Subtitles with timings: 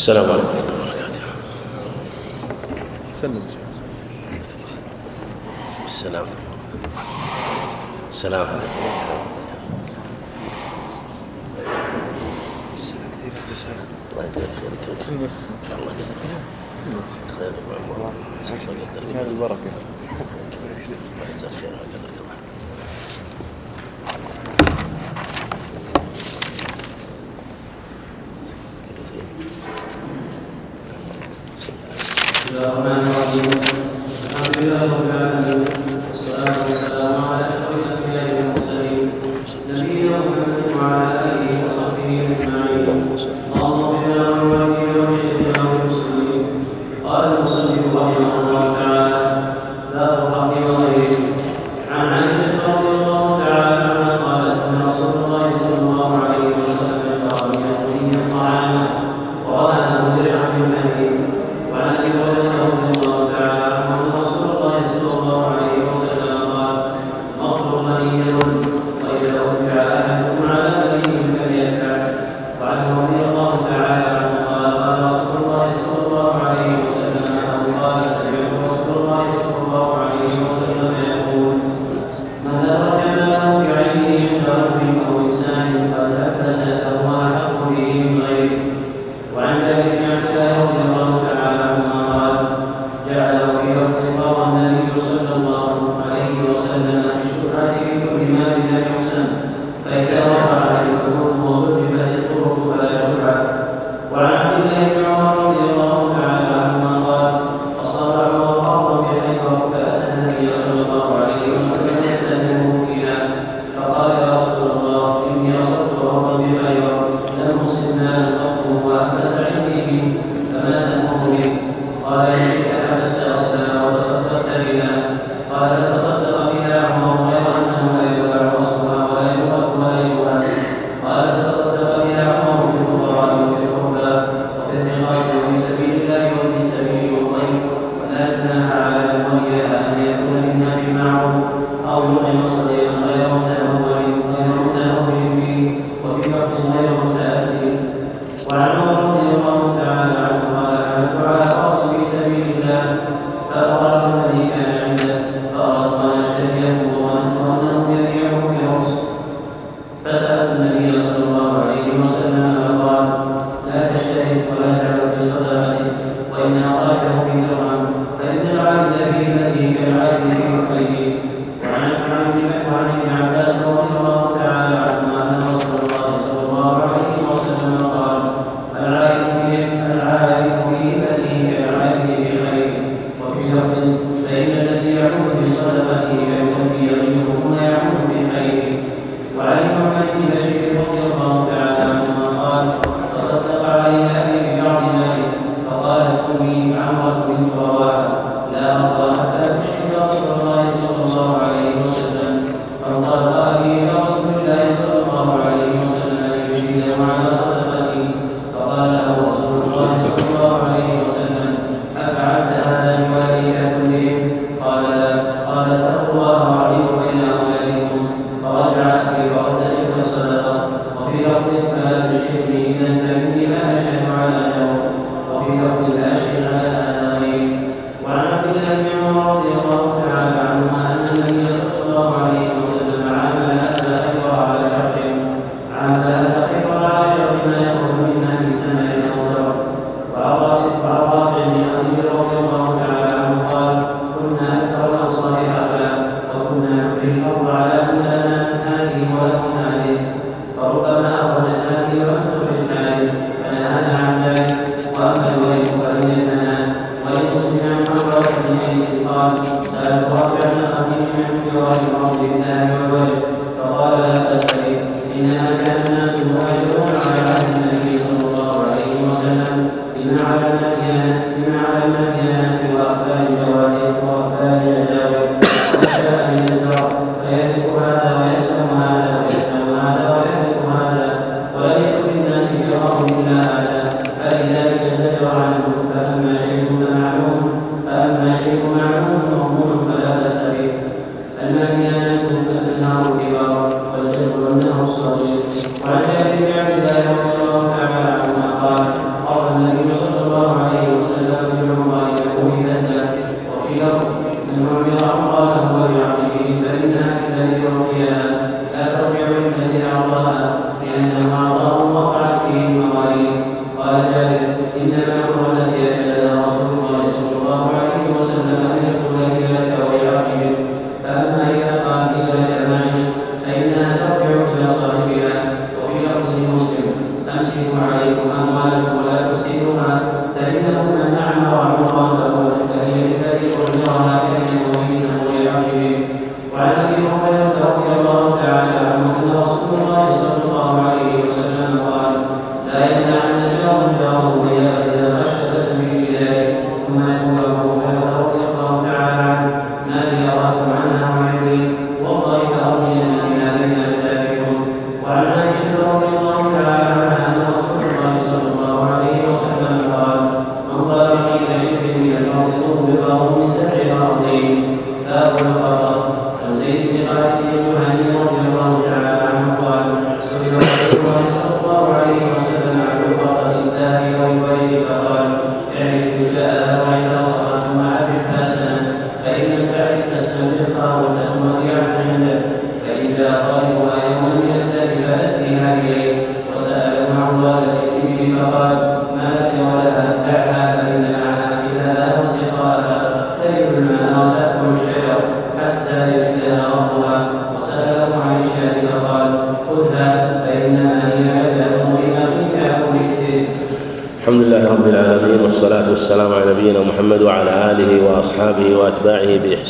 [0.00, 0.48] السلام عليكم.
[0.48, 1.20] ورحمه الله وبركاته
[3.12, 3.44] سلم
[5.84, 6.26] السلام
[8.08, 8.80] السلام عليكم.
[14.12, 14.72] الله يجزاك خير.
[14.72, 16.20] يتركك الله يجزاك
[17.36, 17.52] خير.
[19.12, 19.56] خير الله
[21.28, 21.76] يجزاك خير.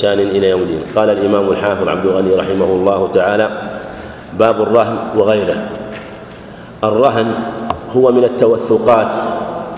[0.00, 0.82] بإحسان إلى يوم الدين.
[0.96, 3.50] قال الإمام الحافظ عبد الغني رحمه الله تعالى
[4.38, 5.68] باب الرهن وغيره.
[6.84, 7.34] الرهن
[7.96, 9.12] هو من التوثقات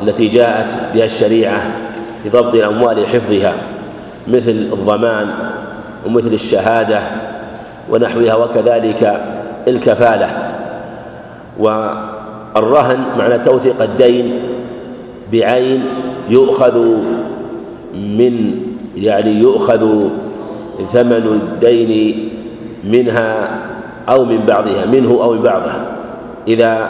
[0.03, 1.63] التي جاءت بها الشريعة
[2.25, 3.55] لضبط الأموال وحفظها
[4.29, 5.29] مثل الضمان
[6.07, 7.01] ومثل الشهادة
[7.91, 9.21] ونحوها وكذلك
[9.69, 10.29] الكفالة.
[11.59, 14.43] والرهن معنى توثيق الدين
[15.33, 15.85] بعين
[16.29, 16.79] يؤخذ
[17.95, 18.62] من
[19.03, 20.09] يعني يؤخذ
[20.89, 22.29] ثمن الدين
[22.85, 23.49] منها
[24.09, 25.87] أو من بعضها منه أو من بعضها
[26.49, 26.89] إذا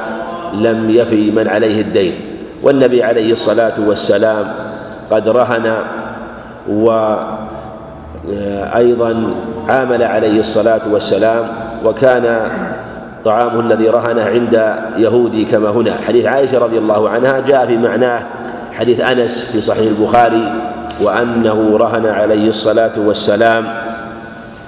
[0.55, 2.13] لم يفي من عليه الدين.
[2.63, 4.47] والنبي عليه الصلاة والسلام
[5.11, 5.77] قد رهن
[8.29, 9.35] وأيضا
[9.69, 11.45] عامل عليه الصلاة والسلام
[11.85, 12.41] وكان
[13.25, 15.95] طعامه الذي رهنه عند يهودي كما هنا.
[16.07, 18.23] حديث عائشة رضي الله عنها جاء في معناه
[18.73, 20.53] حديث أنس في صحيح البخاري
[21.03, 23.65] وأنه رهن عليه الصلاة والسلام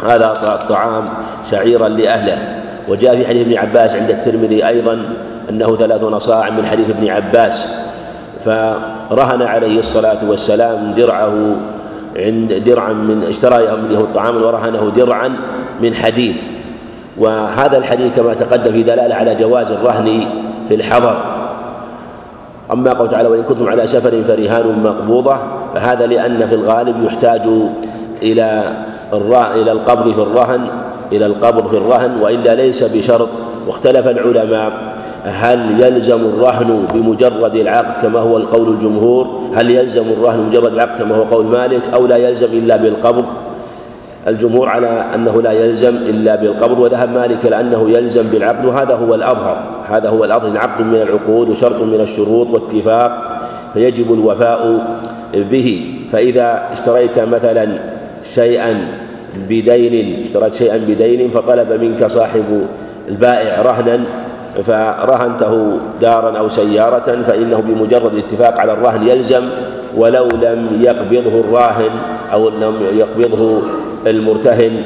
[0.04, 1.08] هذا الطعام
[1.50, 2.38] شعيرا لأهله.
[2.88, 5.02] وجاء في حديث ابن عباس عند الترمذي أيضا
[5.50, 7.76] أنه ثلاثون صاع من حديث ابن عباس
[8.44, 11.56] فرهن عليه الصلاة والسلام درعه
[12.16, 15.30] عند درعا من اشترى منه طعاما ورهنه درعا
[15.80, 16.36] من حديد.
[17.18, 20.24] وهذا الحديث كما تقدم في دلالة على جواز الرهن
[20.68, 21.16] في الحضر.
[22.72, 25.36] أما قول تعالى وإن كنتم على سفر فرهان مقبوضة
[25.74, 27.42] فهذا لأن في الغالب يحتاج
[28.22, 28.64] إلى
[29.54, 30.68] إلى القبض في الرهن
[31.12, 33.28] إلى القبض في الرهن وإلا ليس بشرط.
[33.66, 34.72] واختلف العلماء.
[35.24, 41.16] هل يلزم الرهن بمجرد العقد كما هو القول الجمهور؟ هل يلزم الرهن بمجرد العقد كما
[41.16, 43.24] هو قول مالك؟ أو لا يلزم إلا بالقبض؟
[44.28, 49.14] الجمهور على أنه لا يلزم إلا بالقبض وذهب مالك إلى أنه يلزم بالعقد وهذا هو
[49.14, 49.56] الأظهر.
[49.88, 50.50] هذا هو الأظهر.
[50.50, 53.40] العقد من العقود وشرط من الشروط واتفاق
[53.74, 54.86] فيجب الوفاء
[55.36, 55.94] به.
[56.12, 57.78] فإذا اشتريت مثلا
[58.24, 58.86] شيئا
[59.48, 62.66] بدين اشتريت شيئا بدين فطلب منك صاحب
[63.08, 64.00] البائع رهنا
[64.62, 69.42] فرهنته دارا أو سيارة فإنه بمجرد الاتفاق على الرهن يلزم
[69.96, 71.90] ولو لم يقبضه الراهن
[72.32, 73.62] أو لم يقبضه
[74.06, 74.82] المرتهن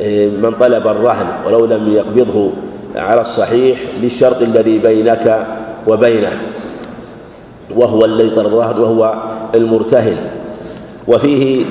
[0.00, 2.50] إيه، من طلب الرهن ولو لم يقبضه
[2.96, 5.46] على الصحيح للشرط الذي بينك
[5.86, 6.32] وبينه.
[7.76, 9.14] وهو الذي طلب الرهن وهو
[9.54, 10.16] المرتهن.
[11.08, 11.64] وفيه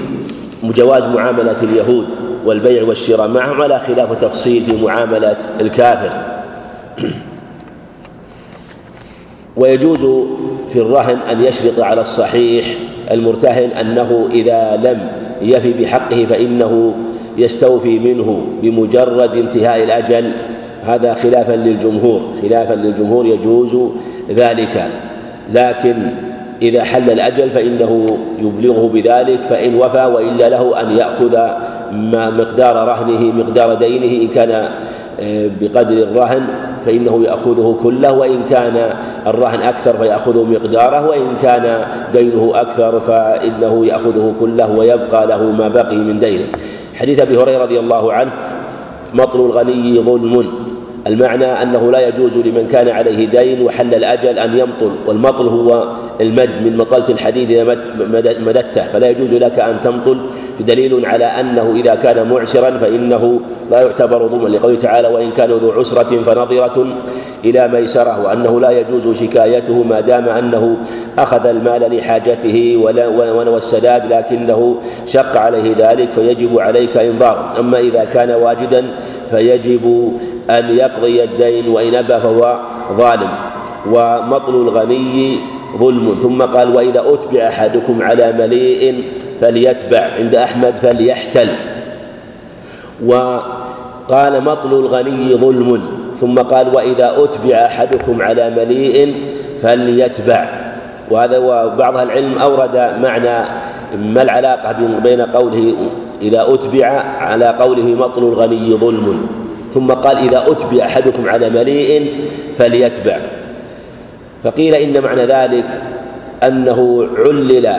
[0.64, 2.06] جواز معاملة اليهود
[2.46, 6.12] والبيع والشراء معهم على خلاف تفصيل في معاملة الكافر.
[9.58, 10.28] ويجوز
[10.70, 12.66] في الرهن أن يشرط على الصحيح
[13.12, 16.94] المرتهن أنه إذا لم يفي بحقه فإنه
[17.38, 20.32] يستوفي منه بمجرد انتهاء الأجل.
[20.84, 23.78] هذا خلافا للجمهور خلافا للجمهور يجوز
[24.30, 24.92] ذلك.
[25.52, 25.96] لكن
[26.62, 31.38] إذا حل الأجل فإنه يبلغه بذلك فإن وفى وإلا له أن يأخذ
[31.92, 34.70] ما مقدار رهنه مقدار دينه إن كان
[35.20, 36.42] آه، بقدر الرهن
[36.82, 38.90] فإنه يأخذه كله وإن كان
[39.28, 45.96] الرهن أكثر فيأخذ مقداره وإن كان دينه أكثر فإنه يأخذه كله ويبقى له ما بقي
[45.96, 46.46] من دينه.
[46.96, 48.32] حديث أبي هريرة رضي الله عنه
[49.14, 50.46] مطل الغني ظلم.
[51.08, 55.88] المعنى أنه لا يجوز لمن كان عليه دين وحل الأجل أن يمطل والمطل هو
[56.22, 57.78] المد من مطلة الحديد إذا
[58.46, 60.18] مددته فلا يجوز لك أن تمطل
[60.60, 63.40] دليل على أنه إذا كان معسرا فإنه
[63.72, 66.88] لا يعتبر ظلما لقوله تعالى وإن كان ذو عسرة فنظرة
[67.46, 70.78] إلى ميسرة وأنه لا يجوز شكايته ما دام أنه
[71.18, 77.54] أخذ المال لحاجته ونوى السداد لكنه شق عليه ذلك فيجب عليك إنظار.
[77.60, 78.86] أما إذا كان واجدا
[79.34, 80.14] فيجب
[80.50, 82.60] أن يقضي الدين وإن أبى فهو
[82.94, 83.30] ظالم.
[83.90, 85.40] ومطل الغني
[85.78, 86.16] ظلم.
[86.22, 89.04] ثم قال وإذا أتبع أحدكم على مليء
[89.42, 91.48] فليتبع عند أحمد فليحتل.
[93.06, 95.82] وقال مطل الغني ظلم.
[96.16, 99.16] ثم قال وإذا أتبع أحدكم على مليء
[99.62, 100.50] فليتبع.
[101.12, 103.38] وهذا وبعض العلم أورد معنى
[104.14, 105.74] ما العلاقة بين قوله
[106.24, 106.86] إذا أتبع
[107.20, 109.28] على قوله مطل الغني ظلم
[109.72, 112.22] ثم قال إذا أتبع أحدكم على مليء
[112.56, 113.20] فليتبع.
[114.44, 115.66] فقيل إن معنى ذلك
[116.44, 117.76] أنه علل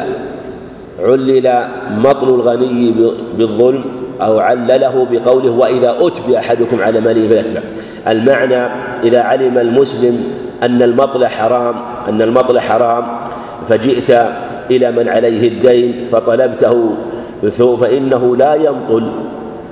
[1.00, 2.94] علل مطل الغني
[3.38, 3.84] بالظلم
[4.20, 7.60] أو علله بقوله وإذا أتبع أحدكم على مليء فليتبع.
[8.08, 8.66] المعنى
[9.04, 10.20] إذا علم المسلم
[10.62, 11.74] أن المطل حرام
[12.08, 13.04] أن المطل حرام
[13.66, 14.10] فجئت
[14.70, 16.96] إلى من عليه الدين فطلبته
[17.80, 19.12] فإنه لا يمطل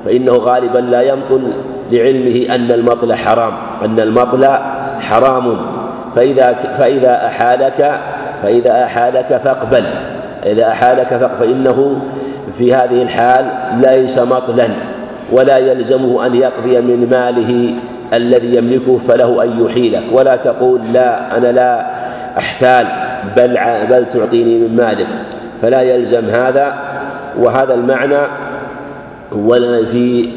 [0.05, 1.43] فإنه غالبا لا يمطل
[1.93, 3.53] لعلمه أن المطل حرام
[3.85, 4.49] أن المطل
[4.99, 5.57] حرام.
[6.15, 8.01] فإذا فإذا أحالك
[8.43, 9.85] فإذا أحالك فاقبل.
[10.47, 12.03] إذا أحالك فإنه
[12.53, 13.45] في هذه الحال
[13.81, 14.69] ليس مطلا
[15.33, 17.75] ولا يلزمه أن يقضي من ماله
[18.13, 21.87] الذي يملكه فله أن يحيلك ولا تقول لا أنا لا
[22.39, 22.87] أحتال
[23.37, 23.59] بل
[23.91, 25.07] بل تعطيني من مالك
[25.63, 26.92] فلا يلزم هذا.
[27.39, 28.27] وهذا المعنى
[29.87, 30.29] في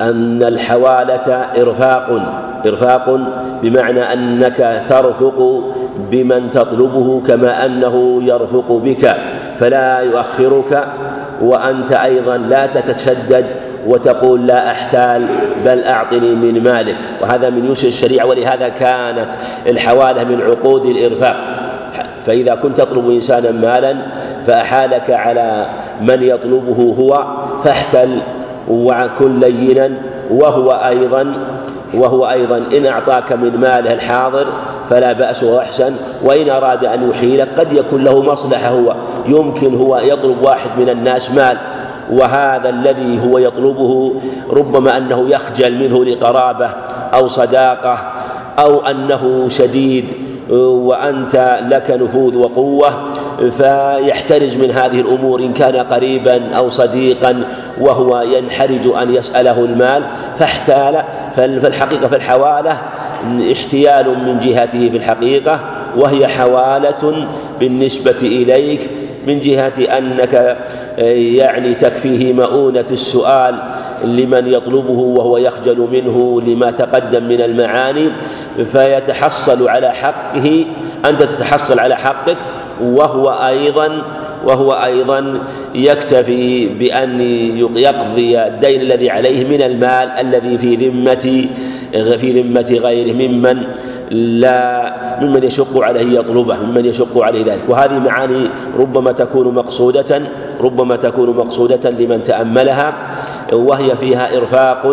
[0.00, 2.20] أن الحوالة إرفاق
[2.66, 3.18] إرفاق
[3.62, 5.64] بمعنى أنك ترفق
[6.10, 9.16] بمن تطلبه كما أنه يرفق بك
[9.56, 10.88] فلا يؤخرك
[11.42, 13.46] وأنت أيضا لا تتشدد
[13.86, 15.26] وتقول لا أحتال
[15.64, 16.96] بل أعطني من مالك.
[17.22, 19.32] وهذا من يسر الشريعة ولهذا كانت
[19.66, 21.36] الحوالة من عقود الإرفاق.
[22.20, 23.96] فإذا كنت تطلب إنسانا مالا
[24.46, 25.66] فأحالك على
[26.00, 27.24] من يطلبه هو
[27.64, 28.18] فاحتل
[28.70, 29.90] وكن لينا.
[30.30, 31.34] وهو أيضا
[31.94, 34.46] وهو أيضا إن أعطاك من ماله الحاضر
[34.90, 35.96] فلا بأس وأحسن.
[36.24, 38.94] وإن أراد أن يحيلك قد يكون له مصلحة هو.
[39.28, 41.56] يمكن هو يطلب واحد من الناس مال.
[42.12, 44.14] وهذا الذي هو يطلبه
[44.50, 46.70] ربما أنه يخجل منه لقرابة
[47.14, 47.98] أو صداقة
[48.58, 50.12] أو أنه شديد
[50.50, 52.90] وأنت لك نفوذ وقوة.
[53.50, 57.44] فيحترز من هذه الأمور إن كان قريبا أو صديقا
[57.80, 60.02] وهو ينحرج أن يسأله المال.
[60.36, 61.02] فاحتال
[61.36, 62.78] فالحقيقة في الحوالة
[63.52, 65.60] احتيال من جهته في الحقيقة
[65.96, 67.28] وهي حوالة
[67.60, 68.90] بالنسبة إليك
[69.26, 70.56] من جهة أنك
[70.98, 73.54] يعني تكفيه مؤونة السؤال
[74.04, 78.08] لمن يطلبه وهو يخجل منه لما تقدم من المعاني
[78.64, 80.64] فيتحصل على حقه
[81.04, 82.36] أنت تتحصل على حقك
[82.82, 84.02] وهو أيضا
[84.44, 85.38] وهو أيضا
[85.74, 87.20] يكتفي بأن
[87.76, 91.48] يقضي الدين الذي عليه من المال الذي في ذمة
[92.18, 93.62] في ذمة غيره ممن
[94.10, 97.60] لا ممن يشق عليه يطلبه ممن يشق عليه ذلك.
[97.68, 100.22] وهذه معاني ربما تكون مقصودة
[100.60, 102.94] ربما تكون مقصودة لمن تأملها
[103.52, 104.86] وهي فيها إرفاق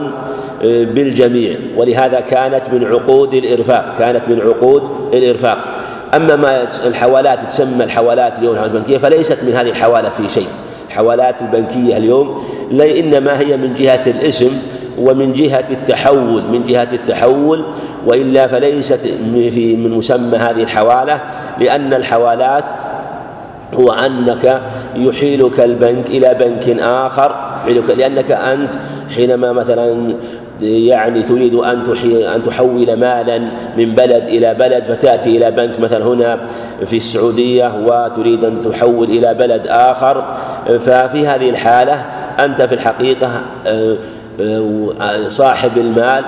[0.64, 1.56] آه، بالجميع.
[1.78, 4.84] ولهذا كانت من عقود الإرفاق كانت من عقود
[5.14, 5.71] الإرفاق.
[6.14, 10.48] أما ما الحوالات تسمى الحوالات اليوم الحوالات البنكية فليست من هذه الحوالة في شيء.
[10.88, 14.52] الحوالات البنكية اليوم إنما هي من جهة الإسم
[15.00, 17.66] ومن جهة التحول من جهة التحول
[18.06, 21.22] وإلا فليست في من مسمى هذه الحوالة
[21.60, 22.66] لأن الحوالات
[23.74, 24.62] هو أنك
[24.96, 28.74] يحيلك البنك إلى بنك آخر يحيلك لأنك أنت
[29.16, 30.14] حينما مثلا
[30.62, 31.84] يعني تريد أن
[32.36, 33.40] أن تحول مالا
[33.78, 36.48] من بلد إلى بلد فتأتي إلى بنك مثلا هنا
[36.86, 40.36] في السعودية وتريد أن تحول إلى بلد آخر.
[40.80, 42.06] ففي هذه الحالة
[42.40, 43.98] أنت في الحقيقة آه،
[44.42, 46.24] آه، صاحب المال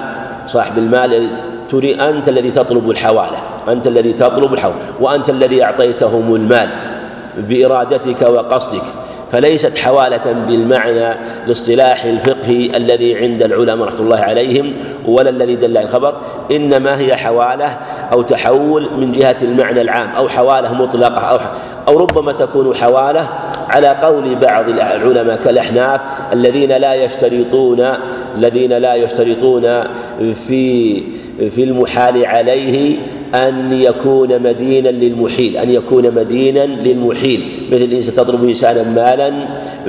[0.45, 1.27] صاحب المال
[1.69, 3.37] تريد أنت الذي تطلب الحوالة
[3.67, 6.69] أنت الذي تطلب الحوالة وأنت الذي أعطيتهم المال
[7.37, 8.83] بإرادتك وقصدك.
[9.33, 11.11] فليست حوالة بالمعنى
[11.45, 14.71] الاصطلاحي الفقهي الذي عند العلماء رحمة الله عليهم
[15.05, 16.15] ولا الذي دل الخبر
[16.51, 17.77] إنما هي حوالة
[18.11, 21.39] أو تحول من جهة المعنى العام أو حوالة مطلقة أو
[21.87, 23.29] أو ربما تكون حوالة
[23.73, 26.01] على قول بعض العلماء كالأحناف
[26.33, 27.87] الذين لا يشترطون
[28.37, 29.83] الذين لا يشترطون
[30.47, 31.03] في
[31.49, 32.97] في المحال عليه
[33.35, 37.41] أن يكون مدينا للمحيل أن يكون مدينا للمحيل.
[37.71, 39.33] مثل إن تطلب إنسانا مالا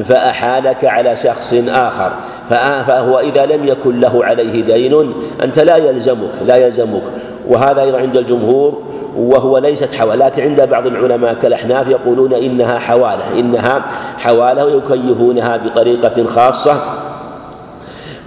[0.03, 2.13] فأحالك على شخص آخر
[2.49, 5.13] فهو إذا لم يكن له عليه دين
[5.43, 7.03] أنت لا يلزمك لا يلزمك.
[7.49, 8.83] وهذا أيضا عند الجمهور
[9.17, 13.85] وهو ليست حوالة لكن عند بعض العلماء كالأحناف يقولون إنها حوالة إنها
[14.19, 16.75] حوالة ويكيفونها بطريقة خاصة.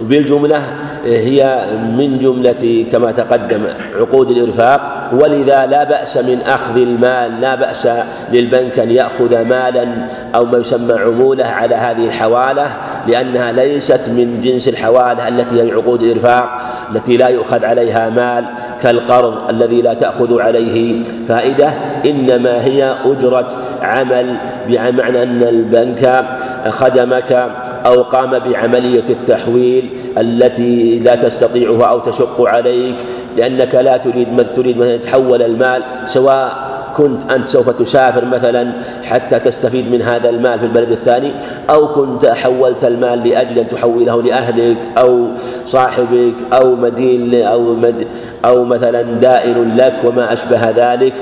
[0.00, 0.62] بالجملة
[1.04, 3.60] هي من جملة كما تقدم
[3.98, 7.88] عقود الإرفاق ولذا لا بأس من أخذ المال لا بأس
[8.32, 12.66] للبنك أن يأخذ مالا أو ما يسمى عمولة على هذه الحوالة
[13.06, 16.60] لأنها ليست من جنس الحوالة التي هي عقود الإرفاق
[16.94, 18.44] التي لا يؤخذ عليها مال
[18.82, 21.68] كالقرض الذي لا تأخذ عليه فائدة
[22.06, 23.50] إنما هي أجرة
[23.82, 24.36] عمل
[24.68, 26.24] بمعنى أن البنك
[26.68, 27.50] خدمك
[27.86, 32.96] أو قام بعملية التحويل التي لا تستطيعها أو تشق عليك
[33.36, 38.72] لأنك لا تريد تريد مثلا تحول المال سواء كنت أنت سوف تسافر مثلا
[39.04, 41.32] حتى تستفيد من هذا المال في البلد الثاني
[41.70, 45.28] أو كنت حولت المال لأجل أن تحوله لأهلك أو
[45.64, 48.06] صاحبك أو مدين أو مد
[48.44, 51.12] أو مثلا دائن لك وما أشبه ذلك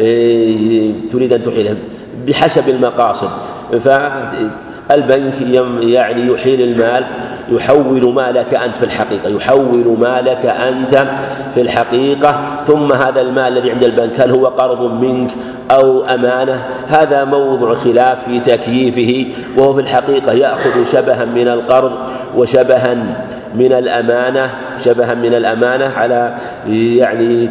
[0.00, 1.76] إيه، تريد أن تحيله
[2.26, 3.28] بحسب المقاصد.
[4.90, 5.34] فالبنك
[5.82, 7.04] يعني يحيل المال
[7.48, 11.06] يحول مالك أنت في الحقيقة يحول مالك أنت
[11.54, 12.40] في الحقيقة.
[12.64, 15.30] ثم هذا المال الذي عند البنك هل هو قرض منك
[15.70, 21.92] أو أمانة؟ هذا موضع خلاف في تكييفه وهو في الحقيقة يأخذ شبها من القرض
[22.36, 22.96] وشبها
[23.54, 26.36] من الأمانة شبها من الأمانة على
[26.68, 27.48] يعني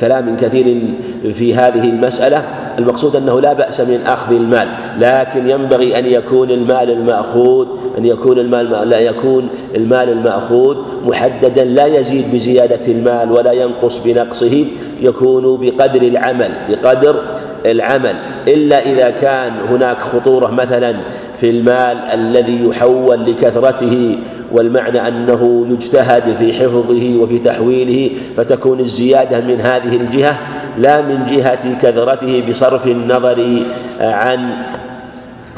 [0.00, 0.94] كلام كثير
[1.32, 2.42] في هذه المسألة.
[2.78, 4.68] المقصود أنه لا بأس من أخذ المال
[4.98, 11.86] لكن ينبغي أن يكون المال المأخوذ أن يكون المال لا يكون المال المأخوذ محددا لا
[11.86, 14.64] يزيد بزيادة المال ولا ينقص بنقصه
[15.00, 17.22] يكون بقدر العمل بقدر
[17.66, 18.14] العمل.
[18.48, 20.96] إلا إذا كان هناك خطورة مثلا
[21.36, 24.18] في المال الذي يحول لكثرته
[24.52, 30.38] والمعنى أنه يجتهد في حفظه وفي تحويله فتكون الزيادة من هذه الجهة
[30.78, 33.62] لا من جهة كثرته بصرف النظر
[34.00, 34.52] عن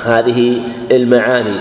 [0.04, 0.60] هذه
[0.90, 1.56] المعاني.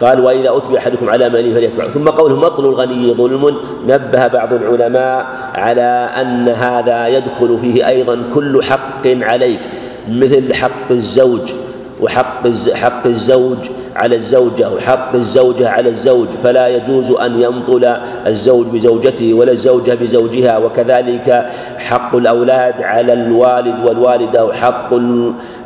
[0.00, 3.56] قال وإذا أتبع أحدكم على ماله فليتبع ثم قوله مطل الغني ظلم.
[3.88, 9.60] نبه بعض العلماء على أن هذا يدخل فيه أيضا كل حق عليك
[10.08, 11.52] مثل حق الزوج.
[12.00, 13.58] وحق حق الزوج
[13.96, 20.58] على الزوجة وحق الزوجة على الزوج فلا يجوز أن يمطل الزوج بزوجته ولا الزوجة بزوجها.
[20.58, 21.46] وكذلك
[21.78, 24.94] حق الأولاد على الوالد والوالدة وحق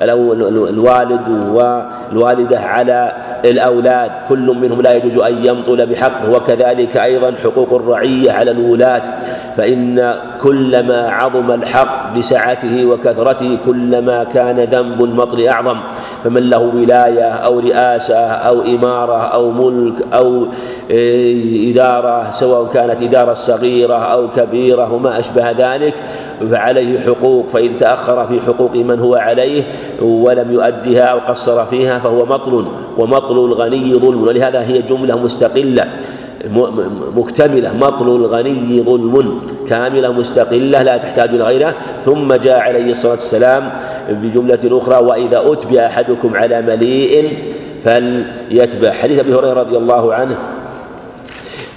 [0.03, 3.13] الوالد والوالدة على
[3.45, 4.11] الأولاد.
[4.29, 9.03] كل منهم لا يجوز أن يمطل بحقه وكذلك أيضا حقوق الرعية على الولاة.
[9.57, 15.81] فإن كلما عظم الحق بسعته وكثرته كلما كان ذنب المطل أعظم.
[16.25, 20.47] فمن له ولاية أو رئاسة أو إمارة أو ملك أو
[20.91, 25.95] إيه، إدارة سواء كانت إدارة صغيرة أو كبيرة وما أشبه ذلك
[26.51, 29.63] فعليه حقوق فإن تأخر في حقوق من هو عليه
[30.03, 32.65] ولم يؤدها أو قصر فيها فهو مطل
[32.99, 35.87] ومطل الغني ظلم ولهذا هي جملة مستقلة
[37.17, 41.75] مكتملة مطل الغني ظلم كاملة مستقلة لا تحتاج إلى غيرها.
[42.05, 43.71] ثم جاء عليه الصلاة والسلام
[44.11, 47.39] بجملة أخرى وإذا أتبع أحدكم على مليء
[47.85, 50.37] فليتبع حديث أبي هريرة رضي الله عنه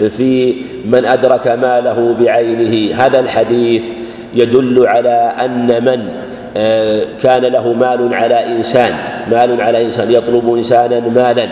[0.10, 2.96] في من أدرك ماله بعينه.
[3.06, 3.86] هذا الحديث
[4.34, 6.10] يدل على أن من
[6.58, 8.94] آه، كان له مال على إنسان
[9.32, 11.48] مال على إنسان يطلب إنسانا مالا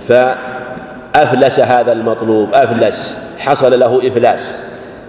[0.00, 4.54] فأفلس هذا المطلوب أفلس حصل له إفلاس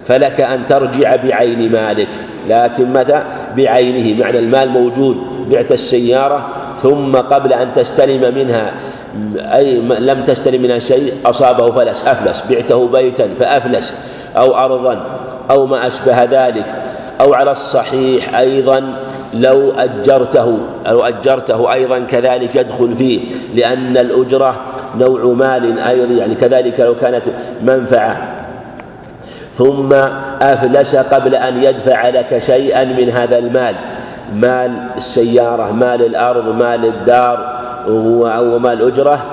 [0.06, 2.08] فلك أن ترجع بعين مالك
[2.48, 3.22] لكن متى؟
[3.56, 5.16] بعينه معنى المال موجود
[5.50, 6.48] بعت السيارة
[6.82, 8.72] ثم قبل أن تستلم منها
[9.36, 15.04] أي لم تستلم منها شيء أصابه فلس أفلس بعته بيتا فأفلس أو أرضا
[15.50, 16.64] أو ما أشبه ذلك
[17.20, 18.94] أو على الصحيح أيضا
[19.34, 23.20] لو أجرته لو أجرته أيضا كذلك يدخل فيه
[23.54, 24.60] لأن الأجرة
[24.98, 27.26] نوع مال أيضا يعني كذلك لو كانت
[27.62, 28.36] منفعة.
[29.54, 29.92] ثم
[30.42, 33.74] أفلس قبل أن يدفع لك شيئا من هذا المال.
[34.34, 39.24] مال السيارة مال الأرض مال الدار ومال الأجرة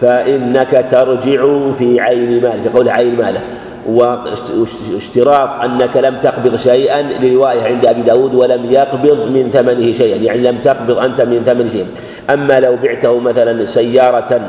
[0.00, 3.40] فإنك ترجع في عين مالك قول عين ماله
[3.88, 10.40] واشتراط أنك لم تقبض شيئا لرواية عند أبي داود ولم يقبض من ثمنه شيئا يعني
[10.40, 11.86] لم تقبض أنت من ثمن شيء.
[12.30, 14.40] أما لو بعته مثلا سيارة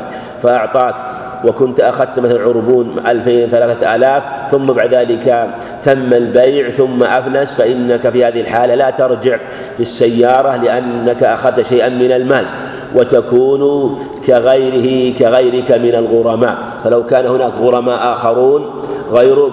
[0.41, 0.95] فأعطاك
[1.45, 5.49] وكنت أخذت مثلا عربون ألفين ثلاثة آلاف ثم بعد ذلك
[5.83, 9.37] تم البيع ثم أفلس فإنك في هذه الحالة لا ترجع
[9.77, 12.45] بالسيارة لأنك أخذت شيئا من المال
[12.95, 13.95] وتكون
[14.27, 16.57] كغيره كغيرك من الغرماء.
[16.83, 18.65] فلو كان هناك غرماء آخرون
[19.11, 19.51] غيرك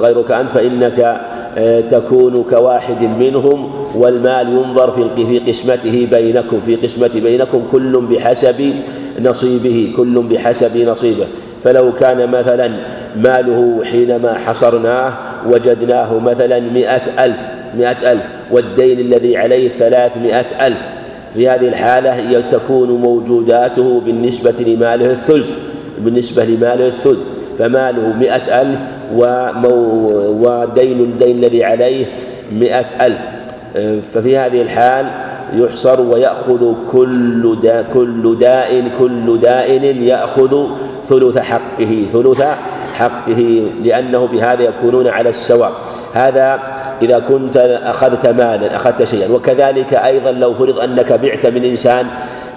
[0.00, 1.20] غيرك أنت فإنك
[1.58, 8.74] آه، تكون كواحد منهم والمال ينظر في في قسمته بينكم في قسمة بينكم كل بحسب
[9.22, 11.26] نصيبه كل بحسب نصيبه.
[11.64, 12.70] فلو كان مثلا
[13.16, 15.12] ماله حينما حصرناه
[15.48, 17.36] وجدناه مثلا مئة ألف
[17.78, 20.86] مئة ألف والدين الذي عليه ثلاثمائة ألف.
[21.34, 25.50] في هذه الحالة تكون موجوداته بالنسبة لماله الثلث
[25.98, 27.18] بالنسبة لماله الثلث.
[27.58, 28.80] فماله مئة ألف
[30.42, 32.06] ودين الدين الذي عليه
[32.52, 33.20] مئة ألف.
[34.14, 35.06] ففي هذه الحال
[35.52, 40.66] يحصر ويأخذ كل دا كل داء كل دائن يأخذ
[41.06, 42.42] ثلث حقه ثلث
[42.94, 45.72] حقه لأنه بهذا يكونون على السواء.
[46.12, 46.58] هذا
[47.02, 49.32] إذا كنت أخذت مالا أخذت شيئا.
[49.32, 52.06] وكذلك أيضا لو فرض أنك بعت من إنسان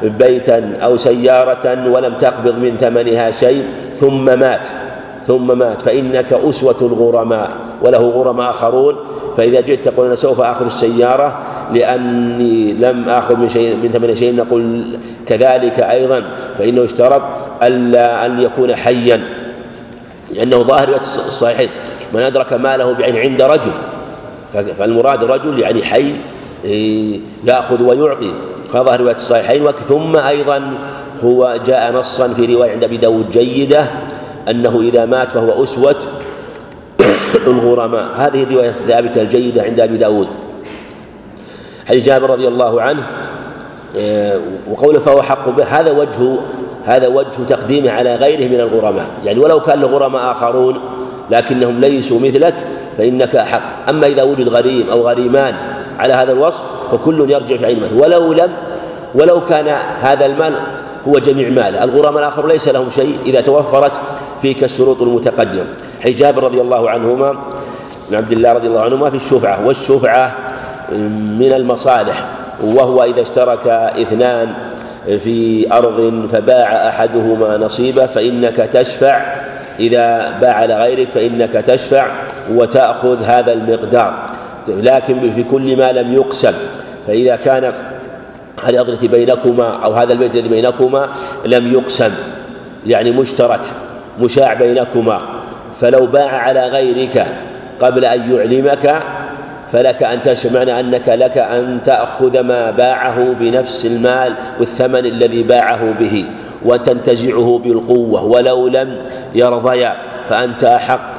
[0.03, 3.63] بيتا أو سيارة ولم تقبض من ثمنها شيء
[3.99, 4.67] ثم مات
[5.27, 7.49] ثم مات فإنك أسوة الغرماء
[7.81, 8.95] وله غرماء آخرون.
[9.37, 11.37] فإذا جئت تقول أنا سوف آخذ السيارة
[11.73, 14.83] لأني لم آخذ من شيء من ثمن شيء نقول
[15.27, 16.23] كذلك أيضا
[16.57, 17.21] فإنه يشترط
[17.63, 19.21] ألا أن يكون حيا
[20.35, 21.69] لأنه ظاهر الصحيحين
[22.13, 23.71] من أدرك ماله بعين عند رجل
[24.77, 26.13] فالمراد رجل يعني حي
[27.43, 28.31] يأخذ ويعطي.
[28.73, 30.73] ظاهر رواية الصحيحين ثم أيضا
[31.23, 33.85] هو جاء نصا في رواية عند أبي داود جيدة
[34.49, 35.95] أنه إذا مات فهو أسوة
[37.47, 40.27] الغرماء هذه الرواية الثابتة الجيدة عند أبي داود.
[41.89, 43.03] حديث جابر رضي الله عنه
[43.97, 44.39] آه،
[44.71, 46.37] وقوله فهو حق به هذا وجه
[46.85, 49.05] هذا وجه تقديمه على غيره من الغرماء.
[49.23, 50.79] يعني ولو كان لغرماء آخرون
[51.31, 52.55] لكنهم ليسوا مثلك
[52.97, 55.55] فإنك أحق أما إذا وجد غريم أو غريمان
[55.99, 58.51] على هذا الوصف فكل يرجع في عين ماله ولو لم
[59.15, 59.67] ولو كان
[60.01, 60.53] هذا المال
[61.07, 61.83] هو جميع ماله.
[61.83, 63.91] الغرماء الآخر ليس لهم شيء إذا توفرت
[64.41, 65.65] فيك الشروط المتقدمة.
[66.01, 67.39] حديث جابر رضي الله عنهما
[68.11, 69.67] عبد الله رضي الله عنهما في الشفعة.
[69.67, 70.35] والشفعة
[71.39, 72.25] من المصالح
[72.63, 73.67] وهو إذا اشترك
[74.01, 74.53] إثنان
[75.05, 79.21] في أرض فباع أحدهما نصيبه فإنك تشفع.
[79.79, 82.05] إذا باع لغيرك فإنك تشفع
[82.51, 84.23] وتأخذ هذا المقدار.
[84.67, 86.53] لكن في كل ما لم يقسم
[87.07, 87.71] فإذا كان
[88.69, 91.07] الأرض بينكما أو هذا البيت الذي بينكما
[91.45, 92.11] لم يقسم
[92.87, 93.59] يعني مشترك
[94.21, 95.21] مشاع بينكما.
[95.79, 97.25] فلو باع على غيرك
[97.79, 99.03] قبل أن يعلمك
[99.71, 105.91] فلك أن تشفع معنى أنك لك أن تأخذ ما باعه بنفس المال والثمن الذي باعه
[105.99, 106.25] به
[106.65, 108.23] وتنتزعه بالقوة.
[108.23, 108.97] ولو لم
[109.35, 109.95] يرضيا
[110.29, 111.13] فأنت أحق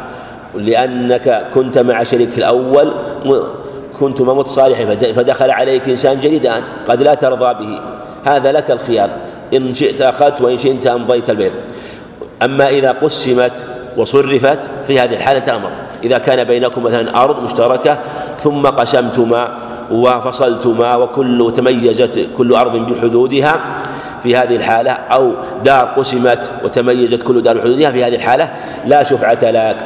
[0.54, 2.92] لأنك كنت مع شريك الأول
[4.00, 6.50] كنتما متصالحين فدخل عليك إنسان جديد
[6.88, 7.80] قد لا ترضى به.
[8.24, 9.10] هذا لك الخيار.
[9.54, 11.50] إن شئت أخذت وإن شئت أمضيت البيع.
[12.42, 13.64] أما إذا قسمت
[13.96, 15.70] وصرفت في هذه الحالة تأمر.
[16.04, 17.98] إذا كان بينكم مثلا أرض مشتركة
[18.38, 19.58] ثم قسمتما
[19.90, 23.60] وفصلتما وكل تميزت كل أرض بحدودها
[24.22, 25.32] في هذه الحالة أو
[25.64, 28.50] دار قسمت وتميزت كل دار بحدودها في هذه الحالة
[28.86, 29.76] لا شفعة لك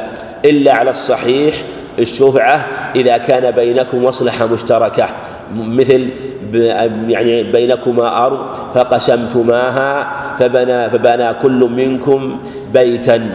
[0.45, 1.55] إلا على الصحيح
[1.99, 5.05] الشفعة إذا كان بينكم مصلحة مشتركة
[5.55, 6.09] مثل
[7.07, 8.39] يعني بينكما أرض
[8.73, 10.07] فقسمتماها
[10.39, 12.37] فبنى فبنى كل منكم
[12.73, 13.29] بيتا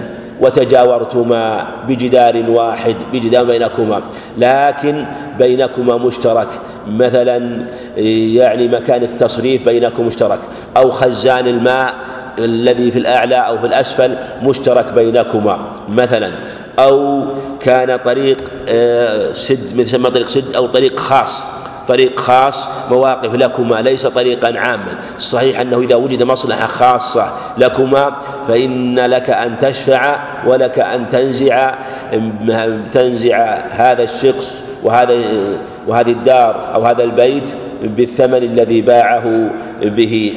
[0.44, 4.02] وتجاورتما بجدار واحد بجدار بينكما.
[4.38, 5.04] لكن
[5.38, 6.48] بينكما مشترك.
[6.86, 7.66] مثلا
[8.06, 10.38] يعني مكان التصريف بينكم مشترك.
[10.76, 11.94] أو خزان الماء
[12.38, 15.58] الذي في الأعلى أو في الأسفل مشترك بينكما.
[15.88, 16.32] مثلا
[16.78, 17.24] أو
[17.60, 21.63] كان طريق آه، سد مثل طريق سد أو طريق خاص.
[21.88, 24.98] طريق خاص مواقف لكما ليس طريقا عاما.
[25.16, 28.16] الصحيح أنه إذا وجد مصلحة خاصة لكما
[28.48, 31.74] فإن لك أن تشفع ولك أن تنزع
[32.92, 33.36] تنزع
[33.70, 35.14] هذا الشخص وهذا
[35.86, 37.50] وهذه الدار أو هذا البيت
[37.82, 39.50] بالثمن الذي باعه
[39.82, 40.34] به.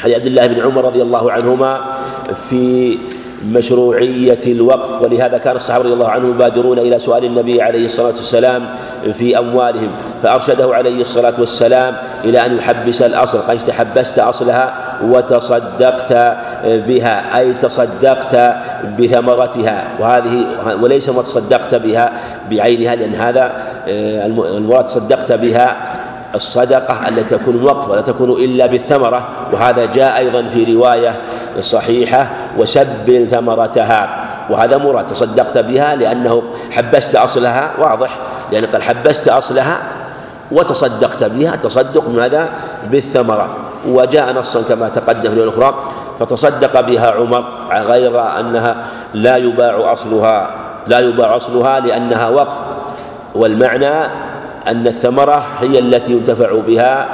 [0.00, 1.84] حديث عبد الله بن عمر رضي الله عنهما
[2.50, 2.98] في
[3.48, 5.02] مشروعية الوقف.
[5.02, 8.66] ولهذا كان الصحابة رضي الله عنهم يبادرون إلى سؤال النبي عليه الصلاة والسلام
[9.12, 9.90] في أموالهم
[10.22, 13.38] فأرشده عليه الصلاة والسلام إلى أن يحبس الأصل.
[13.38, 16.12] قال تحبست أصلها وتصدقت
[16.64, 18.54] بها أي تصدقت
[18.98, 20.46] بثمرتها وهذه
[20.82, 22.12] وليس ما تصدقت بها
[22.50, 23.52] بعينها لأن هذا
[23.88, 25.76] آه، المراد تصدقت بها
[26.34, 29.28] الصدقة التي تكون وقف ولا تكون إلا بالثمرة.
[29.52, 31.14] وهذا جاء أيضا في رواية
[31.60, 34.24] صحيحة وسبل ثمرتها.
[34.50, 38.18] وهذا مراد تصدقت بها لأنه حبست أصلها واضح؟
[38.52, 39.78] لأن قال حبست أصلها
[40.52, 42.48] وتصدقت بها تصدق ماذا؟
[42.90, 43.56] بالثمرة.
[43.88, 45.74] وجاء نصا كما تقدم في الأخرى
[46.20, 48.76] فتصدق بها عمر غير أنها
[49.14, 50.50] لا يباع أصلها
[50.86, 52.56] لا يباع أصلها لأنها وقف.
[53.34, 53.94] والمعنى
[54.68, 57.08] أن الثمرة هي التي ينتفع بها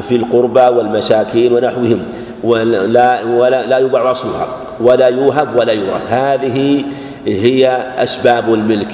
[0.00, 2.02] في القربى والمساكين ونحوهم
[2.44, 4.46] ولا ولا لا يباع أصلها
[4.80, 6.12] ولا يوهب ولا يورث.
[6.12, 6.84] هذه
[7.26, 8.88] هي أسباب الملك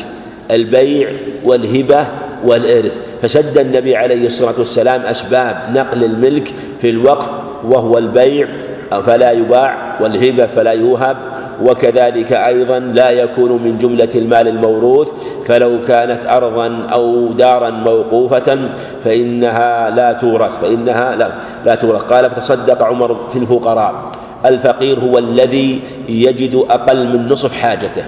[0.51, 1.11] البيع
[1.45, 2.07] والهبة
[2.45, 2.99] والإرث.
[3.23, 7.31] فشد النبي عليه الصلاة والسلام أسباب نقل الملك في الوقف
[7.65, 8.49] وهو البيع
[9.03, 11.17] فلا يباع والهبة فلا يوهب
[11.63, 15.09] وكذلك أيضا لا يكون من جملة المال الموروث
[15.47, 18.59] فلو كانت أرضا أو دارا موقوفة
[19.03, 21.29] فإنها لا تورث فإنها لا,
[21.65, 22.03] لا تورث.
[22.03, 23.95] قال فتصدق عمر في الفقراء
[24.47, 28.05] الفقير هو الذي يجد أقل من نصف حاجته.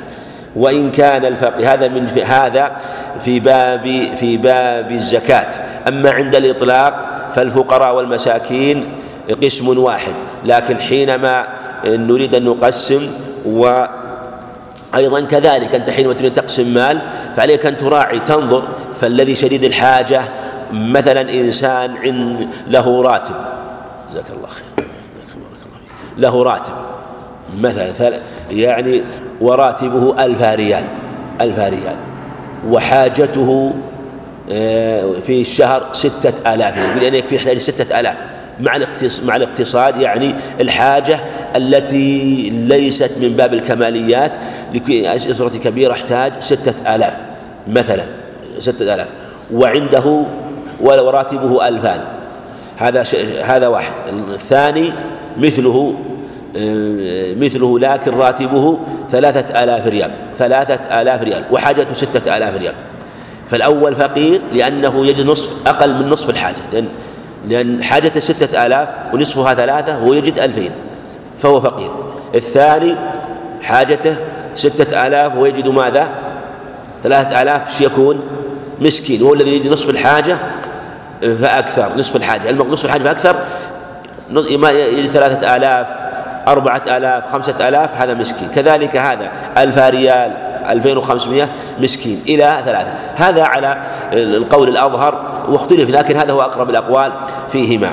[0.57, 2.77] وإن كان الفقير هذا من في هذا
[3.19, 5.49] في باب في باب الزكاة.
[5.89, 8.85] أما عند الإطلاق فالفقراء والمساكين
[9.43, 10.13] قسم واحد
[10.45, 11.47] لكن حينما
[11.85, 13.09] نريد أن نقسم
[13.47, 17.01] وأيضا كذلك أنت حينما تريد تقسم مال
[17.37, 20.23] فعليك أن تراعي تنظر فالذي شديد الحاجة
[20.73, 23.35] مثلا إنسان عند له راتب
[24.11, 24.87] جزاك الله خير
[26.19, 26.73] له راتب
[27.61, 28.21] مثلا
[28.51, 29.03] يعني
[29.41, 30.85] وراتبه ألف ريال
[31.41, 31.97] ألف ريال
[32.69, 33.75] وحاجته
[34.51, 38.23] آه، في الشهر ستة آلاف يقول أن يكفي يحتاج ستة آلاف.
[38.61, 41.21] مع الاقتصاد يعني الحاجة
[41.57, 44.37] التي ليست من باب الكماليات
[44.89, 47.15] لأسرة كبيرة أحتاج ستة آلاف
[47.69, 48.05] مثلا
[48.59, 49.09] ستة آلاف
[49.53, 50.25] وعنده
[50.81, 52.01] وراتبه ألفان.
[52.77, 53.05] هذا
[53.45, 53.93] هذا واحد.
[54.35, 54.93] الثاني
[55.37, 55.95] مثله
[56.57, 58.79] آه، مثله لكن راتبه
[59.11, 62.75] ثلاثة آلاف ريال ثلاثة آلاف ريال وحاجته ستة آلاف ريال.
[63.47, 66.89] فالأول فقير لأنه يجد نصف أقل من نصف الحاجة لأن
[67.49, 70.71] لأن حاجته ستة آلاف ونصفها ثلاثة وهو يجد ألفين
[71.39, 71.91] فهو فقير.
[72.35, 72.97] الثاني
[73.63, 74.17] حاجته
[74.55, 76.09] ستة آلاف ويجد ماذا؟
[77.03, 78.21] ثلاثة آلاف يكون؟
[78.81, 80.37] مسكين وهو الذي يجد نصف الحاجة
[81.21, 82.53] فأكثر نصف الحاجة.
[82.53, 83.37] نصف الحاجة فأكثر
[84.71, 85.87] يجد ثلاثة آلاف
[86.49, 88.49] أربعة آلاف خمسة آلاف هذا مسكين.
[88.55, 91.49] كذلك هذا ألف ريال 2500
[91.81, 92.95] مسكين إلى ثلاثة.
[93.17, 97.13] هذا على القول الأظهر واختلف لكن هذا هو أقرب الأقوال
[97.49, 97.93] فيهما.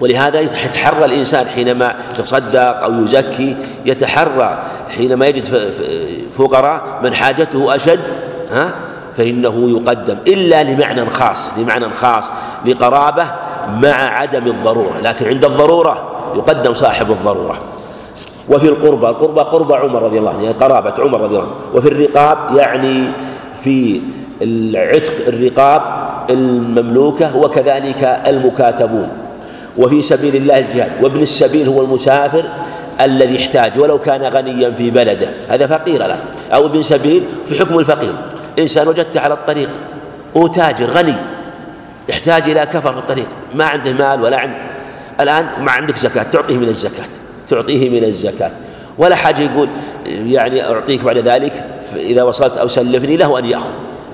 [0.00, 4.62] ولهذا يتحرى الإنسان حينما يتصدق أو يزكي يتحرى
[4.96, 5.72] حينما يجد
[6.32, 8.00] فقراء من حاجته أشد
[8.50, 8.74] ها؟
[9.16, 10.16] فإنه يقدم.
[10.26, 12.30] إلا لمعنى خاص لمعنى خاص
[12.66, 13.26] لقرابة
[13.82, 15.00] مع عدم الضرورة.
[15.02, 17.58] لكن عند الضرورة يقدم صاحب الضرورة.
[18.50, 21.76] وفي القربى القربى قرب عمر رضي الله عنه يعني قرابة عمر رضي الله عنه.
[21.76, 23.04] وفي الرقاب يعني
[23.62, 24.00] في
[24.42, 25.82] العتق الرقاب
[26.30, 29.08] المملوكة وكذلك المكاتبون.
[29.78, 30.92] وفي سبيل الله الجهاد.
[31.02, 32.44] وابن السبيل هو المسافر
[33.00, 35.28] الذي يحتاج ولو كان غنيا في بلده.
[35.48, 36.20] هذا فقير الآن.
[36.54, 38.14] أو ابن سبيل في حكم الفقير.
[38.58, 39.70] إنسان وجدته على الطريق
[40.36, 41.14] هو تاجر غني.
[42.08, 43.28] يحتاج إلى كفر في الطريق.
[43.54, 44.56] ما عنده مال ولا عنده
[45.20, 47.29] الآن ما عندك زكاة تعطيه من الزكاة.
[47.50, 48.50] تعطيه من الزكاة.
[48.98, 49.68] ولا حاجة يقول
[50.06, 51.64] يعني أعطيك بعد ذلك
[51.96, 53.70] إذا وصلت أو سلفني له أن يأخذ.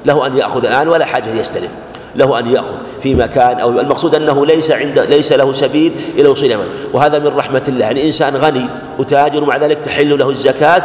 [0.06, 1.70] له أن يأخذ الآن ولا حاجة يستلف.
[2.16, 6.52] له أن يأخذ في مكان أو المقصود أنه ليس عند ليس له سبيل إلى وصول
[6.52, 7.84] أمان وهذا من رحمة الله.
[7.84, 8.66] يعني إنسان غني
[8.98, 10.82] وتاجر ومع ذلك تحل له الزكاة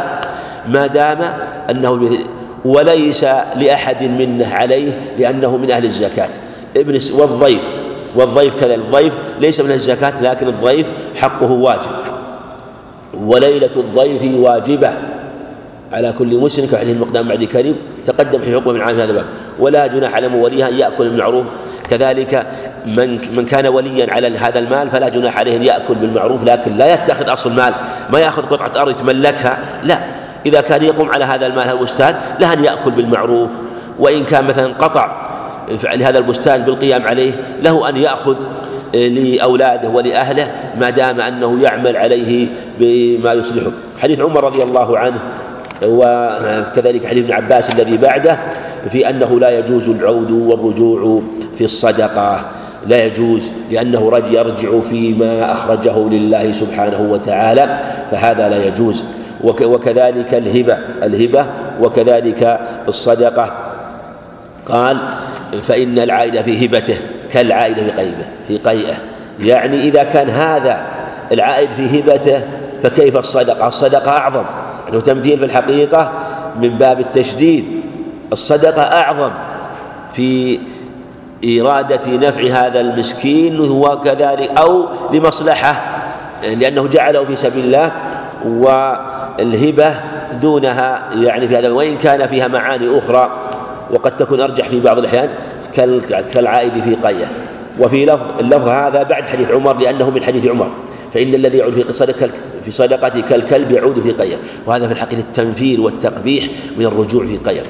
[0.68, 1.18] ما دام
[1.70, 2.18] أنه
[2.64, 3.24] وليس
[3.56, 6.30] لأحد منه عليه لأنه من أهل الزكاة.
[6.76, 7.62] ابن والضيف
[8.14, 12.11] والضيف كذا الضيف ليس من الزكاة لكن الضيف حقه واجب.
[13.26, 14.92] وليلة الضيف واجبة.
[15.92, 19.24] على كل مسلم كحديث المقدام بعد كريم تقدم في حكم من عام هذا الباب.
[19.58, 21.46] ولا جناح على موليها أن يأكل بالمعروف.
[21.90, 22.46] كذلك
[22.96, 26.94] من من كان وليا على هذا المال فلا جناح عليه أن يأكل بالمعروف لكن لا
[26.94, 27.72] يتخذ أصل المال.
[28.10, 29.58] ما يأخذ قطعة أرض يتملكها.
[29.82, 29.98] لا.
[30.46, 33.50] إذا كان يقوم على هذا المال هذا البستان له أن يأكل بالمعروف.
[33.98, 35.32] وإن كان مثلا قطع
[35.84, 37.32] لهذا البستان بالقيام عليه
[37.62, 38.36] له أن يأخذ
[38.94, 40.50] لأولاده ولأهله
[40.80, 42.46] ما دام أنه يعمل عليه
[42.80, 43.70] بما يصلحه.
[43.98, 45.18] حديث عمر رضي الله عنه
[45.82, 48.38] وكذلك حديث ابن عباس الذي بعده
[48.88, 51.22] في أنه لا يجوز العود والرجوع
[51.54, 52.44] في الصدقة.
[52.86, 59.04] لا يجوز لأنه رج يرجع فيما أخرجه لله سبحانه وتعالى فهذا لا يجوز.
[59.42, 61.46] وكذلك الهبة الهبة
[61.80, 63.52] وكذلك الصدقة.
[64.66, 64.98] قال
[65.62, 66.96] فإن العائد في هبته.
[67.32, 68.94] كالعائد في قيبه في قيئه.
[69.40, 70.86] يعني إذا كان هذا
[71.32, 72.40] العائد في هبته
[72.82, 74.44] فكيف الصدقة؟ الصدقة أعظم.
[74.88, 76.12] أنه تمثيل في الحقيقة
[76.60, 77.64] من باب التشديد.
[78.32, 79.30] الصدقة أعظم
[80.12, 80.58] في
[81.44, 85.82] إرادة نفع هذا المسكين وكذلك أو لمصلحة
[86.42, 87.92] لأنه جعله في سبيل الله
[88.44, 89.94] والهبة
[90.40, 93.30] دونها يعني في هذا وإن كان فيها معاني أخرى
[93.90, 95.28] وقد تكون أرجح في بعض الأحيان
[96.34, 97.26] كالعائد في قية.
[97.80, 100.68] وفي لفظ اللفظ هذا بعد حديث عمر لأنه من حديث عمر.
[101.14, 102.30] فإن الذي يعود في صدقة
[102.64, 106.44] في صدقته كالكلب يعود في قير وهذا في الحقيقة التنفير والتقبيح
[106.76, 107.62] من الرجوع في قير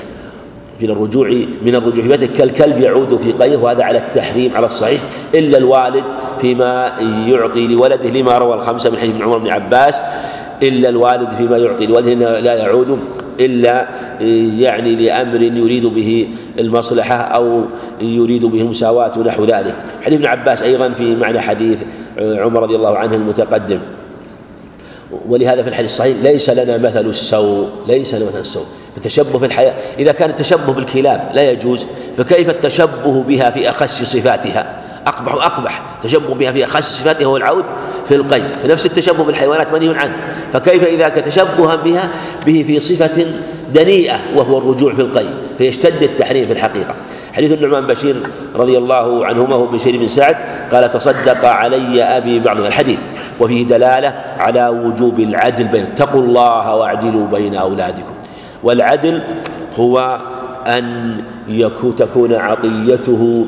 [0.81, 1.29] من الرجوع
[1.63, 2.27] من الرجوع في بيته.
[2.27, 5.01] كالكلب يعود في قير وهذا على التحريم على الصحيح.
[5.35, 6.05] إلا الوالد
[6.39, 6.93] فيما
[7.27, 10.01] يعطي لولده لما روى الخمسة من حديث عمر بن عباس.
[10.63, 12.99] إلا الوالد فيما يعطي لولده لا يعود.
[13.41, 13.89] إلا
[14.61, 17.63] يعني لأمر يريد به المصلحة أو
[18.01, 19.75] يريد به المساواة ونحو ذلك.
[20.03, 21.83] حديث ابن عباس أيضا في معنى حديث
[22.19, 23.79] عمر رضي الله عنه المتقدم.
[25.29, 28.65] ولهذا في الحديث الصحيح ليس لنا مثل السوء ليس لنا مثل السوء.
[28.95, 34.82] فالتشبه في الحياة إذا كان التشبه بالكلاب لا يجوز فكيف التشبه بها في أخس صفاتها؟
[35.07, 37.65] أقبح أقبح تشبه بها في أخس صفاتها هو العود
[38.05, 40.17] في القي فنفس التشبه بالحيوانات منهي عنه.
[40.53, 42.09] فكيف إذا تشبها بها؟
[42.47, 43.27] به في صفة
[43.75, 45.27] دنيئة وهو الرجوع في القي
[45.59, 46.95] فيشتد التحريم في الحقيقة.
[47.33, 48.17] حديث النعمان بشير
[48.55, 50.37] رضي الله عنهما هو بشير بن سعد
[50.73, 52.99] قال تصدق علي أبي بعض الحديث
[53.41, 58.15] وفيه دلالة على وجوب العدل بين اتقوا الله واعدلوا بين أولادكم.
[58.63, 59.23] والعدل
[59.77, 60.19] هو
[60.67, 61.17] أن
[61.49, 63.47] يكون تكون عطيته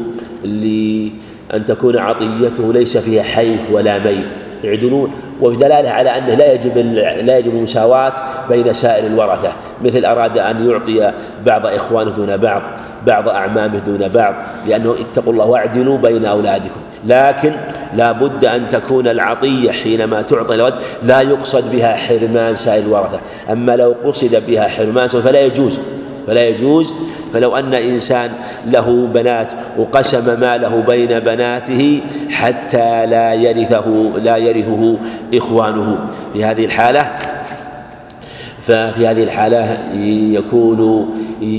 [1.54, 4.26] أن تكون عطيته ليس فيها حيف ولا ميل.
[4.64, 5.12] يعدلون.
[5.40, 6.78] ودلالة على أنه لا يجب
[7.26, 8.12] لا يجب المساواة
[8.48, 9.52] بين سائر الورثة.
[9.84, 11.12] مثل أراد أن يعطي
[11.46, 12.62] بعض إخوانه دون بعض
[13.06, 14.34] بعض أعمامه دون بعض
[14.66, 16.80] لأنه اتقوا الله واعدلوا بين أولادكم.
[17.06, 17.52] لكن
[17.96, 23.20] لا بد أن تكون العطية حينما تعطي الولد لا يقصد بها حرمان سائر الورثة.
[23.52, 25.80] أما لو قصد بها حرمان فلا يجوز.
[26.26, 26.94] فلا يجوز.
[27.32, 28.30] فلو أن إنسان
[28.66, 34.98] له بنات وقسم ماله بين بناته حتى لا يرثه لا يرثه
[35.34, 35.98] إخوانه.
[36.32, 37.10] في هذه الحالة
[38.60, 39.78] ففي هذه الحالة
[40.38, 41.08] يكون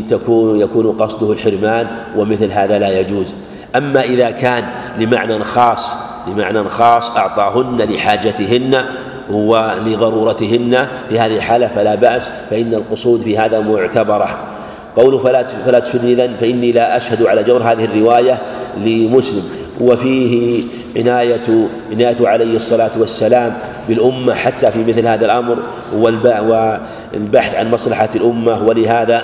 [0.09, 3.35] تكون يكون قصده الحرمان ومثل هذا لا يجوز.
[3.75, 4.63] أما إذا كان
[4.99, 5.95] لمعنى خاص
[6.27, 8.85] لمعنى خاص أعطاهن لحاجتهن
[9.29, 14.54] ولضرورتهن في هذه الحالة فلا بأس فإن القصود في هذا معتبرة.
[14.95, 18.41] قوله فلا فلا تشهد إذن فإني لا أشهد على جور هذه الرواية
[18.77, 19.43] لمسلم.
[19.81, 20.63] وفيه
[20.97, 25.57] عناية عناية عليه الصلاة والسلام بالأمة حتى في مثل هذا الأمر
[25.95, 28.63] والبحث عن مصلحة الأمة.
[28.63, 29.21] ولهذا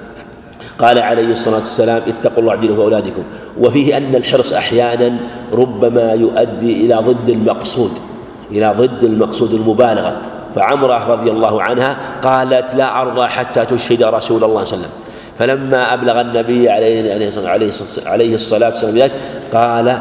[0.82, 3.22] قال عليه الصلاة والسلام اتقوا الله اعدلوا في أولادكم.
[3.60, 5.16] وفيه أن الحرص أحيانا
[5.52, 7.90] ربما يؤدي إلى ضد المقصود
[8.50, 10.39] إلى ضد المقصود المبالغة.
[10.54, 14.90] فعمرة رضي الله عنها قالت لا أرضى حتى تشهد رسول الله صلى الله عليه وسلم.
[15.38, 17.12] فلما أبلغ النبي عليه
[18.06, 19.12] عليه الصلاة والسلام ذلك
[19.52, 19.98] قال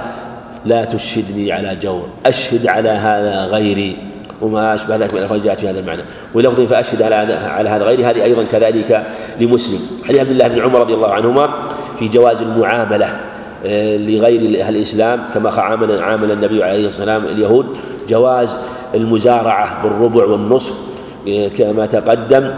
[0.65, 3.97] لا تشهدني على جور أشهد على هذا غيري.
[4.41, 6.01] وما أشبه ذلك من الألفاظ جاءت في هذا المعنى.
[6.33, 9.03] ولفظ فأشهد على على هذا غيري هذه أيضا كذلك
[9.39, 9.79] لمسلم.
[10.07, 11.53] حديث عبد الله بن عمر رضي الله عنهما
[11.99, 13.19] في جواز المعاملة
[13.65, 17.77] آه، لغير أهل الإسلام كما عامل عامل النبي عليه الصلاة والسلام اليهود.
[18.09, 18.57] جواز
[18.95, 20.89] المزارعة بالربع والنصف
[21.27, 22.51] آه، كما تقدم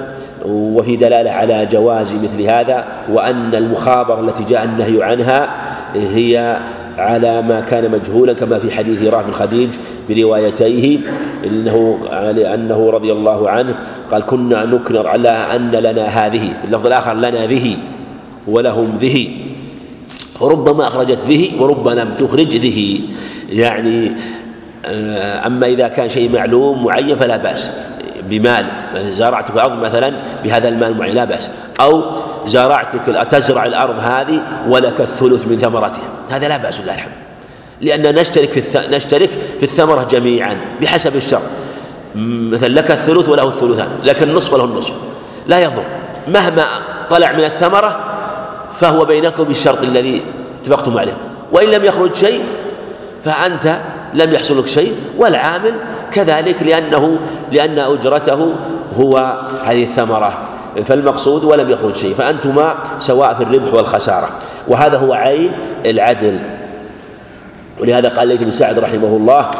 [0.46, 5.50] وفي دلالة على جواز مثل هذا وأن المخابرة التي جاء النهي عنها
[5.96, 6.60] هي
[6.98, 9.70] على ما كان مجهولا كما في حديث رافع بن خديج
[10.10, 11.00] بروايتيه
[11.46, 12.00] إنه
[12.54, 13.76] أنه رضي الله عنه
[14.12, 16.54] قال كنا نكنر على أن لنا هذه.
[16.62, 17.78] في اللفظ الآخر لنا ذه
[18.48, 19.30] ولهم ذه
[20.40, 23.00] وربما أخرجت ذه وربما لم تخرج ذه
[23.50, 24.12] يعني
[24.86, 27.78] آه، أما إذا كان شيء معلوم معين فلا بأس.
[28.24, 28.66] بمال
[28.96, 31.50] زرعت في الأرض مثلا بهذا المال معين لا بأس.
[31.80, 32.04] أو
[32.46, 36.10] زرعتك تزرع الأرض هذه ولك الثلث من ثمرتها.
[36.30, 37.14] هذا لا بأس لله الحمد.
[37.82, 38.80] لأننا نشترك في.
[38.92, 41.42] نشترك في الثمرة جميعا بحسب الشر
[42.16, 44.94] مثلا لك الثلث وله الثلثان لك النصف وله النصف.
[45.48, 45.84] لا يضر.
[46.28, 46.64] مهما
[47.10, 48.00] طلع من الثمرة
[48.72, 50.24] فهو بينكم بالشرط الذي
[50.62, 51.18] اتفقتم عليه.
[51.52, 52.44] وإن لم يخرج شيء
[53.24, 53.80] فأنت
[54.14, 55.74] لم يحصل لك شيء والعامل
[56.12, 57.20] كذلك لأنه
[57.52, 58.54] لأن أجرته
[58.98, 60.38] هو هذه الثمرة.
[60.86, 64.30] فالمقصود ولم يخرج شيء فأنتما سواء في الربح والخسارة.
[64.68, 65.52] وهذا هو عين
[65.86, 66.40] العدل.
[67.80, 69.52] ولهذا قال ليث بن سعد رحمه الله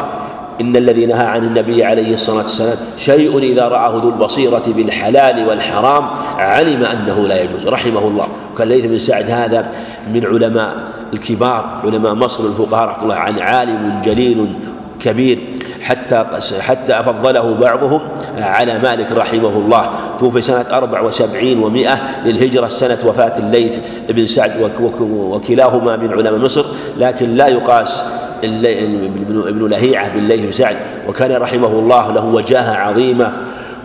[0.62, 6.08] إن الذي نهى عن النبي عليه الصلاة والسلام شيء إذا رآه ذو البصيرة بالحلال والحرام
[6.38, 7.68] علم أنه لا يجوز.
[7.68, 8.28] رحمه الله.
[8.54, 9.72] وكان ليث بن سعد هذا
[10.14, 10.76] من علماء
[11.14, 14.54] الكبار علماء مصر الفقهاء رحمة الله عن عالم جليل
[15.00, 15.40] كبير.
[15.82, 16.26] حتى
[16.60, 18.02] حتى فضله بعضهم
[18.38, 19.90] على مالك رحمه الله.
[20.20, 23.78] توفي سنة أربع وسبعين ومائة للهجرة سنة وفاة الليث
[24.10, 24.72] بن سعد
[25.02, 26.66] وكلاهما من علماء مصر.
[26.98, 28.06] لكن لا يقاس
[28.44, 30.76] ابن لهيعة بالليث بن سعد.
[31.10, 33.34] وكان رحمه الله له وجاهة عظيمة.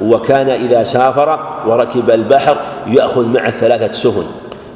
[0.02, 4.24] وكان إذا سافر وركب البحر يأخذ معه ثلاثة سفن.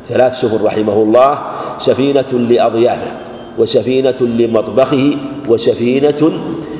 [0.09, 1.39] ثلاث سفن رحمه الله.
[1.78, 3.11] سفينة لأضيافه
[3.59, 5.16] وسفينة لمطبخه
[5.49, 6.33] وسفينة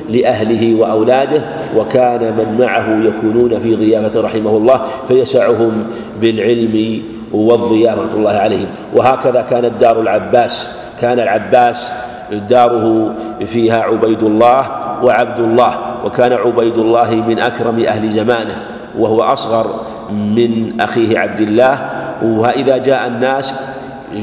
[0.09, 1.41] لأهله وأولاده.
[1.77, 5.87] وكان من معه يكونون في ضيافة رحمه الله فيسعهم
[6.21, 8.67] بالعلم والضيافة الله عليهم.
[8.95, 10.81] وهكذا كانت دار العباس.
[11.01, 11.91] كان العباس
[12.33, 13.13] داره
[13.45, 14.65] فيها عبيد الله
[15.03, 18.63] وعبد الله وكان عبيد الله من أكرم أهل زمانه
[18.99, 19.65] وهو أصغر
[20.11, 21.89] من أخيه عبد الله.
[22.23, 23.59] وإذا جاء الناس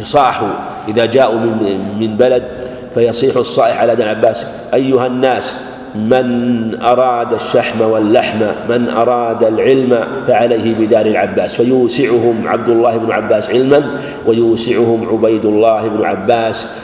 [0.03, 0.49] صاحوا
[0.89, 1.41] إذا جاءوا
[2.01, 2.43] من بلد
[2.95, 4.47] فيصيح الصائح على ابن عباس.
[4.75, 5.55] أيها الناس
[5.95, 8.39] من أراد الشحم واللحم
[8.69, 11.55] من أراد العلم فعليه بدار العباس.
[11.63, 13.91] فيوسعهم عبد الله بن عباس علما
[14.27, 16.79] ويوسعهم عبيد الله بن عباس.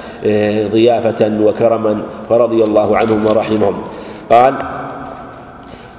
[0.73, 3.83] ضيافة وكرما فرضي الله عنهم ورحمهم.
[4.31, 4.55] قال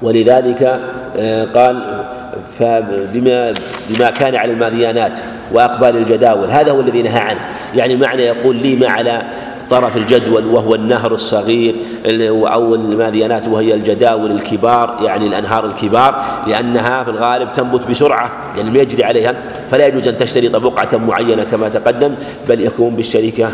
[0.02, 0.80] ولذلك
[1.18, 2.06] آه، قال
[2.48, 3.54] فبما
[3.90, 5.18] بما كان على الماديانات
[5.52, 7.40] وأقبال الجداول هذا هو الذي نهى عنه.
[7.76, 9.22] يعني معنى يقول لي ما على
[9.70, 11.76] طرف الجدول وهو النهر الصغير
[12.32, 18.80] أو الماديانات وهي الجداول الكبار يعني الأنهار الكبار لأنها في الغالب تنبت بسرعة يعني ما
[18.80, 19.36] يجري عليها
[19.68, 22.16] فلا يجوز أن تشترط بقعة معينة كما تقدم
[22.50, 23.52] بل يكون بالشركة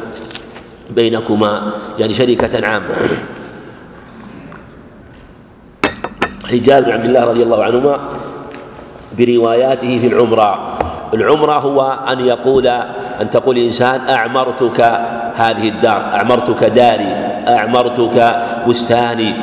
[0.96, 2.96] بينكما يعني شركة عامة.
[6.52, 8.00] حجاب بن عبد الله رضي الله عنهما
[9.18, 10.78] برواياته في العمرة.
[11.14, 11.82] العمرة هو
[12.12, 12.68] أن يقول
[13.22, 14.82] أن تقول الإنسان أعمرتك
[15.36, 17.12] هذه الدار أعمرتك داري
[17.48, 19.34] أعمرتك بستاني.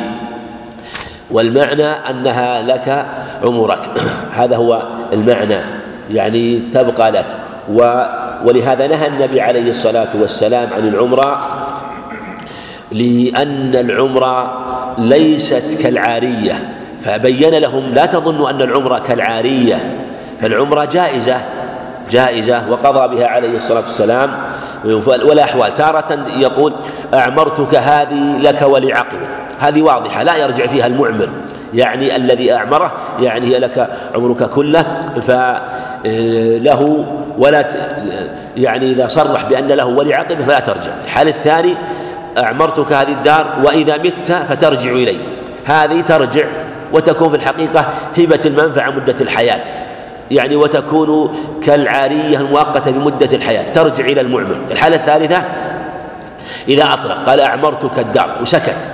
[1.30, 3.06] والمعنى أنها لك
[3.44, 3.80] عمرك.
[4.32, 4.82] هذا هو
[5.12, 5.60] المعنى
[6.10, 7.26] يعني تبقى لك.
[7.72, 8.04] و
[8.44, 11.40] ولهذا نهى النبي عليه الصلاة والسلام عن العمرة
[12.92, 14.64] لأن العمرة
[14.98, 20.06] ليست كالعارية فبين لهم لا تظنوا أن العمرة كالعارية
[20.40, 21.36] فالعمرة جائزة
[22.10, 24.30] جائزة وقضى بها عليه الصلاة والسلام.
[25.04, 26.72] والأحوال تارة يقول
[27.14, 29.28] أعمرتك هذه لك ولعقبك.
[29.60, 31.28] هذه واضحة لا يرجع فيها المعمر.
[31.74, 34.84] يعني الذي أعمره يعني هي لك عمرك كله
[35.22, 37.06] فله
[37.38, 37.68] ولا
[38.56, 40.90] يعني إذا صرح بأن له ولعقبه فلا ترجع.
[41.04, 41.74] الحال الثاني
[42.38, 45.18] أعمرتك هذه الدار وإذا مت فترجع إلي.
[45.64, 46.44] هذه ترجع
[46.92, 49.62] وتكون في الحقيقة هبة المنفعة مدة الحياة.
[50.30, 53.70] يعني وتكون كالعارية المؤقتة بمدة الحياة.
[53.72, 54.56] ترجع إلى المعمر.
[54.70, 55.42] الحالة الثالثة
[56.68, 58.88] إذا أطلق قال أعمرتك الدار وسكت.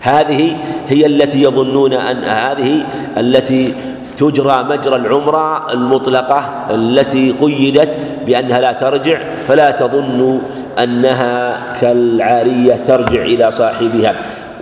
[0.00, 0.56] هذه
[0.88, 2.84] هي التي يظنون أن هذه
[3.16, 3.74] التي
[4.18, 10.40] تجرى مجرى العمرة المطلقة التي قيدت بأنها لا ترجع فلا تظن
[10.78, 14.14] أنها كالعارية ترجع إلى صاحبها.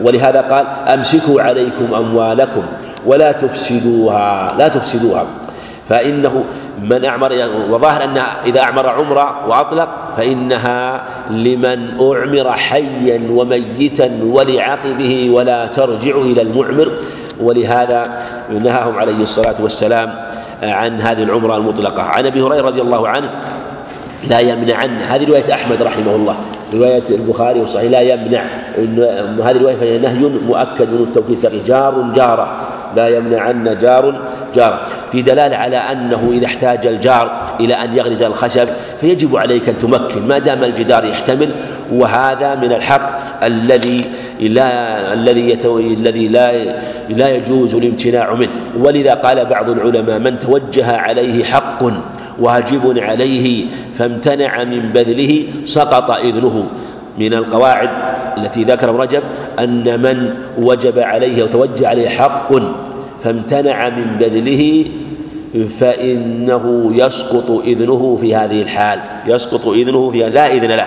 [0.03, 2.63] ولهذا قال أمسكوا عليكم أموالكم
[3.07, 5.27] ولا تفسدوها لا تفسدوها.
[5.89, 6.45] فإنه
[6.83, 7.33] من أعمر
[7.71, 16.43] وظاهر أن إذا أعمر عمرة وأطلق فإنها لمن أعمر حيا وميتا ولعقبه ولا ترجع إلى
[16.43, 16.89] المعمر.
[17.41, 18.19] ولهذا
[18.51, 20.15] نهاهم عليه الصلاة والسلام
[20.63, 22.03] عن هذه العمرة المطلقة.
[22.03, 23.31] عن أبي هريرة رضي الله عنه
[24.31, 26.37] لا يمنعن هذه رواية أحمد رحمه الله.
[26.75, 28.45] رواية البخاري وصحيح لا يمنع
[29.45, 32.61] هذه الرواية فهي نهي مؤكد من التوكيد جار جاره
[32.97, 34.21] لا يمنعن جار
[34.55, 34.87] جار.
[35.13, 38.69] في دلالة على أنه إذا احتاج الجار إلى أن يغرز الخشب
[38.99, 40.29] فيجب عليك أن تمكن.
[40.29, 41.51] ما دام الجدار يحتمل
[41.93, 43.11] وهذا من الحق
[43.45, 44.05] الذي
[44.41, 46.53] لا الذي الذي لا
[47.09, 48.51] لا يجوز الامتناع منه.
[48.79, 51.85] ولذا قال بعض العلماء من توجه عليه حق
[52.41, 56.67] واجب عليه فامتنع من بذله سقط إذنه.
[57.19, 57.89] من القواعد
[58.39, 59.23] التي ذكر رجب
[59.59, 62.53] أن من وجب عليه وتوجه عليه حق
[63.23, 64.85] فامتنع من بذله
[65.69, 70.87] فإنه يسقط إذنه في هذه الحال يسقط إذنه في لا إذن له.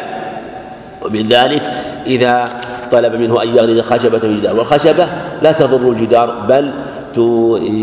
[1.05, 1.61] ومن ذلك
[2.05, 2.49] إذا
[2.91, 5.07] طلب منه أن يغرز خشبة في الجدار والخشبة
[5.41, 6.71] لا تضر الجدار بل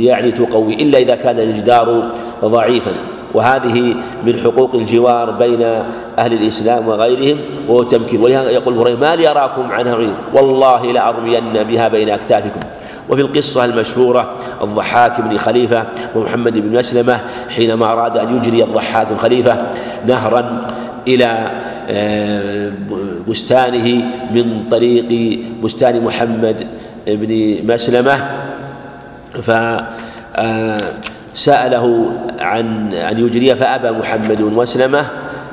[0.04, 2.12] يعني تقوي إلا إذا كان الجدار
[2.44, 2.92] ضعيفا.
[3.34, 3.94] وهذه
[4.26, 5.62] من حقوق الجوار بين
[6.18, 8.20] أهل الإسلام وغيرهم وهو تمكين.
[8.20, 12.60] ولهذا يقول هريرة ما لي أراكم عنها غير والله لأرمين بها بين أكتافكم.
[13.08, 19.16] وفي القصة المشهورة الضحاك بن خليفة ومحمد بن مسلمة حينما أراد أن يجري الضحاك بن
[19.16, 19.66] خليفة
[20.06, 20.66] نهرا
[21.08, 21.50] إلى
[21.88, 22.72] آه،
[23.28, 24.04] بستانه
[24.34, 26.66] من طريق بستان محمد
[27.06, 28.28] بن مسلمة
[29.42, 29.50] ف
[30.36, 30.80] آه،
[31.34, 32.10] سأله
[32.40, 35.04] عن أن يجري فأبى محمد وسلمه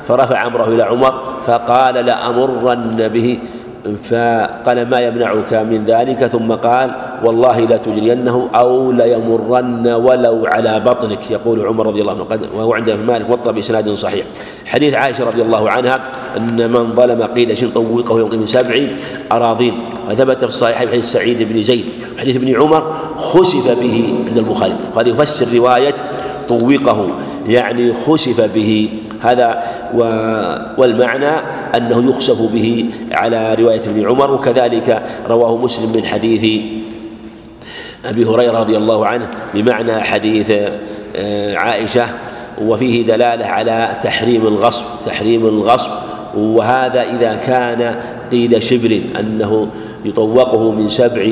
[0.05, 3.39] فرفع أمره إلى عمر فقال لأمرن به.
[3.81, 6.91] فقال ما يمنعك من ذلك؟ ثم قال
[7.23, 11.31] والله لا تجرينه أو ليمرن ولو على بطنك.
[11.31, 14.25] يقول عمر رضي الله عنه قد وهو عند مالك وطى بإسناد صحيح.
[14.65, 15.99] حديث عائشة رضي الله عنها
[16.37, 18.87] أن من ظلم قيل شن طوقه يوم من سبع
[19.31, 19.73] أراضين.
[20.09, 21.85] وثبت في الصحيح حديث سعيد بن زيد.
[22.17, 24.75] وحديث ابن عمر خسف به عند البخاري.
[24.95, 25.93] وهذا يفسر رواية
[26.49, 27.07] طوقه
[27.47, 28.89] يعني خسف به.
[29.21, 29.63] هذا
[30.77, 31.31] والمعنى
[31.77, 36.61] أنه يخسف به على رواية ابن عمر وكذلك رواه مسلم من حديث
[38.05, 40.51] أبي هريرة رضي الله عنه بمعنى حديث
[41.15, 42.05] آه، عائشة
[42.61, 45.91] وفيه دلالة على تحريم الغصب تحريم الغصب
[46.37, 47.95] وهذا إذا كان
[48.31, 49.67] قيد شبر أنه
[50.05, 51.29] يطوقه من سبع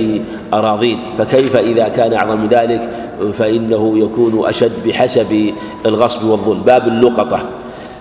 [0.53, 0.99] أراضين.
[1.17, 2.89] فكيف إذا كان أعظم من ذلك؟
[3.33, 5.53] فإنه يكون أشد بحسب
[5.85, 6.61] الغصب والظلم.
[6.61, 7.39] باب اللقطة.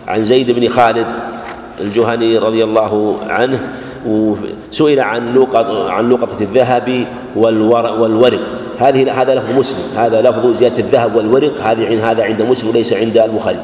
[0.08, 1.06] عن زيد بن خالد
[1.80, 3.58] الجهني رضي الله عنه
[4.06, 7.06] وسئل عن لقطة عن لقطة الذهب
[7.36, 8.40] والورق.
[8.78, 9.98] هذه هذا لفظ مسلم.
[9.98, 11.60] هذا لفظ زيادة الذهب والورق.
[11.60, 13.60] هذه هذا عند مسلم وليس عند البخاري.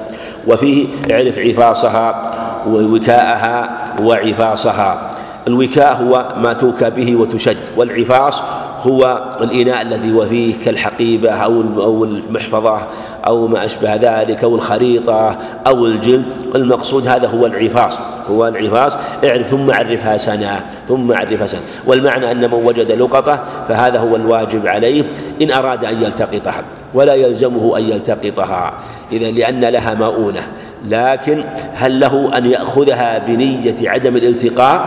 [0.46, 2.22] وفيه اعرف عفاصها
[2.68, 3.68] ووكاءها
[4.02, 5.10] وعفاصها.
[5.48, 7.56] الوكاء هو ما توكى به وتشد.
[7.76, 8.42] والعفاص
[8.86, 12.78] هو الإناء الذي هو فيه كالحقيبة أو أو المحفظة
[13.26, 16.24] أو ما أشبه ذلك أو الخريطة أو الجلد.
[16.54, 18.98] المقصود هذا هو العفاص هو العفاص.
[19.24, 21.60] اعرف ثم عرفها سنة ثم عرفها سنة.
[21.86, 25.04] والمعنى أن من وجد لقطة فهذا هو الواجب عليه.
[25.42, 26.64] إن أراد أن يلتقطها
[26.94, 28.74] ولا يلزمه أن يلتقطها.
[29.12, 30.42] إذا لأن لها مؤونة.
[30.88, 34.80] لكن هل له أن يأخذها بنية عدم الالتقاط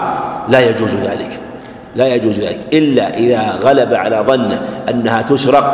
[0.49, 1.46] لا يجوز ذلك.
[1.97, 2.59] لا يجوز ذلك.
[2.73, 5.65] إلا إذا غلب على ظنه أنها تسرق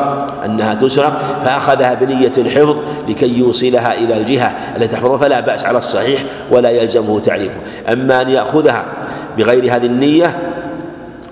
[0.45, 2.77] أنها تسرق فأخذها بنية الحفظ
[3.09, 7.57] لكي يوصلها إلى الجهة التي تحفظها فلا بأس على الصحيح ولا يلزمه تعريفه.
[7.91, 8.85] أما أن يأخذها
[9.37, 10.35] بغير هذه النية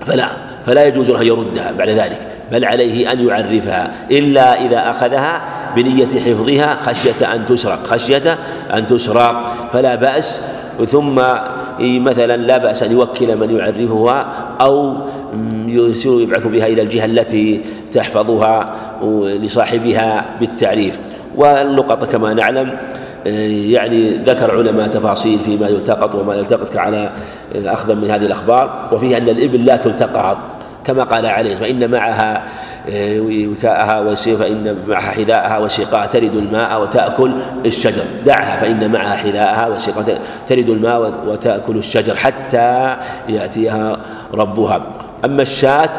[0.05, 0.27] فلا
[0.65, 2.19] فلا يجوز له يردها بعد ذلك
[2.51, 5.41] بل عليه أن يعرفها إلا إذا أخذها
[5.75, 8.37] بنية حفظها خشية أن تسرق خشية
[8.73, 11.21] أن تسرق فلا بأس ثم
[11.79, 14.25] مثلا لا بأس أن يوكل من يعرفها
[14.61, 14.95] أو
[16.05, 17.61] يبعث بها إلى الجهة التي
[17.91, 18.75] تحفظها
[19.41, 20.99] لصاحبها بالتعريف.
[21.35, 22.77] والنقط كما نعلم
[23.25, 27.09] يعني ذكر علماء تفاصيل فيما يلتقط وما يلتقط على
[27.65, 30.37] أخذا من هذه الأخبار وفيه أن الإبل لا تلتقط
[30.83, 32.43] كما قال عليه فإن معها
[32.89, 37.31] وكاءها وسي فإن معها حذاءها وسقاها ترد الماء وتأكل
[37.65, 38.03] الشجر.
[38.25, 42.95] دعها فإن معها حذاءها وسقاها ترد الماء وتأكل الشجر حتى
[43.29, 43.99] يأتيها
[44.33, 44.85] ربها.
[45.25, 45.89] أما الشاة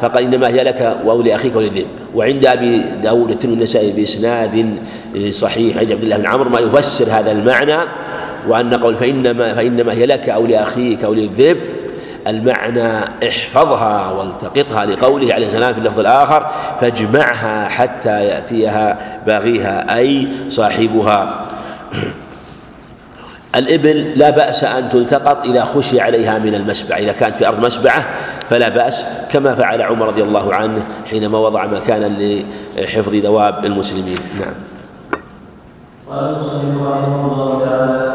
[0.00, 4.74] فقال إنما هي لك أو لأخيك وللذئب وعند أبي داود النسائي بإسناد
[5.30, 7.76] صحيح عند عبد الله بن عمرو ما يفسر هذا المعنى
[8.48, 11.56] وأن قول فإنما فإنما هي لك أو لأخيك أو للذئب
[12.28, 16.46] المعنى احفظها والتقطها لقوله عليه السلام في اللفظ الآخر
[16.80, 21.46] فاجمعها حتى يأتيها باغيها أي صاحبها.
[23.54, 28.04] الإبل لا بأس أن تلتقط إذا خشي عليها من المسبع إذا كانت في أرض مسبعة
[28.50, 32.38] فلا بأس كما فعل عمر رضي الله عنه حينما وضع مكانا
[32.78, 34.18] لحفظ دواب المسلمين.
[34.40, 34.54] نعم.
[36.10, 38.07] قال المصنف رحمه الله تعالى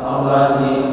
[0.06, 0.89] الرضاعة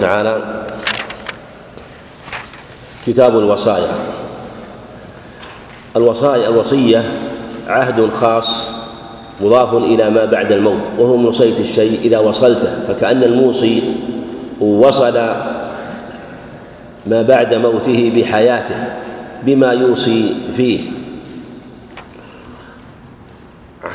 [0.00, 0.64] تعالى
[3.06, 3.88] كتاب الوصايا.
[5.96, 7.02] الوصايا الوصية
[7.66, 8.70] عهد خاص
[9.40, 13.82] مضاف إلى ما بعد الموت وهو من وصية الشيء إذا وصلته فكأن الموصي
[14.60, 15.14] وصل
[17.06, 18.76] ما بعد موته بحياته
[19.42, 20.80] بما يوصي فيه.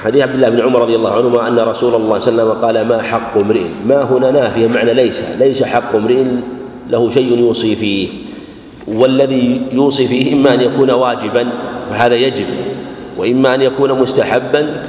[0.03, 2.65] حديث عبد الله بن عمر رضي الله عنهما أن رسول الله صلى الله عليه وسلم
[2.65, 6.23] قال ما حق امرئ ما هنا نافية معنى ليس ليس حق امرئ
[6.89, 8.07] له شيء يوصي فيه
[8.87, 11.49] والذي يوصي فيه إما أن يكون واجبا
[11.89, 12.45] فهذا يجب
[13.17, 14.83] وإما أن يكون مستحبا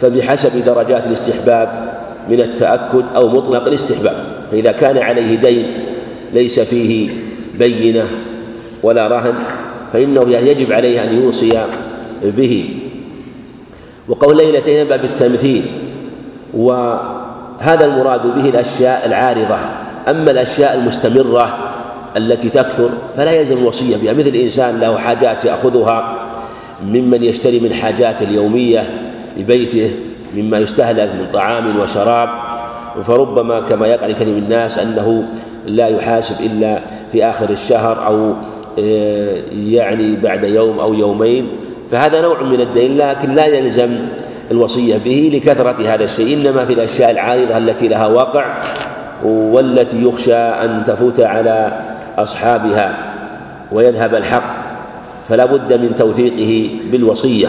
[0.00, 1.92] فبحسب درجات الاستحباب
[2.28, 5.66] من التأكد أو مطلق الاستحباب فإذا كان عليه دين
[6.34, 7.10] ليس فيه
[7.58, 8.04] بينة
[8.82, 9.34] ولا رهن
[9.92, 11.64] فإنه يجب عليه أن يوصي
[12.22, 12.79] به.
[14.10, 15.64] وقول ليلتين باب التمثيل
[16.54, 19.56] وهذا المراد به الأشياء العارضة.
[20.08, 21.58] أما الأشياء المستمرة
[22.16, 24.12] التي تكثر فلا يلزم الوصية بها.
[24.12, 26.18] مثل الإنسان له حاجات يأخذها
[26.86, 28.84] ممن يشتري من حاجات اليومية
[29.36, 29.90] لبيته
[30.34, 32.28] مما يستهلك من طعام وشراب
[33.04, 35.24] فربما كما يقع لكثير من الناس أنه
[35.66, 36.78] لا يحاسب إلا
[37.12, 38.34] في آخر الشهر أو
[39.52, 41.48] يعني بعد يوم أو يومين
[41.90, 43.98] فهذا نوع من الدين لكن لا يلزم
[44.50, 48.54] الوصية به لكثرة هذا الشيء إنما في الأشياء العارضة التي لها وقع
[49.24, 51.80] والتي يخشى أن تفوت على
[52.18, 52.94] أصحابها
[53.72, 54.60] ويذهب الحق
[55.28, 57.48] فلا بد من توثيقه بالوصية.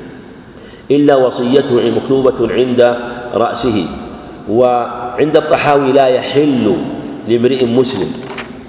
[0.90, 2.96] إلا وصيته مكتوبة عند
[3.34, 3.84] رأسه
[4.50, 6.76] وعند الطحاوي لا يحل
[7.28, 8.08] لامرئ مسلم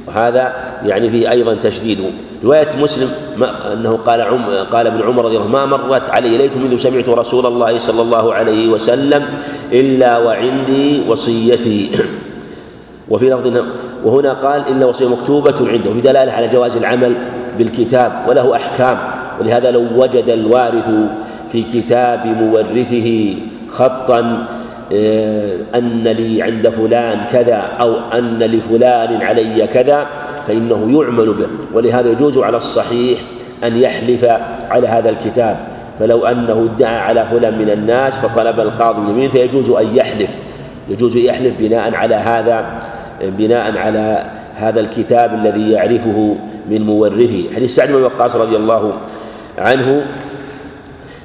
[0.07, 0.53] وهذا
[0.85, 1.99] يعني فيه أيضا تشديد.
[2.43, 6.57] رواية مسلم ما أنه قال عم قال ابن عمر رضي الله ما مرت علي ليت
[6.57, 9.25] منذ سمعت رسول الله صلى الله عليه وسلم
[9.71, 11.89] إلا وعندي وصيتي.
[13.09, 13.63] وفي لفظ
[14.05, 17.15] وهنا قال إلا وصية مكتوبة عنده وفي دلالة على جواز العمل
[17.57, 18.97] بالكتاب وله أحكام
[19.39, 20.89] ولهذا لو وجد الوارث
[21.51, 23.35] في كتاب مورثه
[23.69, 24.47] خطا
[25.75, 30.07] أن لي عند فلان كذا أو أن لفلان علي كذا
[30.47, 31.47] فإنه يعمل به.
[31.73, 33.19] ولهذا يجوز على الصحيح
[33.63, 34.25] أن يحلف
[34.69, 35.67] على هذا الكتاب.
[35.99, 40.29] فلو أنه ادعى على فلان من الناس فطلب القاضي اليمين فيجوز أن يحلف.
[40.89, 42.65] يجوز يحلف بناء على هذا
[43.21, 46.35] بناء على هذا الكتاب الذي يعرفه
[46.69, 47.43] من مورثه.
[47.55, 48.93] حديث سعد بن وقاص رضي الله
[49.57, 50.05] عنه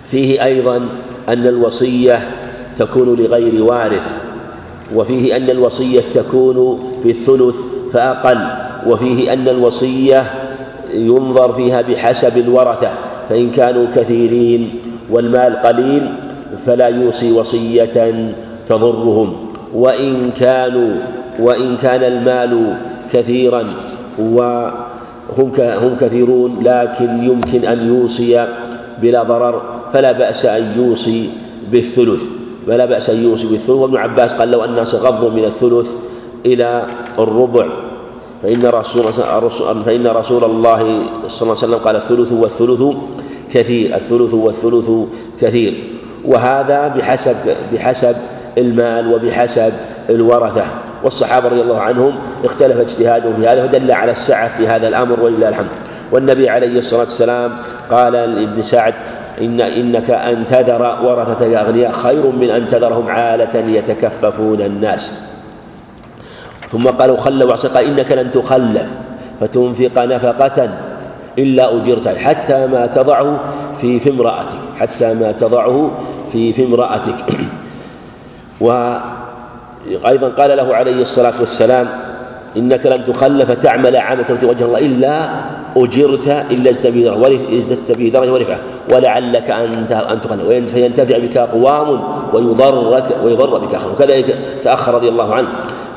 [0.05, 0.77] فيه أيضا
[1.29, 2.21] أن الوصية
[2.77, 4.17] تكون لغير وارث
[4.95, 7.57] وفيه أن الوصية تكون في الثلث
[7.93, 8.68] فأقل.
[8.89, 10.25] وفيه أن الوصية
[10.95, 12.89] ينظر فيها بحسب الورثة
[13.29, 14.71] فإن كانوا كثيرين
[15.11, 16.13] والمال قليل
[16.57, 18.33] فلا يوصي وصية
[18.67, 19.33] تضرهم.
[19.75, 20.97] وإن كانوا
[21.41, 22.77] وإن كان المال
[23.13, 23.65] كثيرا
[24.19, 28.47] وهم هم كثيرون لكن يمكن أن يوصي
[29.03, 29.63] بلا ضرر
[29.93, 31.31] فلا بأس أن يوصي
[31.73, 32.23] بالثلث.
[32.67, 33.71] فلا بأس أن يوصي بالثلث.
[33.71, 35.89] وابن عباس قال لو أن الناس غضوا من الثلث
[36.47, 36.87] إلى
[37.19, 37.67] الربع
[38.43, 39.13] فإن رسول
[39.85, 40.79] فإن رسول الله
[41.27, 42.83] صلى الله عليه وسلم قال الثلث والثلث
[43.53, 44.91] كثير الثلث والثلث
[45.41, 45.85] كثير.
[46.25, 47.37] وهذا بحسب
[47.73, 48.17] بحسب
[48.59, 49.73] المال وبحسب
[50.11, 50.65] الورثة.
[51.05, 52.15] والصحابة رضي الله عنهم
[52.45, 55.69] اختلف اجتهادهم في هذا فدل على السعة في هذا الأمر ولله الحمد.
[56.13, 57.57] والنبي عليه الصلاة والسلام
[57.91, 58.95] قال لابن سعد
[59.41, 65.29] إن إنك أن تذر ورثتك أغنياء خير من أن تذرهم عالة يتكففون الناس.
[66.69, 68.89] ثم قالوا خلوا قال إنك لن تخلف
[69.41, 70.71] فتنفق نفقة
[71.39, 73.41] إلا أجرت حتى ما تضعه
[73.81, 75.91] في في امرأتك حتى ما تضعه
[76.33, 77.15] في في امرأتك.
[78.61, 81.89] وأيضا قال له عليه الصلاة والسلام
[82.57, 85.31] إنك لن تخلف تعمل عمل ترجي وجه الله إلا
[85.77, 86.71] أجرت إلا
[87.59, 88.59] ازددت به درجة ورفعة
[88.93, 92.01] ولعلك أن أن تخلف فينتفع بك أقوام
[92.33, 93.93] ويضرك ويضر بك آخر.
[93.93, 95.49] وكذلك تأخر رضي الله عنه.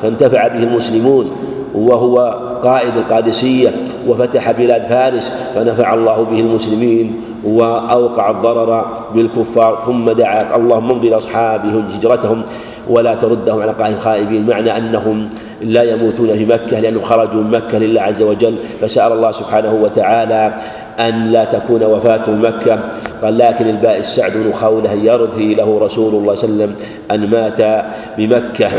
[0.02, 1.30] فانتفع به المسلمون
[1.74, 2.18] وهو
[2.62, 3.68] قائد القادسية
[4.08, 11.84] وفتح بلاد فارس فنفع الله به المسلمين وأوقع الضرر بالكفار ثم دعا اللهم امضي لأصحابه
[11.96, 12.42] هجرتهم
[12.88, 14.46] ولا تردهم على قائم خائبين.
[14.46, 15.26] معنى أنهم
[15.62, 18.54] لا يموتون في مكة لأنهم خرجوا من مكة لله عز وجل.
[18.80, 20.54] فسأل الله سبحانه وتعالى
[21.00, 22.78] أن لا تكون وفاة مكة.
[23.22, 26.74] قال لكن البائس سعد بن خولة يرثي له رسول الله صلى الله عليه وسلم
[27.10, 27.84] أن مات
[28.18, 28.70] بمكة.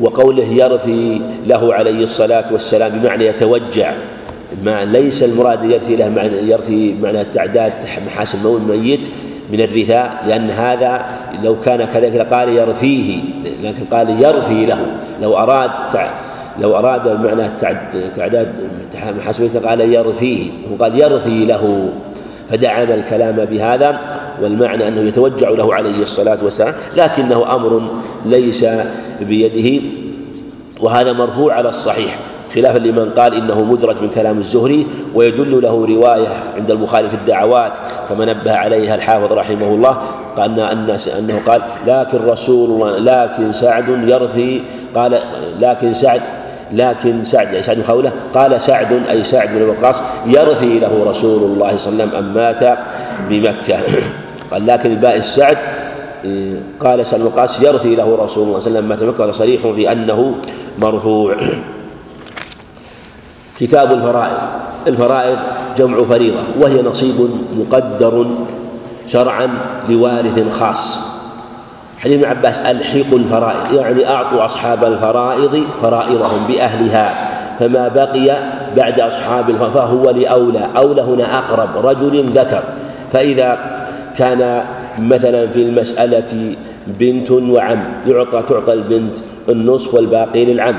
[0.00, 3.92] وقوله يرثي له عليه الصلاة والسلام بمعنى يتوجع
[4.64, 7.72] ما ليس المراد يرثي له معنى يرثي بمعنى التعداد
[8.06, 9.00] محاسن الميت
[9.52, 11.06] من الرثاء لأن هذا
[11.42, 13.18] لو كان كذلك لقال يرثيه
[13.62, 14.86] لكن قال يرثي له
[15.22, 15.70] لو أراد
[16.60, 17.48] لو أراد بمعنى
[18.16, 18.52] تعداد
[19.18, 21.88] محاسن قال يرثيه وقال يرثي له
[22.50, 24.00] فدعم الكلام بهذا.
[24.42, 27.82] والمعنى أنه يتوجع له عليه الصلاة والسلام لكنه أمر
[28.26, 28.66] ليس
[29.20, 29.84] بيده
[30.80, 32.18] وهذا مرفوع على الصحيح
[32.54, 37.76] خلافا لمن قال إنه مدرج من كلام الزهري ويدل له رواية عند البخاري في الدعوات
[38.08, 39.98] كما نبه عليها الحافظ رحمه الله
[40.36, 44.62] قال أن إنه قال لكن رسول الله لكن سعد يرثي
[44.94, 45.20] قال
[45.60, 46.20] لكن سعد
[46.72, 51.76] لكن سعد أي سعد خولة قال سعد أي سعد بن وقاص يرثي له رسول الله
[51.76, 52.78] صلى الله عليه وسلم أن مات
[53.28, 53.78] بمكة.
[54.54, 55.58] قال لكن الباء السعد
[56.80, 59.92] قال سعد وقاص يرثي له رسول الله صلى الله عليه وسلم مات بمكة صريح في
[59.92, 60.34] أنه
[60.78, 61.36] مرفوع.
[63.60, 64.38] كتاب الفرائض.
[64.86, 65.38] الفرائض
[65.78, 68.26] جمع فريضة وهي نصيب مقدر
[69.06, 69.48] شرعا
[69.88, 71.14] لوارث خاص.
[71.98, 73.74] حديث ابن عباس ألحقوا الفرائض.
[73.74, 80.68] يعني أعطوا أصحاب الفرائض فرائضهم بأهلها فما بقي بعد أصحاب فهو لأولى.
[80.76, 82.62] أولى هنا أقرب رجل ذكر.
[83.12, 83.58] فإذا
[84.18, 84.62] كان
[84.98, 86.54] مثلا في المسألة
[86.86, 89.16] بنت وعم يعطى تعطى البنت
[89.48, 90.74] النصف والباقي للعم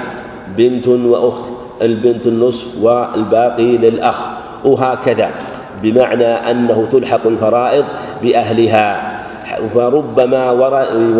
[0.57, 1.45] بنت وأخت
[1.81, 4.19] البنت النصف والباقي للأخ
[4.65, 5.29] وهكذا
[5.83, 7.85] بمعنى أنه تلحق الفرائض
[8.23, 9.19] بأهلها
[9.73, 10.51] فربما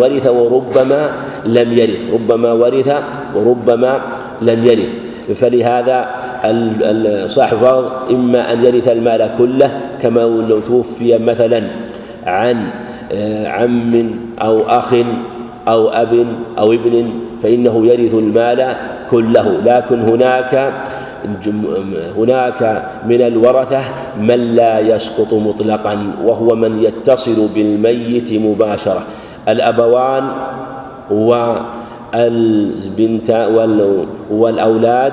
[0.00, 1.10] ورث وربما
[1.44, 2.90] لم يرث ربما ورث
[3.34, 4.00] وربما
[4.42, 4.92] لم يرث.
[5.34, 5.98] فلهذا
[7.26, 9.70] صاحب الفرض إما أن يرث المال كله
[10.02, 11.62] كما لو توفي مثلا.
[12.26, 12.68] عن
[13.12, 14.10] آه، عم
[14.42, 14.94] أو أخ
[15.68, 16.26] أو أب
[16.58, 17.10] أو ابن
[17.42, 18.74] فإنه يرث المال
[19.10, 19.60] كله.
[19.64, 20.72] لكن هناك
[22.16, 23.80] هناك من الورثة
[24.20, 29.02] من لا يسقط مطلقا وهو من يتصل بالميت مباشرة.
[29.48, 30.28] الأبوان
[32.14, 33.30] والبنت
[34.30, 35.12] والأولاد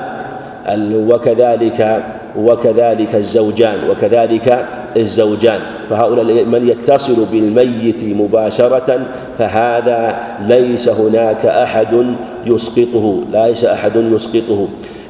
[0.94, 2.04] وكذلك
[2.38, 4.66] وكذلك الزوجان وكذلك
[4.98, 9.00] الزوجان فهؤلاء من يتصل بالميت مباشرة
[9.38, 12.16] فهذا ليس هناك أحد
[12.46, 14.68] يسقطه ليس أحد يسقطه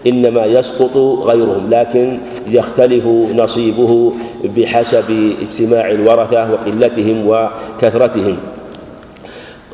[0.07, 2.17] إنما يسقط غيرهم لكن
[2.47, 4.13] يختلف نصيبه
[4.57, 8.37] بحسب اجتماع الورثة وقلتهم وكثرتهم.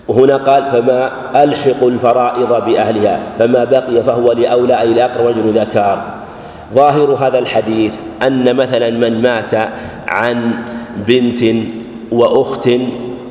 [0.07, 1.12] وهنا قال فما
[1.43, 6.18] ألحق الفرائض بأهلها فما بقي فهو لأولى أي لأقرب رجل ذكر
[6.74, 9.53] ظاهر هذا الحديث أن مثلا من مات
[10.07, 10.53] عن
[11.07, 11.43] بنت
[12.11, 12.70] وأخت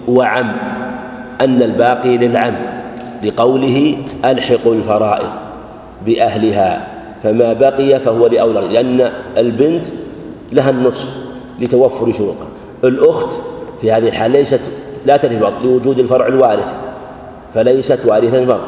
[0.09, 0.53] وعم
[1.41, 2.55] أن الباقي للعم
[3.25, 5.31] لقوله ألحق الفرائض
[6.07, 6.87] بأهلها
[7.23, 9.85] فما بقي فهو لأولى لأن البنت
[10.53, 11.17] لها النصف
[11.61, 12.47] لتوفر شروطها.
[12.85, 13.31] الأخت
[13.81, 14.61] في هذه الحال ليست
[15.07, 16.73] لا ترث لوجود الفرع الوارث
[17.55, 18.59] فليست وارثا فرع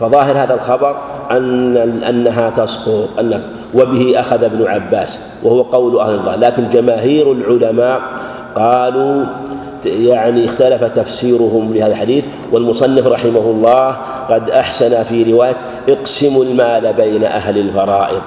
[0.00, 0.96] فظاهر هذا الخبر
[1.30, 3.42] أن أنها تسقط أن
[3.74, 6.38] وبه أخذ ابن عباس وهو قول أهل الظاهر.
[6.38, 8.00] لكن جماهير العلماء
[8.54, 9.26] قالوا
[9.84, 13.96] يعني اختلف تفسيرهم لهذا الحديث والمصنف رحمه الله
[14.30, 15.56] قد أحسن في رواية
[15.88, 18.20] اقسموا المال بين أهل الفرائض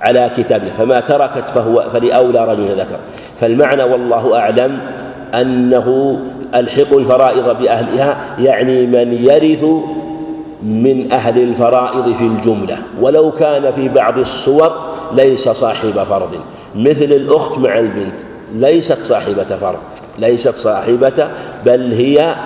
[0.00, 2.96] على كتابه فما تركت فهو فلأولى رجل ذكر.
[3.40, 4.78] فالمعنى والله أعلم
[5.34, 6.18] أنه
[6.54, 9.64] ألحق الفرائض بأهلها يعني من يرث
[10.62, 12.78] من أهل الفرائض في الجملة.
[13.00, 14.72] ولو كان في بعض الصور
[15.12, 16.30] ليس صاحب فرض.
[16.74, 18.20] مثل الأخت مع البنت
[18.54, 19.78] ليست صاحبة فرض.
[20.18, 21.28] ليست صاحبة
[21.64, 22.36] بل هي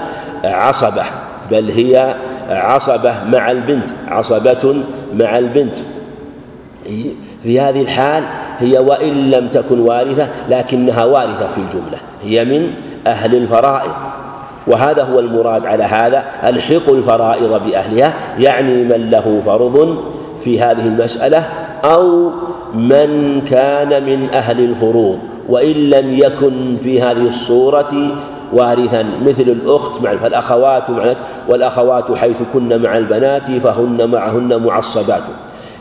[0.45, 1.05] عصبة.
[1.51, 2.15] بل هي
[2.49, 3.89] عصبة مع البنت.
[4.09, 4.75] عصبة
[5.15, 5.79] مع البنت.
[7.43, 8.25] في هذه الحال
[8.59, 11.99] هي وإن لم تكن وارثة لكنها وارثة في الجملة.
[12.23, 12.71] هي من
[13.07, 13.93] أهل الفرائض.
[14.67, 19.99] وهذا هو المراد على هذا الحق الفرائض بأهلها يعني من له فرض
[20.41, 21.49] في هذه المسألة
[21.85, 22.31] أو
[22.75, 28.17] من كان من أهل الفروض وإن لم يكن في هذه الصورة
[28.53, 29.05] وارثا.
[29.27, 31.15] مثل الأخت مع فالأخوات مع
[31.49, 35.23] والأخوات حيث كن مع البنات فهن معهن معصبات.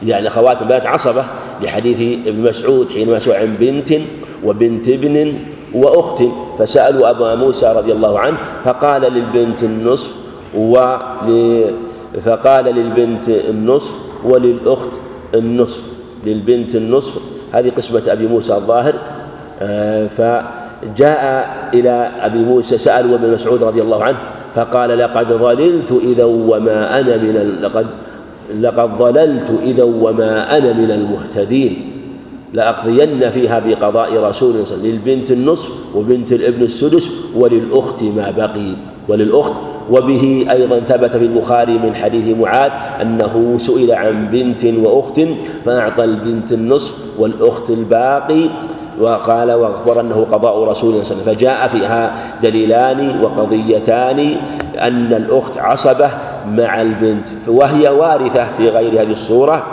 [0.05, 1.23] يعني أخوات البنات عصبة
[1.61, 3.93] لحديث ابن مسعود حينما سئل عن بنت
[4.43, 5.33] وبنت ابن
[5.73, 6.23] وأخت
[6.59, 10.15] فسألوا أبا موسى رضي الله عنه فقال للبنت النصف
[10.55, 11.65] ول
[12.21, 14.89] فقال للبنت النصف وللأخت
[15.33, 15.83] النصف.
[16.25, 18.93] للبنت النصف هذه قسمة أبي موسى الظاهر.
[19.61, 24.17] آه، فجاء إلى أبي موسى سأل ابن مسعود رضي الله عنه
[24.55, 27.87] فقال لقد ضللت إذا وما أنا من لقد
[28.59, 31.90] لقد ضللت إذا وما أنا من المهتدين.
[32.53, 38.33] لأقضين فيها بقضاء رسول صلى الله عليه وسلم للبنت النصف وبنت الابن السدس وللأخت ما
[38.37, 38.73] بقي.
[39.07, 39.51] وللأخت
[39.91, 42.71] وبه أيضا ثبت في البخاري من حديث معاذ
[43.01, 45.21] أنه سئل عن بنت وأخت
[45.65, 48.49] فأعطى البنت النصف والأخت الباقي
[48.99, 51.33] وقال وأخبر أنه قضاء رسول الله صلى الله عليه وسلم.
[51.33, 54.19] فجاء فيها دليلان وقضيتان
[54.79, 56.09] أن الأخت عصبة
[56.51, 59.65] مع البنت وهي وارثة في غير هذه الصورة.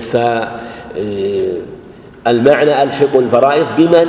[0.00, 0.16] ف
[2.26, 4.06] المعنى ألحق الفرائض بمن؟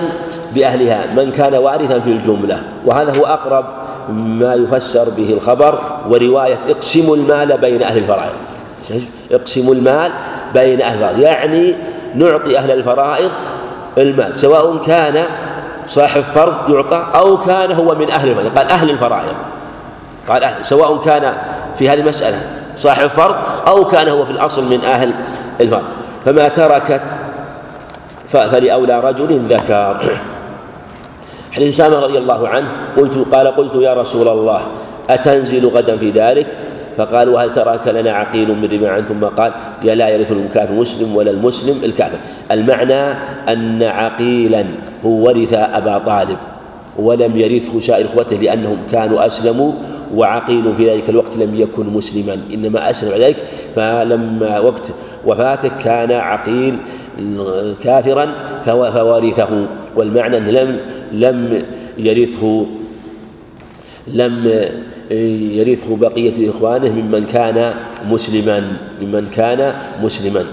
[0.56, 2.64] بأهلها من كان وارثا في الجملة.
[2.86, 3.66] وهذا هو أقرب
[4.10, 5.80] ما يفسر به الخبر
[6.10, 8.34] ورواية اقسموا المال بين أهل الفرائض.
[9.32, 10.12] اقسموا المال
[10.54, 11.20] بين أهل الفرائض.
[11.20, 11.76] يعني
[12.16, 13.32] نعطي أهل الفرائض
[13.98, 15.24] المال سواء كان
[15.88, 18.58] صاحب فرض يعطى أو كان هو من أهل الفرائض.
[18.58, 19.34] قال أهل الفرائض.
[20.28, 21.34] قال أهل سواء كان
[21.76, 22.38] في هذه المسألة
[22.76, 23.36] صاحب فرض
[23.68, 25.12] أو كان هو في الأصل من أهل
[25.62, 25.84] الفرض
[26.26, 27.02] فما تركت
[28.28, 30.20] فلأولى رجل ذكر.
[31.56, 32.68] حديث سامة رضي الله عنه
[32.98, 34.62] قلت قال قلت يا رسول الله
[35.10, 36.48] أتنزل غدا في ذلك؟
[36.98, 39.52] فقالوا هل تراك لنا عقيل من رباع ثم قال
[39.84, 42.18] يا لا يرث الكافر مسلم ولا المسلم الكافر.
[42.52, 43.02] المعنى
[43.48, 44.66] أن عقيلا
[45.06, 46.38] هو ورث أبا طالب
[47.00, 49.72] ولم يرثه سائر إخوته لأنهم كانوا أسلموا
[50.16, 53.38] وعقيل في ذلك الوقت لم يكن مسلما إنما أسلم على ذلك.
[53.76, 54.92] فلما وقت
[55.26, 56.78] وفاته كان عقيل
[57.84, 58.34] كافرا
[58.66, 60.80] فورثه والمعنى لم
[61.12, 61.64] لم
[61.98, 62.66] يرثه
[64.08, 64.64] لم
[65.58, 67.74] يرثه بقية إخوانه ممن كان
[68.10, 68.64] مسلما
[69.02, 70.46] ممن كان مسلما.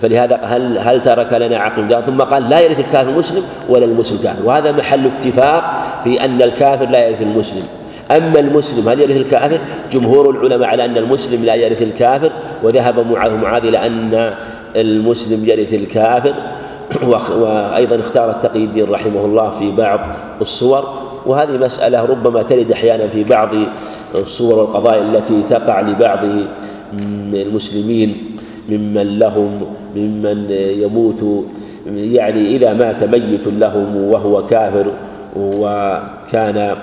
[0.00, 4.46] فلهذا هل هل ترك لنا عقل ثم قال لا يرث الكافر المسلم ولا المسلم كافر؟
[4.46, 5.64] وهذا محل اتفاق
[6.04, 7.62] في أن الكافر لا يرث المسلم.
[8.16, 9.58] أما المسلم هل يرث الكافر؟
[9.92, 12.32] جمهور العلماء على أن المسلم لا يرث الكافر
[12.62, 14.34] وذهب معاذ معاذ إلى أن
[14.76, 16.34] المسلم يرث الكافر
[17.40, 20.00] وأيضا اختار التقي الدين رحمه الله في بعض
[20.40, 20.84] الصور
[21.26, 23.48] وهذه مسألة ربما ترد أحيانا في بعض
[24.14, 26.18] الصور والقضايا التي تقع لبعض
[27.34, 28.16] المسلمين
[28.68, 29.60] ممن لهم
[29.96, 31.44] ممن يموت
[31.96, 34.86] يعني إذا مات ميت لهم وهو كافر
[35.36, 36.76] وكان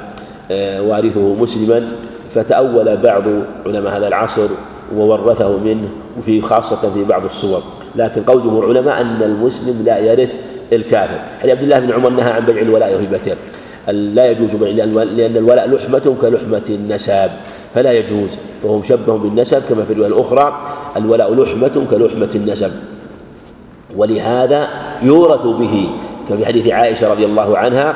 [0.51, 1.91] وأرثه مسلما
[2.29, 3.23] فتأول بعض
[3.65, 4.47] علماء هذا العصر
[4.95, 7.61] وورثه منه وفي خاصة في بعض الصور.
[7.95, 10.35] لكن قول جمهور العلماء أن المسلم لا يرث
[10.73, 11.19] الكافر.
[11.41, 13.35] حديث عبد الله بن عمر نهى عن بيع الولاء وهبته
[13.87, 17.29] لا يجوز بيع لأن الولاء لحمة كلحمة النسب
[17.75, 18.37] فلا يجوز.
[18.63, 20.61] فهم شبهوا بالنسب كما في الرواية الأخرى
[20.97, 22.71] الولاء لحمة كلحمة النسب.
[23.95, 24.67] ولهذا
[25.03, 25.89] يورث به.
[26.29, 27.95] كما في حديث عائشة رضي الله عنها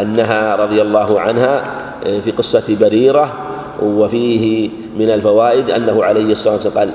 [0.00, 1.64] أنها رضي الله عنها
[2.06, 3.32] آه، في قصة بريرة
[3.82, 6.90] وفيه من الفوائد أنه عليه الصلاة والسلام قال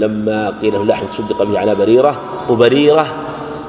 [0.00, 2.20] لما قيل له لحم تصدق به على بريرة
[2.50, 3.06] وبريرة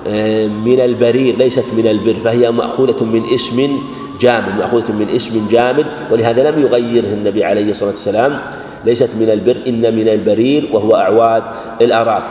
[0.07, 3.78] آه، من البرير ليست من البر فهي مأخوذة من اسم
[4.21, 8.39] جامد مأخوذة من اسم جامد ولهذا لم يغيره النبي عليه الصلاة والسلام
[8.86, 11.43] ليست من البر إن من البرير وهو أعواد
[11.82, 12.24] الأراك.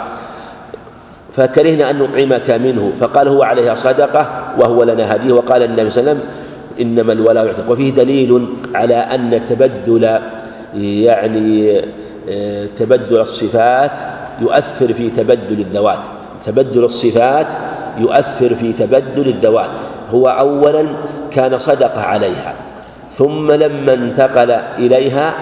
[1.33, 2.93] فكرهنا أن نطعمك منه.
[2.97, 5.33] فقال هو عليها صدقة وهو لنا هدية.
[5.33, 6.31] وقال النبي صلى الله عليه وسلم
[6.81, 7.71] إنما الولاء يعتق.
[7.71, 10.19] وفيه دليل على أن تبدل
[10.75, 11.81] يعني
[12.29, 13.99] آه، تبدل الصفات
[14.41, 16.01] يؤثر في تبدل الذوات.
[16.45, 17.47] تبدل الصفات
[17.99, 19.71] يؤثر في تبدل الذوات.
[20.11, 20.87] هو أولا
[21.31, 22.55] كان صدقة عليها
[23.13, 25.35] ثم لما انتقل إليها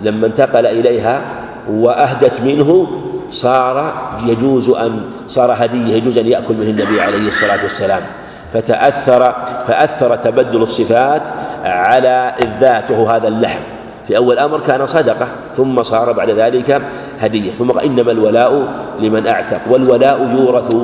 [0.00, 1.22] لما انتقل إليها
[1.70, 2.88] وأهدت منه
[3.34, 3.92] صار
[4.26, 8.02] يجوز أن صار هدية يجوز أن يأكل منه النبي عليه الصلاة والسلام.
[8.52, 9.32] فتأثر
[9.66, 11.22] فأثر تبدل الصفات
[11.64, 13.60] على الذات وهو هذا اللحم.
[14.06, 16.82] في أول أمر كان صدقة ثم صار بعد ذلك
[17.20, 17.50] هدية.
[17.50, 20.74] ثم إنما الولاء لمن أعتق والولاء يورث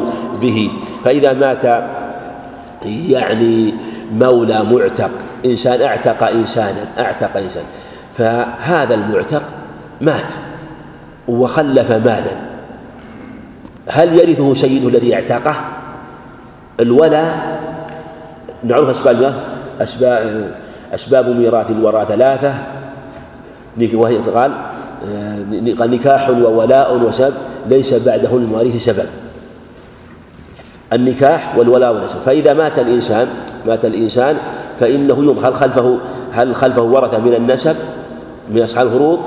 [0.43, 0.71] به.
[1.05, 1.85] فإذا مات
[2.87, 3.75] يعني
[4.13, 5.11] مولى معتق
[5.45, 7.65] إنسان أعتق إنسانا أعتق إنسان
[8.15, 9.43] فهذا المعتق
[10.01, 10.33] مات.
[11.31, 12.51] وخلف مالا.
[13.87, 15.55] هل يرثه سيده الذي اعتقه
[16.81, 17.61] الولاء
[18.64, 19.35] نعرف أسباب
[19.81, 20.51] أسباب
[20.95, 22.55] أسباب ميراث الوراء ثلاثة.
[23.95, 24.53] وهي قال
[25.09, 25.45] آه،
[25.78, 27.33] قال نكاح وولاء وسب
[27.68, 29.07] ليس بعده المواريث سبب.
[30.93, 33.28] النكاح والولاء والنسب فإذا مات الإنسان
[33.66, 34.37] مات الإنسان
[34.78, 35.99] فإنه ينظر هل خلفه
[36.33, 37.76] هل خلفه ورثة من النسب
[38.51, 39.20] من أصحاب الفروض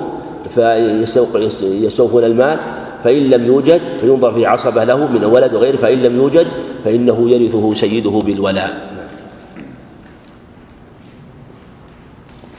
[0.49, 2.57] فيستوفون المال
[3.03, 6.47] فإن لم يوجد فينظر في عصبة له من ولد وغيره فإن لم يوجد
[6.85, 8.71] فإنه يرثه سيده بالولاء.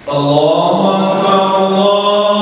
[0.09, 2.34] الله أكبر الله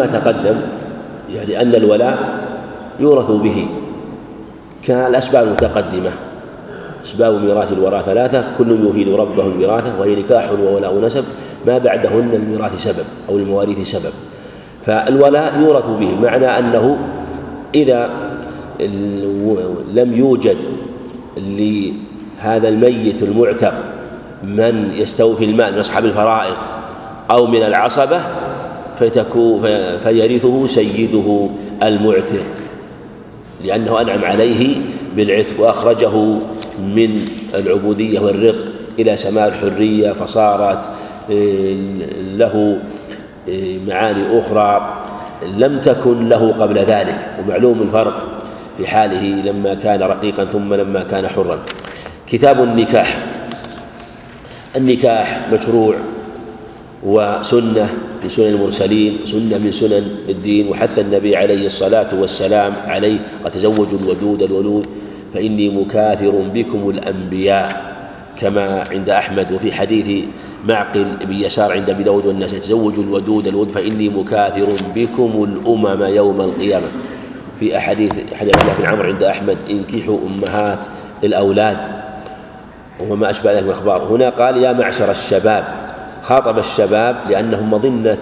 [0.00, 0.56] مثل ما تقدم
[1.30, 2.18] يعني أن الولاء
[3.00, 3.66] يورث به
[4.84, 6.10] كالأسباب المتقدمة
[7.04, 11.24] أسباب ميراث الوراء ثلاثة كل يفيد ربه الوراثة وهي نكاح وولاء نسب
[11.66, 14.12] ما بعدهن الميراث سبب أو المواريث سبب.
[14.86, 16.98] فالولاء يورث به معنى أنه
[17.74, 18.10] إذا
[19.92, 20.56] لم يوجد
[21.36, 23.74] لهذا الميت المعتق
[24.44, 26.56] من يستوفي المال من أصحاب الفرائض
[27.30, 28.20] أو من العصبة
[29.00, 29.62] فتكون
[29.98, 31.48] فيرثه سيده
[31.82, 32.44] المعتق
[33.64, 34.76] لأنه أنعم عليه
[35.16, 36.12] بالعتق وأخرجه
[36.78, 38.64] من العبودية والرق
[38.98, 40.84] إلى سماء الحرية فصارت
[41.30, 41.74] آه،
[42.36, 42.78] له
[43.48, 44.96] آه، معاني أخرى
[45.56, 48.28] لم تكن له قبل ذلك ومعلوم الفرق
[48.78, 51.58] في حاله لما كان رقيقا ثم لما كان حرا.
[52.26, 53.18] كتاب النكاح
[54.76, 55.94] النكاح مشروع
[57.06, 57.88] وسنة
[58.22, 63.98] من سنن المرسلين سنة من سنن الدين وحث النبي عليه الصلاة والسلام عليه قد تزوجوا
[63.98, 64.86] الودود الولود.
[65.34, 67.94] فإني مكاثر بكم الأنبياء
[68.40, 70.24] كما عند أحمد وفي حديث
[70.68, 76.40] معقل بن يسار عند أبي داود والناس تزوجوا الودود الود فإني مكاثر بكم الأمم يوم
[76.40, 76.86] القيامة.
[77.60, 80.78] في أحاديث حديث الله بن عمرو عند أحمد انكحوا أمهات
[81.24, 81.78] الأولاد.
[83.00, 84.04] وما أشبه ذلك من الأخبار.
[84.04, 85.64] هنا قال يا معشر الشباب
[86.22, 88.18] خاطب الشباب لأنهم مظنة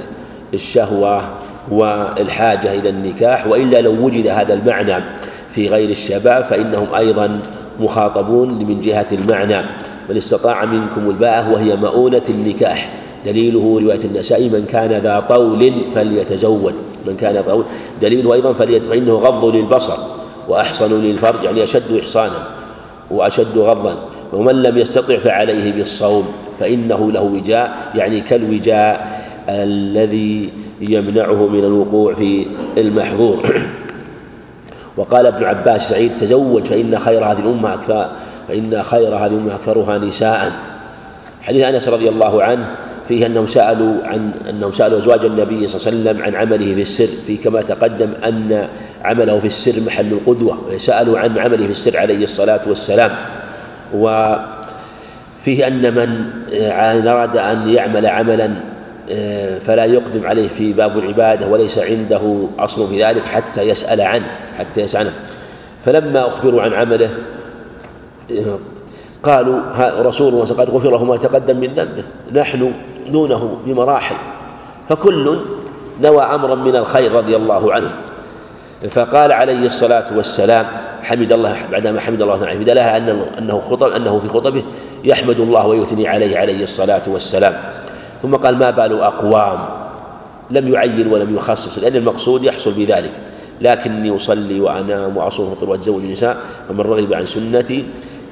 [0.55, 1.23] الشهوة
[1.71, 5.05] والحاجة إلى النكاح وإلا لو وجد هذا المعنى
[5.51, 7.41] في غير الشباب فإنهم أيضا
[7.81, 9.67] مخاطبون من جهة المعنى.
[10.11, 12.91] من استطاع منكم الباءة وهي مؤونة النكاح.
[13.25, 16.73] دليله رواية النسائي من كان ذا طول فليتزوج
[17.07, 17.65] من كان طول
[18.03, 19.97] دليله أيضا فإنه غض للبصر
[20.49, 22.47] وأحصن للفرج يعني أشد إحصانا
[23.11, 23.97] وأشد غضا.
[24.33, 26.29] ومن لم يستطع فعليه بالصوم.
[26.61, 32.47] فإنه له وجاء يعني كالوجاء الذي يمنعه من الوقوع في
[32.79, 33.63] المحظور.
[34.97, 38.11] وقال ابن عباس سعيد تزوج فإن خير هذه الأمة أكثر
[38.49, 40.53] فإن خير هذه الأمة أكثرها نساء.
[41.43, 42.67] حديث أنس رضي الله عنه
[43.09, 46.83] فيه أنهم سألوا عن أنهم سألوا أزواج النبي صلى الله عليه وسلم عن عمله في
[46.83, 48.69] السر في كما تقدم أن
[49.05, 53.11] عمله في السر محل القدوة سألوا عن عمله في السر عليه الصلاة والسلام.
[55.41, 56.31] وفيه أن من
[57.09, 58.51] أراد أن يعمل عملا
[59.11, 64.27] آه، فلا يقدم عليه في باب العبادة وليس عنده أصل في ذلك حتى يسأل عنه
[64.59, 65.17] حتى يسأل عنه.
[65.85, 67.11] فلما أخبروا عن عمله
[68.31, 68.59] آه،
[69.23, 69.61] قالوا
[70.03, 72.03] رسول الله قد غفر له ما تقدم من ذنبه
[72.33, 72.73] نحن
[73.09, 74.17] دونه بمراحل.
[74.89, 75.41] فكل
[76.03, 77.91] نوى أمرا من الخير رضي الله عنه.
[78.91, 80.67] فقال عليه الصلاة والسلام
[81.03, 82.97] حمد الله بعدما حمد الله تعالى لها
[83.39, 84.63] أنه خطب أنه في خطبه
[85.05, 87.55] يحمد الله ويثني عليه عليه الصلاة والسلام.
[88.23, 89.59] ثم قال ما بال أقوام؟
[90.51, 93.11] لم يعين ولم يخصص لأن المقصود يحصل بذلك.
[93.61, 96.37] لكني أصلي وأنام وأصوم وأفطر وأتزوج النساء
[96.69, 97.85] فمن رغب عن سنتي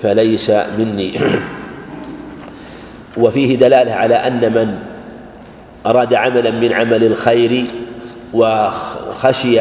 [0.02, 1.12] فليس مني.
[3.16, 4.78] وفيه دلالة على أن من
[5.86, 7.64] أراد عملا من عمل الخير
[8.34, 9.60] وخشي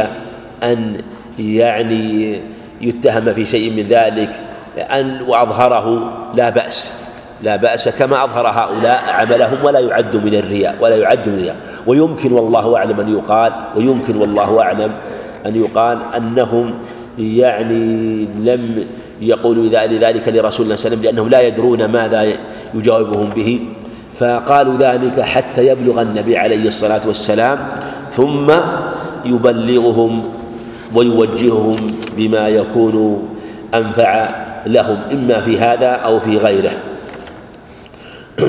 [0.63, 1.01] أن
[1.39, 2.41] يعني
[2.81, 4.41] يتهم في شيء من ذلك
[4.77, 6.93] أن وأظهره لا بأس.
[7.43, 11.55] لا بأس كما أظهر هؤلاء عملهم ولا يعد من الرياء ولا يعد من الرياء.
[11.87, 14.91] ويمكن والله أعلم أن يقال ويمكن والله أعلم
[15.45, 16.73] أن يقال أنهم
[17.19, 18.85] يعني لم
[19.21, 22.33] يقولوا لذلك لرسول الله صلى الله عليه وسلم لأنهم لا يدرون ماذا
[22.73, 23.59] يجاوبهم به.
[24.15, 27.57] فقالوا ذلك حتى يبلغ النبي عليه الصلاة والسلام
[28.11, 28.51] ثم
[29.25, 30.23] يبلغهم
[30.95, 31.75] ويوجههم
[32.17, 33.27] بما يكون
[33.73, 36.71] أنفع لهم إما في هذا أو في غيره.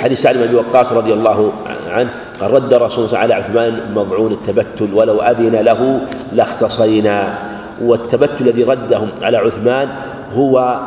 [0.00, 1.52] حديث سعد بن أبي وقاص رضي الله
[1.90, 2.10] عنه
[2.40, 6.00] قال رد الرسول على عثمان مضعون التبتل ولو أذن له
[6.32, 7.38] لاختصينا.
[7.82, 9.88] والتبتل الذي ردهم على عثمان
[10.34, 10.80] هو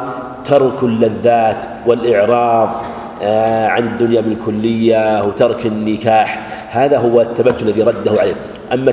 [0.45, 2.69] ترك اللذات والإعراض
[3.23, 6.48] آه، عن الدنيا بالكلية وترك النكاح.
[6.69, 8.34] هذا هو التبتل الذي رده عليه.
[8.73, 8.91] أما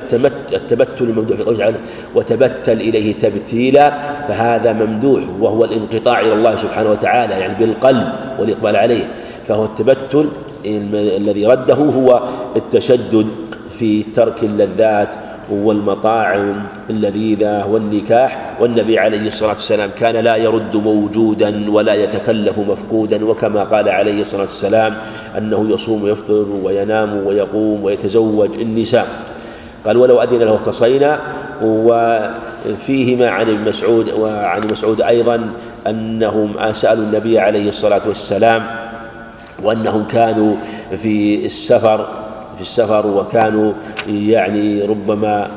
[0.52, 1.76] التبتل الممدوح في قوله تعالى
[2.14, 3.90] وتبتل إليه تبتيلا
[4.28, 9.04] فهذا ممدوح وهو الانقطاع إلى الله سبحانه وتعالى يعني بالقلب والإقبال عليه
[9.46, 10.28] فهو التبتل
[10.66, 12.22] الذي رده هو
[12.56, 13.26] التشدد
[13.70, 15.14] في ترك اللذات
[15.50, 23.64] والمطاعم اللذيذة والنكاح والنبي عليه الصلاة والسلام كان لا يرد موجودا ولا يتكلف مفقودا وكما
[23.64, 24.94] قال عليه الصلاة والسلام
[25.38, 29.06] أنه يصوم ويفطر وينام ويقوم ويتزوج النساء.
[29.86, 31.20] قال ولو أذن له اختصينا
[31.62, 35.50] وفيهما عن ابن مسعود وعن مسعود أيضا
[35.86, 38.66] أنهم سألوا النبي عليه الصلاة والسلام
[39.62, 40.56] وأنهم كانوا
[40.96, 42.06] في السفر
[42.56, 43.72] في السفر وكانوا
[44.08, 45.50] يعني ربما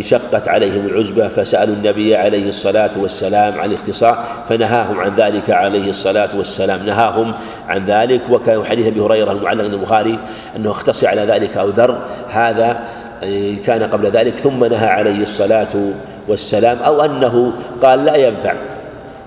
[0.00, 6.28] شقت عليهم العزبة فسألوا النبي عليه الصلاة والسلام عن الاختصار فنهاهم عن ذلك عليه الصلاة
[6.36, 6.86] والسلام.
[6.86, 7.34] نهاهم
[7.68, 10.18] عن ذلك وكان حديث أبي هريرة المعلق البخاري
[10.56, 11.98] أنه اختص على ذلك أو ذر.
[12.28, 12.80] هذا
[13.66, 15.92] كان قبل ذلك ثم نهى عليه الصلاة
[16.28, 18.54] والسلام أو أنه قال لا ينفع.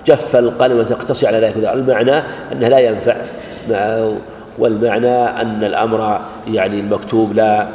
[0.06, 1.56] جف القلم وتقتصي على ذلك.
[1.56, 3.16] المعنى أنه لا ينفع.
[4.58, 6.20] والمعنى أن الأمر
[6.52, 7.68] يعني المكتوب لا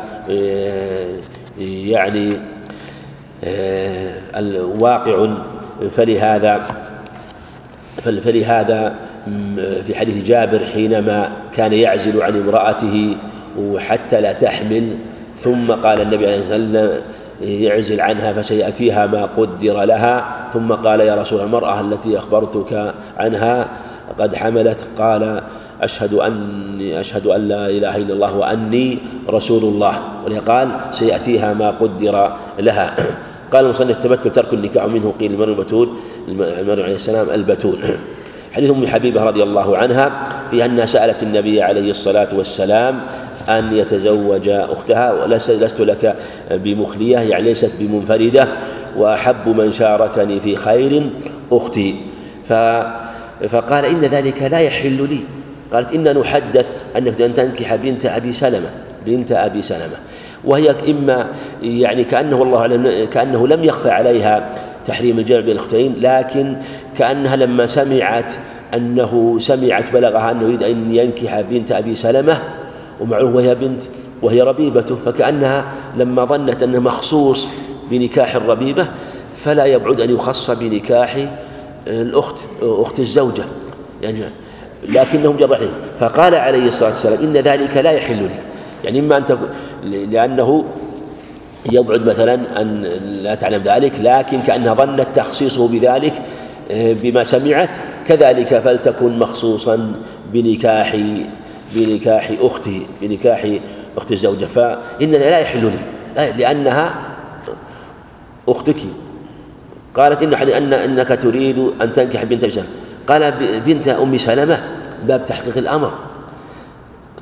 [1.60, 2.38] يعني
[4.36, 5.30] الواقع.
[5.92, 6.62] فلهذا
[8.02, 8.96] فلهذا
[9.84, 13.16] في حديث جابر حينما كان يعزل عن امرأته
[13.78, 14.98] حتى لا تحمل
[15.38, 17.02] ثم قال النبي عليه الصلاة والسلام
[17.42, 20.48] يعزل عنها فسيأتيها ما قدر لها.
[20.54, 23.68] ثم قال يا رسول المرأة التي أخبرتك عنها
[24.20, 24.90] قد حملت.
[24.98, 25.42] قال
[25.82, 29.00] أشهد أني أشهد أن لا إله إلا الله وأني
[29.30, 29.94] رسول الله.
[30.48, 32.96] قال سيأتيها ما قدر لها.
[33.54, 35.14] قال المصنف التبتل ترك النكاح منه.
[35.20, 35.90] قيل المرء البتول
[36.30, 37.78] المرء عليه السلام البتول.
[38.56, 43.00] حديث أم حبيبة رضي الله عنها في أنها سألت النبي عليه الصلاة والسلام
[43.50, 46.16] أن يتزوج أختها ولست لك
[46.52, 48.48] بمخلية يعني ليست بمنفردة
[48.98, 51.10] وأحب من شاركني في خير
[51.52, 51.96] أختي.
[52.44, 52.54] ف
[53.50, 55.20] فقال إن ذلك لا يحل لي.
[55.74, 58.70] قالت إنا نحدث أنك أن تنكح بنت أبي سلمة
[59.06, 59.98] بنت أبي سلمة.
[60.46, 61.28] وهي إما
[61.64, 64.50] يعني كأنه والله أعلم كأنه لم يخفى عليها
[64.86, 66.56] تحريم الجمع بين الأختين لكن
[66.98, 68.32] كأنها لما سمعت
[68.74, 72.40] أنه سمعت بلغها أنه يريد أن ينكح بنت أبي سلمة
[73.00, 73.84] ومعه وهي بنت
[74.22, 75.66] وهي ربيبته فكأنها
[75.98, 77.50] لما ظنت أنه مخصوص
[77.92, 78.88] بنكاح الربيبة
[79.36, 81.28] فلا يبعد أن يخص بنكاح
[81.88, 83.44] الأخت أخت الزوجة.
[84.02, 84.24] يعني
[84.90, 85.70] لكنهم جروا عليه
[86.00, 88.30] فقال عليه الصلاة والسلام إن ذلك لا يحل لي.
[88.84, 89.50] يعني إما أن تكون
[89.84, 90.66] لأنه
[91.72, 92.82] يبعد مثلا أن
[93.24, 96.14] لا تعلم ذلك لكن كأنها ظنت تخصيصه بذلك
[96.72, 97.76] آه، بما سمعت
[98.08, 99.94] كذلك فلتكن مخصوصا
[100.34, 100.98] بنكاح
[101.74, 103.48] بنكاح أخته بنكاح
[103.98, 104.46] أخت الزوجة.
[104.46, 105.80] فإن لا يحل لي
[106.38, 106.96] لأنها
[108.48, 108.80] أختك.
[109.96, 112.68] قالت إن أن أنك تريد أن تنكح بنت سلمة
[113.08, 113.34] قال
[113.66, 114.60] بنت أم سلمة
[115.08, 115.94] باب تحقيق الأمر.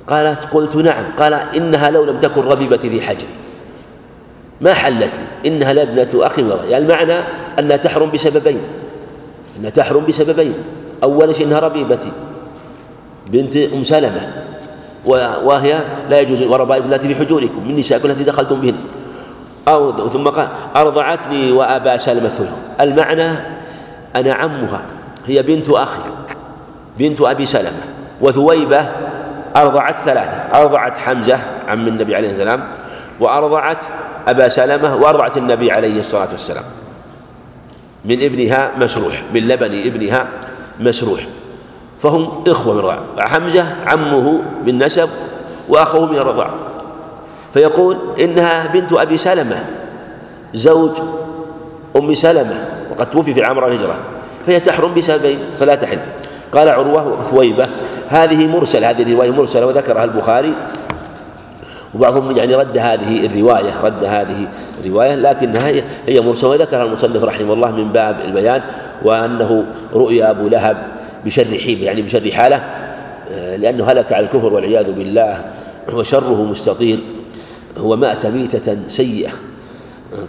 [0.07, 1.05] قالت قلت نعم.
[1.17, 3.27] قال إنها لو لم تكن ربيبتي في حجري
[4.61, 7.19] ما حلت لي؟ إنها لابنة أخي يعني المعنى
[7.59, 8.59] أنها تحرم بسببين.
[9.59, 10.53] أنها تحرم بسببين.
[11.03, 12.11] أول شيء أنها ربيبتي.
[13.27, 14.34] بنت أم سلمة.
[15.43, 15.80] وهي
[16.10, 18.76] لا يجوز وربائب التي في حجوركم من نسائكم التي دخلتم بهن.
[19.68, 23.30] أو ثم قال أرضعتني وأبا سلمة المعنى
[24.15, 24.81] أنا عمها
[25.27, 25.99] هي بنت أخي
[26.99, 27.84] بنت أبي سلمة.
[28.22, 28.91] وثويبة
[29.56, 32.69] أرضعت ثلاثة أرضعت حمزة عم النبي عليه السلام
[33.19, 33.84] وأرضعت
[34.27, 36.64] أبا سلمة وأرضعت النبي عليه الصلاة والسلام.
[38.06, 40.27] من ابنها مشروح من لبن ابنها
[40.80, 41.22] مسروح
[41.99, 45.09] فهم إخوة من الرضاعة حمزة عمه بالنسب
[45.69, 46.53] وأخوه من الرضاعة
[47.53, 49.65] فيقول إنها بنت أبي سلمة
[50.53, 50.91] زوج
[51.95, 53.95] أم سلمة وقد توفي في عام الهجرة.
[54.45, 55.99] فهي تحرم بسببين فلا تحل.
[56.51, 57.67] قال عروة وثويبة
[58.09, 60.53] هذه مرسل هذه الرواية مرسلة وذكرها البخاري.
[61.95, 64.47] وبعضهم يعني رد هذه الرواية رد هذه
[64.84, 65.72] الرواية لكنها
[66.07, 68.61] هي مرسلة وذكرها المصنف رحمه الله من باب البيان
[69.03, 70.77] وأنه رؤيا أبو لهب
[71.26, 72.56] بشر حيله يعني بشر حالة
[73.31, 75.41] آه، لأنه هلك على الكفر والعياذ بالله
[75.93, 76.99] وشره مستطير
[77.77, 79.30] هو مات ميتة سيئة.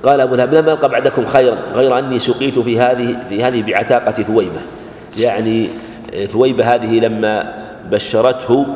[0.02, 4.22] قال أبو لهب لم ألقى بعدكم خيرا غير أني سقيت في هذه في هذه بعتاقة
[4.22, 4.60] ثويبة.
[5.20, 5.68] يعني
[6.26, 7.54] ثويبة هذه لما
[7.90, 8.66] بشرته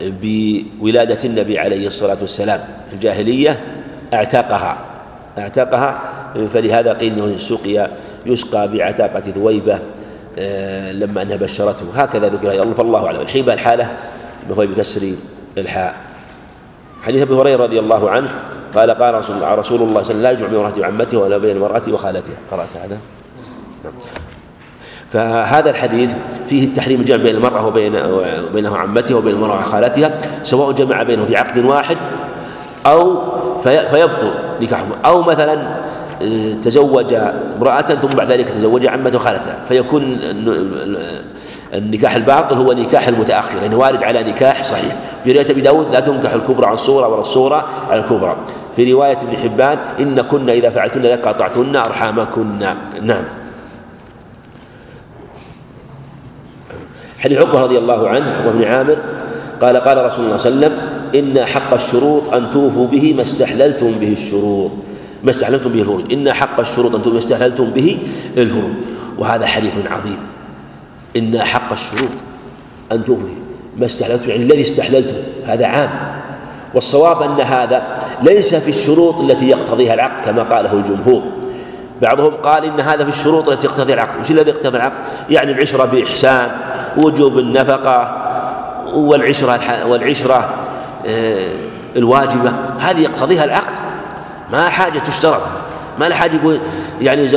[0.00, 3.60] بولادة النبي عليه الصلاة والسلام في الجاهلية
[4.14, 4.78] اعتقها
[5.38, 5.98] اعتقها
[6.50, 7.88] فلهذا قيل إنه سقي
[8.26, 9.74] يسقى بعتاقة ثويبة.
[9.74, 9.80] آه،
[10.92, 11.86] لما أنها بشرته.
[11.94, 13.20] هكذا ذكر الله فالله أعلم.
[13.20, 13.88] الحيبة الحالة
[14.50, 15.12] هو بكسر
[15.58, 15.94] الحاء.
[17.02, 18.30] حديث أبي هريرة رضي الله عنه
[18.74, 21.56] قال قال رسول الله صلى الله عليه وسلم لا يجمع بين امرأته وعمته ولا بين
[21.56, 22.34] المرأة وخالتها.
[22.50, 22.98] قرأت هذا؟
[23.84, 23.92] نعم.
[25.10, 26.14] فهذا الحديث
[26.48, 27.96] فيه التحريم الجمع بين المرأة وبين
[28.48, 30.10] وبينه عمتها وبين المرأة وخالتها
[30.42, 31.96] سواء جمع بينه في عقد واحد
[32.86, 33.22] أو
[33.62, 34.30] فيبطل
[34.60, 35.84] نكاحه أو مثلا آه،
[36.62, 37.14] تزوج
[37.56, 40.18] امرأة ثم بعد ذلك تزوج عمته وخالتها فيكون
[41.74, 44.96] النكاح الباطل هو نكاح المتأخر يعني وارد على نكاح صحيح.
[45.24, 48.36] في رواية أبي داود لا تنكح الكبرى عن الصورة ولا الصورة على الكبرى.
[48.76, 52.58] في رواية ابن حبان إن كنا إذا فعلتن لقاطعتن أرحامكن.
[53.02, 53.24] نعم.
[57.18, 58.98] حديث عقبة رضي الله عنه عقبة بن عامر
[59.60, 60.78] قال قال رسول الله صلى الله عليه وسلم
[61.14, 64.70] إن حق الشروط أن توفوا به ما استحللتم به الشروط.
[65.24, 67.98] ما استحللتم به الفروج إن حق الشروط أن ما استحللتم به
[68.36, 68.72] الفروج
[69.18, 70.18] وهذا حديث عظيم.
[71.16, 72.10] إن حق الشروط
[72.92, 73.28] أن توفوا
[73.76, 75.14] ما استحللتم يعني الذي استحللتم
[75.46, 75.90] هذا عام.
[76.74, 77.82] والصواب أن هذا
[78.22, 81.22] ليس في الشروط التي يقتضيها العقد كما قاله الجمهور.
[82.02, 84.20] بعضهم قال إن هذا في الشروط التي يقتضيها العقد.
[84.20, 84.98] وش الذي يقتضي العقد؟
[85.30, 86.50] يعني العشرة بإحسان
[86.96, 88.16] وجوب النفقة
[88.94, 90.54] والعشرة والعشرة
[91.06, 91.52] آه،
[91.96, 92.52] الواجبة.
[92.78, 93.89] هذه يقتضيها العقد.
[94.52, 95.42] ما حاجة تشترط.
[96.00, 96.60] ما له حاجة يقول
[97.00, 97.28] يعني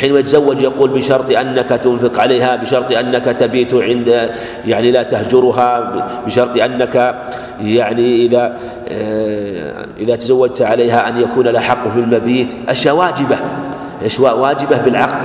[0.00, 4.30] حينما يتزوج يقول بشرط أنك تنفق عليها بشرط أنك تبيت عند
[4.66, 5.92] يعني لا تهجرها
[6.26, 7.22] بشرط أنك
[7.60, 8.58] يعني إذا
[8.88, 12.54] آه، إذا تزوجت عليها أن يكون لها حق في المبيت.
[12.68, 13.36] أشياء واجبة.
[14.04, 15.20] أشياء واجبة بالعقد.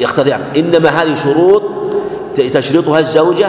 [0.00, 1.62] يقتضي عقد إنما هذه شروط
[2.34, 3.48] تشرطها الزوجة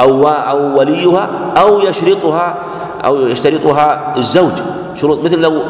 [0.00, 2.58] أو أو وليها أو يشرطها
[3.04, 4.52] أو يشترطها الزوج.
[4.98, 5.62] شروط مثل لو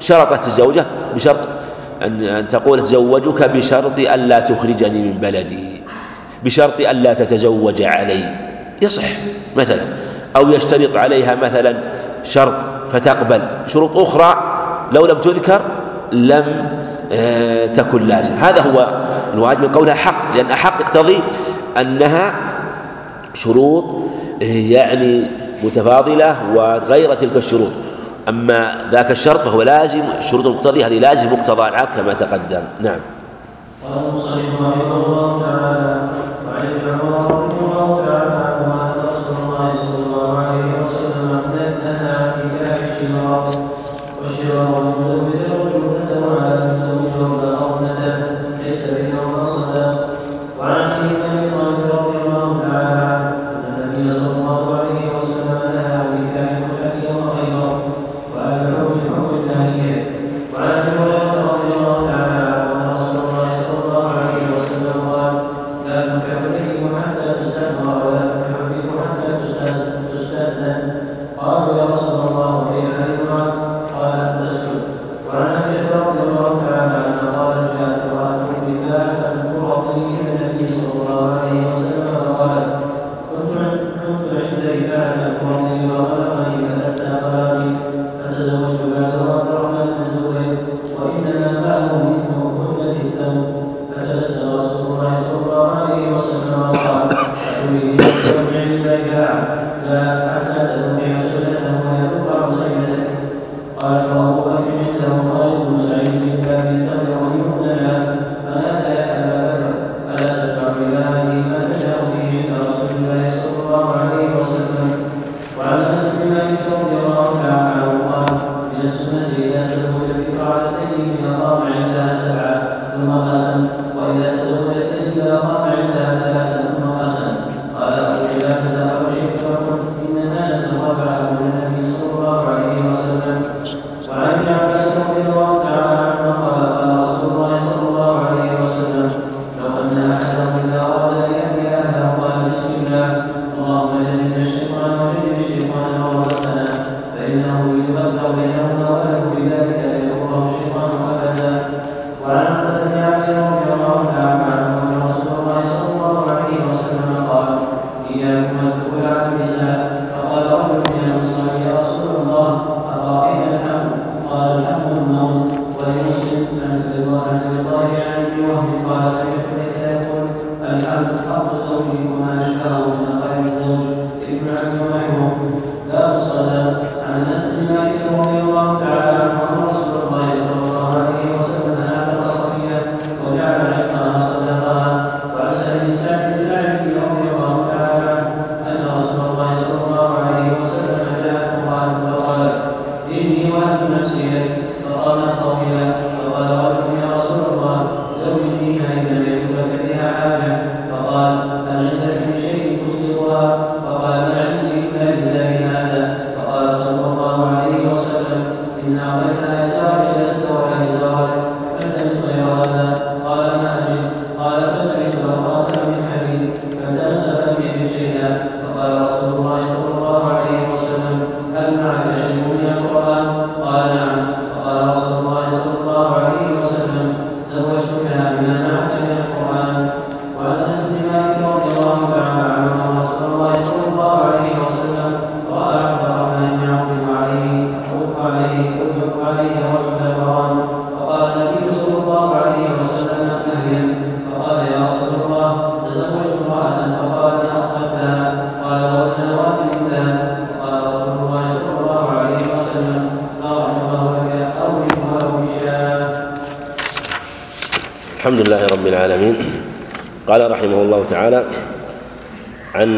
[0.00, 0.84] شرطت الزوجة
[1.14, 1.36] بشرط
[2.02, 5.82] أن تقول أتزوجك بشرط ألا تخرجني من بلدي
[6.44, 8.34] بشرط ألا تتزوج علي.
[8.82, 9.04] يصح
[9.56, 9.82] مثلا.
[10.36, 11.82] أو يشترط عليها مثلا
[12.22, 12.54] شرط
[12.92, 13.40] فتقبل.
[13.66, 14.34] شروط أخرى
[14.92, 15.60] لو لم تذكر
[16.12, 16.68] لم
[17.12, 18.34] آه، تكن لازم.
[18.34, 20.36] هذا هو الواجب من قولها حق.
[20.36, 21.20] لأن أحق يقتضي
[21.80, 22.34] أنها
[23.34, 23.84] شروط
[24.42, 25.22] آه، يعني
[25.62, 27.72] متفاضلة وغير تلك الشروط.
[28.28, 32.62] أما ذاك الشرط فهو لازم الشروط المقتضية هذه لازم مقتضى العقد كما تقدم.
[32.80, 33.00] نعم.
[33.84, 36.08] قال المصنف رحمه الله تعالى
[36.46, 36.66] وعن
[37.12, 38.05] رحمه الله تعالى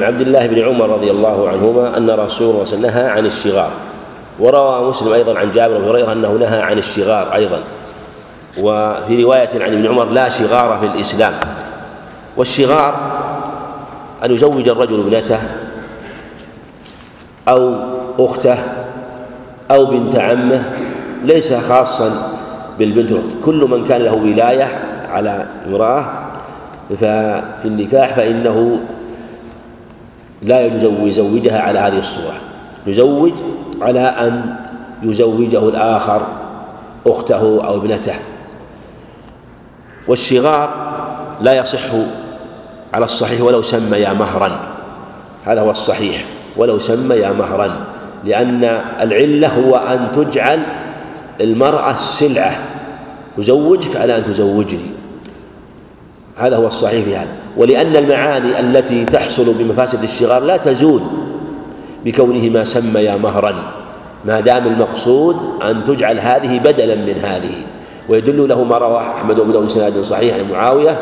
[0.08, 3.06] عبد الله بن عمر رضي الله عنهما أن رسول الله صلى الله عليه وسلم نهى
[3.10, 3.70] عن الشغار.
[4.40, 7.60] وروى مسلم أيضا عن جابر بن هريرة أنه نهى عن الشغار أيضا.
[8.62, 11.32] وفي رواية عن ابن عمر لا شغار في الإسلام.
[12.36, 12.94] والشغار
[14.24, 15.38] أن يزوج الرجل ابنته
[17.48, 17.74] أو
[18.18, 18.58] أخته
[19.70, 20.62] أو بنت عمه
[21.24, 22.32] ليس خاصا
[22.78, 23.12] بالبنت
[23.44, 24.78] كل من كان له ولاية
[25.10, 26.04] على امرأة
[26.90, 28.80] ففي النكاح فإنه
[30.48, 30.66] لا
[31.02, 32.36] يزوجها على هذه الصورة.
[32.86, 33.32] يزوج
[33.82, 34.54] على أن
[35.02, 36.26] يزوجه الآخر
[37.06, 38.14] أخته أو ابنته.
[40.08, 40.70] والصغار
[41.40, 41.90] لا يصح
[42.94, 44.50] على الصحيح ولو سمى يا مهرا.
[45.44, 46.24] هذا هو الصحيح.
[46.56, 47.76] ولو سمى يا مهرا.
[48.24, 48.64] لأن
[49.00, 50.62] العلة هو أن تجعل
[51.40, 52.58] المرأة سلعة
[53.38, 54.90] أزوجك على أن تزوجني.
[56.36, 57.36] هذا هو الصحيح في هذا.
[57.58, 61.02] ولأن المعاني التي تحصل بمفاسد الشغار لا تزول
[62.04, 63.54] بكونهما سميا مهرا.
[64.24, 67.54] ما دام المقصود أن تجعل هذه بدلا من هذه.
[68.08, 71.00] ويدل له ما رواه أحمد وأبو داود سناد صحيح عن معاوية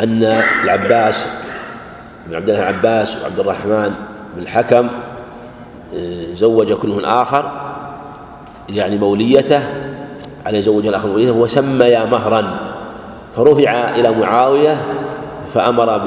[0.00, 1.26] أن العباس
[2.26, 3.94] بن عبد الله العباس وعبد الرحمن
[4.36, 4.88] بن الحكم
[5.94, 7.50] آه، زوج كل من آخر
[8.68, 9.62] يعني موليته
[10.46, 12.59] على يزوج الآخر موليته وسميا مهرا.
[13.40, 14.76] فرفع إلى معاوية
[15.54, 15.98] فأمر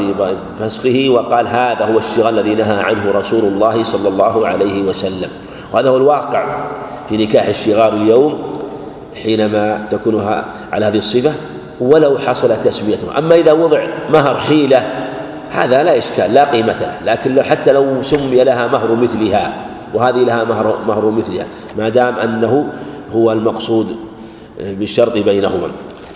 [0.59, 5.29] بفسخه وقال هذا هو الشغل الذي نهى عنه رسول الله صلى الله عليه وسلم.
[5.73, 6.57] وهذا هو الواقع
[7.09, 8.43] في نكاح الشغار اليوم
[9.23, 10.41] حينما تكون
[10.71, 11.31] على هذه الصفة
[11.79, 15.07] ولو حصل تسميته أما إذا وضع مهر حيلة
[15.49, 20.17] هذا لا إشكال لا قيمة له لكن لو حتى لو سمي لها مهر مثلها وهذه
[20.17, 21.45] لها مهر مهر مثلها
[21.77, 22.67] ما دام أنه
[23.15, 23.95] هو المقصود
[24.59, 25.67] بالشرط بينهما.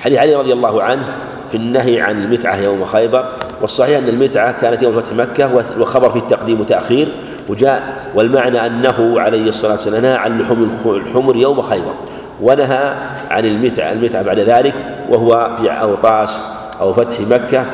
[0.07, 1.03] حديث علي رضي الله عنه
[1.49, 3.25] في النهي عن المتعة يوم خيبر
[3.61, 7.07] والصحيح أن المتعة كانت يوم فتح مكة وخبر في التقديم وتأخير
[7.49, 7.81] وجاء
[8.15, 11.93] والمعنى أنه عليه الصلاة والسلام نهى عن لحوم الحمر يوم خيبر
[12.41, 12.93] ونهى
[13.29, 14.73] عن المتعة المتعة بعد ذلك
[15.09, 16.41] وهو في أوطاس
[16.81, 17.65] أو فتح مكة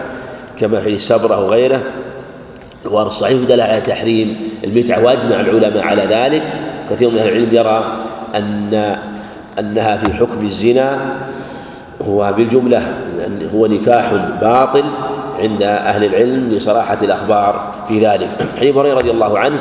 [0.59, 1.81] كما في السبرة وغيره
[2.85, 6.43] والصحيح دل على تحريم المتعة وأجمع العلماء على ذلك.
[6.89, 7.97] كثير من أهل العلم يرى
[8.35, 8.97] أن
[9.59, 10.97] أنها في حكم الزنا
[12.07, 12.93] هو بالجملة
[13.55, 14.83] هو نكاح باطل
[15.39, 18.29] عند أهل العلم لصراحة الأخبار في ذلك.
[18.59, 19.59] حديث هريرة رضي الله عنه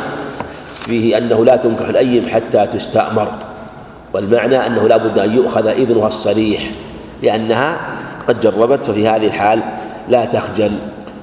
[0.74, 3.28] فيه أنه لا تنكح الأيم حتى تستأمر
[4.12, 6.70] والمعنى أنه لا بد أن يؤخذ إذنها الصريح
[7.23, 7.77] لأنها
[8.28, 9.62] قد جربت ففي هذه الحال
[10.09, 10.70] لا تخجل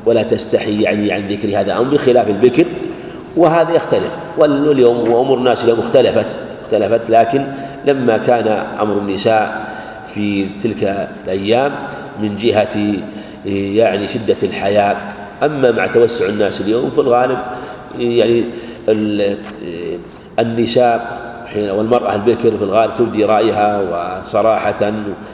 [0.06, 2.66] ولا تستحي يعني عن ذكر هذا الأمر بخلاف البكر
[3.38, 4.18] وهذا يختلف.
[4.38, 6.26] واليوم وأمور الناس اليوم اختلفت
[6.64, 7.46] اختلفت لكن
[7.86, 8.48] لما كان
[8.82, 9.69] أمر النساء
[10.14, 11.72] في تلك الأيام
[12.22, 12.96] من جهة
[13.46, 14.98] يعني شدة الحياة.
[15.44, 17.38] أما مع توسع الناس اليوم في الغالب
[18.00, 18.46] يعني
[20.40, 21.20] النساء
[21.54, 24.92] حين والمرأة البكر في الغالب تبدي رأيها وصراحة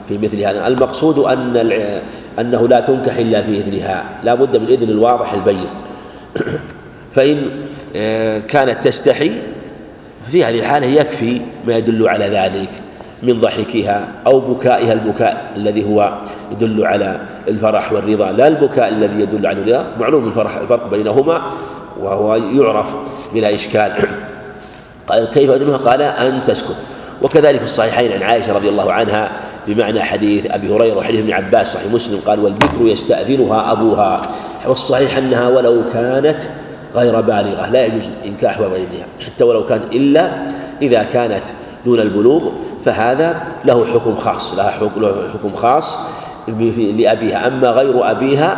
[0.07, 0.67] في مثل هذا.
[0.67, 2.01] المقصود أن
[2.39, 5.67] أنه لا تنكح إلا بإذنها لا بد من الإذن الواضح البين.
[7.15, 7.49] فإن
[7.95, 9.31] آه، كانت تستحي
[10.27, 12.69] في هذه الحالة يكفي ما يدل على ذلك.
[13.25, 16.19] من ضحكها أو بكائها البكاء الذي هو
[16.51, 18.31] يدل على الفرح والرضا.
[18.31, 21.41] لا البكاء الذي يدل على الرضا معلوم الفرح الفرق بينهما
[21.99, 22.95] وهو يعرف
[23.33, 23.91] بلا إشكال.
[25.07, 26.75] قال كيف أدنها قال أن تسكت.
[27.21, 29.31] وكذلك الصحيحين عن عائشة رضي الله عنها
[29.67, 34.29] بمعنى حديث أبي هريرة وحديث ابن عباس صحيح مسلم قال والبكر يستأذنها أبوها.
[34.67, 36.41] والصحيح أنها ولو كانت
[36.95, 40.31] غير بالغة لا يجوز إنكاح غيرها حتى ولو كانت إلا
[40.81, 41.43] إذا كانت
[41.85, 42.51] دون البلوغ.
[42.85, 44.71] فهذا له حكم خاص لها
[45.33, 45.99] حكم خاص
[46.97, 47.47] لأبيها.
[47.47, 48.57] أما غير أبيها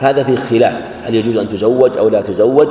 [0.00, 2.68] فهذا في خلاف هل يجوز أن تزوج أو لا تزوج؟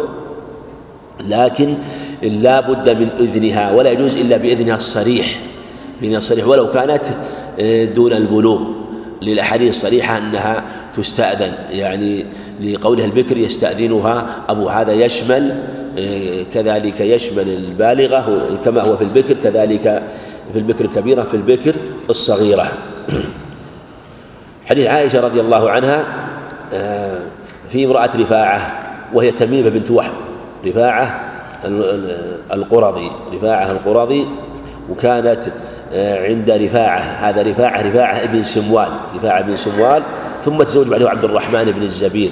[1.27, 1.73] لكن
[2.21, 5.39] لا بد من إذنها ولا يجوز إلا بإذنها الصريح
[6.01, 6.47] بإذنها الصريح.
[6.47, 7.05] ولو كانت
[7.59, 8.61] آه، دون البلوغ
[9.21, 10.63] للأحاديث الصريحة أنها
[10.97, 11.53] تستأذن.
[11.71, 12.25] يعني
[12.61, 15.55] لقولها البكر يستأذنها أبو هذا يشمل
[15.97, 20.03] آه، كذلك يشمل البالغة كما هو في البكر كذلك
[20.53, 21.75] في البكر الكبيرة في البكر
[22.09, 22.71] الصغيرة.
[24.65, 26.05] حديث عائشة رضي الله عنها
[26.73, 27.19] آه،
[27.67, 28.73] في امرأة رفاعة
[29.13, 30.11] وهي تميمة بنت وحب
[30.65, 31.21] رفاعة
[32.53, 34.25] القرظي رفاعة القرظي
[34.89, 35.43] وكانت
[35.93, 36.99] آه، عند رفاعة.
[36.99, 40.03] هذا رفاعة رفاعة ابن سموال رفاعة بن سموال
[40.41, 42.31] ثم تزوج بعده عبد الرحمن بن الزبير.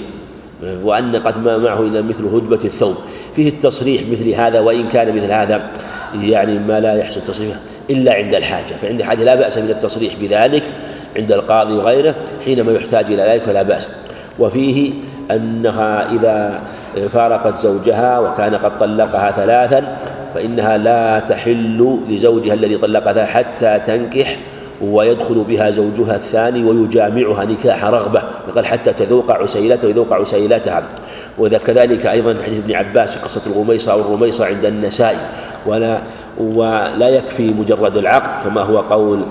[0.83, 2.95] وأن قد ما معه إلا مثل هدبة الثوب.
[3.35, 5.71] فيه التصريح مثل هذا وإن كان مثل هذا
[6.21, 10.63] يعني ما لا يحصل تصريحه إلا عند الحاجة فعند الحاجة لا بأس من التصريح بذلك
[11.17, 12.15] عند القاضي وغيره
[12.45, 13.95] حينما يحتاج إلى ذلك فلا بأس.
[14.39, 14.93] وفيه
[15.31, 16.59] أنها إذا
[17.13, 19.97] فارقت زوجها وكان قد طلقها ثلاثا
[20.35, 24.37] فإنها لا تحل لزوجها الذي طلقها حتى تنكح
[24.81, 28.21] ويدخل بها زوجها الثاني ويجامعها نكاح رغبة
[28.55, 30.83] قال حتى تذوق عسيلته ويذوق عسيلتها.
[31.39, 35.17] وكذلك أيضا في حديث ابن عباس قصة الغميصة أو الرميصة عند النسائي
[35.65, 35.97] ولا
[36.39, 39.23] ولا يكفي مجرد العقد كما هو قول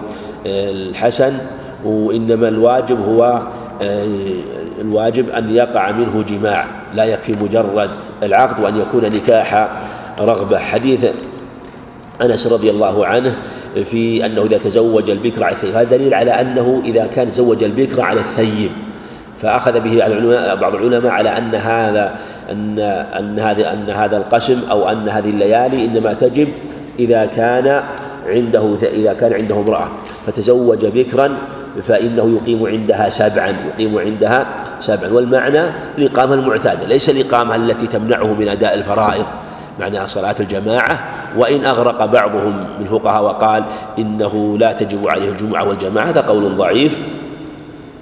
[0.47, 1.39] الحسن
[1.85, 3.43] وإنما الواجب هو
[4.81, 7.91] الواجب أن يقع منه جماع لا يكفي مجرد
[8.23, 9.69] العقد وأن يكون نكاح
[10.21, 10.59] رغبة.
[10.59, 11.07] حديث
[12.23, 13.37] أنس رضي الله عنه
[13.85, 18.01] في أنه إذا تزوج البكر على الثيب هذا دليل على أنه إذا كان تزوج البكر
[18.01, 18.71] على الثيب
[19.39, 19.99] فأخذ به
[20.55, 22.15] بعض العلماء على أن هذا
[22.51, 22.79] أن
[23.19, 26.49] أن هذا أن هذا القسم أو أن هذه الليالي إنما تجب
[26.99, 27.83] إذا كان
[28.27, 29.89] عنده إذا كان عنده امرأة
[30.27, 31.39] فتزوج بكرا
[31.83, 34.47] فإنه يقيم عندها سبعا يقيم عندها
[34.81, 35.13] سبعا.
[35.13, 35.63] والمعنى
[35.99, 39.25] الإقامة المعتادة ليس الإقامة التي تمنعه من أداء الفرائض
[39.81, 41.09] معنى صلاة الجماعة.
[41.39, 43.65] وإن أغرق بعضهم من الفقهاء وقال
[43.99, 46.99] إنه لا تجب عليه الجمعة والجماعة هذا قول ضعيف.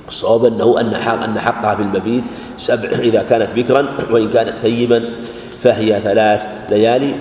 [0.08, 2.24] الصواب أنه أن حق أن حقها في المبيت
[2.58, 5.04] سبع إذا كانت بكرا وإن كانت ثيبا
[5.60, 7.14] فهي ثلاث ليالي.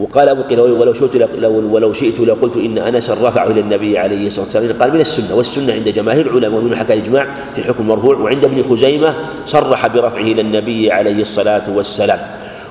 [0.00, 4.26] وقال أبو قيل ولو شئت لو ولو شئت لقلت إن أنس رفعه إلى النبي عليه
[4.26, 4.80] الصلاة والسلام.
[4.80, 8.62] قال من السنة والسنة عند جماهير العلماء ومن حكى الإجماع في حكم مرفوع وعند ابن
[8.62, 9.14] خزيمة
[9.44, 12.18] صرح برفعه إلى النبي عليه الصلاة والسلام.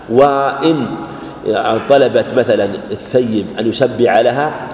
[0.10, 0.86] وإن
[1.90, 4.68] طلبت مثلا الثيب أن يسبع لها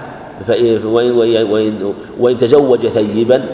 [0.84, 1.10] وإن,
[1.50, 3.44] وإن, وإن تزوج ثيبا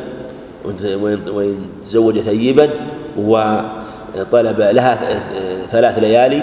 [1.34, 2.70] وإن تزوج ثيبا
[3.18, 4.98] وطلب لها
[5.66, 6.42] ثلاث ليالي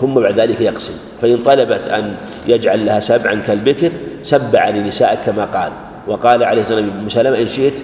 [0.00, 0.92] ثم بعد ذلك يقسم.
[1.22, 2.14] فإن طلبت أن
[2.46, 5.72] يجعل لها سبعا كالبكر سبع لنسائك كما قال.
[6.06, 7.78] وقال عليه الصلاة والسلام إن شئت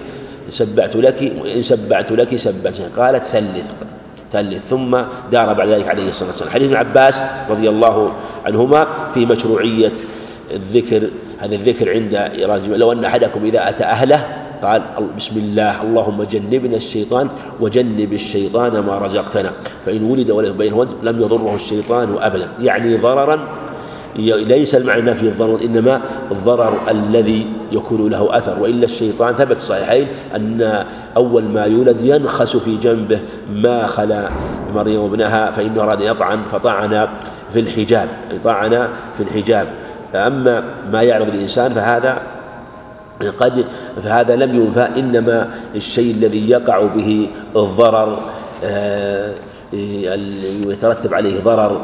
[0.49, 3.71] سبعت لك وإن سبعت لك سبعت قالت ثلث.
[4.31, 4.67] ثلث.
[4.69, 4.97] ثم
[5.31, 6.51] دار بعد ذلك عليه الصلاة والسلام.
[6.51, 8.11] حديث ابن عباس رضي الله
[8.45, 9.93] عنهما في مشروعية
[10.51, 14.81] الذكر هذا الذكر عند إيراد لو أن أحدكم إذا أتى أهله قال
[15.17, 17.29] بسم الله اللهم جنبنا الشيطان
[17.59, 19.51] وجنب الشيطان ما رزقتنا.
[19.85, 22.47] فإن ولد وله بينه لم يضره الشيطان أبدا.
[22.61, 23.39] يعني ضررا
[24.17, 26.01] ليس المعنى نفي الضرر إنما
[26.31, 28.59] الضرر الذي يكون له أثر.
[28.59, 30.85] وإلا الشيطان ثبت الصحيحين أن
[31.17, 33.19] أول ما يولد ينخس في جنبه
[33.53, 34.29] ما خلا
[34.75, 37.07] مريم وابنها فإنه أراد يطعن فطعن
[37.53, 38.09] في الحجاب
[38.43, 39.67] طعن في الحجاب.
[40.13, 42.36] فأما ما يعرض الإنسان فهذا
[43.21, 43.65] قد
[44.01, 48.19] فهذا لم ينفى إنما الشيء الذي يقع به الضرر
[48.63, 49.33] آه،
[50.67, 51.81] يترتب عليه ضرر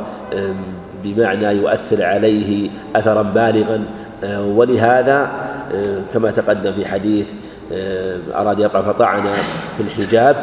[1.03, 3.83] بمعنى يؤثر عليه أثرا بالغا
[4.23, 5.31] آه، ولهذا
[5.73, 7.33] آه، كما تقدم في حديث
[8.35, 9.23] أراد يقع فطعن
[9.77, 10.35] في الحجاب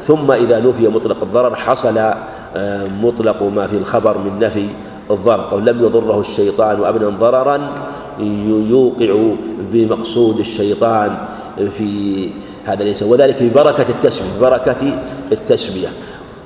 [0.00, 2.14] ثم إذا نفي مطلق الضرر حصل
[3.02, 4.68] مطلق ما في الخبر من نفي
[5.10, 7.74] الضرر أو لم يضره الشيطان أبدا ضررا
[8.70, 9.16] يوقع
[9.72, 11.16] بمقصود الشيطان
[11.70, 12.30] في
[12.64, 13.08] هذا الإنسان.
[13.08, 14.98] وذلك ببركة التسمية ببركة
[15.32, 15.88] التسمية.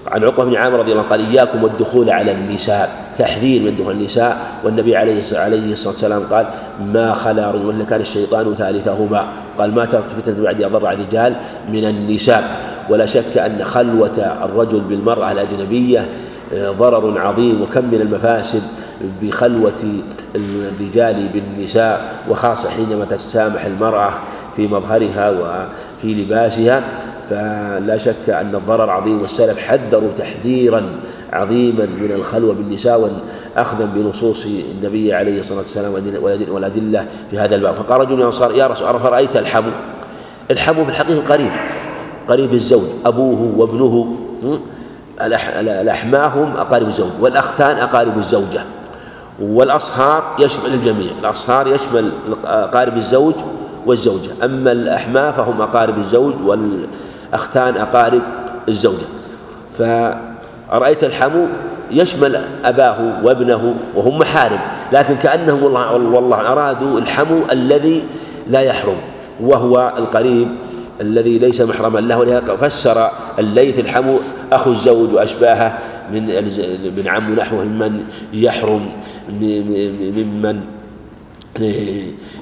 [0.06, 3.12] عن عقبة بن عامر رضي الله عنه قال إياكم والدخول على النساء.
[3.18, 4.60] تحذير من دخول النساء.
[4.64, 6.46] والنبي عليه عليه الصلاة والسلام قال
[6.92, 9.26] ما خلا رجل كان الشيطان ثالثهما.
[9.58, 11.34] قال ما تركت فتنة بعد أضر على الرجال
[11.72, 12.60] من النساء.
[12.90, 16.08] ولا شك أن خلوة الرجل بالمرأة الأجنبية
[16.54, 18.62] ضرر عظيم وكم من المفاسد
[19.22, 19.82] بخلوة
[20.34, 24.10] الرجال بالنساء وخاصة حينما تتسامح المرأة
[24.56, 26.82] في مظهرها وفي لباسها.
[27.30, 30.90] فلا شك أن الضرر عظيم والسلف حذروا تحذيرا
[31.32, 33.20] عظيما من الخلوة بالنساء
[33.56, 35.92] أخذا بنصوص النبي عليه الصلاة والسلام
[36.50, 37.74] والأدلة في هذا الباب.
[37.74, 39.70] فقال رجل من الأنصار يا رسول الله رأيت الحمو
[40.50, 41.50] الحمو في الحقيقة قريب
[42.28, 44.16] قريب الزوج أبوه وابنه
[45.20, 48.60] الأحماهم أقارب الزوج والأختان أقارب الزوجة
[49.42, 52.10] والأصهار يشمل الجميع الأصهار يشمل
[52.44, 53.34] أقارب الزوج
[53.86, 58.22] والزوجة أما الأحماء فهم أقارب الزوج والأختان أقارب
[58.68, 59.06] الزوجة.
[59.78, 61.46] فرأيت الحمو
[61.90, 64.58] يشمل أباه وابنه وهم محارم
[64.92, 68.04] لكن كأنهم والله, والله أرادوا الحمو الذي
[68.50, 68.96] لا يحرم
[69.40, 70.48] وهو القريب
[71.00, 74.18] الذي ليس محرما له ولهذا فسر الليث الحمو
[74.52, 75.78] أخو الزوج وأشباهه
[76.12, 76.26] من
[76.96, 78.88] من عم نحوه ممن يحرم
[79.30, 80.60] ممن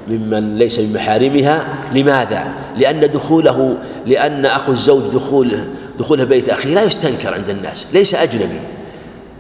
[0.08, 3.76] ممن ليس من محارمها لماذا؟ لأن دخوله
[4.06, 5.58] لأن أخو الزوج دخول
[5.98, 8.60] دخوله بيت أخيه لا يستنكر عند الناس ليس أجنبي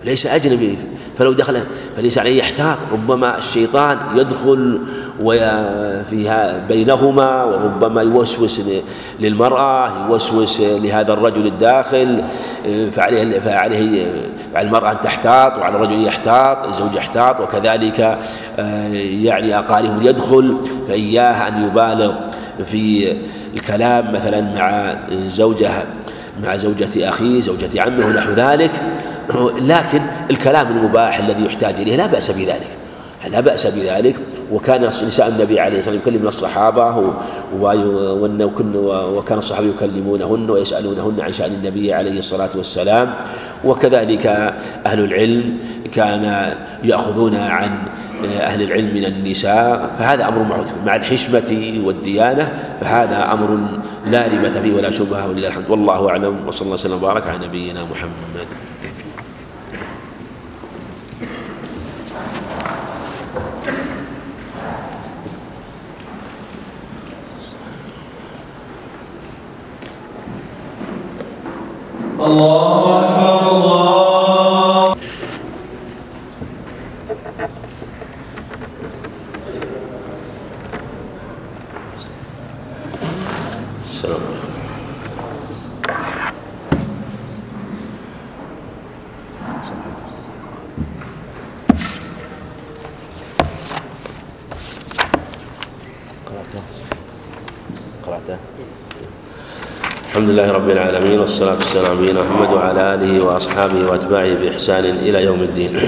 [0.04, 0.76] ليس أجنبي
[1.18, 1.62] فلو دخل
[1.96, 2.78] فليس عليه يحتاط.
[2.92, 4.80] ربما الشيطان يدخل
[5.20, 8.62] وفيها بينهما وربما يوسوس
[9.20, 12.24] للمرأة يوسوس لهذا الرجل الداخل
[12.92, 14.06] فعليه فعليه
[14.54, 18.18] على المرأة أن تحتاط وعلى الرجل يحتاط الزوج يحتاط وكذلك
[18.58, 20.56] آه، يعني أقاربه يدخل
[20.88, 22.14] فإياه أن يبالغ
[22.64, 23.16] في
[23.54, 25.70] الكلام مثلا مع زوجة
[26.42, 28.70] مع زوجة أخيه زوجة عمه ونحو ذلك.
[29.60, 30.00] لكن
[30.30, 32.70] الكلام المباح الذي يحتاج إليه لا بأس بذلك.
[33.30, 34.16] لا بأس بذلك.
[34.52, 37.12] وكان نساء النبي عليه الصلاة والسلام يكلمن الصحابة
[39.16, 43.14] وكان الصحابة يكلمونهن ويسألونهن عن شأن النبي عليه الصلاة والسلام.
[43.64, 44.26] وكذلك
[44.86, 45.58] أهل العلم
[45.92, 46.54] كان
[46.84, 47.70] يأخذون عن
[48.40, 50.72] أهل العلم من النساء فهذا أمر معروف.
[50.86, 53.58] مع الحشمة والديانة فهذا أمر
[54.06, 55.70] لا ريبة فيه ولا شبهة ولله الحمد.
[55.70, 56.48] والله أعلم.
[56.48, 58.65] وصلى الله وسلم وبارك على نبينا محمد.
[72.20, 74.96] الله أكبر الله.
[83.90, 84.20] السلام
[100.16, 100.95] الحمد لله رب العالمين.
[101.14, 105.78] والصلاة والسلام على محمد وعلى آله وأصحابه وأتباعه بإحسان إلى يوم الدين.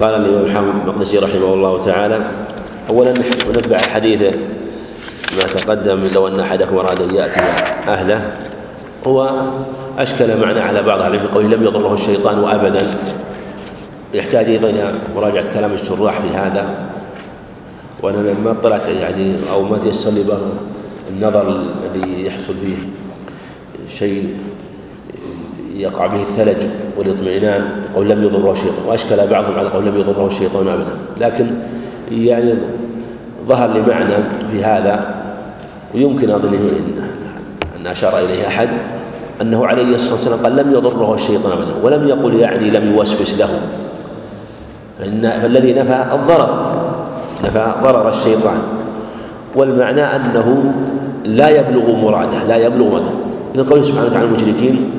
[0.00, 2.18] قال الإمام الحافظ المقدسي رحمه الله تعالى
[2.88, 3.12] أولا
[3.50, 4.22] نتبع حديث
[5.36, 7.40] ما تقدم لو أن أحدكم أراد أن يأتي
[7.88, 8.32] أهله
[9.06, 9.44] هو
[9.98, 12.86] أشكل معنى على بعض أهل العلم قول لم يضره الشيطان أبدا.
[14.14, 16.64] يحتاج أيضا إلى مراجعة كلام الشراح في هذا.
[18.02, 20.24] وأنا ما اطلعت يعني أو ما تيسر لي
[21.10, 22.76] النظر الذي يحصل فيه
[23.88, 24.36] شيء
[25.76, 26.56] يقع به الثلج
[26.96, 30.96] والاطمئنان يقول لم يضره الشيطان وأشكل بعضهم على قول لم يضره الشيطان ابدا.
[31.20, 31.46] لكن
[32.10, 32.54] يعني
[33.48, 34.14] ظهر لي معنى
[34.50, 35.14] في هذا
[35.94, 36.58] ويمكن أظن
[37.80, 38.68] ان أشار إليه أحد
[39.40, 43.60] أنه عليه الصلاة والسلام قال لم يضره الشيطان ابدا ولم يقل يعني لم يوسوس له.
[44.98, 46.76] فالذي نفى الضرر
[47.44, 48.75] نفى ضرر الشيطان.
[49.56, 50.72] والمعنى أنه
[51.24, 53.10] لا يبلغ مراده لا يبلغ مراده
[53.54, 54.90] إذا قوله سبحانه وتعالى المشركين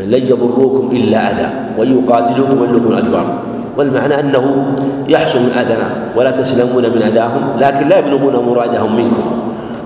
[0.00, 3.38] لن يضروكم إلا أذى وإن يقاتلوكم ويلكم الأدبار
[3.76, 4.68] والمعنى أنه
[5.08, 5.76] يحصل الأذى
[6.16, 9.22] ولا تسلمون من أذاهم لكن لا يبلغون مرادهم منكم.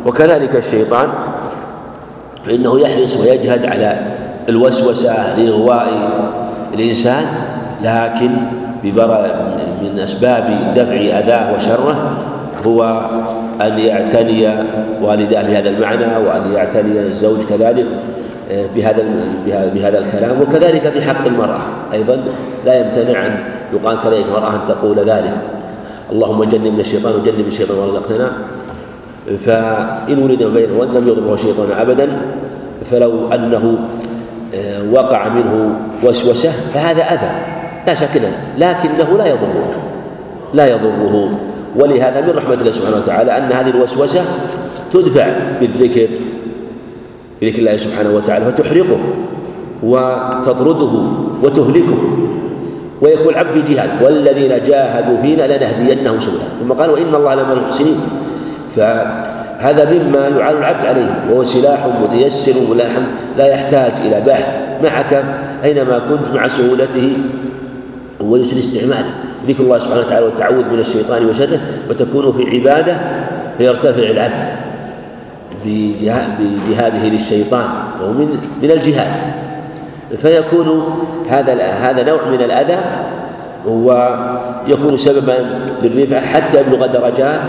[0.07, 1.09] وكذلك الشيطان
[2.45, 3.99] فإنه يحرص ويجهد على
[4.49, 5.89] الوسوسة لإغواء
[6.75, 7.25] الإنسان
[7.83, 8.31] لكن
[9.83, 12.17] من أسباب دفع أذاه وشره
[12.67, 13.01] هو
[13.63, 14.49] أن يعتني
[15.03, 17.87] والداه بهذا المعنى وأن يعتني الزوج كذلك
[18.53, 19.03] آه، بهذا
[19.75, 20.41] بهذا الكلام.
[20.41, 21.61] وكذلك في حق المرأة
[21.93, 22.25] أيضا
[22.67, 23.39] لا يمتنع أن
[23.73, 25.35] يقال كذلك المرأة أن تقول ذلك.
[26.13, 28.33] اللهم جنبنا الشيطان وجنب الشيطان ورزقتنا
[29.47, 32.09] فإن ولد بينه وأن لم يضره الشيطان أبدا
[32.85, 33.79] فلو أنه
[34.55, 37.31] آه، وقع منه وسوسة فهذا أذى.
[37.87, 38.23] لا شك
[38.59, 39.73] لكنه لا يضره
[40.55, 41.31] لا يضره.
[41.77, 44.21] ولهذا من رحمة الله سبحانه وتعالى أن هذه الوسوسة
[44.93, 45.27] تدفع
[45.61, 46.09] بالذكر
[47.43, 48.99] بذكر الله سبحانه وتعالى فتحرقه
[49.83, 50.93] وتطرده
[51.43, 51.99] وتهلكه.
[53.03, 57.97] ويكون العبد في جهاد والذين جاهدوا فينا لنهدينهم سبلا ثم قال وإن الله لمن المحسنين.
[58.77, 62.85] فهذا مما يعان العبد عليه وهو سلاح متيسر ولا
[63.39, 64.49] لا يحتاج إلى بحث.
[64.83, 65.25] معك
[65.65, 67.17] أينما كنت مع سهولته
[68.21, 69.15] ويسر استعماله.
[69.49, 71.61] ذكر الله سبحانه وتعالى والتعوذ من الشيطان وشره
[71.91, 72.97] وتكون في عبادة
[73.59, 74.45] فيرتفع العبد
[75.65, 77.69] بجهاده للشيطان
[78.03, 79.11] وهو من من الجهاد.
[80.19, 80.95] فيكون
[81.29, 82.79] هذا هذا نوع من الأذى
[83.67, 85.37] ويكون سببا
[85.83, 87.41] للرفعة حتى يبلغ درجات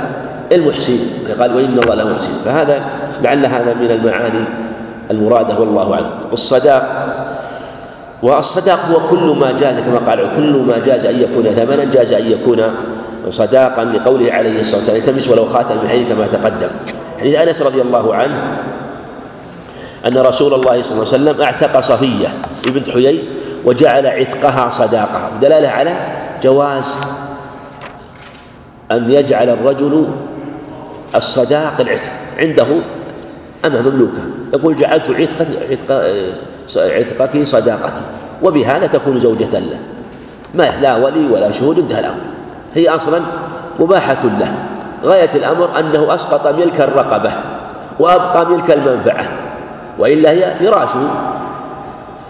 [0.52, 0.98] المحسن.
[1.40, 2.82] قال وإن الله لمحسن فهذا
[3.22, 4.44] لعل هذا من المعاني
[5.12, 6.10] المرادة والله أعلم.
[6.32, 6.84] والصداق
[8.24, 12.32] والصداق هو كل ما جاز كما قال كل ما جاز أن يكون ثمنا جاز أن
[12.32, 12.62] يكون
[13.30, 16.70] صداقا لقوله عليه الصلاة والسلام التمس ولو خاتم من حديث كما تقدم.
[17.20, 18.58] حديث أنس رضي الله عنه
[20.06, 22.28] أن رسول الله صلى الله عليه وسلم أعتق صفية
[22.68, 23.24] بنت حيي
[23.66, 25.96] وجعل عتقها صداقة دلالة على
[26.44, 26.86] جواز
[28.92, 30.08] أن يجعل الرجل
[31.16, 32.12] الصداق العتق.
[32.40, 32.68] عنده
[33.66, 34.22] أنا مملوكة؟
[34.54, 36.04] يقول جعلت عتقك عتق
[36.78, 38.02] عتقك صداقتي
[38.44, 39.78] وبهذا تكون زوجة له.
[40.54, 42.22] ما لا ولي ولا شهود انتهى الأمر.
[42.76, 43.22] هي أصلا
[43.80, 44.56] مباحة له.
[45.06, 47.32] غاية الأمر أنه أسقط ملك الرقبة
[48.00, 49.28] وأبقى ملك المنفعة
[50.00, 51.10] وإلا هي فراشه.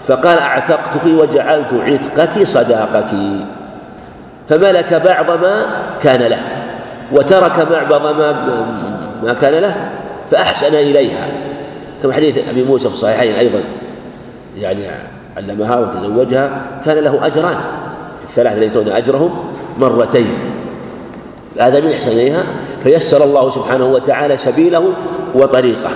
[0.07, 3.11] فقال أعتقتك وجعلت عتقك صداقك.
[4.49, 5.65] فملك بعض ما
[6.03, 6.39] كان له
[7.11, 8.31] وترك بعض ما
[9.23, 9.89] ما كان له
[10.31, 11.27] فأحسن إليها.
[12.03, 13.59] كما حديث أبي موسى في الصحيحين أيضا.
[14.57, 14.87] يعني
[15.37, 17.55] علمها وتزوجها كان له أجران.
[18.23, 19.31] الثلاثة الذين أجرهم
[19.77, 20.33] مرتين.
[21.59, 22.43] هذا من إحسان إليها.
[22.83, 24.93] فيسر الله سبحانه وتعالى سبيله
[25.35, 25.89] وطريقه.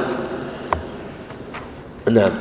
[2.12, 2.32] نعم.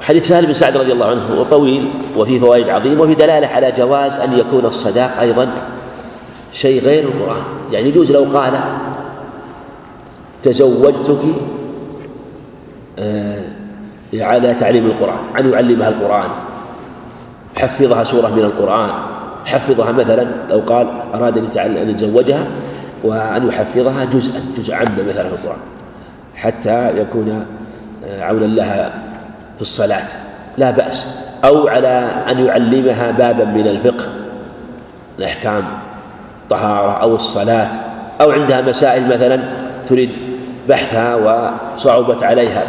[0.00, 4.12] حديث سهل بن سعد رضي الله عنه وطويل وفيه فوائد عظيمة وفي دلالة على جواز
[4.12, 5.48] أن يكون الصداق أيضا
[6.52, 7.42] شيء غير القرآن.
[7.72, 8.60] يعني يجوز لو قال
[10.42, 11.20] تزوجتك
[12.98, 13.51] آه،
[14.14, 16.28] على تعليم القرآن أن يعلمها القرآن.
[17.56, 18.90] حفظها سورة من القرآن.
[19.46, 22.46] حفظها مثلا لو قال أراد أن أن يتزوجها
[23.04, 25.58] وأن يحفظها جزءا جزء عامة مثلا في القرآن.
[26.34, 27.46] حتى يكون
[28.04, 28.90] عونا لها
[29.56, 30.04] في الصلاة.
[30.58, 31.18] لا بأس.
[31.44, 34.04] أو على أن يعلمها بابا من الفقه
[35.18, 35.64] الأحكام
[36.42, 37.68] الطهارة أو الصلاة
[38.20, 39.42] أو عندها مسائل مثلا
[39.86, 40.10] تريد
[40.68, 42.66] بحثها وصعبت عليها.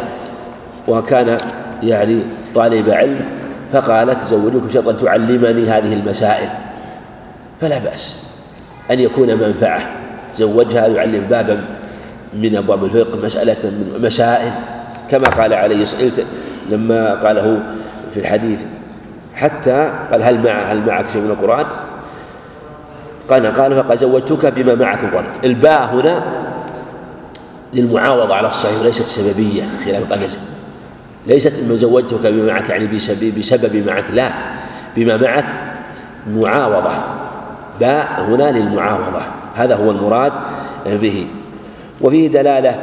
[0.88, 1.36] وكان
[1.82, 2.20] يعني
[2.54, 3.20] طالب علم
[3.72, 6.48] فقالت تزوجك بشرط أن تعلمني هذه المسائل.
[7.60, 8.26] فلا بأس
[8.90, 9.80] أن يكون منفعة.
[10.38, 11.64] زوجها يعلم بابا
[12.34, 14.50] من أبواب الفقه مسألة من مسائل.
[15.10, 16.24] كما قال عليه الصلاة
[16.70, 17.62] لما قاله
[18.14, 18.60] في الحديث
[19.34, 21.66] حتى قال هل مع هل معك شيء من القرآن؟
[23.30, 25.24] قال قال فقد زوجتك بما معك القرآن.
[25.44, 26.22] الباء هنا
[27.74, 30.20] للمعاوضة على الصحيح وليست سببية خلاف قال
[31.26, 32.86] ليست ما زوجتك بما معك يعني
[33.38, 34.30] بسبب معك لا.
[34.96, 35.44] بما معك
[36.30, 36.94] معاوضة.
[37.80, 39.22] باء هنا للمعاوضة.
[39.54, 40.32] هذا هو المراد
[40.86, 41.26] به.
[42.00, 42.76] وفيه دلالة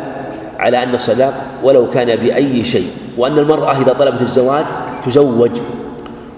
[0.60, 2.88] على أن الصداق ولو كان بأي شيء
[3.18, 4.66] وأن المرأة إذا طلبت الزواج
[5.06, 5.52] تزوج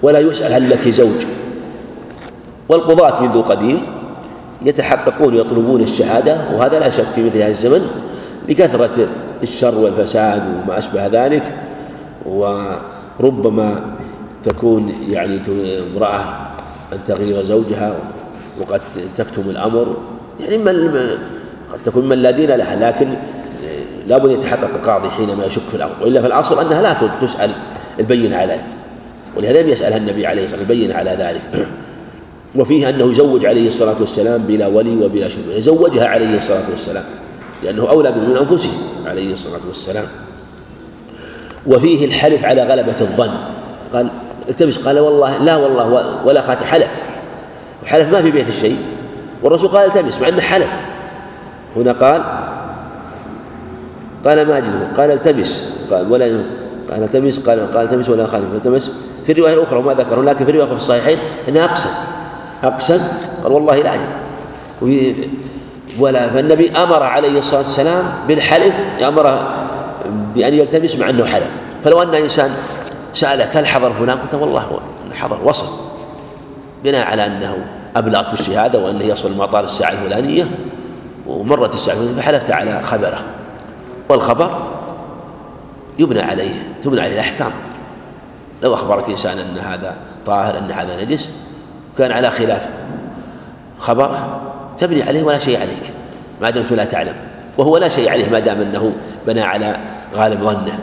[0.01, 1.25] ولا يسأل هل لك زوج.
[2.69, 3.81] والقضاة منذ قديم
[4.65, 7.87] يتحققون ويطلبون الشهادة وهذا لا شك في مثل هذا الزمن
[8.49, 9.07] لكثرة
[9.43, 11.43] الشر والفساد وما أشبه ذلك.
[12.25, 13.95] وربما
[14.43, 15.41] تكون يعني
[15.95, 16.19] امرأة
[16.93, 17.95] أن تغير زوجها
[18.61, 18.81] وقد
[19.17, 19.97] تكتم الأمر.
[20.39, 21.09] يعني من
[21.73, 23.13] قد تكون من دين لها لكن
[24.07, 25.93] لابد يتحقق القاضي حينما يشك في الأمر.
[26.01, 27.51] وإلا في الأصل أنها لا تسأل
[27.99, 28.57] البين على
[29.37, 31.67] ولهذا لم يسألها النبي عليه الصلاة والسلام البين على ذلك.
[32.55, 37.03] وفيه أنه يزوج عليه الصلاة والسلام بلا ولي وبلا شبهة يزوجها عليه الصلاة والسلام
[37.63, 40.05] لأنه أولى من أنفسهم عليه الصلاة والسلام.
[41.67, 43.31] وفيه الحلف على غلبة الظن.
[43.93, 44.07] قال
[44.49, 46.87] التمس قال والله لا والله ولا خاتم حلف.
[47.85, 48.77] حلف ما في بيت الشيء.
[49.43, 50.73] والرسول قال التمس مع أنه حلف.
[51.75, 52.23] هنا قال
[54.25, 54.87] قال ما أجده.
[54.97, 56.25] قال التمس قال ولا
[56.91, 58.45] قال التمس قال قال التمس ولا خالف.
[58.55, 61.17] التمس في الرواية الأخرى وما ذكروا لكن في الرواية في الصحيحين
[61.49, 61.89] أنه أقسم.
[62.63, 63.01] أقسم.
[63.43, 65.29] قال والله لا أجد.
[65.99, 68.73] ولا فالنبي أمر عليه الصلاة والسلام بالحلف.
[69.07, 69.47] أمر
[70.35, 71.49] بأن يلتمس مع أنه حلف
[71.83, 72.51] فلو أن إنسان
[73.13, 74.79] سألك هل حضر فلان؟ قلت والله
[75.13, 75.83] حضر وصل.
[76.83, 77.65] بناء على أنه
[77.95, 80.49] أبلغت بالشهادة وأنه يصل المطار الساعة الفلانية
[81.27, 83.19] ومرت الساعة الفلانية فحلفت على خبره.
[84.09, 84.49] والخبر
[85.99, 86.51] يبنى عليه
[86.81, 87.51] تبنى عليه الأحكام.
[88.61, 91.35] لو أخبرك إنسان أن هذا طاهر أن هذا نجس
[91.97, 92.69] كان على خلاف
[93.79, 94.41] خبره
[94.77, 95.93] تبني عليه ولا شيء عليك.
[96.41, 97.15] ما دمت لا تعلم.
[97.57, 98.93] وهو لا شيء عليه ما دام أنه
[99.27, 99.77] بنى على
[100.15, 100.79] غالب ظنه.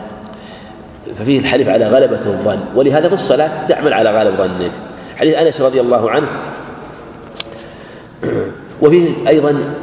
[1.15, 2.59] ففيه الحلف على غلبة الظن.
[2.75, 4.71] ولهذا في الصلاة تعمل على غالب ظنك.
[5.17, 6.27] حديث أنس رضي الله عنه.
[8.83, 9.75] وفيه أيضا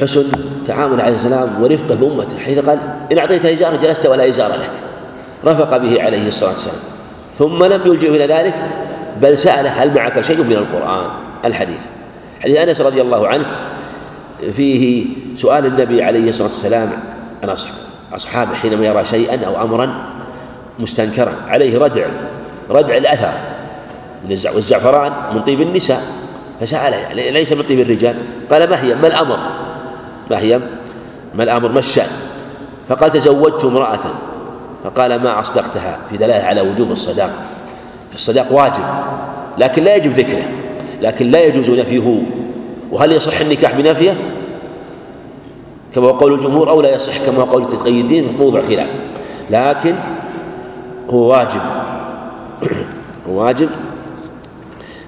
[0.00, 0.24] حسن
[0.66, 2.78] تعامل عليه السلام ورفقه بأمته حيث قال
[3.12, 4.70] إن أعطيت إزارا جلست ولا إزار لك.
[5.44, 6.76] رفق به عليه الصلاة والسلام.
[7.38, 8.54] ثم لم يلجئه إلى ذلك
[9.22, 11.06] بل سأله هل معك شيء من القرآن؟
[11.44, 11.80] الحديث.
[12.40, 13.44] حديث أنس رضي الله عنه
[14.52, 16.92] فيه سؤال النبي عليه الصلاة والسلام
[17.42, 17.54] عن
[18.12, 19.94] أصحابه حينما يرى شيئا أو أمرا
[20.78, 22.06] مستنكرا عليه ردع
[22.70, 23.32] ردع الأثر
[24.24, 26.02] من والزعفران من طيب النساء
[26.60, 28.16] فسأله يعني ليس من طيب الرجال؟
[28.50, 29.38] قال ما هي؟ ما الأمر؟
[30.30, 30.60] ما هي؟
[31.34, 32.08] ما الأمر؟ ما الشأن؟
[32.88, 34.00] فقال تزوجت امرأة.
[34.84, 37.30] فقال ما أصدقتها؟ في دلالة على وجوب الصداق.
[38.10, 38.84] فالصداق واجب
[39.58, 40.44] لكن لا يجب ذكره
[41.00, 42.22] لكن لا يجوز نفيه.
[42.92, 44.16] وهل يصح النكاح بنفيه
[45.94, 48.88] كما هو قول الجمهور أو لا يصح كما هو قول التقيدين موضع خلاف.
[49.50, 49.94] لكن
[51.10, 51.60] هو واجب.
[53.28, 53.68] واجب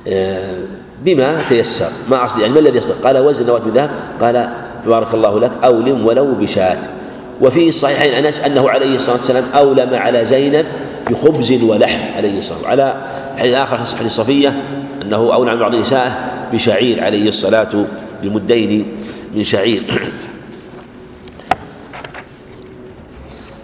[0.09, 0.63] آه،
[1.05, 1.91] بما تيسر.
[2.11, 3.91] ما أصل يعني ما الذي يصدق؟ قال وزن نواة من ذهب
[4.21, 4.49] قال
[4.87, 6.79] بارك الله لك أولم ولو بشاة.
[7.41, 10.67] وفي الصحيحين أنس أنه عليه الصلاة والسلام أولم على زينب
[11.11, 12.81] بخبز ولحم عليه الصلاة والسلام.
[12.81, 12.95] على
[13.39, 14.63] حديث آخر في صحيح صفية
[15.03, 17.87] أنه أولم عن بعض نسائه بشعير عليه الصلاة
[18.23, 18.97] بمدين
[19.35, 19.83] من شعير.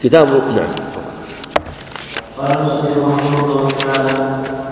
[0.03, 0.75] كتاب نعم.
[2.39, 2.67] قال
[2.97, 4.64] رحمه الله تعالى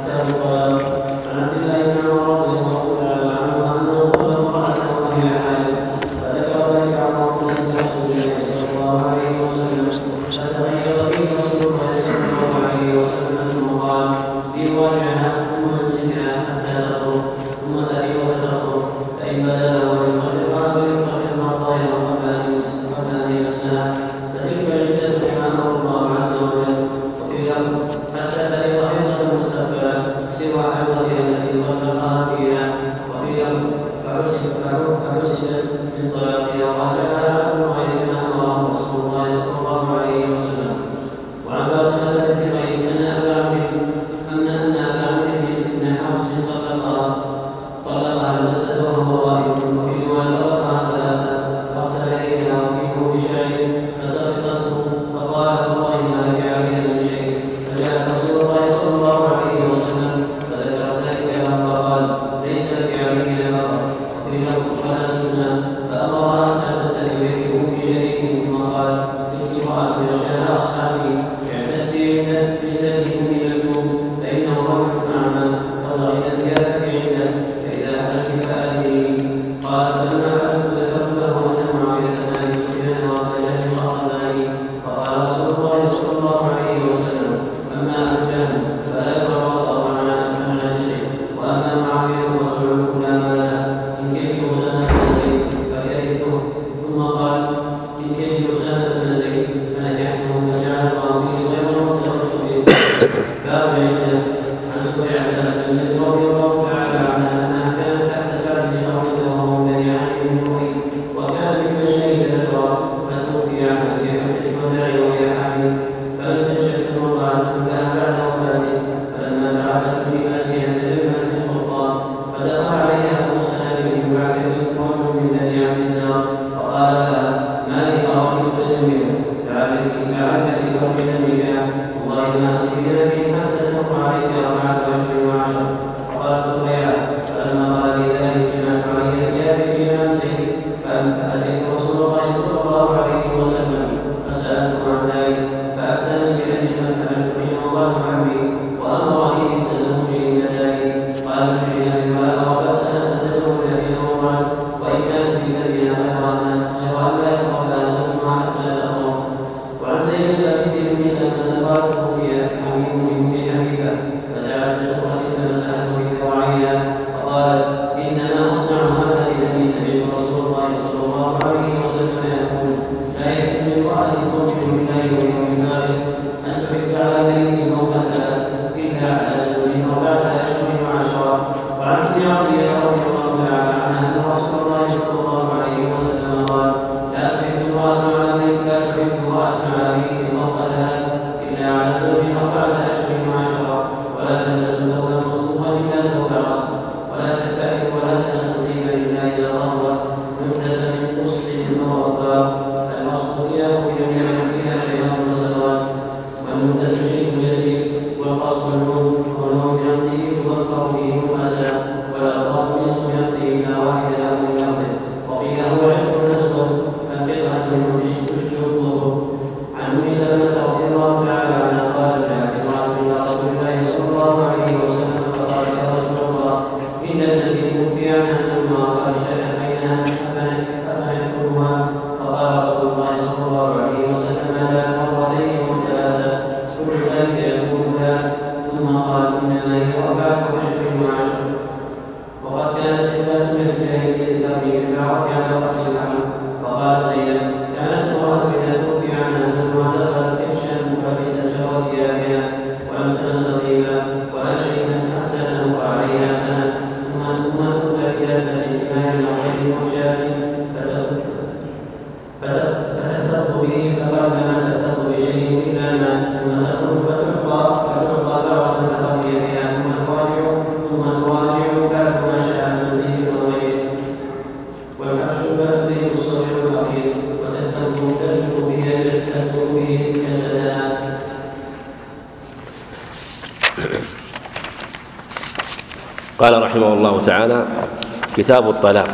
[288.43, 289.09] كتاب الطلاق.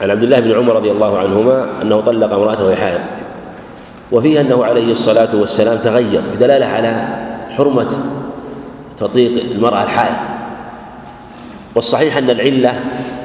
[0.00, 3.00] عن عبد الله بن عمر رضي الله عنهما أنه طلق امرأته وهي حائض
[4.12, 7.08] وفيه أنه عليه الصلاة والسلام تغير بدلالة على
[7.50, 7.90] حرمة
[8.98, 10.16] تطليق المرأة الحائض.
[11.74, 12.80] والصحيح أن العلة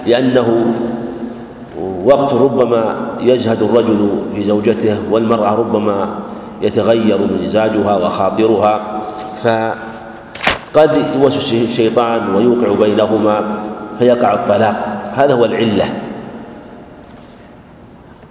[0.05, 0.65] لأنه
[2.05, 6.19] وقت ربما يجهد الرجل في زوجته والمرأة ربما
[6.61, 9.01] يتغير مزاجها وخاطرها
[9.43, 9.47] ف
[10.73, 13.57] قد يوسوس الشيطان ويوقع بينهما
[13.99, 15.03] فيقع الطلاق.
[15.15, 15.85] هذا هو العلة.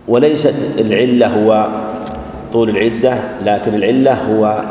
[0.09, 1.69] وليست العلة هو
[2.53, 3.15] طول العدة
[3.45, 4.63] لكن العلة هو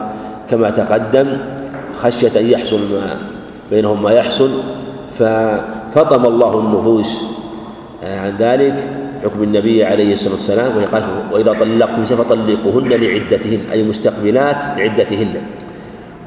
[0.50, 1.38] كما تقدم
[1.98, 3.16] خشية أن يحصل ما
[3.72, 4.50] بينهم ما يحصل.
[5.20, 7.24] ففطم الله النفوس
[8.04, 8.76] عن ذلك
[9.24, 10.72] حكم النبي عليه الصلاة والسلام
[11.32, 15.34] وإذا طلقتم فطلقوهن لعدتهن أي مستقبلات لعدتهن.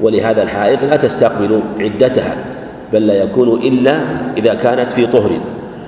[0.03, 2.35] ولهذا الحائض لا تستقبل عدتها
[2.93, 3.99] بل لا يكون إلا
[4.37, 5.31] إذا كانت في طهر.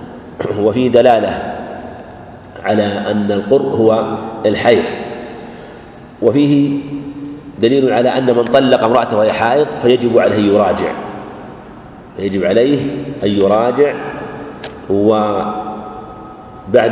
[0.65, 1.53] وفي دلالة
[2.63, 4.83] على أن القر هو الحيض.
[6.21, 6.79] وفيه
[7.59, 10.91] دليل على أن من طلق امرأته وهي حائض فيجب عليه يراجع.
[12.19, 12.79] يجب عليه
[13.23, 13.93] أن يراجع
[14.89, 15.57] وبعد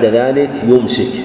[0.05, 1.23] ذلك يمسك.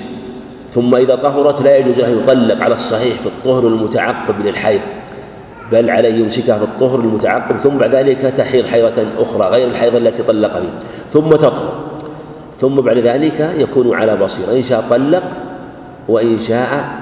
[0.72, 4.80] ثم إذا طهرت لا يجوز له يطلق على الصحيح في الطهر المتعقب للحيض.
[5.72, 10.22] بل عليه يمسكها في الطهر المتعقب ثم بعد ذلك تحيض حيضة أخرى غير الحيض التي
[10.22, 10.70] طلق فيه
[11.12, 11.88] ثم تطهر
[12.60, 14.52] ثم بعد ذلك يكون على بصيرة.
[14.52, 15.22] إن شاء طلق
[16.08, 16.98] وإن شاء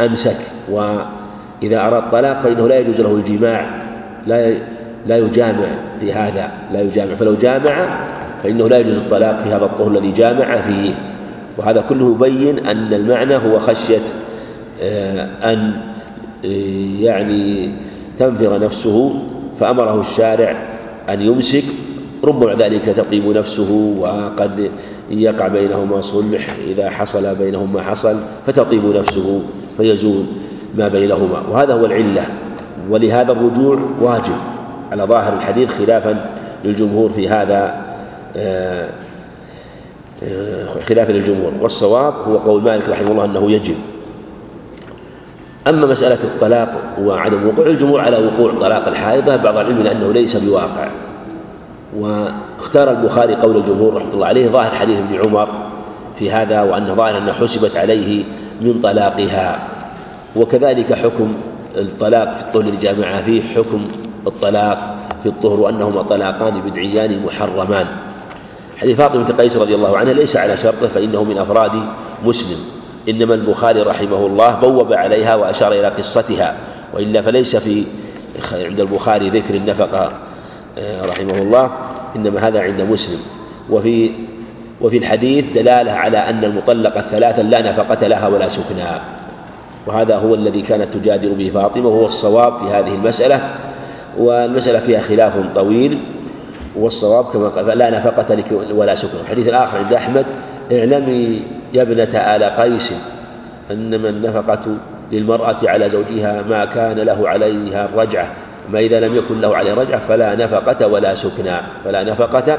[0.00, 0.36] أمسك.
[0.70, 3.66] وإذا أراد طلاق فإنه لا يجوز له الجماع
[4.26, 4.54] لا
[5.06, 5.68] لا يجامع
[6.00, 7.14] في هذا لا يجامع.
[7.14, 7.88] فلو جامع
[8.42, 10.94] فإنه لا يجوز الطلاق في هذا الطهر الذي جامع فيه.
[11.58, 14.02] وهذا كله يبين أن المعنى هو خشية
[14.82, 15.72] آه، أن
[16.44, 16.48] آه،
[17.00, 17.72] يعني
[18.18, 19.14] تنفر نفسه
[19.60, 20.56] فأمره الشارع
[21.08, 21.64] أن يمسك.
[22.24, 24.70] ربما ذلك تطيب نفسه وقد
[25.10, 29.42] يقع بينهما صلح إذا حصل بينهما ما حصل فتطيب نفسه
[29.76, 30.24] فيزول
[30.76, 31.42] ما بينهما.
[31.50, 32.26] وهذا هو العلة
[32.90, 34.36] ولهذا الرجوع واجب.
[34.92, 36.30] على ظاهر الحديث خلافا
[36.64, 37.84] للجمهور في هذا
[38.36, 38.90] آه،
[40.22, 41.52] آه، خلافا للجمهور.
[41.60, 43.74] والصواب هو قول مالك رحمه الله أنه يجب.
[45.66, 50.88] أما مسألة الطلاق وعدم وقوع الجمهور على وقوع طلاق الحائضة بعض العلم أنه ليس بواقع.
[51.96, 55.48] واختار البخاري قول الجمهور رحمة الله عليه ظاهر حديث ابن عمر
[56.18, 58.24] في هذا وأن ظاهر أنه حسبت عليه
[58.60, 59.68] من طلاقها.
[60.36, 61.34] وكذلك حكم
[61.76, 63.86] الطلاق في الطهر الذي جامعها فيه حكم
[64.26, 67.86] الطلاق في الطهر وأنهما طلاقان بدعيان محرمان.
[68.78, 71.72] حديث فاطمة قيس رضي الله عنها ليس على شرطه فإنه من أفراد
[72.24, 72.77] مسلم.
[73.08, 76.56] إنما البخاري رحمه الله بوب عليها وأشار إلى قصتها
[76.94, 77.84] وإلا فليس في
[78.52, 80.12] عند البخاري ذكر النفقة
[80.78, 81.70] آه، رحمه الله
[82.16, 83.18] إنما هذا عند مسلم.
[83.70, 84.10] وفي
[84.80, 89.00] وفي الحديث دلالة على أن المطلقة الثلاثة لا نفقة لها ولا سكنى.
[89.86, 93.40] وهذا هو الذي كانت تجادل به فاطمة وهو الصواب في هذه المسألة.
[94.18, 95.98] والمسألة فيها خلاف طويل
[96.76, 100.26] والصواب كما قال لا نفقة لك ولا سكن الحديث الآخر عند أحمد
[100.72, 101.42] اعلمي
[101.74, 102.94] يا ابنة آل قيس
[103.70, 104.76] أنما النفقة
[105.12, 108.32] للمرأة على زوجها ما كان له عليها الرجعة
[108.72, 112.58] ما إذا لم يكن له عليه رجعة فلا نفقة ولا سكنى فلا نفقة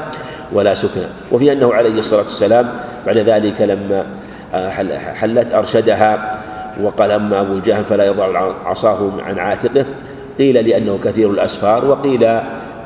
[0.52, 1.04] ولا سكنى.
[1.32, 2.68] وفي أنه عليه الصلاة والسلام
[3.06, 4.04] بعد ذلك لما
[5.14, 6.40] حلت أرشدها
[6.82, 9.84] وقال أما أبو الجهم فلا يضع عصاه عن عاتقه
[10.38, 12.24] قيل لأنه كثير الأسفار وقيل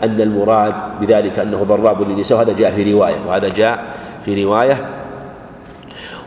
[0.03, 3.85] أن المراد بذلك أنه ضراب للنساء وهذا جاء في رواية وهذا جاء
[4.25, 4.77] في رواية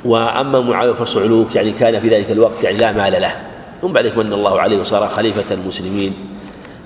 [0.07, 3.31] وأما معاوية فصعلوك يعني كان في ذلك الوقت يعني لا مال له.
[3.81, 6.13] ثم بعد ذلك من الله عليه وصار خليفة المسلمين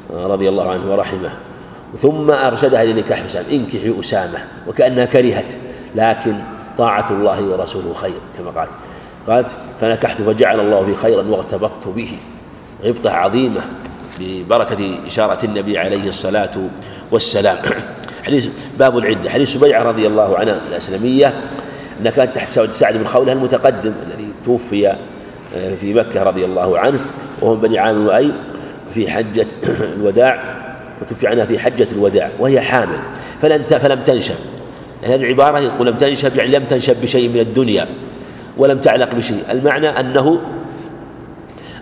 [0.09, 1.31] رضي الله عنه ورحمه.
[1.97, 5.53] ثم أرشدها لنكاح أسامة انكحي أسامة وكأنها كرهت
[5.95, 6.35] لكن
[6.77, 8.71] طاعة الله ورسوله خير كما قالت.
[9.27, 12.11] قالت فنكحت فجعل الله في خيرا واغتبطت به.
[12.83, 13.61] غبطة عظيمة
[14.19, 16.51] ببركة إشارة النبي عليه الصلاة
[17.11, 17.57] والسلام.
[18.25, 18.49] حديث
[18.79, 21.33] باب العدة حديث سبيعة رضي الله عنها الأسلمية
[22.01, 24.87] أنها كانت تحت سعد بن خولة المتقدم الذي توفي
[25.55, 26.99] آه، في مكة رضي الله عنه
[27.41, 28.31] وهم بني عامر وأي
[28.91, 29.47] في حجة
[29.97, 30.41] الوداع
[31.01, 32.99] وتوفي عنها في حجة الوداع وهي حامل
[33.41, 34.35] فلم فلم تنشب
[35.03, 37.87] هذه العبارة يقول لم تنشب يعني لم تنشب بشيء من الدنيا
[38.57, 39.43] ولم تعلق بشيء.
[39.51, 40.41] المعنى أنه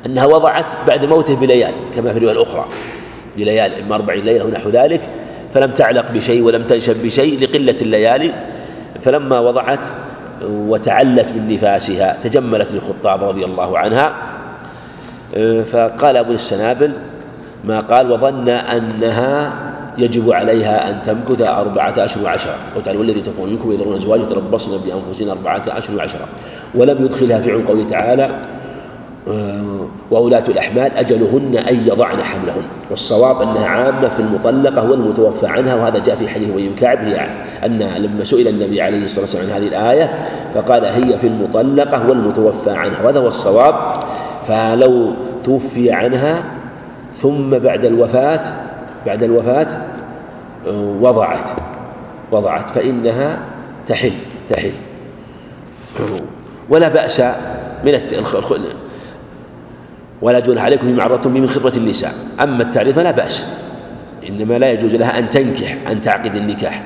[0.06, 2.66] أنها وضعت بعد موته بليال كما في الرواية الأخرى
[3.38, 5.02] بليال إما أربعين ليلة ونحو ذلك
[5.52, 8.34] فلم تعلق بشيء ولم تنشب بشيء لقلة الليالي
[9.02, 9.80] فلما وضعت
[10.44, 14.14] وتعلت من نفاسها تجملت للخطاب رضي الله عنها.
[15.66, 16.92] فقال أبو السنابل
[17.64, 19.54] ما قال وظن أنها
[19.98, 25.30] يجب عليها أن تمكث أربعة أشهر وعشرة وتعالى والذي تفون منكم يذرون أزواج يتربصن بأنفسهن
[25.30, 26.26] أربعة أشهر وعشرة
[26.76, 28.30] ولم يدخلها في عن قوله تعالى.
[30.12, 32.64] وأولاة الأحمال أجلهن أن يضعن حملهن.
[32.90, 37.30] والصواب أنها عامة في المطلقة والمتوفى عنها وهذا جاء في حديث أبي كعب هي
[37.66, 42.72] أن لما سئل النبي عليه الصلاة والسلام عن هذه الآية فقال هي في المطلقة والمتوفى
[42.72, 43.04] عنها.
[43.04, 43.76] وهذا هو الصواب.
[44.48, 45.14] فلو
[45.44, 46.44] توفي عنها
[47.18, 48.42] ثم بعد الوفاة
[49.06, 49.68] بعد الوفاة
[50.68, 51.50] آه، وضعت
[52.32, 53.40] وضعت فإنها
[53.88, 54.12] تحل
[54.50, 54.72] تحل.
[56.70, 57.22] ولا بأس
[57.84, 57.96] من
[60.22, 62.12] ولا جناح عليكم فيما عرضتم من خطبة النساء.
[62.44, 63.48] أما التعريف فلا بأس.
[64.30, 66.84] إنما لا يجوز لها أن تنكح أن تعقد النكاح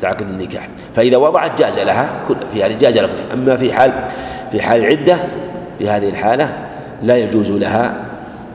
[0.00, 0.68] تعقد النكاح.
[0.94, 2.10] فإذا وضعت جاز لها
[2.52, 3.92] في هذه جاز لها أما في حال
[4.52, 5.16] في حال العدة
[5.78, 6.52] في هذه الحالة
[7.02, 7.96] لا يجوز لها.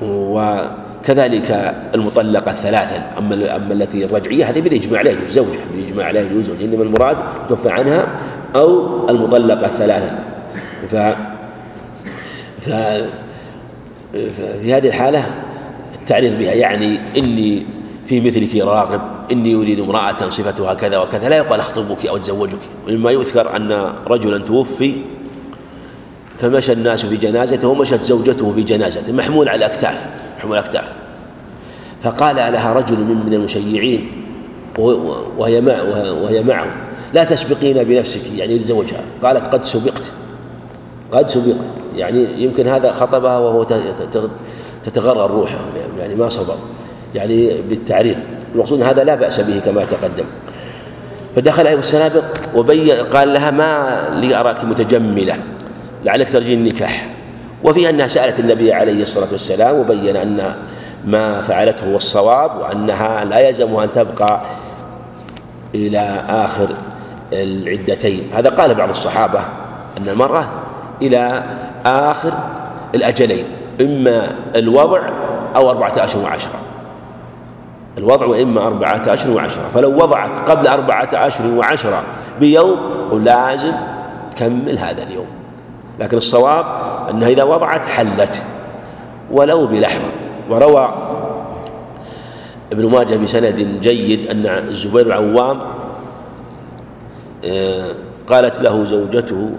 [0.01, 6.49] وكذلك المطلقة الثلاثا أما أما التي الرجعية هذه بالإجماع لا يجوز زوجها بالإجماع لا يجوز.
[6.61, 7.17] إنما المراد
[7.49, 8.05] توفى عنها
[8.55, 10.19] أو المطلقة الثلاثا
[10.87, 10.95] ف
[12.59, 12.69] ف
[14.13, 15.25] في هذه الحالة
[16.01, 17.65] التعريض بها يعني إني
[18.05, 23.11] في مثلك راغب إني أريد امرأة صفتها كذا وكذا لا يقال أخطبك أو أتزوجك ومما
[23.11, 24.95] يذكر أن رجلا توفي
[26.39, 30.93] فمشى الناس في جنازته ومشت زوجته في جنازته محمول على الأكتاف محمول على الأكتاف.
[32.03, 34.11] فقال لها رجل من من المشيعين
[35.37, 35.81] وهي مع
[36.11, 36.75] وهي معه
[37.13, 39.01] لا تسبقين بنفسك يعني يتزوجها.
[39.23, 40.03] قالت قد سبقت
[41.11, 41.78] قد سبقت.
[41.99, 43.65] يعني يمكن هذا خطبها وهو
[44.83, 45.59] تتغرر روحه
[45.99, 46.55] يعني ما صبر
[47.15, 48.17] يعني بالتعريض.
[48.53, 50.25] المقصود هذا لا بأس به كما تقدم.
[51.35, 52.23] فدخل عليه السنابق
[52.55, 55.37] وبين قال لها ما لي أراك متجملة
[56.05, 57.09] لعلك ترجين النكاح.
[57.63, 60.55] وفي أنها سألت النبي عليه الصلاة والسلام وبين أن
[61.05, 64.41] ما فعلته هو الصواب وأنها لا يلزمها أن تبقى
[65.75, 66.67] إلى آخر
[67.33, 68.29] العدتين.
[68.33, 69.39] هذا قال بعض الصحابة
[69.97, 70.45] أن المرأة
[71.01, 71.43] إلى
[71.85, 72.33] آخر
[72.95, 73.45] الأجلين
[73.81, 75.09] إما الوضع
[75.55, 76.59] أو أربعة أشهر وعشرة.
[77.97, 79.63] الوضع وإما أربعة أشهر وعشرة.
[79.73, 82.03] فلو وضعت قبل أربعة أشهر وعشرة
[82.39, 82.79] بيوم
[83.11, 83.73] ولازم
[84.31, 85.27] تكمل هذا اليوم.
[85.99, 86.65] لكن الصواب
[87.09, 88.43] أنها إذا وضعت حلت
[89.31, 90.09] ولو بلحظة.
[90.49, 90.93] وروى
[92.71, 95.61] ابن ماجه بسند جيد أن الزبير العوام
[97.45, 97.91] آه،
[98.27, 99.51] قالت له زوجته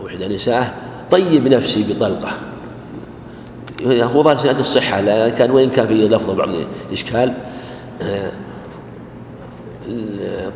[0.00, 0.74] أو إحدى نسائه
[1.12, 2.30] طيب نفسي بطلقة.
[3.86, 6.48] هو ظاهر سنة الصحة لا كان وين كان في لفظ بعض
[6.88, 7.32] الإشكال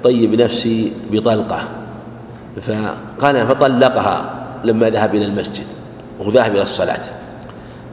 [0.02, 1.68] طيب نفسي بطلقة.
[2.60, 5.66] فقال فطلقها لما ذهب إلى المسجد
[6.18, 7.02] وذهب إلى الصلاة.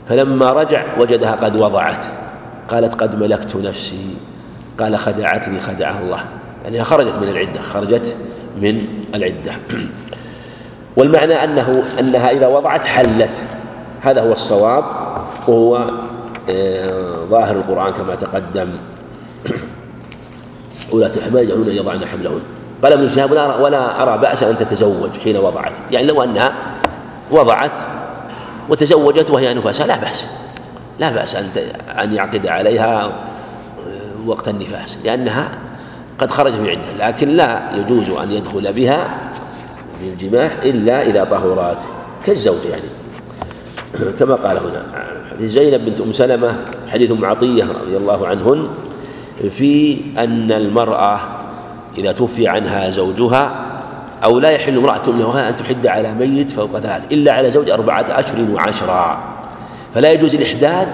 [0.09, 2.05] فلما رجع وجدها قد وضعت.
[2.67, 4.15] قالت قد ملكت نفسي.
[4.79, 6.23] قال خدعتني خدعها الله.
[6.63, 8.15] يعني خرجت من العدة خرجت
[8.61, 8.85] من
[9.15, 9.53] العدة.
[10.97, 13.41] والمعنى أنه أنها إذا وضعت حلت.
[14.01, 14.83] هذا هو الصواب
[15.47, 15.89] وهو
[16.49, 18.69] آه، ظاهر القرآن كما تقدم.
[20.93, 22.41] ولا الأحمال يجعلون يضعن حملهن.
[22.83, 25.73] قال ابن شهاب ولا أرى, بأسا أن تتزوج حين وضعت.
[25.91, 26.53] يعني لو أنها
[27.31, 27.79] وضعت
[28.69, 30.29] وتزوجت وهي نفاسها لا بأس.
[30.99, 31.49] لا بأس أن
[32.03, 35.49] أن يعقد عليها آه، وقت النفاس لأنها
[36.17, 39.21] قد خرج من عدة لكن لا يجوز أن يدخل بها
[40.09, 41.83] بالجماع إلا إذا طهرات
[42.25, 42.89] كالزوج يعني.
[44.19, 44.83] كما قال هنا
[45.41, 46.55] زينب بنت أم سلمة
[46.87, 48.67] حديث أم عطية رضي الله عنهن
[49.49, 51.19] في أن المرأة
[51.97, 53.73] إذا توفي عنها زوجها
[54.23, 58.05] أو لا يحل امرأة له أن تحد على ميت فوق ثلاث إلا على زوج أربعة
[58.09, 59.23] أشهر وعشرا
[59.93, 60.87] فلا يجوز الإحداد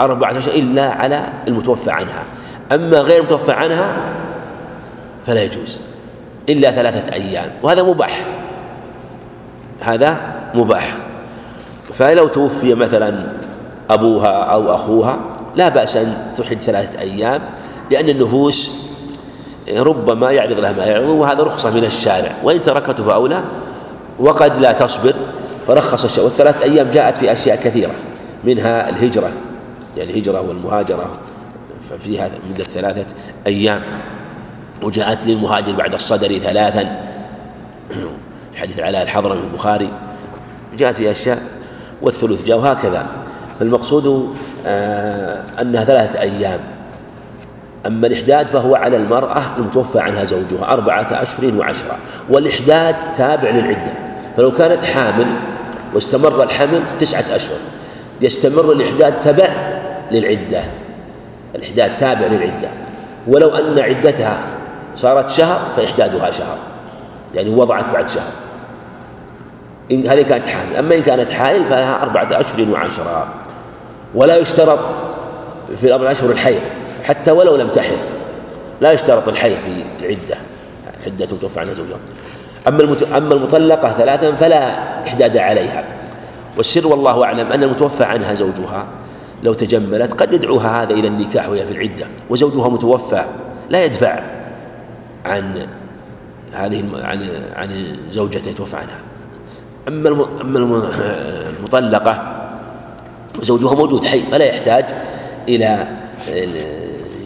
[0.00, 2.24] أربعة أشهر إلا على المتوفى عنها.
[2.72, 3.96] أما غير المتوفى عنها
[5.26, 5.80] فلا يجوز.
[6.50, 7.50] إلا ثلاثة أيام.
[7.62, 8.26] وهذا مباح.
[9.80, 10.20] هذا
[10.54, 10.96] مباح.
[11.92, 13.32] فلو توفي مثلا
[13.90, 15.18] أبوها أو أخوها
[15.56, 17.40] لا بأس أن تحد ثلاثة أيام
[17.90, 18.80] لأن النفوس
[19.76, 22.32] ربما يعرض لها ما يعرض وهذا رخصة من الشارع.
[22.42, 23.42] وإن تركته فأولى
[24.18, 25.14] وقد لا تصبر.
[25.66, 27.92] فرخص الشارع والثلاث أيام جاءت في أشياء كثيرة
[28.44, 29.30] منها الهجرة.
[29.96, 31.06] يعني الهجرة والمهاجرة
[31.90, 33.14] ففيها مدة ثلاثة
[33.46, 33.82] أيام.
[34.82, 37.06] وجاءت للمهاجر بعد الصدر ثلاثا.
[38.52, 39.90] في حديث علاء الحضرمي البخاري.
[40.78, 41.42] جاءت أشياء
[42.02, 43.06] والثلث جاء وهكذا.
[43.58, 44.36] فالمقصود
[44.66, 46.60] آه أنها ثلاثة أيام.
[47.86, 51.96] أما الإحداد فهو على المرأة المتوفى عنها زوجها أربعة أشهر وعشرة.
[52.30, 53.92] والإحداد تابع للعدة.
[54.36, 55.26] فلو كانت حامل
[55.94, 57.58] واستمر الحمل تسعة أشهر.
[58.20, 59.48] يستمر الإحداد تبع
[60.12, 60.62] للعدة.
[61.54, 62.68] الإحداد تابع للعدة.
[63.28, 64.38] ولو أن عدتها
[65.00, 66.56] صارت شهر فإحدادها شهر
[67.34, 68.32] يعني وضعت بعد شهر.
[69.92, 70.76] إن هذه كانت حامل.
[70.76, 73.28] أما إن كانت حائل فلها أربعة أشهر وعشرة.
[74.14, 74.78] ولا يشترط
[75.76, 76.60] في الأربع أشهر الحيض
[77.04, 77.98] حتى ولو لم تحض.
[78.80, 80.36] لا يشترط الحيض في العدة
[81.06, 81.98] عدة توفى عنها زوجها.
[82.68, 85.84] أما أما المطلقة ثلاثا فلا إحداد عليها.
[86.56, 88.86] والسر والله أعلم أن المتوفى عنها زوجها
[89.42, 93.24] لو تجملت قد يدعوها هذا إلى النكاح وهي في العدة وزوجها متوفى
[93.68, 94.39] لا يدفع.
[95.24, 95.66] عن
[96.52, 99.00] هذه عن عن زوجته توفى عنها.
[99.88, 100.58] أما أما
[101.58, 102.36] المطلقة
[103.42, 104.84] زوجها موجود حي فلا يحتاج
[105.48, 105.88] إلى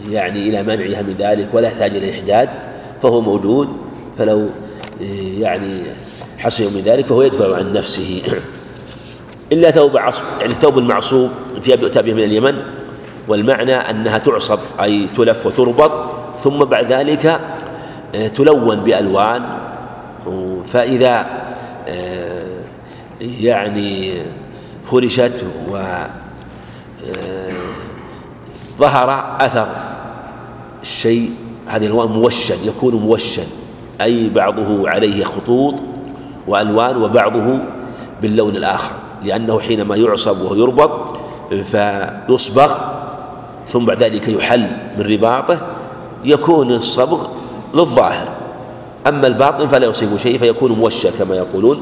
[0.09, 2.49] يعني إلى منعها من ذلك ولا يحتاج إلى إحداد
[3.01, 3.69] فهو موجود
[4.17, 4.49] فلو
[5.37, 5.83] يعني
[6.37, 8.21] حصل من ذلك فهو يدفع عن نفسه.
[9.51, 11.29] إلا ثوب عصب يعني الثوب المعصوب
[11.61, 12.55] ثياب يؤتى به من اليمن
[13.27, 17.39] والمعنى أنها تعصب أي تلف وتربط ثم بعد ذلك
[18.35, 19.43] تلون بألوان.
[20.63, 21.25] فإذا
[21.87, 22.61] آه،
[23.21, 24.11] يعني
[24.83, 27.53] فرشت و آه،
[28.79, 29.67] ظهر أثر
[30.81, 31.31] الشيء
[31.67, 33.45] هذه الألوان موشى يكون موشى
[34.01, 35.75] أي بعضه عليه خطوط
[36.47, 37.59] وألوان وبعضه
[38.21, 38.91] باللون الآخر.
[39.23, 41.17] لأنه حينما يعصب وهو يربط
[41.49, 42.75] فيصبغ
[43.67, 44.67] ثم بعد ذلك يحل
[44.97, 45.57] من رباطه
[46.23, 47.27] يكون الصبغ
[47.75, 48.27] للظاهر.
[49.07, 51.79] أما الباطن فلا يصيب شيء فيكون موشى كما يقولون.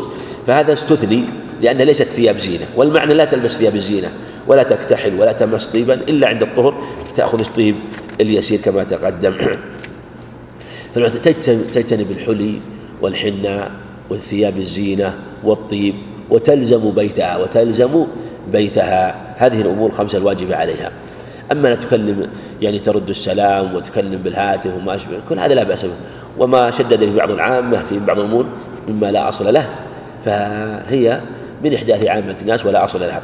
[0.47, 1.23] فهذا استثني
[1.61, 4.11] لأن ليست ثياب زينة والمعنى لا تلبس ثياب الزينة
[4.47, 6.83] ولا تكتحل ولا تمس طيبا إلا عند الطهر
[7.15, 7.75] تأخذ الطيب
[8.21, 9.33] اليسير كما تقدم.
[10.95, 12.59] فتجتنب الحلي
[13.01, 13.71] والحناء
[14.09, 15.13] والثياب الزينة
[15.43, 15.95] والطيب
[16.29, 18.05] وتلزم بيتها وتلزم
[18.51, 19.33] بيتها.
[19.37, 20.91] هذه الأمور الخمسة الواجبة عليها.
[21.51, 22.29] أما لا تكلم
[22.61, 25.93] يعني ترد السلام وتكلم بالهاتف وما أشبه كل هذا لا بأس به.
[26.37, 28.45] وما شدد في بعض العامة في بعض الأمور
[28.87, 29.65] مما لا أصل له.
[30.25, 31.21] فهي
[31.63, 33.21] من إحداث عامة الناس ولا أصل لها.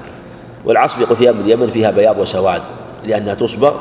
[0.65, 2.61] والعصب يقول ثياب اليمن فيها بياض وسواد
[3.05, 3.73] لأنها تصبغ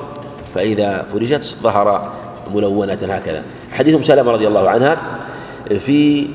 [0.54, 2.12] فإذا فرجت ظهر
[2.54, 3.42] ملونة هكذا.
[3.72, 4.96] حديث أم سلمة رضي الله عنها
[5.78, 6.28] في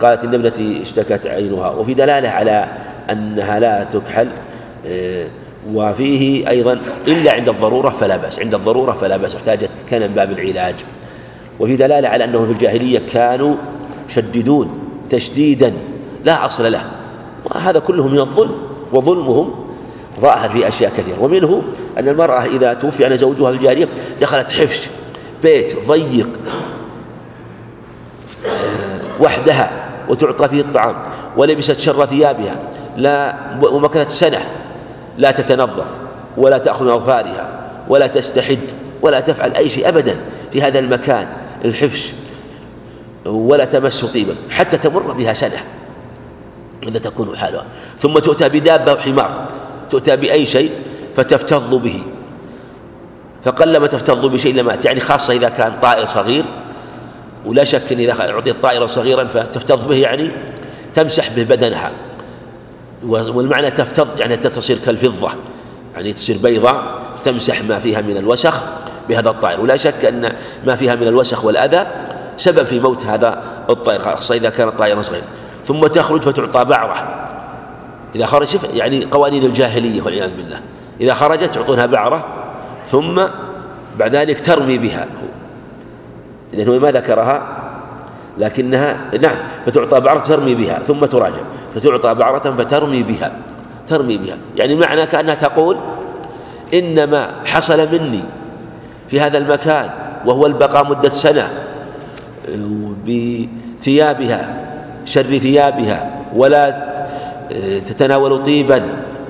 [0.00, 2.68] قالت ابنتي اشتكت عينها وفي دلالة على
[3.10, 4.28] أنها لا تكحل
[5.74, 8.38] وفيه أيضا إلا عند الضرورة فلا بأس.
[8.38, 9.34] عند الضرورة فلا بأس.
[9.34, 10.74] احتاجت كان من باب العلاج.
[11.60, 13.54] وفي دلالة على أنهم في الجاهلية كانوا
[14.08, 14.78] يشددون
[15.10, 15.72] تشديدا.
[16.24, 16.82] لا أصل له.
[17.44, 18.54] وهذا كله من الظلم
[18.92, 19.54] وظلمهم
[20.20, 21.22] ظاهر في أشياء كثيرة.
[21.22, 21.62] ومنه
[21.98, 23.88] أن المرأة إذا توفي عن زوجها في الجارية
[24.20, 24.88] دخلت حفش
[25.42, 26.28] بيت ضيق
[29.20, 29.70] وحدها
[30.08, 30.96] وتعطى فيه الطعام
[31.36, 32.56] ولبست شر ثيابها
[32.96, 34.38] لا ومكثت سنة.
[35.20, 35.86] لا تتنظف
[36.36, 38.58] ولا تأخذ أظفارها ولا تستحد
[39.02, 40.16] ولا تفعل أي شيء أبدا
[40.52, 41.26] في هذا المكان
[41.64, 42.12] الحفش
[43.26, 45.60] ولا تمس طيبا حتى تمر بها سنة
[46.82, 47.64] ماذا تكون حالها.
[47.98, 49.48] ثم تؤتى بدابة وحمار
[49.90, 50.70] تؤتى بأي شيء
[51.16, 52.02] فتفتض به.
[53.44, 56.44] فقلما تفتض بشيء لمات يعني خاصة إذا كان طائر صغير
[57.44, 60.30] ولا شك أن إذا أعطيت طائرا صغيرا فتفتض به يعني
[60.94, 61.90] تمسح به بدنها.
[63.06, 65.28] والمعنى تفتض يعني تصير كالفضة.
[65.94, 66.82] يعني تصير بيضاء
[67.24, 68.64] تمسح ما فيها من الوسخ
[69.08, 69.60] بهذا الطائر.
[69.60, 70.32] ولا شك أن
[70.66, 71.86] ما فيها من الوسخ والأذى
[72.36, 75.24] سبب في موت هذا الطائر خاصة إذا كان طائرا صغيرا
[75.64, 77.26] ثم تخرج فتعطى بعرة.
[78.14, 80.60] إذا خرج يعني قوانين الجاهلية والعياذ بالله.
[81.00, 82.26] إذا خرجت يعطونها بعرة
[82.88, 83.22] ثم
[83.98, 85.06] بعد ذلك ترمي بها.
[86.52, 87.69] لأنه ما ذكرها
[88.38, 89.36] لكنها نعم
[89.66, 91.40] فتعطى بعرة ترمي بها ثم تراجع
[91.74, 93.32] فتعطى بعرة فترمي بها
[93.86, 94.36] ترمي بها.
[94.56, 95.76] يعني معنى كأنها تقول
[96.74, 98.22] إنما حصل مني
[99.08, 99.90] في هذا المكان
[100.26, 101.50] وهو البقاء مدة سنة
[103.06, 104.66] بثيابها
[105.04, 106.90] شر ثيابها ولا
[107.86, 108.82] تتناول طيبا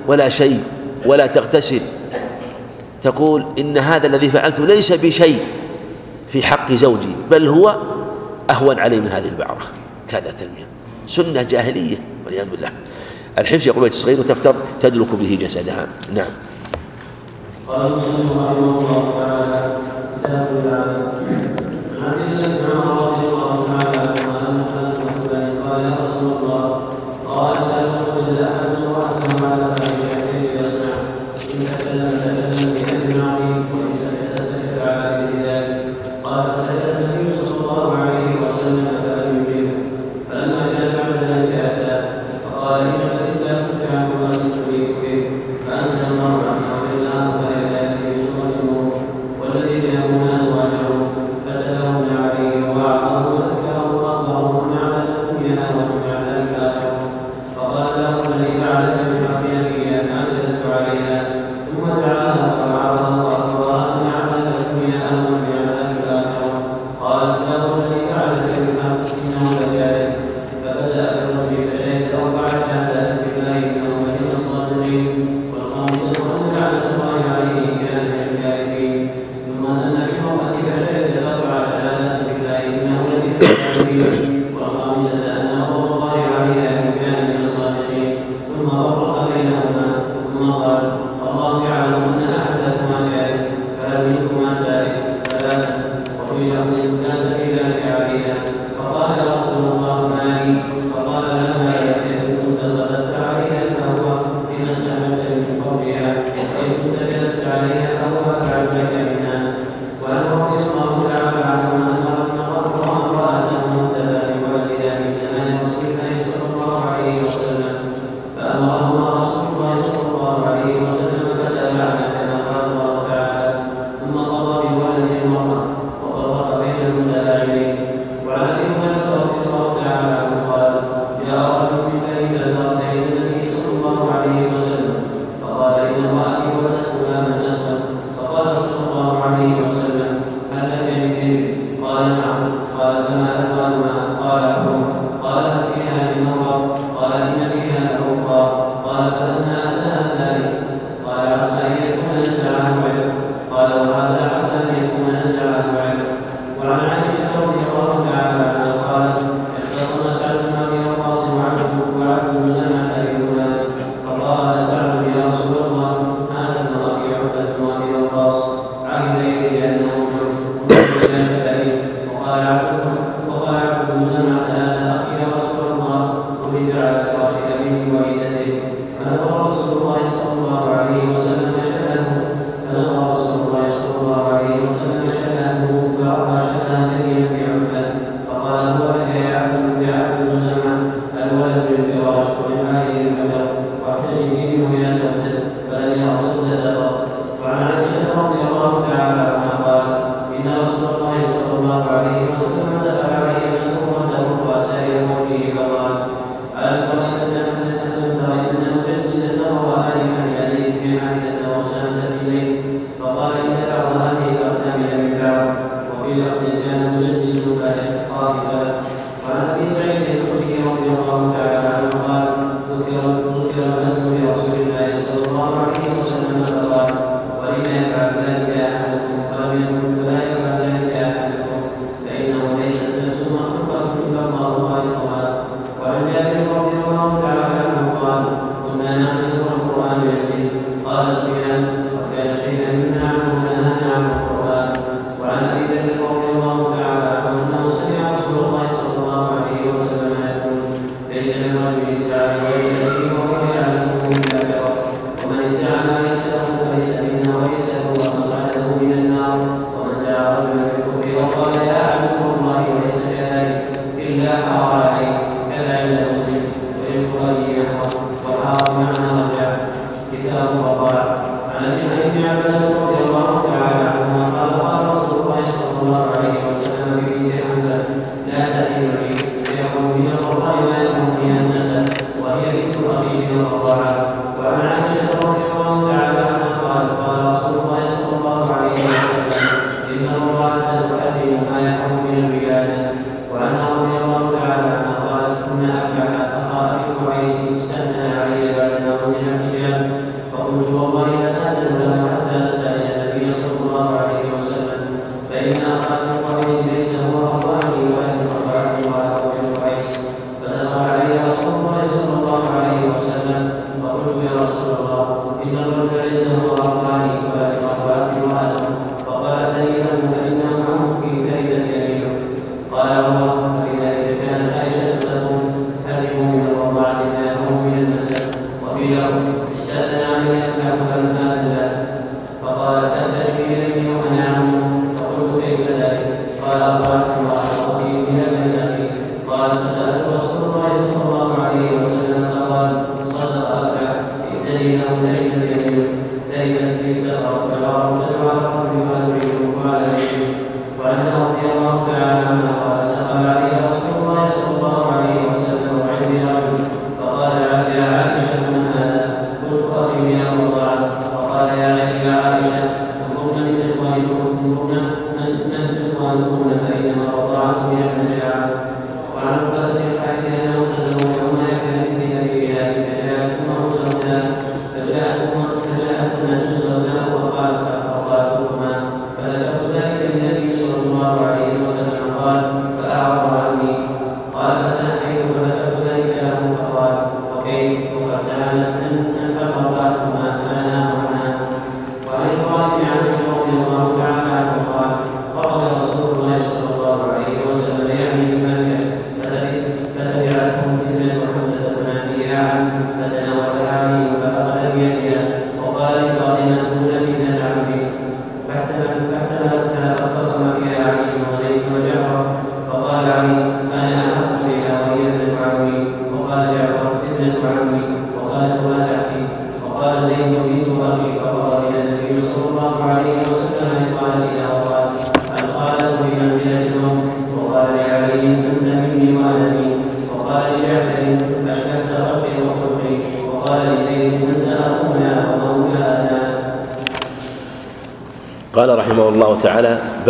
[0.07, 0.63] ولا شيء
[1.05, 1.81] ولا تغتسل.
[3.01, 5.39] تقول إن هذا الذي فعلته ليس بشيء
[6.27, 7.77] في حق زوجي بل هو
[8.51, 9.59] أهون علي من هذه البعرة
[10.07, 10.67] كذا تنمية.
[11.07, 12.69] سنة جاهلية والعياذ بالله.
[13.37, 15.87] الحفظ بيت الصغير وتفتر تدلك به جسدها.
[16.13, 16.31] نعم.
[17.67, 19.77] قال المسلم رحمه الله تعالى
[20.19, 21.01] كتاب العبد
[22.01, 23.10] عن عبد الله بن عمر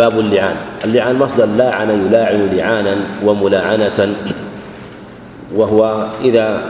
[0.02, 0.56] باب اللعان.
[0.84, 4.14] اللعان مصدر لاعن يلاعن لعانا وملاعنة
[5.54, 6.62] وهو إذا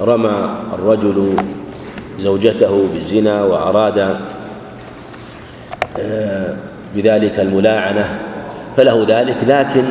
[0.00, 1.36] رمى الرجل
[2.18, 4.16] زوجته بالزنا وأراد
[5.98, 6.56] آه،
[6.96, 8.04] بذلك الملاعنة
[8.76, 9.84] فله ذلك لكن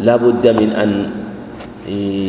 [0.00, 1.10] لا بد من أن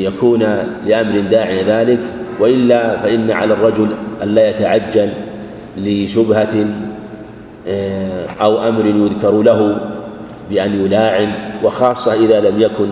[0.07, 0.40] يكون
[0.86, 1.99] لأمر داعي ذلك
[2.40, 5.10] وإلا فإن على الرجل ألا يتعجل
[5.77, 6.65] لشبهة
[8.41, 9.78] أو أمر يذكر له
[10.49, 11.32] بأن يلاعن
[11.64, 12.88] وخاصة إذا لم يكن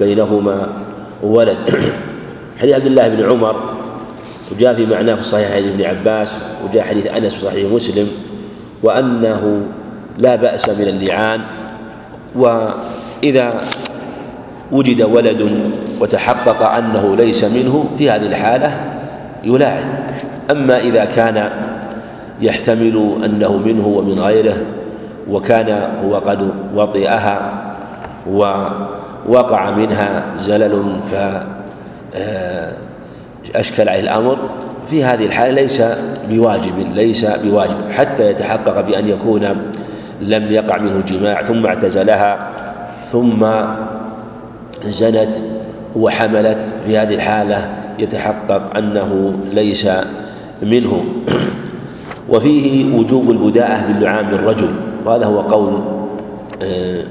[0.00, 0.68] بينهما
[1.22, 1.56] ولد.
[2.60, 3.56] حديث عبد الله بن عمر
[4.52, 8.08] وجاء في معناه في صحيح حديث ابن عباس وجاء حديث أنس في صحيح مسلم
[8.82, 9.62] وأنه
[10.18, 11.40] لا بأس من اللعان
[12.34, 13.60] وإذا
[14.72, 15.70] وجد ولد
[16.00, 18.80] وتحقق أنه ليس منه في هذه الحالة
[19.44, 19.84] يلاعن.
[20.50, 21.50] أما إذا كان
[22.40, 24.56] يحتمل أنه منه ومن غيره
[25.30, 27.64] وكان هو قد وطئها
[28.30, 30.96] ووقع منها زلل
[33.52, 34.38] فأشكل آه، عليه الأمر.
[34.90, 35.82] في هذه الحالة ليس
[36.30, 39.56] بواجب ليس بواجب حتى يتحقق بأن يكون
[40.20, 42.48] لم يقع منه جماع ثم اعتزلها
[43.12, 43.46] ثم
[44.86, 45.36] زنت
[45.96, 46.58] وحملت.
[46.86, 49.88] في هذه الحالة يتحقق أنه ليس
[50.62, 51.04] منه.
[52.28, 55.80] وفيه وجوب البداءة باللعام للرجل وهذا هو قول
[56.62, 57.04] آه،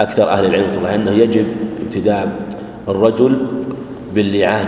[0.00, 1.46] أكثر أهل العلم الله أنه يجب
[1.86, 2.32] ابتداء
[2.88, 3.46] الرجل
[4.14, 4.66] باللعان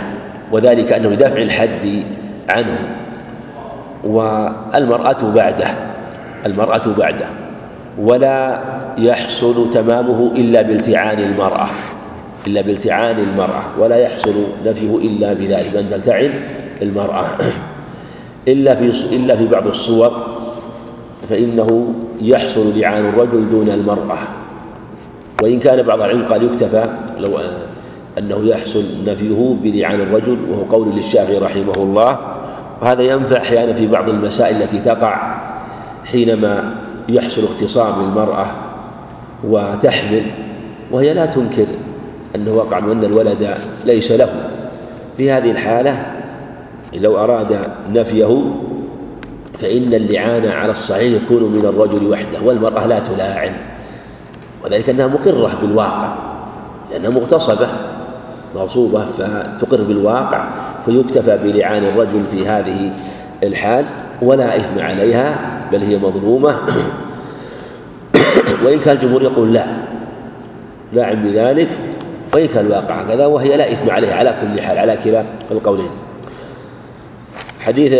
[0.51, 2.03] وذلك أنه يدافع الحد
[2.49, 2.97] عنه.
[4.03, 5.67] والمرأة بعده
[6.45, 7.25] المرأة بعده
[7.99, 8.61] ولا
[8.97, 11.67] يحصل تمامه إلا بالتعان المرأة
[12.47, 14.33] إلا بالتعان المرأة ولا يحصل
[14.65, 16.33] نفيه إلا بذلك أن تلتعن
[16.81, 17.25] المرأة.
[18.47, 20.11] إلا في إلا في بعض الصور
[21.29, 24.17] فإنه يحصل لعان الرجل دون المرأة.
[25.43, 26.89] وإن كان بعض العلم قال يكتفى
[27.19, 27.57] لو آه،
[28.17, 32.17] أنه يحصل نفيه بلعان الرجل وهو قول للشافعي رحمه الله.
[32.81, 35.37] وهذا ينفع أحيانا في بعض المسائل التي تقع
[36.05, 36.75] حينما
[37.09, 38.45] يحصل اختصام المرأة
[39.43, 40.23] وتحمل
[40.91, 41.65] وهي لا تنكر
[42.35, 43.49] أنه وقع من أن الولد
[43.85, 44.29] ليس له.
[45.17, 46.05] في هذه الحالة
[46.93, 47.59] لو أراد
[47.93, 48.43] نفيه
[49.57, 53.53] فإن اللعان على الصحيح يكون من الرجل وحده والمرأة لا تلاعن.
[54.63, 56.15] وذلك أنها مقرة بالواقع
[56.91, 57.67] لأنها مغتصبة
[58.55, 60.49] مغصوبة فتقر بالواقع
[60.85, 62.91] فيكتفى بلعان الرجل في هذه
[63.43, 63.85] الحال
[64.21, 65.37] ولا إثم عليها
[65.71, 66.55] بل هي مظلومة.
[68.65, 69.65] وإن كان الجمهور يقول لا
[70.93, 71.67] لاعن بذلك
[72.33, 75.89] وإن كان الواقع كذا وهي لا إثم عليها على كل حال على كلا القولين.
[77.59, 77.93] حديث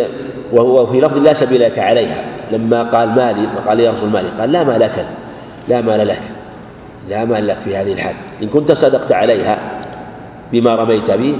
[0.55, 2.25] وهو في لفظ لا سبيل لك عليها.
[2.51, 5.05] لما قال مالي فقال يا رسول مالي قال لا مال لك
[5.67, 6.21] لا مال لك
[7.09, 8.15] لا مال لك في هذه الحال.
[8.43, 9.57] إن كنت صدقت عليها
[10.51, 11.35] بما رميت به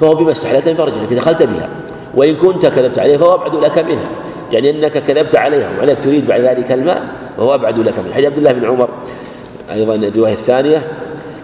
[0.00, 1.68] فهو بما استحلت فرجك دخلت بها.
[2.14, 4.08] وإن كنت كذبت عليها فهو أبعد لك منها.
[4.52, 7.02] يعني أنك كذبت عليها وعليك تريد بعد ذلك الماء
[7.38, 8.14] وهو أبعد لك منها.
[8.14, 8.88] حديث عبد الله بن عمر
[9.72, 10.82] أيضا الرواية الثانية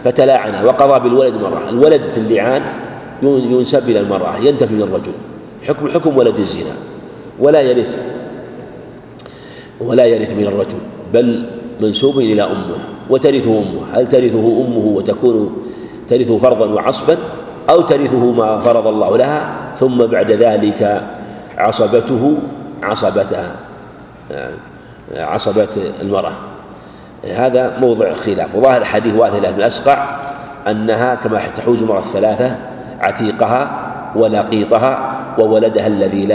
[0.05, 1.63] فتلاعن وقضى بالولد مرة.
[1.69, 2.63] الولد في اللعان
[3.23, 5.13] ينسب إلى المرأة ينتفي من الرجل
[5.69, 6.73] حكم حكم ولد الزنا.
[7.41, 7.99] ولا يرث
[9.81, 10.79] ولا يرث من الرجل
[11.12, 11.47] بل
[11.81, 12.79] منسوب إلى أمه
[13.11, 13.81] وترثه أمه.
[13.93, 15.62] هل ترثه أمه وتكون
[16.09, 17.17] ترثه فرضا وعصبا
[17.71, 21.03] أو ترثه ما فرض الله لها ثم بعد ذلك
[21.59, 22.39] عصبته
[22.83, 23.57] عصبتها
[25.17, 25.69] عصبة
[26.03, 26.33] المرأة؟
[27.25, 28.55] هذا موضع خلاف.
[28.55, 30.21] وظاهر الحديث واثلة بن أسقع
[30.69, 32.57] أنها كما تحوز المرأة الثلاثة
[33.01, 36.27] عتيقها ولقيطها وولدها الذي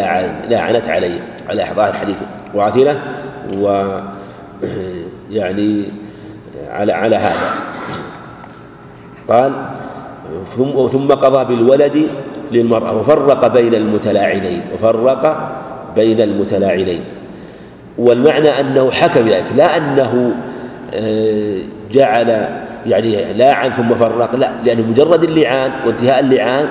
[0.49, 1.19] لا عنت عليه
[1.49, 2.17] على ظاهر الحديث
[2.53, 2.99] واثلة
[3.53, 3.99] و
[5.31, 5.85] يعني
[6.69, 7.49] على على هذا.
[9.29, 9.53] قال
[10.55, 12.07] ثم ثم قضى بالولد
[12.51, 15.51] للمرأة وفرق بين المتلاعنين وفرق
[15.95, 17.01] بين المتلاعنين.
[17.97, 20.35] والمعنى أنه حكم ذلك لا أنه
[20.93, 21.59] آه،
[21.91, 22.47] جعل
[22.85, 26.65] يعني لاعن ثم فرق لا لأن مجرد اللعان وانتهاء اللعان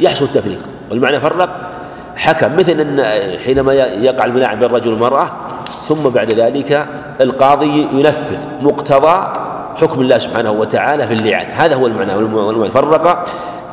[0.00, 0.60] يحصل التفريق.
[0.90, 1.70] والمعنى فرق.
[2.16, 3.02] حكم مثل أن
[3.44, 5.30] حينما يقع الملاعن بين الرجل والمرأة
[5.88, 6.86] ثم بعد ذلك
[7.20, 9.32] القاضي ينفذ مقتضى
[9.76, 11.46] حكم الله سبحانه وتعالى في اللعان.
[11.50, 13.26] هذا هو المعنى والمعنى فرق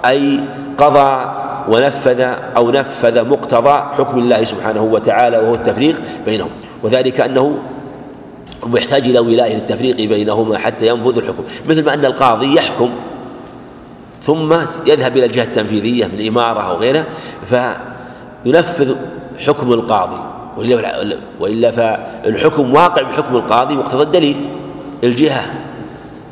[0.05, 0.39] أي
[0.77, 1.25] قضى
[1.69, 2.21] ونفذ
[2.57, 6.49] أو نفذ مقتضى حكم الله سبحانه وتعالى وهو التفريق بينهم.
[6.83, 7.57] وذلك أنه
[8.65, 11.43] محتاج إلى ولاية للتفريق بينهما حتى ينفذ الحكم.
[11.69, 12.89] مثل ما أن القاضي يحكم
[14.27, 14.53] ثم
[14.85, 17.05] يذهب إلى الجهة التنفيذية من إمارة أو غيرها
[17.45, 18.95] فينفذ
[19.47, 20.21] حكم القاضي.
[21.39, 24.49] وإلا, فالحكم واقع بحكم القاضي مقتضى الدليل.
[25.03, 25.45] الجهة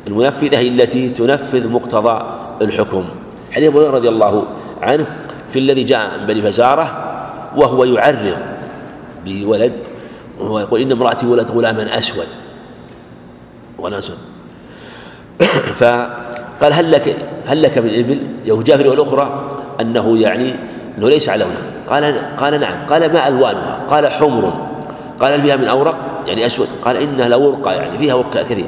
[0.06, 2.22] المنفذة هي التي تنفذ مقتضى
[2.62, 3.04] الحكم.
[3.52, 4.44] حديث أبو رضي الله
[4.82, 5.06] عنه
[5.48, 7.12] في الذي جاء من بني فزارة
[7.56, 8.36] وهو يعرض
[9.26, 9.72] بولد
[10.38, 12.26] وهو يقول إن امرأتي ولد غلاما أسود
[13.78, 14.18] ولا أسود
[16.60, 17.16] فقال هل لك
[17.46, 18.18] هل لك من إبل؟
[18.64, 19.42] جاء في الأخرى
[19.80, 20.54] أنه يعني
[20.98, 22.86] أنه ليس على لونه قال قال نعم.
[22.86, 24.66] قال ما ألوانها؟ قال حمر.
[25.20, 26.68] قال هل فيها من أورق؟ يعني أسود.
[26.82, 28.66] قال إنها لورقة يعني فيها ورق كثير.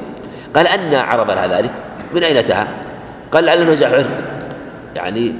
[0.55, 1.70] قال أن عرض لها ذلك.
[2.15, 2.69] من أين أتاها؟
[3.32, 4.24] قال لعله نزع عرق
[4.97, 5.32] يعني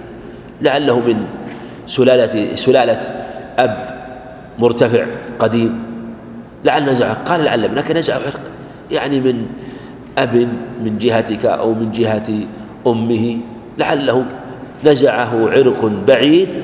[0.63, 1.27] لعله من
[1.87, 3.01] سلالة سلالة
[3.59, 3.99] أب
[4.59, 5.07] مرتفع
[5.39, 5.89] قديم.
[6.65, 8.41] لعل نزع قال لعل ابنك نزع عرق
[8.91, 9.47] يعني من
[10.23, 10.49] أب
[10.85, 12.31] من جهتك أو من جهة
[12.87, 13.39] أمه
[13.79, 14.25] لعله
[14.85, 16.63] نزعه عرق بعيد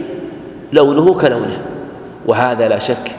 [0.72, 1.62] لونه كلونه
[2.26, 3.16] وهذا لا شك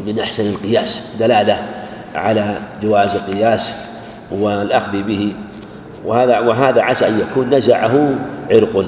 [0.00, 1.62] من أحسن القياس دلالة
[2.14, 3.74] على جواز القياس
[4.30, 5.32] والأخذ به
[6.04, 8.14] وهذا وهذا عسى أن يكون نزعه
[8.50, 8.86] عرق.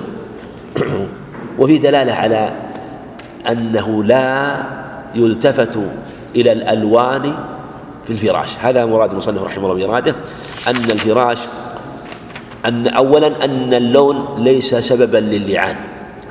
[1.58, 2.52] وفي دلالة على
[3.50, 4.56] أنه لا
[5.14, 5.78] يلتفت
[6.36, 7.34] إلى الألوان
[8.06, 8.58] في الفراش.
[8.58, 10.14] هذا مراد المصنف رحمه الله بإراده
[10.68, 11.40] أن الفراش
[12.66, 15.76] أن أولا أن اللون ليس سببا للعان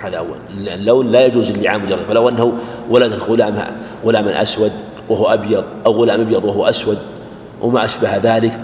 [0.01, 0.37] هذا أول.
[0.67, 2.53] اللون لا يجوز اللعان مجرد فلو أنه
[2.89, 3.63] ولد الغلام
[4.05, 4.71] غلاما أسود
[5.09, 6.97] وهو أبيض أو غلام أبيض وهو أسود
[7.61, 8.59] وما أشبه ذلك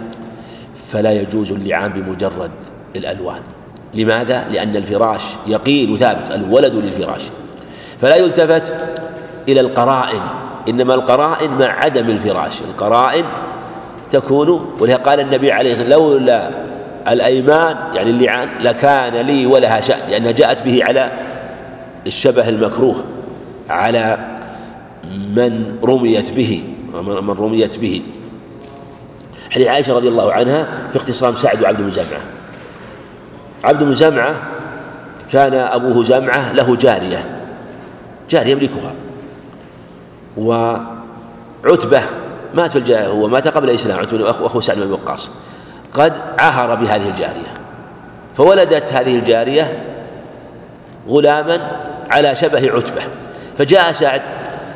[0.75, 2.51] فلا يجوز اللعان بمجرد
[2.95, 3.41] الألوان.
[3.93, 7.23] لماذا؟ لأن الفراش يقين وثابت الولد للفراش.
[7.99, 8.73] فلا يلتفت
[9.47, 10.21] إلى القرائن.
[10.69, 12.61] إنما القرائن مع عدم الفراش.
[12.61, 13.25] القرائن
[14.11, 16.51] تكون ولهذا قال النبي عليه الصلاة والسلام لولا
[17.07, 21.11] الأيمان يعني اللعان لكان لي ولها شأن لأنها جاءت به على
[22.07, 23.03] الشبه المكروه
[23.69, 24.17] على
[25.35, 26.63] من رميت به
[26.93, 28.01] من رميت به.
[29.51, 32.21] حديث عائشة رضي الله عنها في اختصام سعد وعبد بن جمعة.
[33.63, 34.35] عبد بن زمعة
[35.31, 37.25] كان أبوه زمعة له جارية
[38.29, 38.93] جارية يملكها.
[40.37, 42.01] وعتبة
[42.53, 45.31] مات في الجاهلية هو مات قبل الإسلام عتبة أخو سعد بن وقاص.
[45.93, 47.53] قد عهر بهذه الجارية.
[48.35, 49.83] فولدت هذه الجارية
[51.07, 53.01] غلاما على شبه عتبة.
[53.57, 54.21] فجاء سعد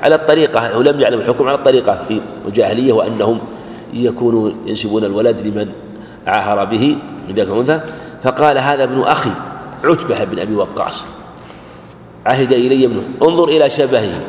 [0.04, 3.40] على الطريقة ولم يعلم الحكم على الطريقة في الجاهلية وأنهم
[3.94, 5.70] يكونوا ينسبون الولد لمن
[6.28, 7.80] عاهر به من ذاك الأنثى.
[8.24, 9.32] فقال هذا ابن أخي
[9.84, 11.06] عتبة بن أبي وقاص
[12.26, 14.22] عهد إلي ابنه انظر إلى شبهه.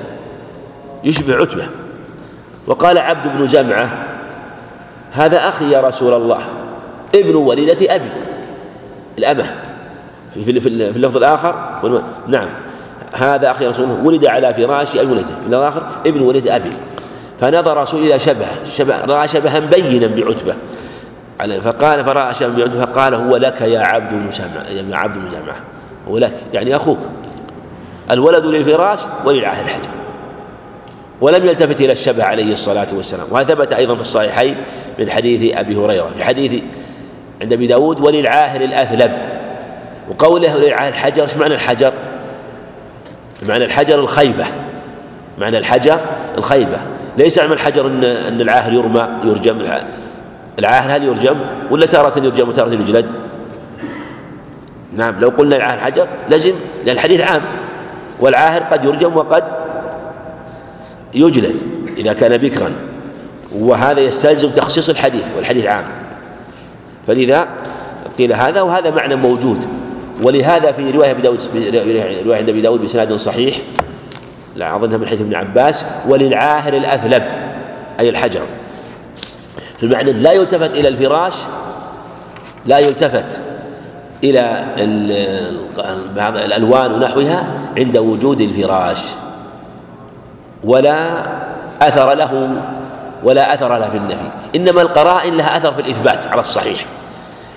[1.04, 1.66] يشبه عتبة.
[2.66, 3.90] وقال عبد بن جمعة
[5.12, 6.38] هذا أخي يا رسول الله
[7.14, 8.10] ابن وليدة أبي
[9.18, 9.44] الأمة.
[10.34, 11.54] في, في, في اللفظ الآخر
[12.28, 12.48] نعم.
[13.14, 16.70] هذا أخي رسول الله ولد على فراش أبي ولده في الآخر ابن ولد أبي.
[17.40, 20.54] فنظر رسول إلى شبه شبه رأى شبها بينا بعتبة.
[21.60, 25.56] فقال فرأى شبها بعتبة فقال هو لك يا عبد بن جمعة يا عبد بن جمعة
[26.08, 26.98] هو لك يعني أخوك.
[28.10, 29.90] الولد للفراش وللعاهل الحجر.
[31.20, 33.26] ولم يلتفت إلى الشبه عليه الصلاة والسلام.
[33.30, 34.56] وهذا ثبت أيضا في الصحيحين
[34.98, 36.62] من حديث أبي هريرة في حديث
[37.42, 39.12] عند أبي داود وللعاهر الأثلب
[40.10, 41.92] وقوله وللعاهر الحجر إيش معنى الحجر؟
[43.48, 44.46] معنى الحجر الخيبة.
[45.38, 46.00] معنى الحجر
[46.38, 46.78] الخيبة.
[47.18, 49.58] ليس معنى الحجر أن أن العاهر يرمى يرجم.
[50.58, 51.36] العاهر هل يرجم؟
[51.70, 53.10] ولا تارة يرجم وتارة يجلد؟
[54.96, 56.52] نعم لو قلنا العاهر حجر لازم
[56.84, 57.42] لأن الحديث عام.
[58.20, 59.44] والعاهر قد يرجم وقد
[61.16, 61.60] يجلد
[61.96, 62.72] إذا كان بكرا
[63.52, 65.84] وهذا يستلزم تخصيص الحديث والحديث عام.
[67.06, 67.48] فلذا
[68.18, 69.66] قيل هذا وهذا معنى موجود.
[70.22, 71.40] ولهذا في رواية أبي داود
[72.26, 73.56] رواية أبي داود بسناد صحيح
[74.56, 77.22] لا أظنها من حديث ابن عباس وللعاهر الأثلب
[78.00, 78.40] أي الحجر.
[79.82, 81.34] المعنى لا يلتفت إلى الفراش
[82.66, 83.40] لا يلتفت
[84.24, 84.66] إلى
[86.16, 89.00] بعض الألوان ونحوها عند وجود الفراش.
[90.64, 91.22] ولا
[91.82, 92.62] أثر له
[93.22, 94.28] ولا أثر له في النفي.
[94.54, 96.86] إنما القرائن لها أثر في الإثبات على الصحيح.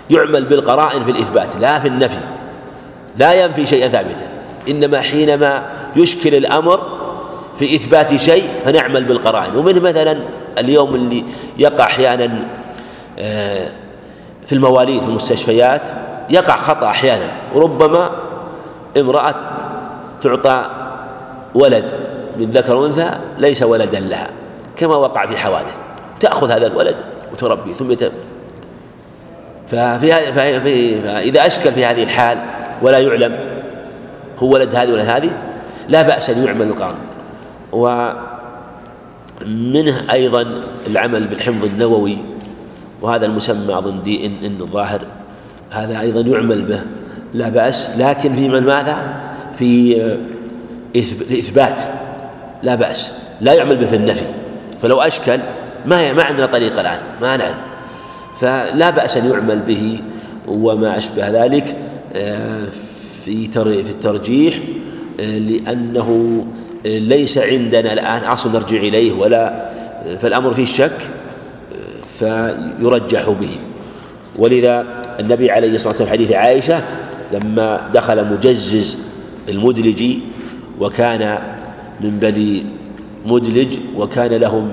[0.10, 2.19] يعمل بالقرائن في الإثبات لا في النفي.
[3.18, 4.28] لا ينفي شيئا ثابتا.
[4.69, 5.64] إنما حينما
[5.95, 6.82] يشكل الأمر
[7.60, 9.56] في إثبات شيء فنعمل بالقرائن.
[9.56, 10.19] ومنه مثلا
[10.58, 11.26] اليوم اللي
[11.58, 12.40] يقع أحيانا
[13.19, 13.69] آه،
[14.45, 15.88] في المواليد في المستشفيات
[16.30, 17.28] يقع خطأ أحيانا.
[17.56, 18.11] وربما
[18.98, 19.36] امرأة
[20.22, 20.66] تعطى
[21.56, 24.30] ولد من ذكر وانثى ليس ولدا لها
[24.76, 25.76] كما وقع في حوادث.
[26.19, 26.95] تأخذ هذا الولد
[27.34, 28.11] وتربيه ثم يت...
[29.68, 30.11] ففي
[31.01, 32.38] فإذا أشكل في هذه الحال
[32.82, 33.40] ولا يعلم
[34.40, 35.30] هو ولد هذه ولا هذه
[35.88, 37.00] لا بأس أن يعمل القانون
[39.42, 42.18] ومنه أيضا العمل بالحفظ النووي
[43.01, 45.01] وهذا المسمى أظن دي إن, إن الظاهر
[45.69, 46.82] هذا أيضا يعمل به
[47.34, 48.00] لا بأس.
[48.00, 48.98] لكن في من ماذا؟
[49.58, 50.18] في
[51.32, 51.82] إثبات
[52.64, 54.26] لا بأس لا يعمل به في النفي.
[54.82, 55.40] فلو أشكل
[55.86, 57.58] ما ما عندنا طريقة الآن ما نعلم.
[58.36, 60.00] فلا بأس أن يعمل به
[60.48, 61.76] وما أشبه ذلك
[62.14, 62.66] آه،
[63.26, 64.60] في في الترجيح
[65.20, 66.46] آه، لأنه
[66.86, 69.70] ليس عندنا الآن أصل نرجع إليه ولا
[70.20, 70.98] فالأمر فيه شك
[72.20, 73.58] فيرجح به.
[74.38, 74.86] ولذا
[75.20, 76.82] النبي عليه الصلاة والسلام حديث عائشة
[77.34, 78.98] لما دخل مجزز
[79.50, 80.20] المدلجي
[80.80, 81.40] وكان
[82.02, 82.66] من بني
[83.26, 84.72] مدلج وكان لهم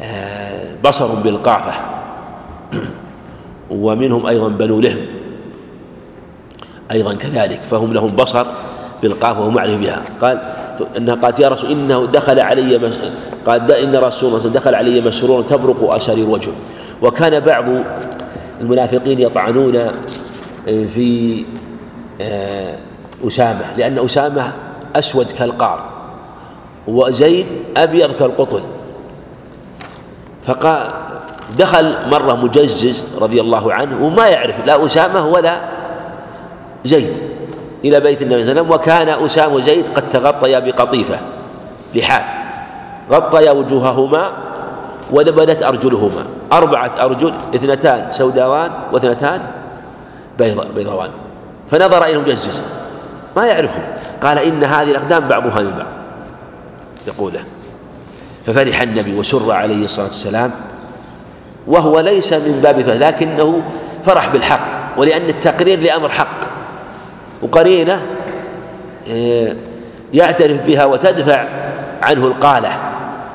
[0.00, 1.72] آه، بصر بالقافة
[3.70, 5.06] ومنهم أيضا بنو لهم.
[6.90, 8.46] أيضا كذلك فهم لهم بصر
[9.02, 10.02] بالقافة وهم أعرف بها.
[10.20, 10.40] قال
[10.96, 12.98] أنها قالت يا رسول إنه دخل علي مس...
[13.46, 16.52] قال إن رسول الله دخل علي مسرورا تبرق أسارير وجهه
[17.02, 17.64] وكان بعض
[18.60, 19.92] المنافقين يطعنون آه،
[20.66, 21.44] في
[22.20, 22.78] آه،
[23.26, 24.52] أسامة لأن أسامة
[24.96, 25.95] أسود كالقار.
[26.88, 28.62] وزيد أبيض كالقطن.
[30.44, 30.82] فقال
[31.58, 35.60] دخل مرة مجزز رضي الله عنه وما يعرف لا أسامة ولا
[36.84, 37.18] زيد
[37.84, 41.18] إلى بيت النبي صلى الله عليه وسلم وكان أسامة وزيد قد تغطيا بقطيفة
[41.94, 42.26] لحاف.
[43.10, 44.30] غطيا وجوههما
[45.12, 46.24] وبدت أرجلهما.
[46.52, 49.40] أربعة أرجل اثنتان سوداوان واثنتان
[50.74, 51.10] بيضاوان.
[51.68, 52.62] فنظر إلى المجزز.
[53.36, 53.82] ما يعرفهم.
[54.22, 56.05] قال إن هذه الأقدام بعضها من بعض.
[57.06, 57.44] يقوله
[58.46, 60.50] ففرح النبي وسر عليه الصلاة والسلام
[61.66, 63.62] وهو ليس من باب فهم لكنه
[64.04, 66.40] فرح بالحق ولأن التقرير لأمر حق.
[67.42, 68.02] وقرينة
[69.08, 69.56] آه،
[70.14, 71.48] يعترف بها وتدفع
[72.02, 72.68] عنه القالة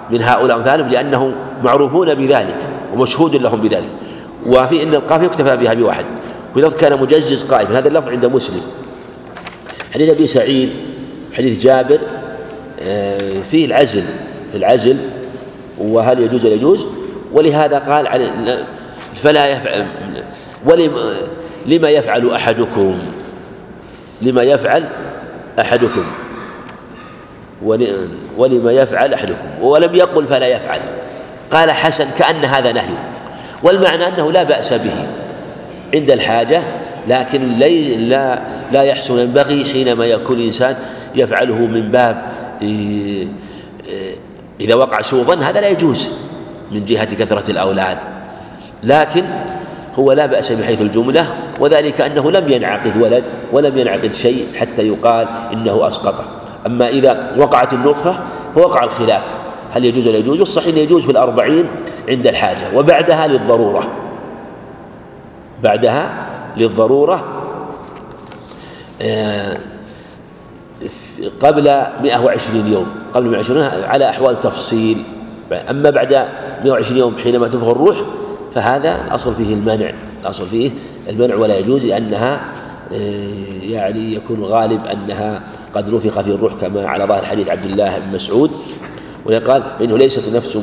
[0.10, 2.58] من هؤلاء أمثالهم لأنهم معروفون بذلك
[2.94, 3.90] ومشهود لهم بذلك.
[4.46, 6.06] وفي أن القافية يكتفى بها بواحد
[6.56, 7.68] ولفظ كان مجزز قائم.
[7.68, 8.62] هذا اللفظ عند مسلم.
[9.94, 10.70] حديث أبي سعيد
[11.34, 12.00] حديث جابر
[13.52, 14.04] فيه العزل
[14.52, 14.98] في العزل
[15.78, 16.86] وهل يجوز ولا يجوز؟
[17.34, 18.08] ولهذا قال
[19.16, 19.86] فلا يفعل
[21.66, 22.98] لما يفعل أحدكم
[24.22, 24.84] لما يفعل
[25.60, 26.06] أحدكم
[28.38, 30.80] ولما يفعل أحدكم ولم يقل فلا يفعل.
[31.52, 32.94] قال حسن كأن هذا نهي.
[33.64, 35.08] والمعنى أنه لا بأس به
[35.94, 36.62] عند الحاجة
[37.08, 38.40] لكن لا
[38.72, 40.76] لا يحسن ينبغي حينما يكون الإنسان
[41.16, 42.32] يفعله من باب
[44.62, 46.12] إذا وقع سوء ظن هذا لا يجوز
[46.72, 47.98] من جهة كثرة الأولاد.
[48.84, 49.24] لكن
[50.00, 51.26] هو لا بأس من حيث الجملة
[51.60, 56.26] وذلك أنه لم ينعقد ولد ولم ينعقد شيء حتى يقال إنه أسقطه
[56.66, 58.16] أما إذا وقعت النطفة
[58.56, 59.24] فوقع الخلاف.
[59.72, 61.66] هل يجوز ولا يجوز؟ والصحيح يجوز في الأربعين
[62.10, 63.88] عند الحاجة وبعدها للضرورة.
[65.64, 67.24] بعدها للضرورة.
[69.02, 69.58] آه،
[71.40, 75.04] قبل 120 يوم قبل 120 على أحوال تفصيل.
[75.70, 76.28] أما بعد
[76.64, 77.98] 120 يوم حينما تفغ الروح
[78.54, 80.72] فهذا الأصل فيه المنع الأصل فيه
[81.10, 82.42] المنع ولا يجوز لأنها
[82.94, 85.42] آه، يعني يكون غالب أنها
[85.76, 88.52] قد نفخ في الروح كما على ظاهر حديث عبد الله بن مسعود
[89.26, 90.58] ويقال فإنه ليست نفس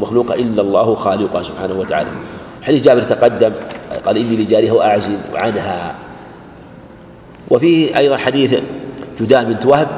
[0.00, 2.08] مخلوقة إلا الله خالقها سبحانه وتعالى.
[2.62, 3.52] حديث جابر تقدم
[4.04, 5.94] قال إني لجارها أعزل عنها.
[7.50, 8.54] وفيه أيضا حديث
[9.20, 9.88] جدان بنت وهب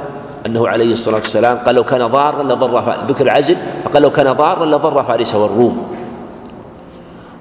[0.47, 4.67] أنه عليه الصلاة والسلام قال لو كان ضارا لضر ذكر العزل فقال لو كان ضارا
[4.67, 5.87] لضر فارس والروم.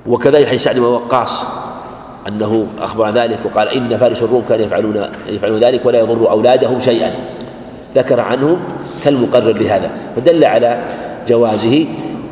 [0.07, 1.45] وكذلك حديث سعد بن وقاص
[2.27, 7.11] أنه أخبر ذلك وقال إن فارس الروم كانوا يفعلون يفعلون ذلك ولا يضر أولادهم شيئا.
[7.95, 8.57] ذكر عنهم
[9.03, 9.91] كالمقرر لهذا.
[10.15, 10.83] فدل على
[11.27, 11.85] جوازه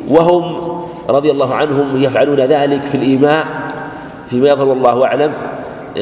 [0.08, 0.74] وهم
[1.08, 3.46] رضي الله عنهم يفعلون ذلك في الإيماء
[4.26, 5.32] فيما يظهر والله أعلم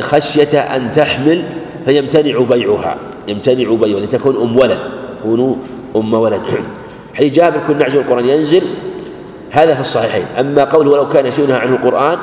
[0.00, 1.42] خشية أن تحمل
[1.84, 2.96] فيمتنع بيعها
[3.28, 4.78] يمتنع بيعها لتكون أم ولد
[5.20, 5.58] تكون
[5.96, 6.40] أم ولد.
[7.14, 8.62] حيث جابر كن نعجل القرآن ينزل
[9.50, 10.24] هذا في الصحيحين.
[10.40, 12.18] أما قوله ولو كان يشونها عن القرآن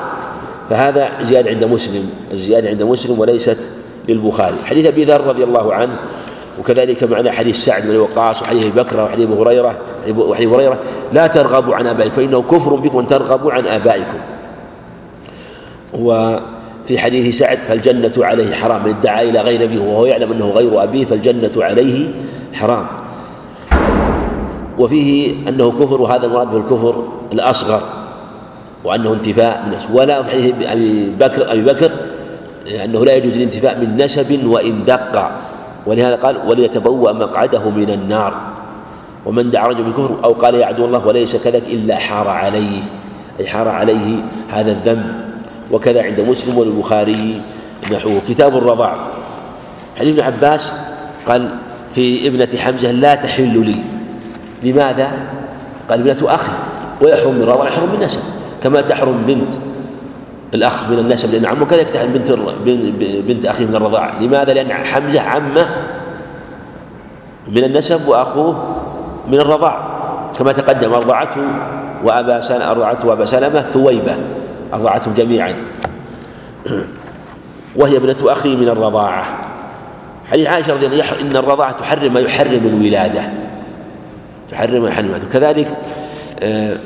[0.69, 3.69] فهذا زيادة عند مسلم الزيادة عند مسلم وليست
[4.07, 4.55] للبخاري.
[4.65, 5.99] حديث أبي ذر رضي الله عنه
[6.59, 9.77] وكذلك معنى حديث سعد بن وقاص وحديث أبي بكر وحديث هريرة
[10.17, 10.79] وحديث هريرة
[11.13, 14.19] لا ترغبوا عن آبائكم فإنه كفر بكم ان ترغبوا عن آبائكم.
[16.89, 20.83] وفي حديث سعد فالجنة عليه حرام من ادعى إلى غير أبيه وهو يعلم أنه غير
[20.83, 22.11] أبيه فالجنة عليه
[22.53, 22.87] حرام.
[24.77, 27.81] وفيه أنه كفر وهذا المراد بالكفر الأصغر
[28.83, 31.91] وأنه انتفاء من نسب ولا في حديث أبي بكر أبي بكر
[32.83, 35.31] أنه لا يجوز الانتفاء من نسب وإن دق.
[35.85, 38.35] ولهذا قال وليتبوأ مقعده من النار
[39.25, 42.81] ومن دعا رجل بالكفر أو قال يا عدو الله وليس كذلك إلا حار عليه
[43.39, 45.28] أي حار عليه هذا الذنب.
[45.71, 47.41] وكذا عند مسلم والبخاري
[47.91, 48.97] نحوه كتاب الرضاع.
[49.99, 50.73] حديث ابن عباس
[51.25, 51.49] قال
[51.93, 53.79] في ابنة حمزة لا تحل لي.
[54.63, 55.11] لماذا؟
[55.89, 56.51] قال ابنة أخي
[57.01, 58.21] ويحرم من الرضاع يحرم من نسب
[58.63, 59.53] كما تحرم بنت
[60.53, 62.31] الأخ من النسب لأن عمه كذلك تحرم بنت
[63.27, 65.65] بنت أخيه من الرضاعة لماذا؟ لأن حمزة عمه
[67.47, 68.75] من النسب وأخوه
[69.27, 69.99] من الرضاع.
[70.39, 71.41] كما تقدم أرضعته
[72.03, 74.15] وأبا سلمة أرضعته وأبا سلمة ثويبة.
[74.73, 75.55] أرضعتهم جميعا.
[77.75, 79.25] وهي ابنة أخي من الرضاعة.
[80.31, 83.21] حديث عائشة رضي الله عنها إن الرضاعة تحرم ما يحرم الولادة.
[84.51, 85.27] تحرم ما يحرم الولادة.
[85.27, 85.77] كذلك
[86.39, 86.77] آه،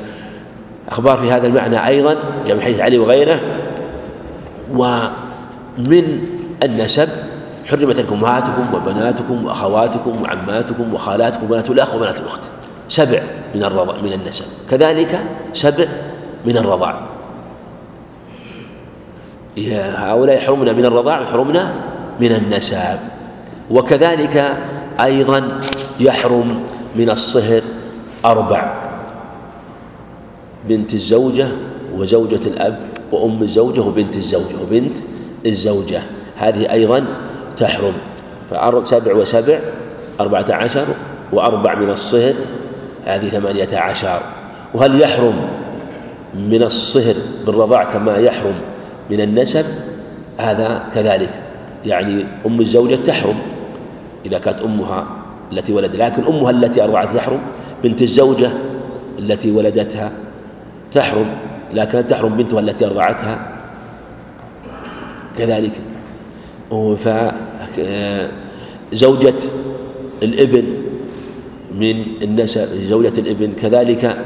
[0.88, 3.40] أخبار في هذا المعنى أيضا جاء من حديث علي وغيره.
[4.74, 6.28] ومن
[6.62, 7.08] النسب
[7.70, 12.42] حرمت لكم أمهاتكم وبناتكم وأخواتكم وعماتكم وخالاتكم وبنات الأخ وبنات الأخت.
[12.88, 13.22] سبع
[13.54, 14.44] من الرضا من النسب.
[14.70, 15.20] كذلك
[15.52, 15.86] سبع
[16.44, 17.13] من الرضاع.
[19.96, 21.74] هؤلاء يحرمنا من الرضاع ويحرمنا
[22.20, 22.98] من النسب.
[23.70, 24.56] وكذلك
[25.00, 25.60] أيضا
[26.00, 26.62] يحرم
[26.96, 27.62] من الصهر
[28.24, 28.82] أربع
[30.68, 31.48] بنت الزوجة
[31.96, 32.78] وزوجة الأب
[33.12, 34.96] وأم الزوجة وبنت الزوجة وبنت
[35.46, 36.02] الزوجة.
[36.36, 37.06] هذه أيضا
[37.56, 37.92] تحرم.
[38.50, 39.58] فأربع سبع وسبع
[40.20, 40.86] أربعة عشر
[41.32, 42.34] وأربع من الصهر
[43.04, 44.20] هذه ثمانية عشر.
[44.74, 45.34] وهل يحرم
[46.34, 47.14] من الصهر
[47.46, 48.54] بالرضاع كما يحرم
[49.10, 49.64] من النسب
[50.38, 51.30] هذا كذلك.
[51.86, 53.38] يعني أم الزوجة تحرم
[54.26, 55.06] إذا كانت أمها
[55.52, 57.40] التي ولد لكن أمها التي أرضعت تحرم
[57.84, 58.50] بنت الزوجة
[59.18, 60.12] التي ولدتها
[60.92, 61.26] تحرم
[61.74, 63.48] لكن تحرم بنتها التي أرضعتها
[65.38, 65.72] كذلك.
[68.92, 69.36] فزوجة
[70.22, 70.64] الإبن
[71.78, 74.16] من النسب زوجة الإبن كذلك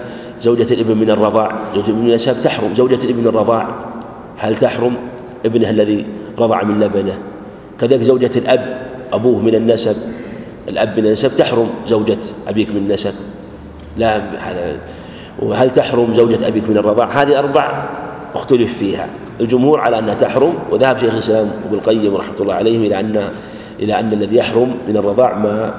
[0.41, 3.69] زوجة الإبن من الرضاع زوجة من النسب تحرم زوجة الإبن من الرضاع
[4.39, 4.97] هل تحرم
[5.45, 6.07] ابنه الذي
[6.39, 7.19] رضع من لبنه؟
[7.81, 9.97] كذلك زوجة الأب أبوه من النسب
[10.69, 12.19] الأب من النسب تحرم زوجة
[12.49, 13.15] أبيك من النسب.
[13.97, 14.23] لا
[15.39, 17.89] وهل تحرم زوجة أبيك من الرضاع؟ هذه أربع
[18.35, 19.07] اختلف فيها.
[19.41, 23.29] الجمهور على أنها تحرم وذهب شيخ الإسلام ابن القيم رحمة الله عليه إلى أن
[23.81, 25.75] إلى أن الذي يحرم من الرضاع ما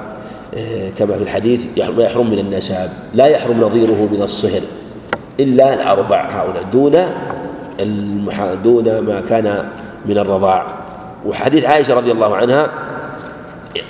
[0.54, 1.66] آه، كما في الحديث
[1.96, 4.60] ما يحرم من النسب لا يحرم نظيره من الصهر.
[5.40, 6.96] إلا الأربع هؤلاء دون
[8.64, 9.64] دون ما كان
[10.06, 10.66] من الرضاع.
[11.26, 12.70] وحديث عائشة رضي الله عنها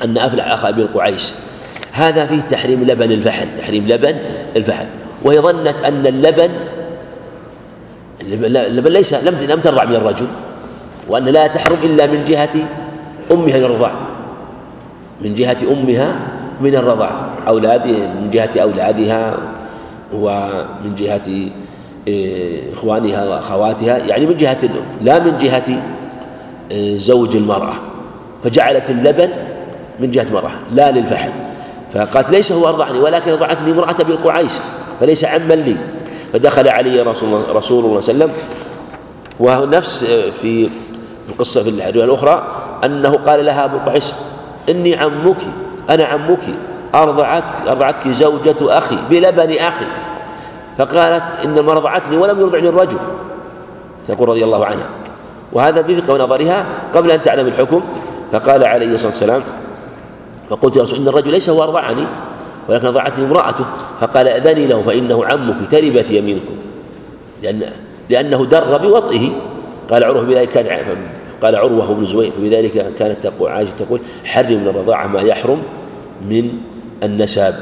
[0.04, 1.36] أن أفلح أخ أبي القعيس
[1.92, 4.14] هذا فيه تحريم لبن الفحل تحريم لبن
[4.56, 4.86] الفحل.
[5.22, 6.50] وهي ظنت أن اللبن
[8.46, 10.26] اللبن ليس لم لم ترضع من الرجل
[11.08, 12.54] وأن لا تحرم إلا من جهة
[13.30, 13.92] أمها من الرضاع.
[15.22, 16.16] من جهة أمها
[16.60, 17.30] من الرضاع.
[17.48, 17.86] أولاد
[18.20, 19.36] من جهة أولادها
[20.12, 21.50] ومن جهة
[22.72, 25.82] إخوانها وأخواتها يعني من جهة الأم لا من جهة
[26.70, 27.72] إيه، زوج المرأة.
[28.42, 29.30] فجعلت اللبن
[30.00, 31.30] من جهة المرأة لا للفحل
[31.92, 34.62] فقالت ليس هو أرضعني ولكن رضعتني امرأة بالقعيس
[35.00, 35.76] فليس عما لي.
[36.32, 38.44] فدخل علي رسول الله رسول الله صلى الله عليه وسلم.
[39.40, 40.04] وهو نفس
[40.42, 40.68] في
[41.28, 42.46] القصة في الرواية الأخرى
[42.84, 44.14] أنه قال لها أبو القعيس
[44.68, 45.36] إني عمك
[45.90, 46.42] أنا عمك
[46.94, 49.84] أرضعتك أرضعتك زوجة أخي بلبن أخي.
[50.80, 52.98] فقالت إنما رضعتني ولم يرضعني الرجل.
[54.06, 54.86] تقول رضي الله عنها.
[55.52, 57.80] وهذا بفقه نظرها قبل أن تعلم الحكم.
[58.32, 59.42] فقال عليه الصلاة والسلام
[60.50, 62.04] فقلت يا رسول إن الرجل ليس هو أرضعني
[62.68, 63.64] ولكن أرضعتني امرأته.
[64.00, 66.54] فقال أذني له فإنه عمك تربت يمينكم.
[67.42, 67.62] لأن
[68.10, 69.30] لأنه در بوطئه.
[69.90, 70.96] قال عروة بذلك كان
[71.42, 75.62] قال عروة بن زويل فبذلك كانت تقول عائشة تقول حرم من الرضاعة ما يحرم
[76.28, 76.50] من
[77.02, 77.54] النساب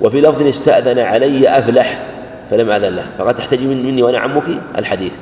[0.00, 2.13] وفي لفظ استأذن علي أفلح
[2.50, 3.04] فلم أذن له.
[3.18, 4.44] فقد تحتاج مني وأنا عمك؟
[4.78, 5.12] الحديث.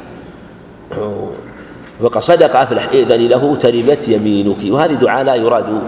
[2.00, 4.56] وقد صدق أفلح إذن له تربت يمينك.
[4.64, 5.82] وهذه دعاء لا يراد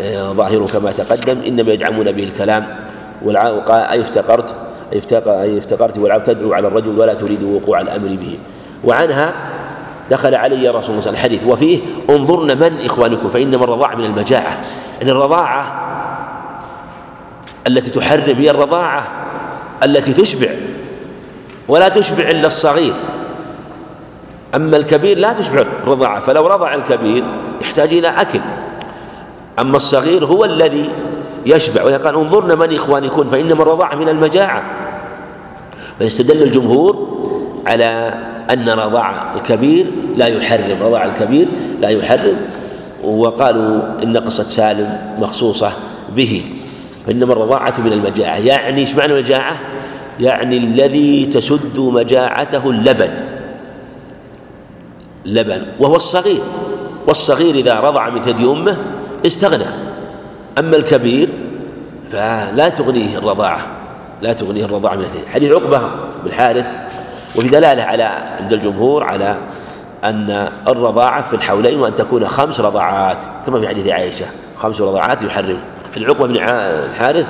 [0.00, 2.66] آه، ظاهره كما تقدم إنما يجعمون به الكلام
[3.68, 4.54] أي افتقرت
[5.26, 8.38] أي افتقرت والعبد تدعو على الرجل ولا تريد وقوع الأمر به.
[8.84, 9.34] وعنها
[10.10, 11.80] دخل علي رسول الله الحديث وفيه
[12.10, 14.58] انظرن من إخوانكم فإنما الرضاعة من المجاعة.
[14.98, 15.80] يعني الرضاعة
[17.66, 19.08] التي تحرم هي الرضاعة
[19.82, 20.48] التي تشبع.
[21.68, 22.92] ولا تشبع إلا الصغير.
[24.54, 27.24] أما الكبير لا تشبع الرضاعة فلو رضع الكبير
[27.60, 28.40] يحتاج إلى أكل.
[29.58, 30.90] أما الصغير هو الذي
[31.46, 34.64] يشبع وقال انظرن من إخوانكم فإنما الرضاعة من المجاعة.
[35.98, 37.08] فيستدل الجمهور
[37.66, 38.14] على
[38.50, 39.86] أن رضاع الكبير
[40.16, 40.82] لا يحرم.
[40.82, 41.48] رضاع الكبير
[41.80, 42.36] لا يحرم
[43.04, 45.72] وقالوا إن قصة سالم مخصوصة
[46.16, 46.44] به.
[47.06, 48.36] فإنما الرضاعة من المجاعة.
[48.36, 49.56] يعني إيش معنى المجاعة؟
[50.20, 53.10] يعني الذي تسد مجاعته اللبن.
[55.24, 56.42] لبن وهو الصغير.
[57.06, 58.76] والصغير إذا رضع من ثدي أمه
[59.26, 59.64] استغنى.
[60.58, 61.28] أما الكبير
[62.08, 63.66] فلا تغنيه الرضاعة
[64.22, 65.28] لا تغنيه الرضاعة من الثدي.
[65.28, 66.66] حديث عقبة بن الحارث
[67.36, 68.02] وفي دلالة على
[68.40, 69.36] عند الجمهور على
[70.04, 74.26] أن الرضاعة في الحولين وأن تكون خمس رضاعات كما في حديث عائشة
[74.56, 75.58] خمس رضاعات يحرم.
[75.92, 77.26] في العقبة بن الحارث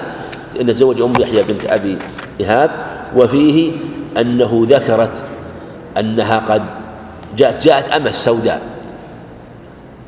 [0.56, 1.98] أن تزوج أم يحيى بنت أبي
[2.40, 2.70] إهاب
[3.16, 3.72] وفيه
[4.16, 5.24] أنه ذكرت
[5.98, 6.62] أنها قد
[7.36, 8.62] جاءت جاءت أمس سوداء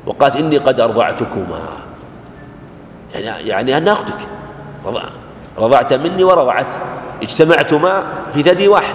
[0.06, 1.60] وقالت إني قد أرضعتكما.
[3.14, 4.18] يعني يعني أن أختك
[5.58, 6.72] رضعت مني ورضعت.
[7.22, 8.94] اجتمعتما في ثدي واحد.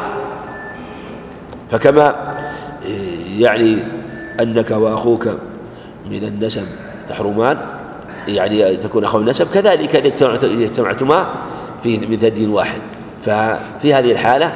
[1.72, 2.16] فكما
[3.38, 3.78] يعني
[4.40, 5.28] أنك وأخوك
[6.10, 6.66] من النسب
[7.10, 7.58] تحرمان
[8.28, 11.26] يعني تكون أخو النسب كذلك إذا اجتمعتما
[11.84, 12.82] في من ثدي واحد.
[13.24, 14.54] ففي هذه الحالة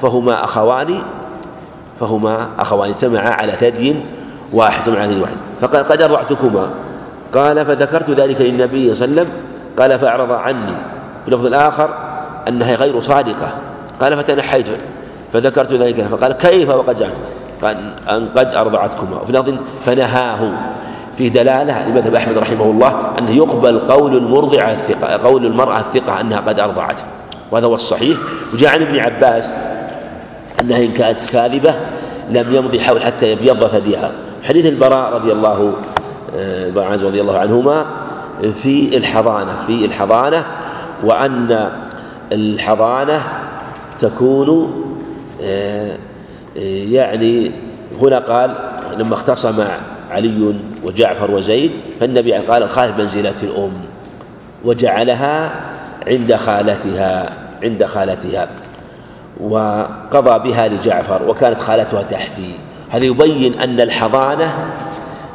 [0.00, 1.02] فهما أخوان
[2.00, 3.96] فهما أخوان اجتمعا على ثدي
[4.52, 5.36] واحد اجتمعا على ثدي واحد.
[5.60, 6.70] فقال قد أرضعتكما.
[7.34, 9.42] قال فذكرت ذلك للنبي صلى الله عليه وسلم.
[9.78, 10.72] قال فأعرض عني.
[11.22, 11.94] في اللفظ الآخر
[12.48, 13.48] أنها غير صادقة.
[14.00, 14.66] قال فتنحيت.
[15.32, 16.00] فذكرت ذلك.
[16.00, 17.16] فقال كيف وقد جاءت؟
[17.62, 17.76] قال
[18.10, 19.20] أن قد أرضعتكما.
[19.20, 19.54] وفي لفظ
[19.86, 20.52] فنهاه.
[21.18, 26.40] فيه دلالة لمذهب أحمد رحمه الله أنه يقبل قول المرضعة الثقة قول المرأة الثقة أنها
[26.40, 27.00] قد أرضعت.
[27.50, 28.18] وهذا هو الصحيح.
[28.54, 29.50] وجاء عن ابن عباس
[30.60, 31.74] أنها إن كانت كاذبة
[32.30, 34.12] لم يمضي حول حتى يبيض ثديها.
[34.44, 35.72] حديث البراء رضي الله
[36.36, 37.86] آه، البراء رضي الله عنهما
[38.54, 40.44] في الحضانة في الحضانة
[41.04, 41.70] وأن
[42.32, 43.22] الحضانة
[43.98, 44.72] تكون
[45.42, 45.98] آه،
[46.56, 47.50] آه، يعني
[48.02, 48.56] هنا قال
[48.98, 49.64] لما اختصم
[50.10, 50.54] علي
[50.84, 51.70] وجعفر وزيد
[52.00, 53.72] فالنبي قال الخالف منزلة الأم.
[54.64, 55.52] وجعلها
[56.06, 57.30] عند خالتها
[57.62, 58.48] عند خالتها.
[59.40, 62.50] وقضى بها لجعفر وكانت خالتها تحتي.
[62.90, 64.54] هذا يبين أن الحضانة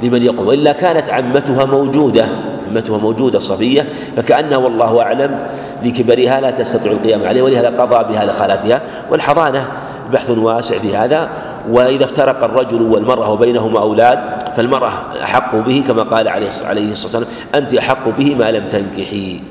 [0.01, 2.25] لمن يقوم وإلا كانت عمتها موجودة
[2.67, 3.85] عمتها موجودة صفية
[4.15, 5.39] فكأنها والله أعلم
[5.83, 8.81] لكبرها لا تستطيع القيام عليه ولهذا قضى بها لخالتها.
[9.11, 9.67] والحضانة
[10.13, 11.29] بحث واسع في هذا.
[11.69, 14.19] وإذا افترق الرجل والمرأة وبينهما أولاد
[14.55, 14.91] فالمرأة
[15.23, 19.41] أحق به كما قال عليه الصلاة والسلام أنت أحق به ما لم تنكحي.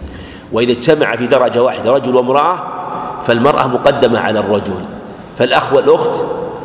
[0.53, 2.59] وإذا اجتمع في درجة واحدة رجل وامرأة
[3.23, 4.75] فالمرأة مقدمة على الرجل.
[5.39, 6.25] فالأخ والأخت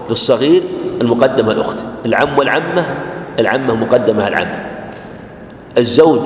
[0.09, 0.61] للصغير
[1.01, 2.85] المقدمة الأخت العم والعمة
[3.39, 4.47] العمة مقدمة على العم.
[5.77, 6.21] الزوج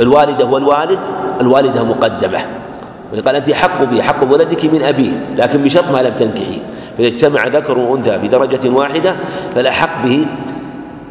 [0.00, 0.98] الوالدة والوالد
[1.40, 2.38] الوالدة مقدمة.
[3.20, 6.60] قال أنت حق به حق ولدك من أبيه لكن بشرط ما لم تنكحي.
[6.98, 9.16] فإذا اجتمع ذكر وأنثى في درجة واحدة
[9.54, 10.26] فالأحق به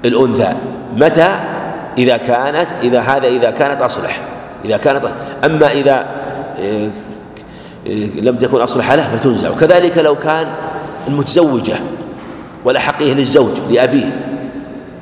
[0.05, 0.53] الأنثى.
[0.97, 1.39] متى؟
[1.97, 4.19] إذا كانت إذا هذا إذا كانت أصلح.
[4.65, 5.07] إذا كانت
[5.45, 6.07] أما إذا
[6.59, 6.89] آه،
[7.87, 9.49] آه، لم تكن أصلح له فتنزع.
[9.49, 10.47] وكذلك لو كان
[11.07, 11.75] المتزوجة
[12.65, 14.09] والأحقية للزوج لأبيه.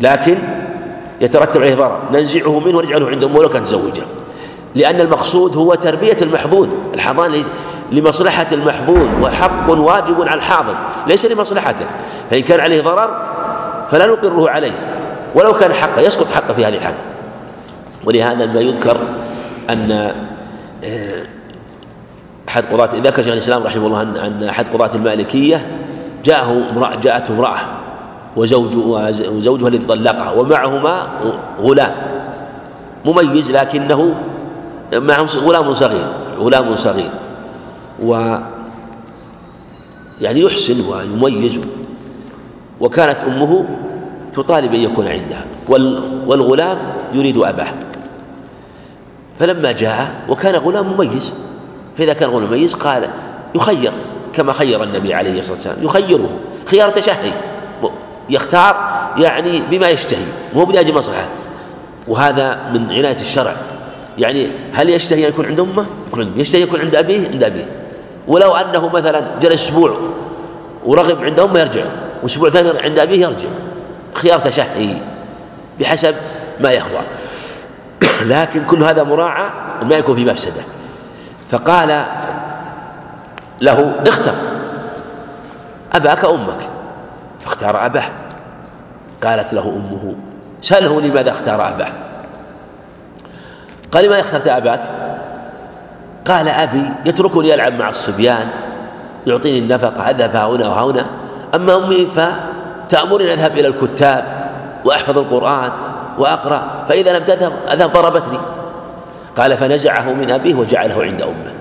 [0.01, 0.38] لكن
[1.21, 2.01] يترتب عليه ضرر.
[2.13, 4.01] ننزعه منه ونجعله عند أمه ولو كانت متزوجة.
[4.75, 7.43] لأن المقصود هو تربية المحظوظ الحضانة
[7.91, 10.75] لمصلحة المحظوظ وحق واجب على الحاضر
[11.08, 11.85] ليس لمصلحته.
[12.32, 13.22] فإن كان عليه ضرر
[13.90, 14.72] فلا نقره عليه
[15.35, 16.93] ولو كان حقه يسقط حقه في هذه الحال.
[18.06, 18.98] ولهذا ما يذكر
[19.69, 20.14] أن
[20.83, 21.24] آه،
[22.50, 25.67] أحد قضاة ذكر شيخ الإسلام رحمه الله أن أحد قضاة المالكية
[26.25, 27.58] جاءه امرأة جاءته امرأة
[28.35, 31.08] وزوج وزوجها الذي طلقها ومعهما
[31.59, 31.93] غلام
[33.06, 34.16] مميز لكنه
[34.94, 37.10] معهم غلام صغير غلام صغير.
[38.03, 38.38] و
[40.22, 40.82] يعني يحسن
[41.22, 41.60] ويميز.
[42.80, 43.66] وكانت أمه
[44.34, 45.45] تطالب أن يكون عندها.
[46.26, 46.78] والغلام
[47.14, 47.68] يريد أباه.
[49.40, 51.34] فلما جاء وكان غلام مميز.
[51.98, 53.10] فإذا كان غلام مميز قال
[53.56, 53.92] يخير
[54.34, 55.84] كما خير النبي عليه الصلاة والسلام.
[55.84, 56.30] يخيره.
[56.66, 57.32] خيار تشهي.
[58.30, 58.76] يختار
[59.18, 60.26] يعني بما يشتهي.
[60.56, 61.28] مو بلاجل مصلحة
[62.08, 63.56] وهذا من عناية الشرع.
[64.17, 67.65] يعني هل يشتهي أن يكون عند أمه؟ يكون عند يشتهي يكون عند أبيه؟ عند أبيه.
[68.27, 69.98] ولو أنه مثلا جلس أسبوع
[70.85, 71.83] ورغب عند أمه يرجع
[72.23, 73.49] وأسبوع ثاني عند أبيه يرجع.
[74.14, 74.95] خيار تشهي
[75.80, 76.15] بحسب
[76.59, 77.01] ما يهوى.
[78.31, 79.49] لكن كل هذا مراعى
[79.83, 80.61] ما يكون في مفسدة.
[81.49, 82.06] فقال
[83.61, 84.33] له اختر
[85.93, 86.69] أباك أمك.
[87.41, 88.03] فاختار أباه.
[89.23, 90.15] قالت له أمه
[90.61, 92.10] سأله لماذا اختار أباه؟
[93.92, 94.82] قال لماذا اخترت أباك؟
[96.26, 98.48] قال أبي يتركني يلعب مع الصبيان
[99.28, 101.06] يعطيني النفقة أذهب هنا وهنا
[101.56, 104.52] أما أمي فتأمرني أذهب إلى الكتاب
[104.86, 105.72] وأحفظ القرآن
[106.18, 108.38] وأقرأ فإذا لم تذهب أذهب ضربتني.
[109.38, 111.53] قال فنزعه من أبيه وجعله عند أمه.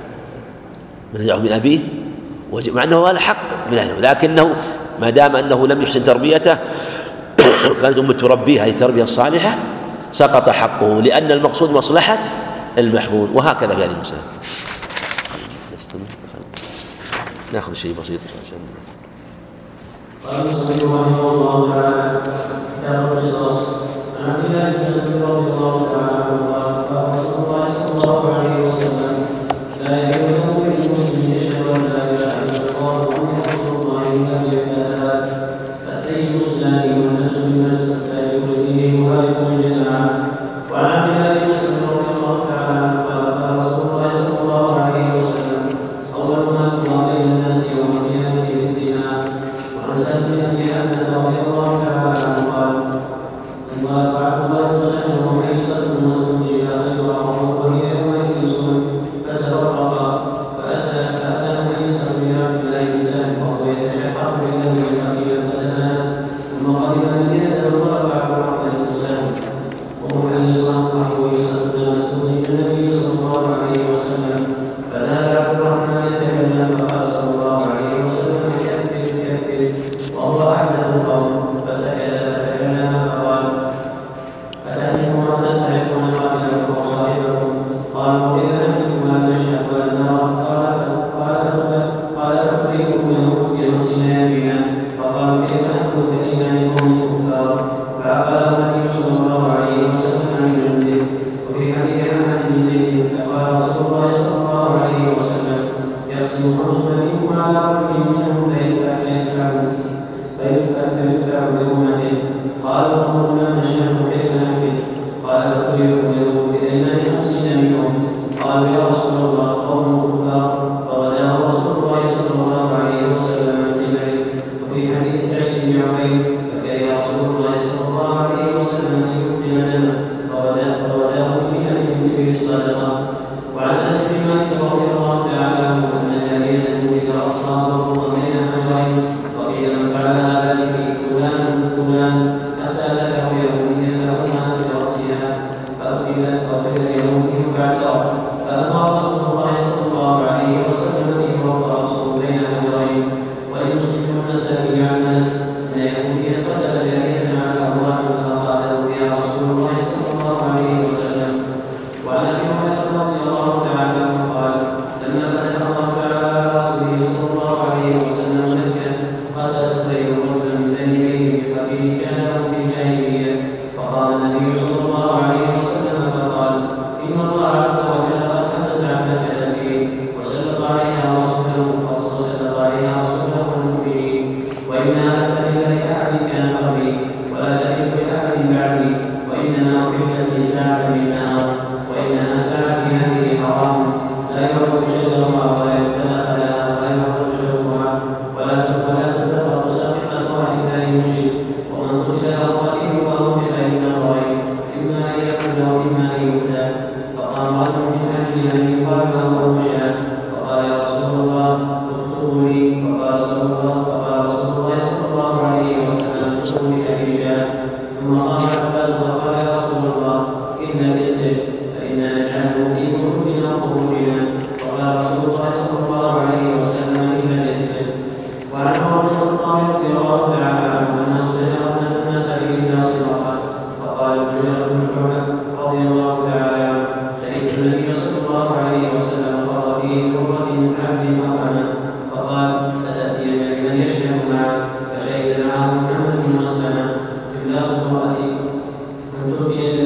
[1.15, 1.78] نزعه من أبيه
[2.73, 3.36] مع أنه هذا حق
[3.70, 4.55] من أهله لكنه
[5.00, 6.57] ما دام أنه لم يحسن تربيته
[7.83, 9.55] كانت أمه تربيه هذه التربية الصالحة
[10.12, 12.18] سقط حقه لأن المقصود مصلحة
[12.78, 14.20] المحظوظ وهكذا في هذه المسألة
[17.52, 18.58] ناخذ شيء بسيط عشان
[20.26, 22.20] قال المصنف رحمه الله تعالى
[22.78, 23.66] كتاب القصص
[24.20, 26.30] عن عبد الله بن مسعود رضي الله تعالى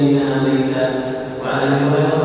[0.04, 0.76] الذين آمنت
[1.42, 2.23] وعن أبي هريرة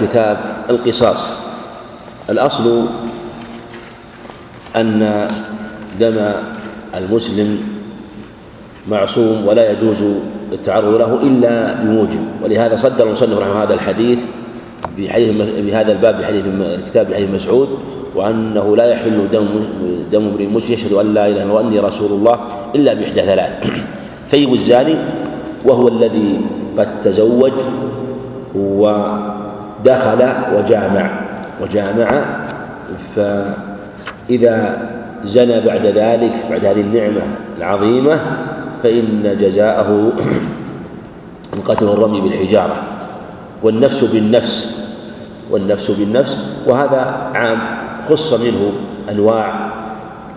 [0.00, 0.36] كتاب
[0.70, 1.30] القصاص.
[2.30, 2.84] الأصل
[4.76, 5.28] أن
[6.00, 6.18] دم
[6.94, 7.58] المسلم
[8.88, 10.02] معصوم ولا يجوز
[10.52, 12.24] التعرض له إلا بموجب.
[12.44, 14.18] ولهذا صدر المصنف رحمه هذا الحديث
[14.98, 15.30] بحديث
[15.66, 17.68] بهذا الباب بحديث الكتاب بحديث مسعود
[18.14, 19.48] وأنه لا يحل دم
[20.12, 22.36] دم امرئ مسلم يشهد أن لا إله إلا الله وأني رسول الله
[22.74, 23.70] إلا بإحدى ثلاث.
[24.28, 24.94] ثيب الزاني
[25.64, 26.40] وهو الذي
[26.78, 27.52] قد تزوج
[28.56, 28.82] و
[29.84, 31.10] دخل وجامع
[31.60, 32.24] وجامع
[33.16, 34.88] فإذا
[35.24, 37.20] زنى بعد ذلك بعد هذه النعمة
[37.58, 38.18] العظيمة
[38.82, 40.12] فإن جزاءه
[41.52, 42.82] القتل والرمي بالحجارة.
[43.62, 44.82] والنفس بالنفس
[45.50, 46.48] والنفس بالنفس.
[46.66, 47.58] وهذا عام
[48.10, 48.72] خص منه
[49.10, 49.70] أنواع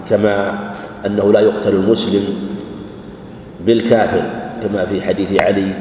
[0.09, 0.59] كما
[1.05, 2.23] أنه لا يقتل المسلم
[3.65, 4.21] بالكافر
[4.63, 5.73] كما في حديث علي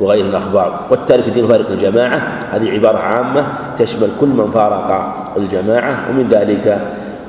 [0.00, 0.86] وغير الأخبار.
[0.90, 3.46] والتارك الدين فارق الجماعة هذه عبارة عامة
[3.78, 6.78] تشمل كل من فارق الجماعة ومن ذلك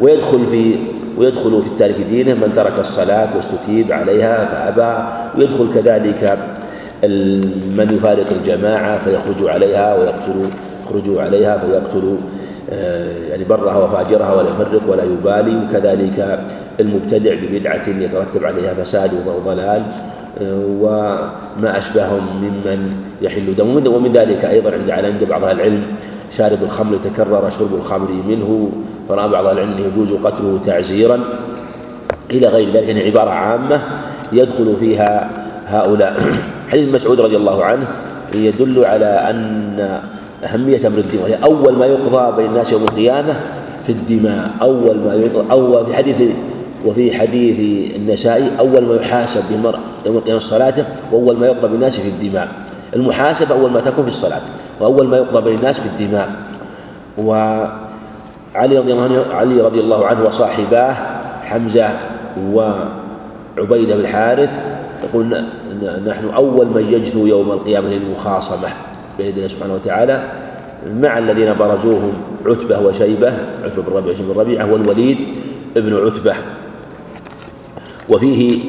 [0.01, 0.75] ويدخل في
[1.17, 5.07] ويدخل في التارك دينه من ترك الصلاة واستتيب عليها فأبى.
[5.38, 6.38] ويدخل كذلك
[7.77, 10.49] من يفارق الجماعة فيخرج عليها ويقتل
[10.83, 12.15] يخرج عليها فيقتل
[12.72, 15.65] آه، يعني برها وفاجرها ولا يفرق ولا يبالي.
[15.65, 16.39] وكذلك
[16.80, 19.83] المبتدع ببدعة يترتب عليها فساد وضلال
[21.60, 23.88] وما أشبههم ممن يحل دم.
[23.88, 25.84] ومن ذلك أيضا عند عند بعض أهل العلم
[26.32, 28.72] شارب الخمر تكرر شرب الخمر منه
[29.10, 31.20] فرأى بعض أهل العلم يجوز قتله تعزيرا.
[32.32, 33.82] إلى غير ذلك يعني عبارة عامة
[34.32, 35.30] يدخل فيها
[35.68, 36.14] هؤلاء.
[36.72, 37.88] حديث مسعود رضي الله عنه
[38.34, 40.02] يدل على أن
[40.44, 41.40] أهمية أمر الدماء.
[41.44, 43.34] أول ما يقضى بين الناس يوم القيامة
[43.86, 44.52] في الدماء.
[44.62, 46.22] أول ما يقضى أول في حديث
[46.86, 47.60] وفي حديث
[47.96, 52.48] النسائي أول ما يحاسب المرء يوم القيامة صلاته وأول ما يقضى بالناس في الدماء.
[52.95, 54.42] المحاسبة أول ما تكون في الصلاة
[54.80, 56.30] وأول ما يقضى بين الناس في الدماء.
[57.18, 60.95] وعلي رضي الله عنه علي رضي الله عنه وصاحباه
[61.44, 61.90] حمزة
[62.52, 64.60] وعبيدة بن الحارث
[65.03, 65.44] يقول
[66.06, 68.68] نحن أول من يجثو يوم القيامة للمخاصمة
[69.18, 70.24] بين الله سبحانه وتعالى
[71.02, 72.14] مع الذين برزوهم
[72.45, 75.18] عتبة وشيبة عتبة بن ربيعة بن ربيعة والوليد
[75.76, 76.34] بن عتبة.
[78.10, 78.60] وفيه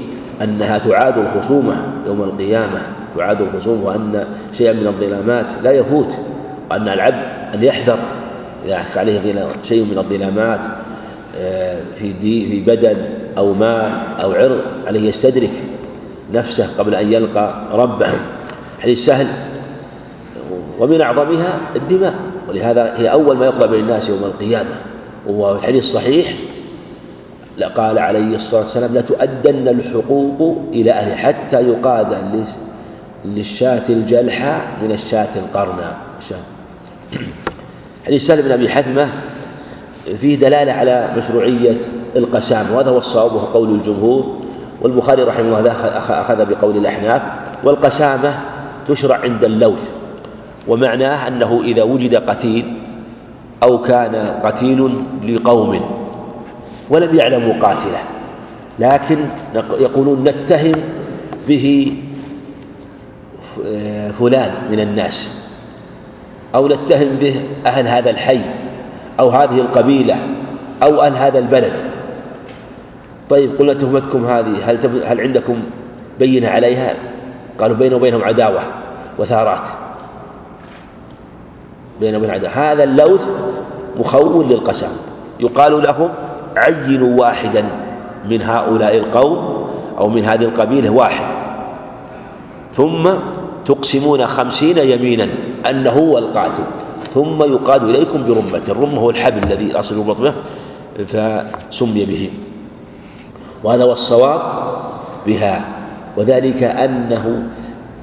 [0.43, 2.83] أنها تعاد الخصومة يوم القيامة
[3.17, 6.15] تعاد الخصومة وأن شيئا من الظلامات لا يفوت
[6.71, 7.99] وأن العبد أن يحذر
[8.67, 10.61] إذا عليه شيء من الظلامات
[11.39, 12.97] آه، في دي في بدن
[13.39, 15.51] أو مال أو عرض عليه يستدرك
[16.33, 18.09] نفسه قبل أن يلقى ربه.
[18.81, 19.27] حديث سهل
[20.79, 22.15] ومن أعظمها الدماء
[22.49, 24.71] ولهذا هي أول ما يقضى الناس يوم القيامة
[25.27, 26.35] وهو الحديث الصحيح
[27.65, 32.17] قال عليه الصلاة والسلام لتؤدن الحقوق إلى أهل حتى يقاد
[33.25, 35.91] للشاة الجلحة من الشاة القرنى
[38.07, 39.09] حديث سهل بن أبي حثمة
[40.19, 41.77] فيه دلالة على مشروعية
[42.17, 44.41] القسام وهذا هو الصواب وهو قول الجمهور.
[44.83, 45.73] والبخاري رحمه الله
[46.09, 47.23] أخذ بقول الأحناف
[47.65, 48.35] والقسامة
[48.89, 49.89] تشرع عند اللوث
[50.69, 52.75] ومعناه أنه إذا وجد قتيل
[53.63, 54.15] أو كان
[54.45, 54.91] قتيل
[55.29, 56.00] لقوم
[56.91, 58.03] ولم يعلموا قاتله.
[58.79, 59.19] لكن
[59.55, 60.75] يقولون نتهم
[61.49, 61.95] به
[64.19, 65.47] فلان من الناس.
[66.55, 68.41] أو نتهم به أهل هذا الحي
[69.21, 70.17] أو هذه القبيلة
[70.83, 71.81] أو أهل هذا البلد.
[73.31, 75.63] طيب قلنا تهمتكم هذه هل هل عندكم
[76.19, 76.95] بينة عليها؟
[77.59, 78.61] قالوا بينه وبينهم عداوة
[79.19, 79.69] وثارات.
[82.01, 82.73] بينه وبين عداوة.
[82.73, 83.25] هذا اللوث
[83.97, 84.89] مخول للقسم.
[85.41, 86.11] يقال لهم
[86.57, 87.65] عينوا واحدا
[88.31, 89.67] من هؤلاء القوم
[89.99, 91.27] أو من هذه القبيلة واحد.
[92.73, 93.11] ثم
[93.65, 95.27] تقسمون خمسين يمينا
[95.71, 96.63] أنه هو القاتل.
[97.15, 100.35] ثم يقاد إليكم برمة الرمة هو الحبل الذي أصل الرمة
[101.07, 102.31] فسمي به.
[103.65, 104.41] وهذا هو الصواب
[105.27, 105.65] بها.
[106.17, 107.43] وذلك أنه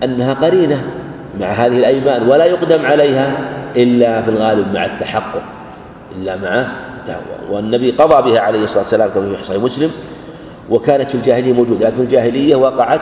[0.03, 0.83] أنها قرينة
[1.39, 3.39] مع هذه الأيمان ولا يقدم عليها
[3.75, 5.41] إلا في الغالب مع التحقق
[6.15, 6.67] إلا مع
[7.09, 9.91] التحقق والنبي قضى بها عليه الصلاة والسلام كما في صحيح مسلم
[10.69, 13.01] وكانت في الجاهلية موجودة لكن في الجاهلية وقعت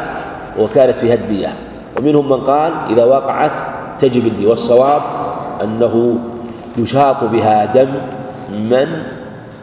[0.59, 1.53] وكانت فيها الدية.
[1.99, 3.51] ومنهم من قال إذا وقعت
[3.99, 5.01] تجب الدية والصواب
[5.63, 6.19] أنه
[6.77, 7.89] يشاط بها دم
[8.51, 9.03] من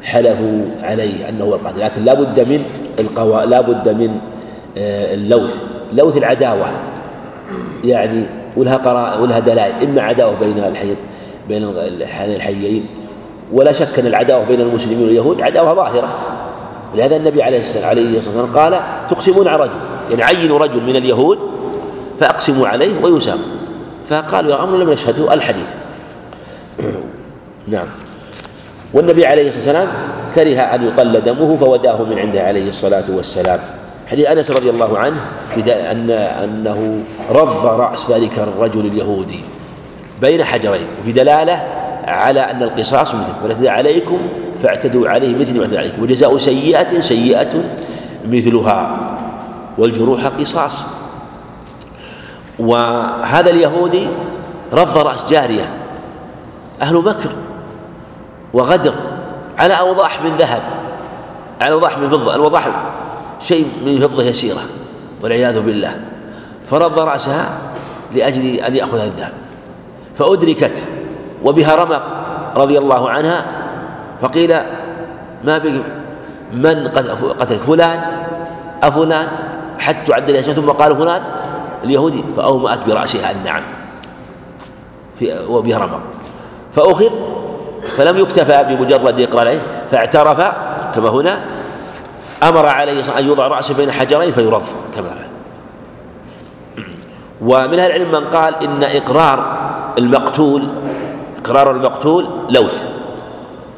[0.03, 2.65] حلفوا عليه أنه هو القاتل لكن لا بد من
[2.99, 4.21] القوا لا بد من
[4.79, 5.63] آه، اللوث.
[5.93, 6.67] لوث العداوة.
[7.85, 8.25] يعني
[8.57, 9.89] ولها قراء ولها دلائل.
[9.89, 10.95] إما عداوة بين الحي
[11.49, 11.63] بين
[12.25, 12.87] الحيين
[13.53, 16.09] ولا شك أن العداوة بين المسلمين واليهود عداوة ظاهرة.
[16.95, 19.79] لهذا النبي عليه الصلاة والسلام قال تقسمون على رجل
[20.11, 21.39] يعني عينوا رجل من اليهود
[22.21, 23.39] فأقسموا عليه ويسام
[24.07, 25.67] فقالوا يا أمر لم نشهدوا الحديث.
[27.69, 27.87] نعم.
[28.95, 29.89] والنبي عليه الصلاة والسلام
[30.35, 33.61] كره أن يطل دمه فوداه من عنده عليه الصلاة والسلام.
[34.07, 35.17] حديث أنس رضي الله عنه
[35.67, 37.01] أن أنه
[37.31, 39.41] رض رأس ذلك الرجل اليهودي
[40.21, 44.19] بين حجرين وفي دلالة على أن القصاص مثل والاعتداء عليكم
[44.63, 46.03] فاعتدوا عليه مثل ما اعتدى عليكم.
[46.03, 47.65] وجزاء سيئة سيئة
[48.29, 49.07] مثلها
[49.79, 50.87] والجروح قصاص.
[52.59, 54.07] وهذا اليهودي
[54.73, 55.75] رض رأس جارية
[56.83, 57.31] أهل مكر
[58.53, 58.95] وغدر
[59.59, 60.63] على أوضاح من ذهب
[61.61, 62.69] على أوضاح من فضة الوضاح
[63.41, 64.63] شيء من فضة يسيرة
[65.23, 66.01] والعياذ بالله.
[66.67, 67.59] فرض رأسها
[68.15, 69.33] لأجل أن يأخذ الذهب.
[70.15, 70.83] فأدركت
[71.45, 72.03] وبها رمق
[72.57, 73.45] رضي الله عنها
[74.21, 74.57] فقيل
[75.45, 75.83] ما بك
[76.53, 76.89] من
[77.39, 78.01] قتل فلان
[78.83, 79.29] أفلان
[79.79, 81.23] حتى الأسماء ثم قالوا فلان
[81.85, 83.63] اليهودي فأومأت برأسها النعم
[85.19, 86.01] في وبها رمق.
[86.73, 87.11] فأخذ
[87.97, 89.59] فلم يكتفى بمجرد إقرار
[89.91, 90.41] فاعترف
[90.95, 91.41] كما هنا
[92.43, 94.63] أمر عليه أن يوضع رأسه بين حجرين فيرض
[94.97, 95.29] كما فعل.
[97.51, 99.57] ومن أهل العلم من قال إن إقرار
[99.99, 100.69] المقتول
[101.43, 102.85] إقرار المقتول لوث.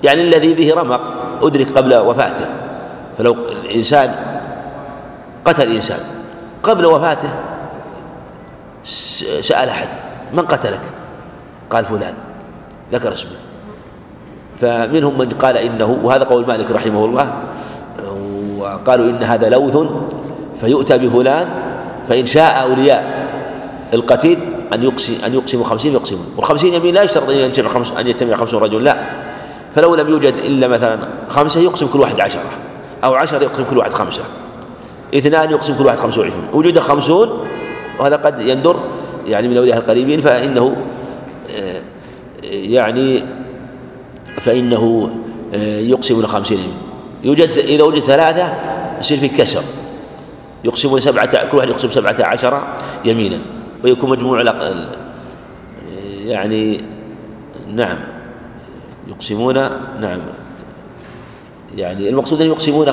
[0.02, 1.00] يعني الذي به رمق
[1.42, 2.46] أدرك قبل وفاته.
[3.18, 4.14] فلو الإنسان
[5.44, 5.98] قتل إنسان
[6.62, 7.28] قبل وفاته
[9.40, 9.88] سأل أحد
[10.32, 10.80] من قتلك؟
[11.70, 12.14] قال فلان
[12.92, 13.38] ذكر اسمه.
[14.60, 17.32] فمنهم من قال إنه وهذا قول مالك رحمه الله
[18.58, 19.76] وقالوا إن هذا لوث
[20.56, 21.48] فيؤتى بفلان
[22.08, 23.28] فإن شاء أولياء
[23.94, 24.38] القتيل
[24.72, 26.26] أن يقسم أن يقسم خمسين يقسمون.
[26.36, 29.10] والخمسين يمين لا يشترط أن يجتمع خمس أن يجتمع خمسون رجل لا.
[29.74, 32.42] فلو لم يوجد إلا مثلا خمسة يقسم كل واحد عشرة
[33.04, 34.22] أو عشرة يقسم كل واحد خمسة.
[35.14, 36.44] اثنان يقسم كل واحد خمسة وعشرون.
[36.52, 37.46] وجد خمسون
[37.98, 38.80] وهذا قد يندر
[39.26, 40.76] يعني من أولياء القريبين فإنه
[41.56, 41.82] آه،
[42.42, 43.24] يعني
[44.40, 45.10] فإنه
[45.54, 46.76] آه، يقسم خمسين يمين.
[47.24, 48.54] يوجد إذا وجد ثلاثة
[49.00, 49.62] يصير في كسر.
[50.64, 52.62] يقسمون سبعة كل واحد يقسم سبعة عشر
[53.04, 53.53] يمينا.
[53.84, 54.42] ويكون مجموع
[56.24, 56.84] يعني
[57.74, 57.98] نعم
[59.08, 59.54] يقسمون
[60.00, 60.20] نعم.
[61.76, 62.92] يعني المقصود أن يقسمون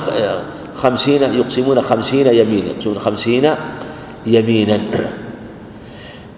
[0.76, 3.54] خمسين يقسمون خمسين يمينا يقسمون خمسين
[4.26, 4.80] يمينا.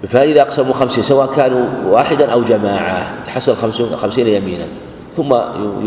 [0.08, 4.64] فإذا أقسموا خمسين سواء كانوا واحدا أو جماعة تحصل خمسين, خمسين يمينا.
[5.16, 5.34] ثم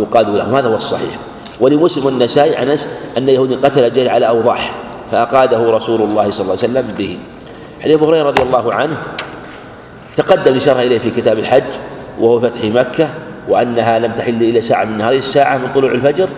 [0.02, 1.20] يقال لهم هذا هو الصحيح.
[1.60, 4.76] ولمسلم والنسائي عن أنس أن يهودي قتل جيل على أوضاح
[5.12, 7.18] فأقاده رسول الله صلى الله عليه وسلم به.
[7.84, 8.98] حديث أبو هريرة رضي الله عنه
[10.16, 11.64] تقدم إشارة إليه في كتاب الحج
[12.20, 13.10] وهو فتح مكة
[13.50, 16.30] وأنها لم تحل إلى ساعة من هذه الساعة من طلوع الفجر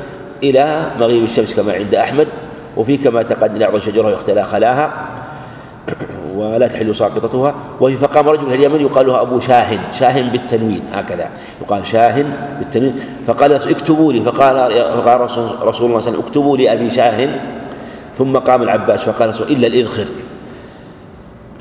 [0.43, 2.27] إلى مغيب الشمس كما عند أحمد
[2.77, 4.93] وفي كما تقدم يعرض شجرة يختلى خلاها
[6.35, 11.29] ولا تحل ساقطتها وفي فقام رجل من اليمن يقال له أبو شاهن شاهن بالتنوين هكذا
[11.61, 12.99] يقال شاهن بالتنوين.
[13.27, 14.55] فقال اكتبوا لي فقال
[15.03, 17.39] فقال رسول الله صلى الله عليه وسلم اكتبوا لي أبي شاهن
[18.17, 20.05] ثم قام العباس فقال رسول إلا الإذخر.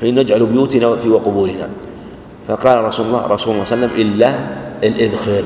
[0.01, 1.69] فإن نجعل بيوتنا في وقبورنا.
[2.47, 4.33] فقال رسول الله رسول الله صلى الله عليه وسلم إلا
[4.83, 5.43] الإذخر.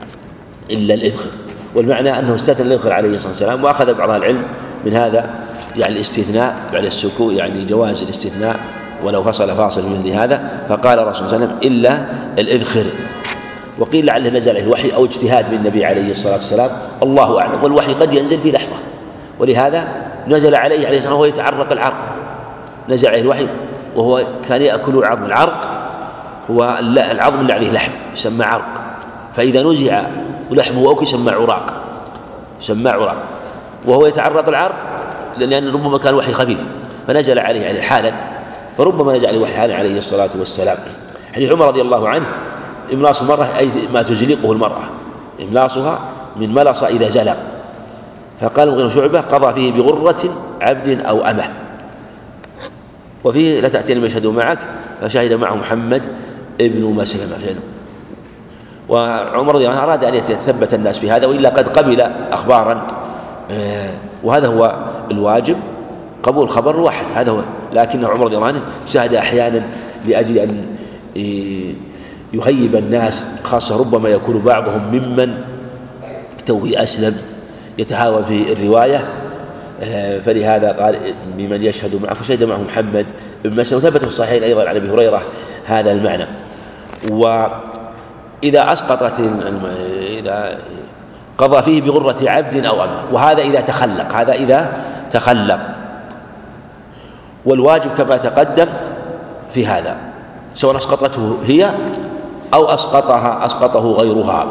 [0.70, 1.30] إلا الإذخر.
[1.74, 4.42] والمعنى أنه استثنى الإذخر عليه الصلاة والسلام وأخذ بعض العلم
[4.84, 5.30] من هذا
[5.76, 8.56] يعني الاستثناء بعد السكوت يعني جواز الاستثناء
[9.04, 10.62] ولو فصل فاصل مثل هذا.
[10.68, 12.06] فقال الرسول صلى الله عليه وسلم إلا
[12.38, 12.84] الإذخر.
[13.78, 16.70] وقيل لعله نزل عليه الوحي أو اجتهاد من النبي عليه الصلاة والسلام.
[17.02, 17.64] الله أعلم.
[17.64, 18.76] والوحي قد ينزل في لحظة.
[19.38, 19.88] ولهذا
[20.28, 22.16] نزل عليه عليه الصلاة والسلام وهو يتعرق العرق.
[22.88, 23.46] نزل عليه الوحي
[23.96, 25.88] وهو كان يأكل عظم العرق
[26.50, 28.66] هو العظم اللي عليه لحم يسمى عرق.
[29.34, 30.02] فإذا نزع
[30.50, 31.74] لحمه أو يسمى عراق
[32.60, 33.16] يسمى عراق.
[33.86, 34.76] وهو يتعرق العرق
[35.38, 36.64] لأن ربما كان وحي خفيف
[37.06, 38.12] فنزل عليه عليه حالا
[38.78, 40.76] فربما نزل عليه وحي حالا عليه الصلاة والسلام.
[41.34, 42.26] حديث عمر رضي الله عنه
[42.92, 44.84] إملاص المرأة أي ما تزلقه المرأة
[45.42, 45.98] إملاصها
[46.36, 47.36] من ملص إذا زلق.
[48.40, 50.22] فقال مغير شعبة قضى فيه بغرة
[50.60, 51.44] عبد أو أمة.
[53.26, 54.58] وفيه لا تأتيني المشهد معك
[55.02, 56.02] فشهد معه محمد
[56.60, 57.56] ابن مسلمة
[58.88, 62.00] وعمر رضي الله عنه أراد أن يتثبت الناس في هذا وإلا قد قبل
[62.32, 62.86] أخبارا.
[63.50, 63.90] آه،
[64.22, 64.76] وهذا هو
[65.10, 65.56] الواجب
[66.22, 67.40] قبول خبر واحد هذا هو.
[67.72, 69.62] لكن عمر رضي الله عنه اجتهد أحيانا
[70.06, 70.66] لأجل أن
[72.32, 75.34] يهيب الناس خاصة ربما يكون بعضهم ممن
[76.46, 77.16] توي أسلم
[77.78, 79.08] يتهاوى في الرواية.
[80.20, 80.98] فلهذا قال
[81.36, 83.06] بمن يشهد معه فشهد معه محمد
[83.44, 85.22] بن مسلم وثبت في الصحيحين أيضا عن أبي هريرة
[85.66, 86.26] هذا المعنى.
[87.10, 89.20] وإذا أسقطت
[90.18, 90.58] إذا
[91.38, 94.72] قضى فيه بغرة عبد أو أمة وهذا إذا تخلق هذا إذا
[95.10, 95.60] تخلق.
[97.44, 98.66] والواجب كما تقدم
[99.50, 99.96] في هذا
[100.54, 101.70] سواء أسقطته هي
[102.54, 104.46] أو أسقطها أسقطه غيرها.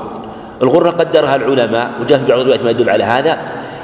[0.62, 3.38] الغرة قدرها العلماء وجاء في بعض الروايات ما يدل على هذا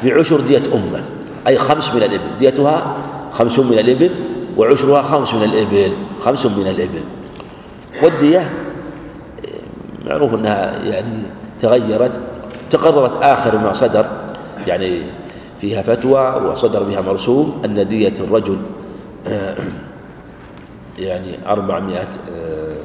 [0.04, 1.02] بعشر دية أمة.
[1.48, 2.38] أي خمس من الإبل.
[2.40, 2.96] ديتها
[3.32, 4.12] خمس من الإبل
[4.58, 5.92] وعشرها خمس من الإبل.
[6.20, 7.04] خمس من الإبل.
[8.04, 8.50] والدية
[10.06, 11.24] معروف أنها يعني
[11.60, 12.20] تغيرت
[12.70, 14.06] تقررت آخر ما صدر
[14.68, 15.02] يعني
[15.60, 18.58] فيها فتوى وصدر بها مرسوم أن دية الرجل
[21.00, 22.76] يعني أربعمائة آه،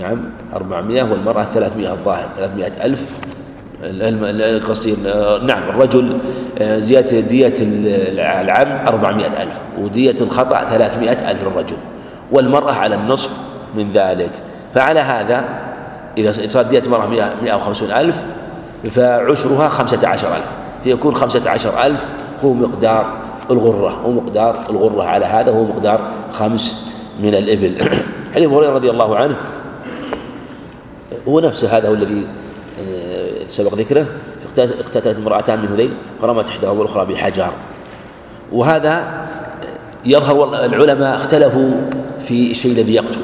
[0.00, 3.06] نعم أربعمائة والمرأة ثلاثمائة الظاهر ثلاثمائة ألف.
[4.68, 4.96] قصدي
[5.42, 6.18] نعم الرجل
[6.58, 11.76] آه، زيادة دية العبد أربعمائة ألف ودية الخطأ ثلاثمائة ألف للرجل
[12.32, 13.30] والمرأة على النصف
[13.74, 14.30] من ذلك.
[14.74, 15.44] فعلى هذا
[16.18, 17.06] إذا صارت دية المرأة
[17.42, 18.24] مئة وخمسون ألف
[18.90, 20.52] فعشرها خمسة عشر ألف.
[20.84, 22.06] فيكون خمسة عشر ألف
[22.44, 23.16] هو مقدار
[23.50, 25.02] الغرة هو مقدار الغرة.
[25.02, 26.90] على هذا هو مقدار خمس
[27.22, 27.74] من الإبل.
[28.34, 29.36] حديث هريرة رضي الله عنه
[31.28, 32.43] هو نفسه هذا هو الذي آه،
[33.54, 34.06] سبق ذكره
[34.58, 37.48] اقتتلت امرأتان من هذيل فرمت إحداهما الأخرى بحجر
[38.52, 39.24] وهذا
[40.04, 41.70] يظهر العلماء اختلفوا
[42.20, 43.20] في الشيء الذي يقتل.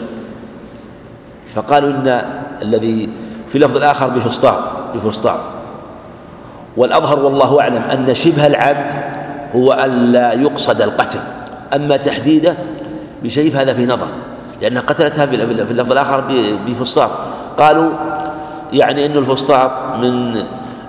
[1.55, 2.23] فقالوا إن
[2.63, 3.09] الذي
[3.49, 4.59] في اللفظ الآخر بفسطاط
[4.95, 5.41] بفسطاط.
[6.77, 8.93] والأظهر والله أعلم أن شبه العبد
[9.55, 11.21] هو أن لا يقصد القتل.
[11.75, 12.55] أما تحديده
[13.23, 14.07] بشيء فهذا في نظر
[14.63, 16.21] لأن قتلتها في اللفظ الآخر
[16.67, 17.11] بفسطاط.
[17.59, 17.91] قالوا
[18.73, 20.43] يعني أن الفسطاط من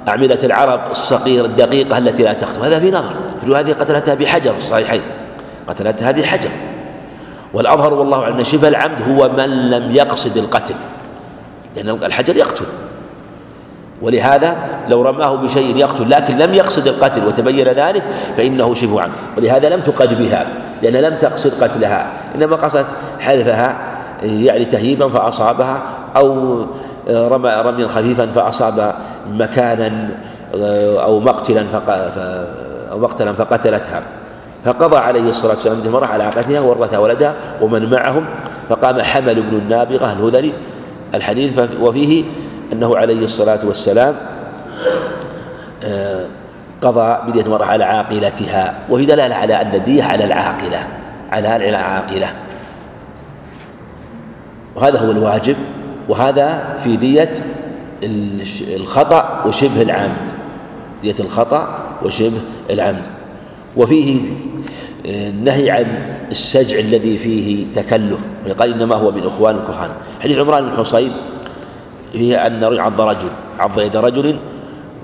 [0.08, 3.14] أعمدة العرب الصغير الدقيقة التي لا تخطب هذا في نظر.
[3.60, 5.02] هذه قتلتها بحجر في الصحيحين.
[5.68, 6.50] قتلتها بحجر.
[7.54, 10.76] والأظهر والله أن شبه العمد هو من لم يقصد القتل.
[11.76, 12.66] لأن الحجر يقتل.
[14.02, 14.56] ولهذا
[14.88, 18.04] لو رماه بشيء يقتل لكن لم يقصد القتل وتبين ذلك
[18.38, 19.12] فإنه شبه عمد.
[19.38, 20.48] ولهذا لم تقد بها
[20.82, 22.12] لأن لم تقصد قتلها.
[22.36, 22.88] إنما قصدت
[23.20, 23.78] حذفها
[24.24, 25.82] يعني تهييبا فأصابها
[26.16, 26.66] أو
[27.12, 28.96] رمى رميا خفيفا فأصاب
[29.30, 30.10] مكانا
[31.04, 31.66] أو مقتلا
[32.92, 34.02] أو مقتلا فقتلتها.
[34.66, 38.26] فقضى عليه الصلاة والسلام المرأة على عقدها وورثها ولدها ومن معهم
[38.70, 40.54] فقام حمل بن النابغة الهذلي
[41.14, 42.24] الحديث وفيه
[42.74, 44.16] أنه عليه الصلاة والسلام
[45.84, 46.26] آه،
[46.82, 48.74] قضى بدية المرأة على عاقلتها.
[48.90, 50.88] وفي دلالة على أن الدية على العاقلة
[51.32, 52.28] على العاقلة.
[54.76, 55.56] وهذا هو الواجب.
[56.12, 57.32] وهذا في دية
[58.76, 60.28] الخطأ وشبه العمد.
[61.02, 63.06] دية الخطأ وشبه العمد.
[63.78, 64.20] وفيه
[65.06, 65.86] النهي عن
[66.32, 68.20] السجع الذي فيه تكلف.
[68.60, 69.90] قال إنما هو من إخوان الكهان.
[70.20, 71.12] حديث عمران بن حصين
[72.14, 74.40] فيه أن عض رجل عض يد رجل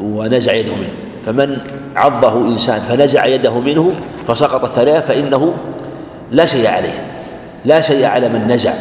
[0.01, 0.93] ونزع يده منه.
[1.25, 1.57] فمن
[1.95, 3.91] عضه إنسان فنزع يده منه
[4.27, 5.53] فسقط الثلاث فإنه
[6.31, 7.07] لا شيء عليه.
[7.65, 8.73] لا شيء على من نزع.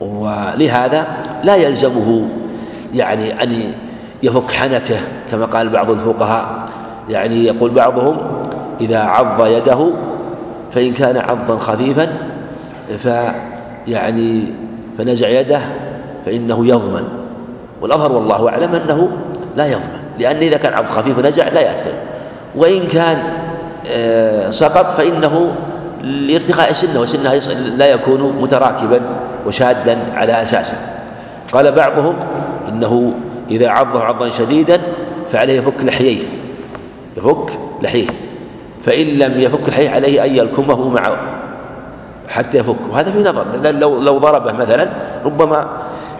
[0.00, 1.06] ولهذا
[1.44, 2.28] لا يلزمه
[2.94, 3.72] يعني أن
[4.22, 4.98] يفك حنكه
[5.30, 6.68] كما قال بعض الفقهاء.
[7.08, 8.16] يعني يقول بعضهم
[8.80, 9.90] إذا عض يده
[10.70, 12.08] فإن كان عضا خفيفا
[12.98, 14.44] فيعني
[14.98, 15.60] فنزع يده
[16.26, 17.08] فإنه يضمن.
[17.80, 19.10] والأظهر والله أعلم أنه
[19.56, 21.92] لا يضمن لأن إذا كان عض خفيف ونزع لا يأثر.
[22.56, 23.22] وإن كان
[23.90, 25.52] آه، سقط فإنه
[26.02, 27.34] لارتقاء سنه وسنه
[27.76, 29.00] لا يكون متراكبا
[29.46, 30.76] وشادا على أساسه.
[31.52, 32.16] قال بعضهم
[32.68, 33.14] إنه
[33.50, 34.80] إذا عضه عضا شديدا
[35.32, 36.22] فعليه يفك لحييه
[37.16, 37.50] يفك
[37.82, 38.06] لحيه
[38.82, 41.16] فإن لم يفك الحيه عليه أن يلكمه مع
[42.28, 42.76] حتى يفك.
[42.90, 44.88] وهذا في نظر لو لو ضربه مثلا
[45.24, 45.68] ربما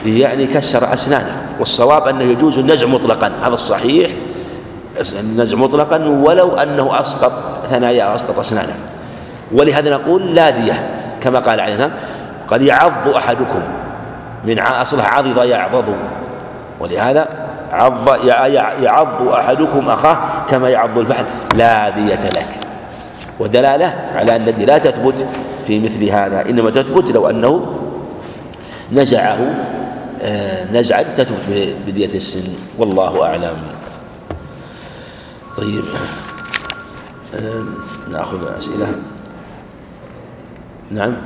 [0.06, 1.46] يعني كسر أسنانه.
[1.58, 3.32] والصواب أنه يجوز النزع مطلقا.
[3.42, 4.10] هذا الصحيح
[5.20, 7.32] النزع مطلقا ولو أنه أسقط
[7.70, 8.76] ثنايا أسقط أسنانه.
[9.52, 11.92] ولهذا نقول لا دية كما قال عليه السلام
[12.48, 13.60] قد يعض أحدكم
[14.44, 15.94] من أصلها عضض يعضض
[16.80, 17.28] ولهذا
[17.72, 18.24] عض
[18.82, 20.18] يعض أحدكم أخاه
[20.48, 21.24] كما يعض الفحل.
[21.54, 22.46] لا دية لك.
[23.38, 25.26] ودلالة على أن الدي لا تثبت
[25.66, 27.66] في مثل هذا إنما تثبت لو أنه
[28.92, 29.38] نزعه
[30.22, 32.52] آه، نزعا تثبت بدية السن.
[32.78, 33.56] والله أعلم.
[35.56, 35.84] طيب
[37.34, 37.62] آه،
[38.10, 38.86] نأخذ أسئلة.
[40.90, 41.16] نعم.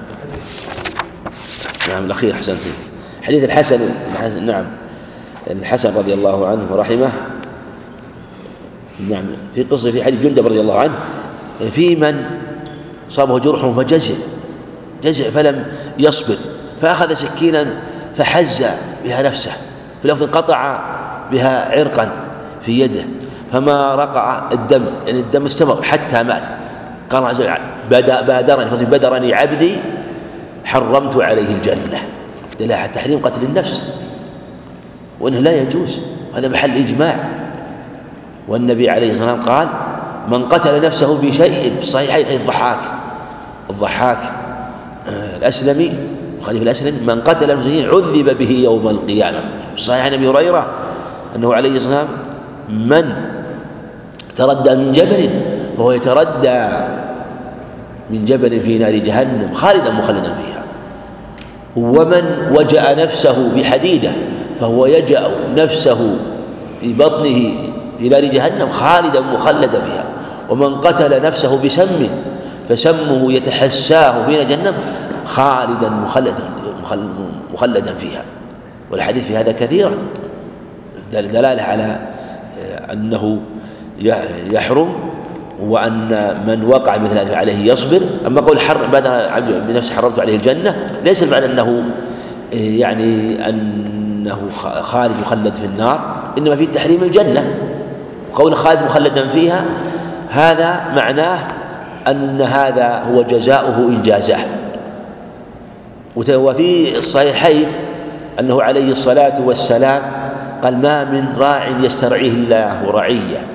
[1.89, 2.59] نعم الأخير أحسنت.
[3.23, 3.81] حديث الحسن
[4.47, 4.65] نعم.
[5.51, 7.13] الحسن رضي الله عنه ورحمه.
[9.11, 9.25] نعم
[9.55, 10.95] في قصة في حديث جندب رضي الله عنه
[11.71, 12.25] في من
[13.09, 14.15] صابه جرح فجزع
[15.05, 15.67] جزع فلم
[15.99, 16.37] يصبر
[16.81, 17.67] فأخذ سكينا
[18.17, 18.65] فحز
[19.05, 19.53] بها نفسه
[20.03, 20.81] في لفظ قطع
[21.33, 22.11] بها عرقا
[22.61, 23.05] في يده
[23.53, 26.47] فما رقع الدم يعني الدم استمر حتى مات.
[27.13, 27.53] قال عز وجل
[27.91, 29.77] بادرني بدرني عبدي
[30.65, 32.01] حرمت عليه الجنة.
[32.61, 33.95] دلاله تحريم قتل النفس.
[35.21, 36.01] وأنه لا يجوز
[36.37, 37.17] هذا محل إجماع.
[38.49, 39.69] والنبي عليه الصلاة والسلام قال
[40.29, 42.79] من قتل نفسه بشيء حديث الضحاك.
[43.71, 44.19] الضحاك
[45.09, 45.95] آه، الأسلمي
[46.41, 49.41] الخليفة الأسلمي من قتل نفسه عذب به يوم القيامة.
[49.77, 50.67] صحيح عن أبي هريرة
[51.37, 52.33] أنه عليه الصلاة والسلام
[52.89, 53.33] من
[54.37, 55.31] تردى من جبل
[55.77, 56.69] فهو يتردى
[58.13, 60.63] من جبل في نار جهنم خالدا مخلدا فيها.
[61.77, 64.13] ومن وجأ نفسه بحديدة
[64.61, 66.17] فهو يجأ نفسه
[66.81, 67.55] في بطنه
[67.99, 70.05] في نار جهنم خالدا مخلدا فيها.
[70.51, 72.09] ومن قتل نفسه بسم
[72.69, 74.75] فسمه يتحساه في جهنم
[75.25, 76.45] خالدا مخلدا
[77.53, 78.23] مخلدا فيها.
[78.91, 79.93] والحديث في هذا كثيرا
[81.13, 81.99] دلالة على
[82.93, 83.41] أنه
[84.51, 84.95] يحرم
[85.63, 88.01] وأن من وقع مثل هذا عليه يصبر.
[88.27, 89.33] أما قول حرم بعد
[89.69, 91.83] بنفسه حرمت عليه الجنة ليس المعنى أنه
[92.53, 93.83] يعني أن
[94.23, 94.49] أنه
[94.81, 97.55] خالد مخلد في النار إنما في تحريم الجنة.
[98.33, 99.65] قول خالد مخلدا فيها
[100.31, 101.39] هذا معناه
[102.09, 104.45] أن هذا هو جزاؤه إن جازاه
[106.17, 107.67] وفي الصحيحين
[108.41, 110.03] أنه عليه الصلاة والسلام
[110.63, 113.52] قال ما من راع يسترعيه الله رعية.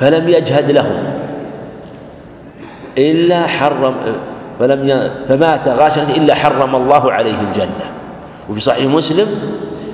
[0.00, 1.02] فلم يجهد لهم
[2.98, 3.94] إلا حرم
[4.58, 7.86] فلم فمات غاشا إلا حرم الله عليه الجنة.
[8.50, 9.26] وفي صحيح مسلم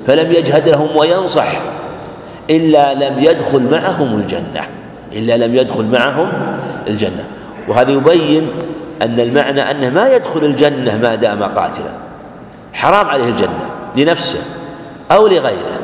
[0.07, 1.47] فلم يجهد لهم وينصح
[2.49, 4.61] إلا لم يدخل معهم الجنة
[5.13, 6.31] إلا لم يدخل معهم
[6.87, 7.23] الجنة.
[7.67, 8.47] وهذا يبين
[9.01, 11.91] أن المعنى أنه ما يدخل الجنة ما دام قاتلا
[12.73, 14.39] حرام عليه الجنة لنفسه
[15.11, 15.79] أو لغيره.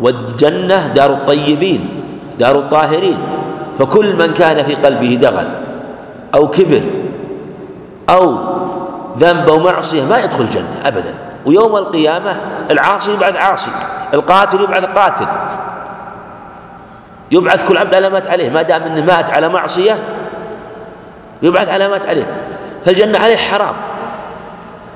[0.00, 1.97] والجنة دار الطيبين.
[2.38, 3.18] دار الطاهرين
[3.78, 5.48] فكل من كان في قلبه دغل
[6.34, 6.82] أو كبر
[8.10, 8.38] أو
[9.18, 11.14] ذنب أو معصية ما يدخل الجنة أبدا.
[11.46, 12.36] ويوم القيامة
[12.70, 13.70] العاصي يبعث عاصي
[14.14, 15.26] القاتل يبعث قاتل.
[17.30, 19.98] يبعث كل عبد على مات عليه ما دام إنه مات على معصية
[21.42, 22.36] يبعث على مات عليه.
[22.84, 23.74] فالجنة عليه حرام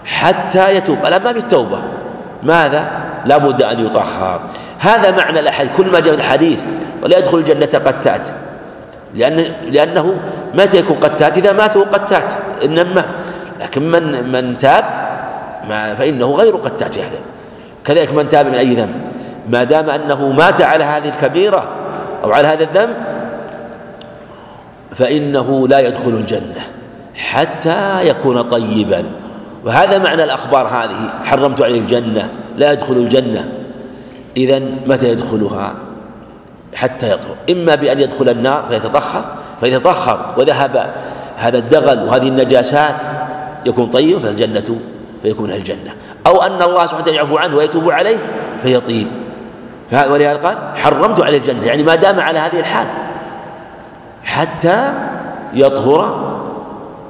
[0.05, 0.99] حتى يتوب.
[1.07, 1.79] الآن ما في التوبة.
[2.43, 2.91] ماذا؟
[3.25, 4.41] لابد أن يطهر.
[4.79, 6.61] هذا معنى الاحاديث كل ما جاء الحديث
[7.03, 8.29] ولا يدخل الجنة قتات
[9.15, 10.17] لأن لأنه
[10.55, 12.33] متى يكون قتات إذا مات هو قتات
[12.65, 13.05] إنما
[13.61, 14.85] لكن من من تاب
[15.69, 17.17] ما فإنه غير قتات يعني
[17.85, 19.05] كذلك من تاب من أي ذنب.
[19.49, 21.71] ما دام أنه مات على هذه الكبيرة
[22.25, 22.97] أو على هذا الذنب
[24.91, 26.63] فإنه لا يدخل الجنة
[27.15, 29.05] حتى يكون طيبا.
[29.65, 31.11] وهذا معنى الأخبار هذه.
[31.25, 33.49] حرمت عليه الجنة لا يدخل الجنة.
[34.37, 35.75] إذا متى يدخلها؟
[36.75, 37.35] حتى يطهر.
[37.51, 39.25] إما بأن يدخل النار فيتطهر
[39.61, 40.93] فيتطهر وذهب
[41.37, 43.03] هذا الدغل وهذه النجاسات
[43.67, 44.79] يكون طيبا فالجنة
[45.23, 45.91] فيكون الجنة.
[46.27, 48.17] أو أن الله سبحانه وتعالى يعفو عنه ويتوب عليه
[48.59, 49.07] فيطيب.
[49.93, 51.67] ولهذا قال حرمت عليه الجنة.
[51.67, 52.87] يعني ما دام على هذه الحال
[54.25, 54.93] حتى
[55.55, 56.33] يطهر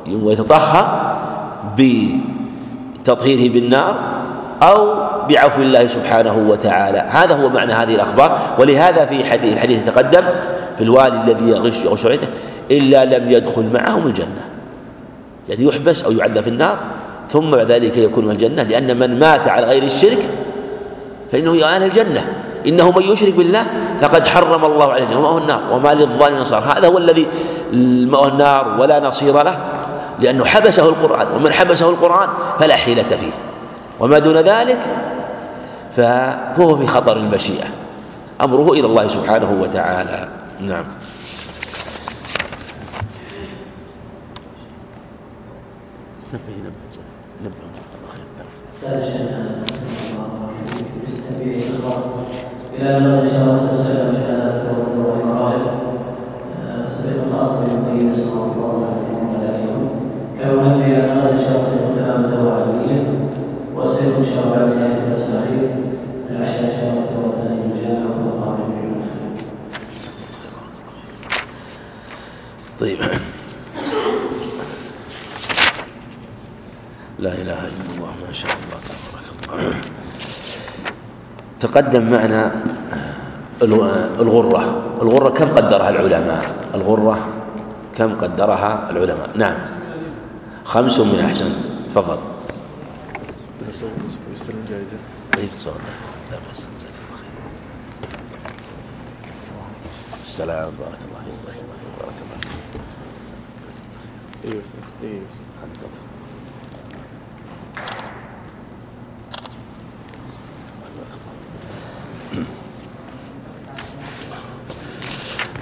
[0.09, 1.13] ويتطهر
[3.03, 3.95] بتطهيره بالنار
[4.63, 4.95] أو
[5.29, 6.99] بعفو الله سبحانه وتعالى.
[6.99, 8.39] هذا هو معنى هذه الأخبار.
[8.59, 10.25] ولهذا في حديث الحديث يتقدم
[10.77, 12.07] في الوالي الذي يغش يغش
[12.71, 14.45] إلا لم يدخل معهم الجنة.
[15.49, 16.77] يعني يحبس أو يعذب في النار
[17.29, 18.63] ثم بعد ذلك يكون من الجنة.
[18.63, 20.19] لأن من مات على غير الشرك
[21.33, 22.27] فإنه ينال الجنة.
[22.67, 23.63] إنه من يشرك بالله
[24.01, 25.19] فقد حرم الله عليه الجنة.
[25.19, 27.27] ومأوى النار؟ وما للظالمين نصار هذا هو الذي
[28.07, 29.59] مأوى النار ولا نصير له.
[30.21, 33.33] لأنه حبسه القرآن ومن حبسه القرآن فلا حيلة فيه.
[34.01, 34.81] وما دون ذلك
[35.97, 37.67] فهو في خطر المشيئة.
[38.41, 40.29] أمره إلى الله سبحانه وتعالى.
[40.61, 40.85] نعم.
[52.79, 54.22] إلى أن إن شاء الله سنسلم شهادات
[60.83, 63.03] إن شاء الله سيكون تمام الدورة العلمية
[63.77, 65.69] وسيكون إن شاء الله بعد نهاية الدرس الأخير.
[66.31, 69.03] العشاء إن شاء الله الدورة الثانية من الجامعة وفوقها من
[72.81, 72.99] طيب.
[77.19, 79.75] لا إله إلا الله ما شاء الله تبارك الله.
[81.61, 82.53] تقدم معنا
[83.63, 84.63] الغرة.
[85.03, 86.43] الغرة كم قدرها العلماء؟
[86.75, 87.19] الغرة
[87.95, 89.82] كم قدرها العلماء؟ نعم.
[90.65, 91.57] خمس من أحسنت
[91.95, 92.19] تفضل.
[94.35, 94.97] يستلم جائزة
[100.21, 101.65] السلام بارك الله فيك
[102.01, 102.53] بارك الله فيك
[104.45, 104.63] أيوه
[105.03, 105.27] أيوه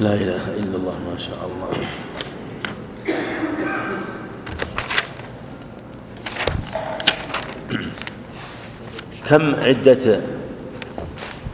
[0.00, 1.86] لا إله إلا الله ما شاء الله.
[9.30, 10.20] كم عدة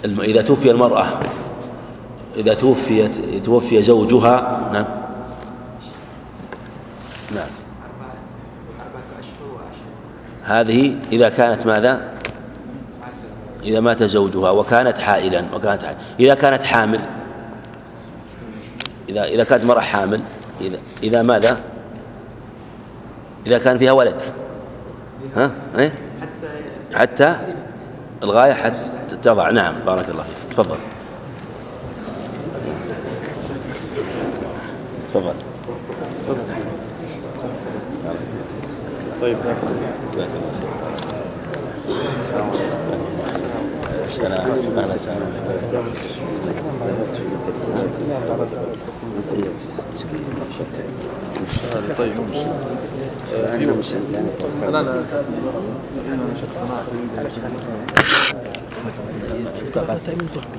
[0.04, 1.06] إذا توفي المرأة
[2.36, 4.86] إذا توفيت توفي زوجها نعم
[7.34, 7.48] نعم
[10.44, 12.10] هذه إذا كانت ماذا؟
[13.64, 17.00] إذا مات زوجها وكانت حائلا وكانت حائلا إذا كانت حامل
[19.08, 20.20] إذا إذا كانت مرأة حامل
[20.60, 21.60] إذا إذا ماذا؟
[23.46, 24.20] إذا كان فيها ولد
[25.36, 25.92] ها؟ إيه؟
[26.94, 27.36] حتى
[28.22, 30.76] الغاية حتى تضع نعم بارك الله فيك تفضل
[35.08, 35.34] تفضل
[39.20, 39.36] طيب
[51.98, 52.16] طيب
[54.70, 55.02] لا لا
[59.76, 60.58] التأمين الطبي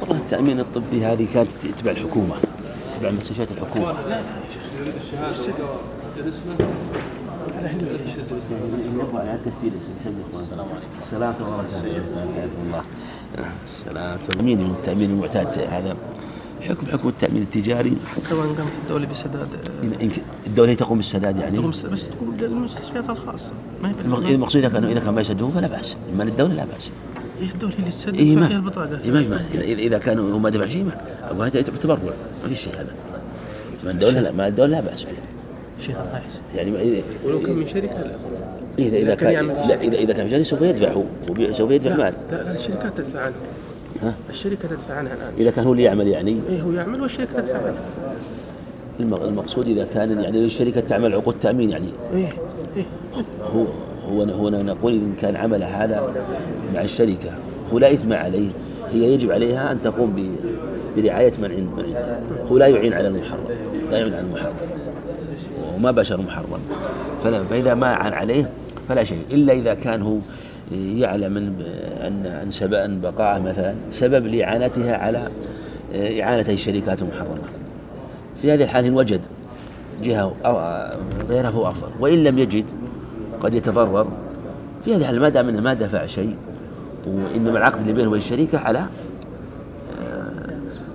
[0.00, 2.34] والله التأمين الطبي هذه كانت تتبع الحكومة
[2.94, 5.54] تتبع مستشفيات الحكومة لا لا يا شيخ
[10.34, 11.66] السلام عليكم السلام ورحمة
[12.64, 12.82] الله
[13.64, 15.96] السلام التأمين التأمين المعتاد هذا
[16.62, 17.96] حكم حكم التأمين التجاري.
[18.06, 19.48] حتى وان قامت الدولة بسداد
[20.68, 23.52] هي تقوم بالسداد يعني؟ تقوم بس بس تقوم للمستشفيات الخاصة.
[23.82, 24.34] ما هي.
[24.34, 25.96] المقصود إذا كانوا إذا كان ما يسدون فلا بأس.
[26.14, 26.90] أما الدولة لا بأس.
[27.40, 29.00] هي الدولة هي اللي تسدد إيه فيها البطاقة.
[29.04, 30.90] إيه ما إذا كانوا هو ما دفع شيء
[31.38, 31.98] ما هذا تبرع.
[32.42, 32.94] ما في شيء هذا.
[33.84, 35.02] ما الدولة لا ما الدولة لا بأس.
[35.04, 35.10] به
[35.80, 36.40] شيخ الله يحسن.
[36.54, 38.16] يعني ولو كان من شركة لا.
[38.78, 41.04] إذا إذا كان كان لا إذا إذا كان جاري سوف يدفع هو.
[41.52, 42.14] سوف يدفع مال.
[42.30, 43.34] لا لا الشركات تدفع عنه.
[44.02, 45.32] ها؟ الشركة تدفع عنها الآن.
[45.38, 47.74] إذا كان هو اللي يعمل يعني؟ إيه هو يعمل والشركة تدفع عنه
[49.00, 51.86] الم- المقصود إذا كان يعني الشركة تعمل عقود تأمين يعني.
[52.14, 52.28] إيه
[52.76, 52.84] إيه.
[53.54, 53.64] هو
[54.04, 56.14] هو هو نقول إن كان عمل هذا
[56.74, 57.30] مع الشركة.
[57.72, 58.48] هو لا إثم عليه.
[58.92, 60.36] هي يجب عليها أن تقوم
[60.96, 62.20] برعاية من عند من عندها.
[62.50, 63.44] هو لا يعين على المحرم.
[63.90, 64.54] لا يعين على المحرم.
[65.76, 66.60] وما بشر محرم.
[67.24, 68.52] فلا فإذا ما عان عليه
[68.88, 69.22] فلا شيء.
[69.30, 70.16] إلا إذا كان هو
[70.74, 71.52] يعلم أن
[72.26, 75.28] أن أن بقاءه مثلا سبب لإعانتها على
[75.94, 77.38] إعانة الشركات المحرمة.
[78.42, 79.20] في هذه الحال إن وجد
[80.02, 81.88] جهة أو- غيرها فهو أفضل.
[82.00, 82.64] وإن لم يجد
[83.40, 84.06] قد يتضرر.
[84.84, 86.36] في هذه الحال ما دام أنه ما دفع شيء
[87.06, 88.84] وإنما العقد اللي بينه وبين الشركة على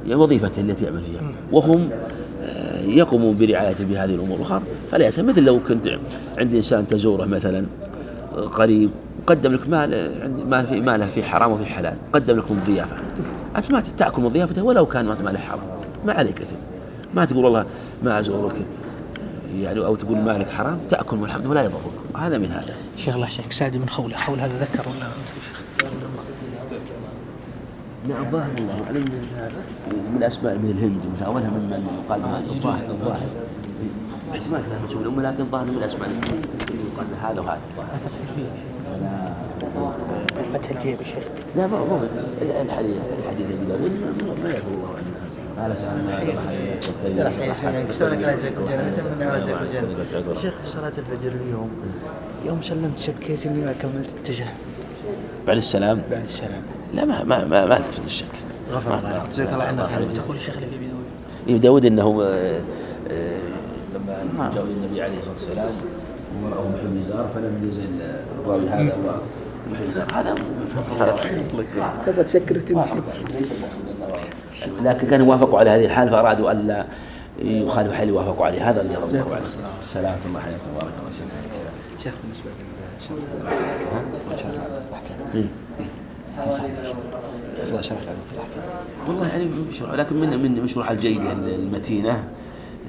[0.10, 1.22] آه، وظيفته التي يعمل فيها.
[1.52, 1.90] وهم
[2.44, 4.62] آه، يقومون برعايته بهذه الأمور الأخرى.
[4.92, 5.90] فلا يأسف مثل لو كنت
[6.38, 7.66] عند إنسان تزوره مثلا
[8.36, 8.90] آه، قريب
[9.28, 12.96] قدم لك مال عند مال في ماله في حرام وفي حلال قدم لكم ضيافة.
[13.56, 15.60] أنت ما تأكل من ضيافته ولو كان ماله حرام.
[16.06, 16.56] ما عليك إثم.
[17.14, 17.66] ما تقول والله
[18.04, 18.56] ما أزورك.
[19.56, 21.82] يعني أو تقول مالك حرام تأكل والحمد ولا يضرك.
[22.18, 22.74] هذا من هذا.
[22.96, 24.18] شيخ الله يحسنك سعدي من خولة.
[24.18, 25.08] خول هذا ذكر ولا؟
[28.10, 29.62] نعم ظاهر الله أعلم من هذا.
[29.92, 33.28] من من الهند ومن أولها ممن يقال الظاهر الظاهر.
[34.32, 37.60] احتمال كلام لكن ظاهر من الأسماء يقال هذا وهذا.
[37.72, 37.90] الظاهر.
[40.40, 41.24] الفتح الجيب الشيخ
[41.56, 42.00] لا ما هو
[42.42, 43.92] الحديث الحديث ابي داود
[44.44, 44.74] ما- يقول
[47.06, 51.70] الله عنه شلونك لا يجيك الجنة شيخ صلاة الفجر اليوم
[52.46, 54.54] يوم سلمت شكيت اني ما كملت التشهد
[55.48, 56.02] بعد السلام.
[56.12, 56.62] بعد السلام.
[56.94, 58.26] لا ما ما ما, ما تثبت الشك.
[58.72, 59.30] غفر الله لك.
[59.30, 61.06] جزاك الله عنك تقول الشيخ اللي في ابي داود
[61.48, 62.60] ابن داود إنه آه،
[63.12, 63.32] آه،
[63.96, 65.70] لما جاءوا النبي عليه الصلاة والسلام.
[66.50, 68.02] محل الازار فلم يزل
[68.40, 69.10] الراوي هذا هو
[70.16, 70.36] هذا
[72.06, 72.94] تبغى تسكر وتمشي
[74.84, 76.86] لكن كانوا وافقوا على هذه الحال فأرادوا ألا
[77.40, 78.70] يخالفوا حال يوافقوا عليه.
[78.70, 79.46] هذا اللي رضي الله عنه
[79.80, 81.12] السلام الله حياكم وبارك الله.
[81.98, 82.50] شيخ بالنسبة؟
[87.64, 88.64] أفضل شرح لعدة الأحكام
[89.08, 92.24] والله يعني مشروع لكن من من مشروع الجيدة المتينة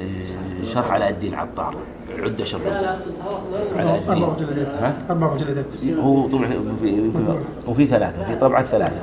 [0.01, 1.77] آه، شرح على الدين عطار.
[2.19, 4.23] عدة شرح على الدين.
[4.23, 6.49] أربع مجلدات؟ أربع مجلدات هو طبعا
[6.83, 9.03] في يمكن وفي ثلاثة في طبعة ثلاثة.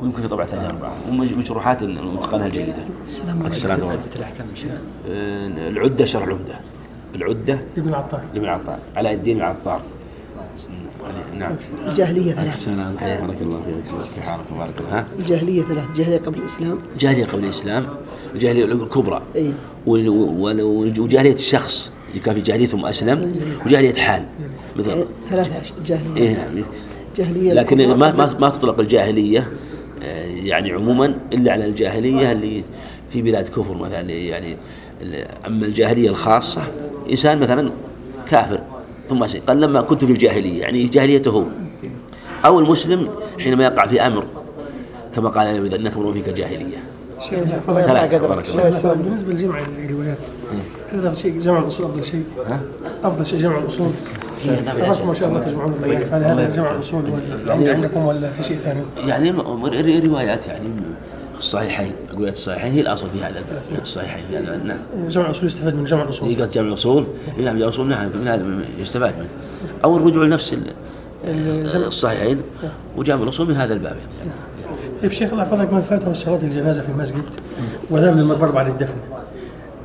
[0.00, 0.92] ويمكن في طبعة ثانية أربعة.
[1.08, 2.84] ومشروحات المتقنة الجيدة.
[3.04, 3.46] السلام عليكم.
[3.46, 4.46] السلام الأحكام
[5.08, 6.54] آه، العدة شرح العمدة
[7.14, 8.20] العدة ابن العطار.
[8.34, 9.80] لابن عطار علاء الدين العطار.
[11.38, 11.52] نعم.
[11.86, 13.60] الجاهلية ثلاث السلام حياك الله
[14.00, 14.24] فيك.
[14.24, 16.78] حالك بارك الله الجاهلية ثلاث الجاهلية قبل الإسلام.
[16.98, 17.86] جاهلية قبل الإسلام.
[18.34, 19.22] الجاهلية الكبرى.
[19.36, 19.52] أي
[19.86, 21.92] وجاهلية الشخص.
[22.20, 23.32] كان في جاهلية ثم أسلم
[23.66, 24.24] وجاهلية حال.
[24.76, 26.64] مثل يعني ثلاثة أش- جاهلية إيه نعم.
[27.16, 29.48] جاهلية لكن ما ما ما تطلق الجاهلية
[30.02, 32.62] آه، يعني عموما إلا على الجاهلية اللي
[33.12, 34.56] في بلاد كفر مثلا يعني
[35.46, 36.62] أما الجاهلية الخاصة
[37.10, 37.70] إنسان مثلا
[38.30, 38.60] كافر
[39.08, 39.42] ثم أسلم.
[39.46, 41.44] قال لما كنت في الجاهلية يعني جاهليته هو.
[42.44, 43.08] أو المسلم
[43.40, 44.24] حينما يقع في أمر
[45.14, 46.76] كما قال النبي إذا إنك امرؤ فيك الجاهلية.
[47.20, 47.38] شيخ
[48.86, 50.18] بالنسبة لجمع الروايات
[50.98, 52.24] أفضل شيء جمع الأصول أفضل شيء.
[53.04, 53.90] أفضل شيء جمع الأصول.
[54.48, 57.02] أراكم ما شاء الله تجمعون الروايات هل هذا جمع الأصول
[57.44, 59.30] ولا عندكم ولا في شيء ثاني؟ يعني
[60.06, 60.68] روايات يعني
[61.38, 63.42] الصحيحين روايات الصحيحين هي الأصل في هذا.
[63.82, 65.08] الصحيحين في هذا نعم.
[65.08, 66.34] جمع الأصول يستفاد من جمع الأصول.
[66.34, 67.06] طريقة جمع الأصول.
[67.38, 68.44] نعم جمع الأصول نعم من هذا
[68.78, 69.28] يستفاد منه.
[69.84, 72.40] أو الرجوع لنفس ال- الصحيحين.
[72.96, 74.30] وجمع الأصول من هذا الباب يعني.
[75.02, 75.72] طيب شيخ الله يحفظك.
[75.72, 77.22] من فاته صلاة الجنازة في المسجد
[77.90, 78.94] وذهب للمقبرة بعد الدفن.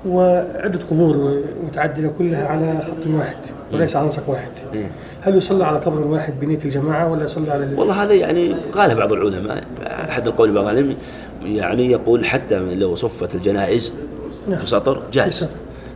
[0.06, 3.36] وعدة قبور متعددة كلها على خط واحد
[3.74, 4.52] وليس على نسق واحد.
[4.74, 4.92] إيه.
[5.22, 8.96] هل يصلى على قبر واحد بنية الجماعة ولا يصلى على ال- والله هذا يعني قال
[8.96, 10.96] بعض العلماء أحد القول بعض العلم
[11.44, 13.94] يعني يقول حتى لو صفت الجنائز
[14.58, 15.50] في سطر جاهز.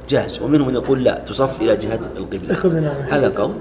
[0.09, 0.41] جاهز.
[0.41, 2.51] ومنهم من يقول لا تصف إلى جهة القبلة.
[2.51, 2.95] القبلة نعم.
[3.09, 3.51] هذا قول.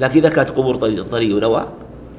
[0.00, 1.66] لكن إذا كانت قبور طري, طري ونوى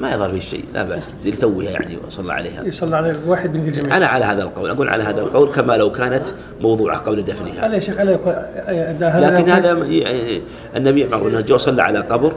[0.04, 2.64] ما يضر فيه شيء لا بأس لتوها يعني وصلى عليها.
[2.64, 5.92] يصلى على واحد بنية الجماعة أنا على هذا القول أقول على هذا القول كما لو
[5.92, 6.28] كانت
[6.62, 7.68] موضوعة قبل دفنها.
[7.68, 10.42] هذا يا شيخ لكن هذا يعني
[10.76, 12.34] النبي معه أنه جو صلى على قبر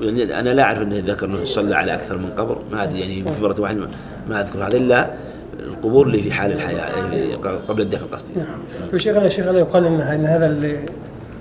[0.00, 3.32] يعني أنا لا أعرف أنه ذكر أنه صلى على أكثر من قبر ما أدري يعني
[3.32, 3.88] في مرة واحدة
[4.28, 5.10] ما- أذكر هذا إلا
[5.60, 7.34] القبور اللي في حال الحياة اللي
[7.68, 8.32] قبل الدفن قصدي.
[8.36, 8.88] نعم.
[8.92, 10.76] فشيخ يا شيخ لا يقال ان هذا ال-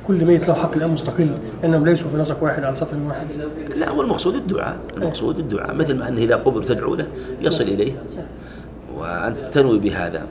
[0.07, 1.29] كل ميت له حق الآن مستقل
[1.61, 3.27] لانهم ليسوا في نسق واحد على سطر واحد.
[3.75, 7.07] لا هو المقصود الدعاء المقصود الدعاء مثل ما أنه إذا قبر تدعو له
[7.41, 7.93] يصل إليه
[8.95, 10.27] وأن تنوي بهذا.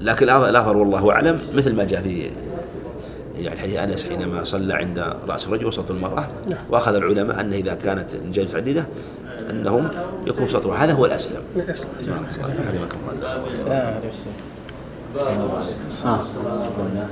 [0.00, 2.30] لكن الأظهر والله أعلم مثل ما جاء في
[3.38, 6.28] يعني حديث أنس حينما صلى عند رأس الرجل وسط المرأة
[6.70, 8.86] وأخذ العلماء أنه إذا كانت الجلسة عديدة
[9.50, 9.88] أنهم
[10.26, 11.40] يكون في سطر هذا هو الأسلم.
[11.68, 11.90] يسلم.
[12.38, 12.98] حفظكم
[16.82, 17.08] الله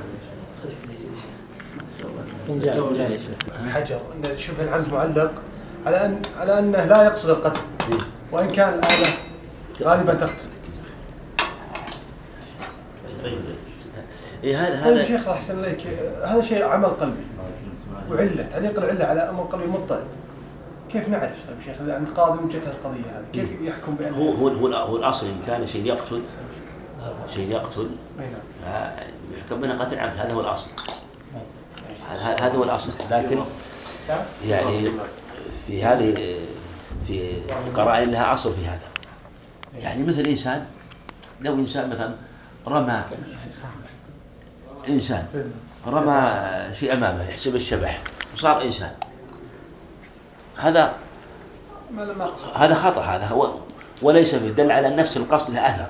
[3.73, 4.01] حجر.
[4.15, 5.31] إن شبه العمد معلق
[5.85, 7.61] على ان على أنه لا يقصد القتل.
[8.31, 9.13] وإن كان الاله
[9.83, 10.49] غالبا تقتل.
[14.43, 15.87] إيه هذا طيب هذا شيخ أحسن إليك.
[16.23, 17.23] هذا شيء عمل قلبي.
[18.11, 18.43] وعلة.
[18.43, 20.07] تعليق العله على أمر قلبي مضطرب.
[20.91, 24.47] كيف نعرف؟ طيب شيخ إذا عند قاضي وجهه القضية هذه كيف يحكم بان هو هو
[24.47, 26.21] هو, هو الأصل إن كان شيء يقتل.
[27.27, 27.89] شيء يقتل.
[28.19, 28.91] أي نعم.
[29.37, 30.67] يحكم بنا قتل عمد هذا هو الأصل.
[32.19, 32.91] هذا هو الأصل.
[33.11, 33.39] لكن
[34.47, 34.91] يعني
[35.67, 36.35] في هذه
[37.07, 37.41] في
[37.75, 38.79] قرائن لها أصل في هذا.
[39.79, 40.65] يعني مثل إنسان
[41.41, 42.15] لو إنسان مثلا
[42.67, 43.03] رمى
[44.89, 45.25] إنسان
[45.87, 46.39] رمى
[46.73, 48.01] شيء أمامه يحسب الشبح
[48.33, 48.91] وصار إنسان.
[50.57, 50.93] هذا.
[52.55, 53.53] هذا خطأ هذا هو
[54.01, 55.87] وليس فيه دل على نفس القصد له أثر.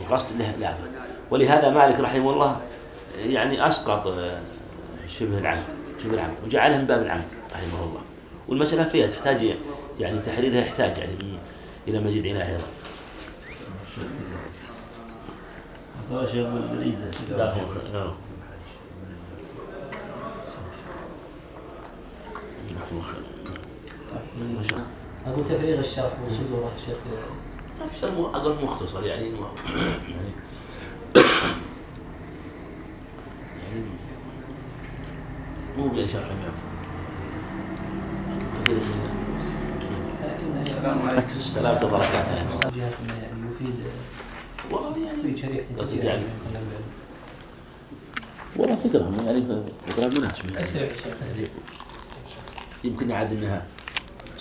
[0.00, 0.82] القصد له أثر.
[1.30, 2.60] ولهذا مالك رحمه الله
[3.18, 4.38] يعني أسقط آه،
[5.18, 5.64] شبه العمد
[6.04, 8.00] شبه العمد وجعلها من باب العمد رحمه الله.
[8.48, 9.54] والمسألة فيها تحتاج
[10.00, 11.38] يعني تحريرها يحتاج يعني
[11.88, 12.64] إلى مزيد عناية أيضا.
[17.92, 18.12] نعم.
[25.26, 26.96] أقول تفريغ الشرح وصدوره شيخ.
[28.16, 29.24] مو- أقل مختصر يعني
[30.10, 30.32] يعني
[33.72, 33.84] يعني
[35.78, 36.28] مو بشرح
[38.64, 38.74] كثير
[40.54, 41.26] من السلام عليكم.
[41.28, 42.34] السلامة وبركاته.
[42.36, 42.48] يعني.
[42.78, 43.74] يعني يفيد
[44.70, 46.22] والله يعني يعني.
[48.56, 49.42] والله فكرة يعني
[49.88, 51.48] فكرة مناسبة استريح يا شيخ استريح
[52.84, 53.66] يمكن عاد إنها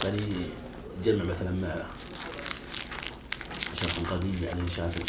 [0.03, 0.21] يعني
[1.05, 1.83] يجمع مثلا مع
[3.75, 5.03] شرح قديم يعني شافل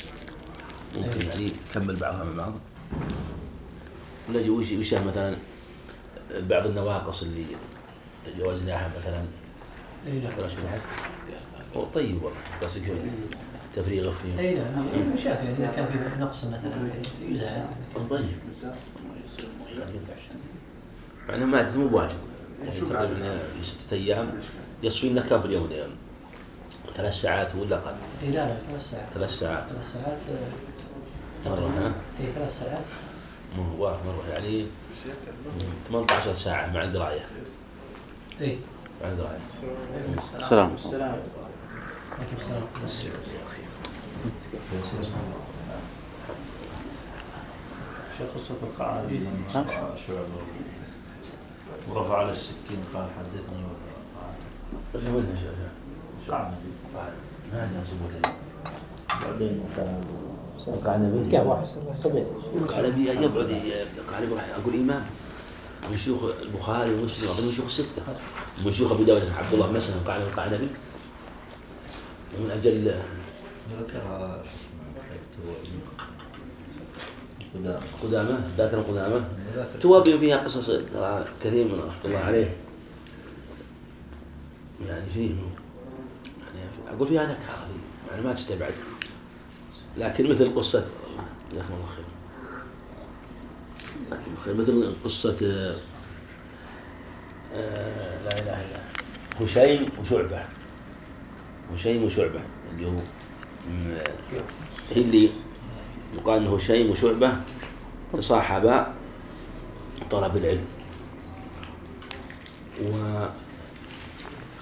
[0.99, 2.53] ممكن يعني يكمل بعضها مع بعض.
[4.29, 5.37] ولا وش مثلا؟
[6.39, 7.45] بعض النواقص اللي
[8.27, 9.25] تجاوزناها مثلا.
[10.07, 11.85] أي نعم.
[11.95, 12.39] طيب والله.
[12.63, 12.97] بس كذا
[13.77, 15.17] تفريغه فيه أي نعم.
[15.17, 16.91] شاف يعني إذا كان في نقص مثلا.
[17.29, 17.67] يزعل
[18.11, 18.29] طيب.
[21.29, 22.13] معناه ما مو بواجد.
[22.65, 24.33] يعني تقريبا في ستة أيام
[24.83, 25.91] يصفين لك كم في اليوم اليوم
[26.95, 27.95] ثلاث ساعات ولا أقل.
[28.23, 29.13] أي لا لا ثلاث ساعات.
[29.15, 29.69] ثلاث ساعات.
[29.69, 30.19] ثلاث ساعات
[31.47, 32.85] آه، مرة ها؟ اي ثلاث ساعات.
[33.59, 34.25] مرة.
[34.33, 34.67] يعني
[35.89, 37.25] 18 ساعة مع القراية
[38.41, 38.59] اي
[39.03, 39.39] مع القراية
[40.37, 41.21] السلام عليكم السلام.
[48.19, 48.55] شيخ قصة
[49.19, 50.25] لما شعب
[51.89, 53.63] ورفع على السكين قال حدثني
[55.37, 55.55] شاف
[56.27, 56.55] شعب
[57.53, 57.85] ما هذا
[59.23, 59.61] بعدين
[60.69, 61.31] وقع النبي.
[61.31, 61.65] كيف واحد
[61.97, 62.27] صبيت
[62.69, 63.63] قال ابي يبعد
[64.13, 65.07] قال ابي راح أقول إمام.
[65.91, 68.03] من شيوخ البخاري ومسلم اظن من شيوخ الستة.
[68.65, 70.69] من شيوخ أبي داود عبد الله مثلا قال قال النبي.
[72.39, 72.95] ومن أجل
[73.81, 74.03] ذكر
[75.37, 75.83] شو اسمه
[77.55, 78.41] قدام قدامة.
[78.57, 79.25] ذاكر قدامة؟
[79.81, 80.71] توابي فيها قصص
[81.43, 82.57] كثير من رحمة الله عليه.
[84.89, 87.67] يعني فيه يعني أقول فيها نكهة.
[88.11, 88.73] يعني ما تستبعد.
[89.99, 90.85] لكن مثل قصة
[91.53, 92.05] جزاكم الله خير.
[94.07, 94.55] جزاكم الله خير.
[94.55, 95.75] مثل قصة آه،
[97.55, 98.81] آه، لا إلا الله.
[99.41, 100.45] هشيم وشعبة.
[101.75, 102.41] هشيم وشعبة.
[102.73, 102.93] اللي هو
[104.97, 105.31] اللي
[106.15, 107.33] يقال إنه هشيم وشعبة
[108.13, 108.95] تصاحبا
[110.11, 110.65] طلب العلم.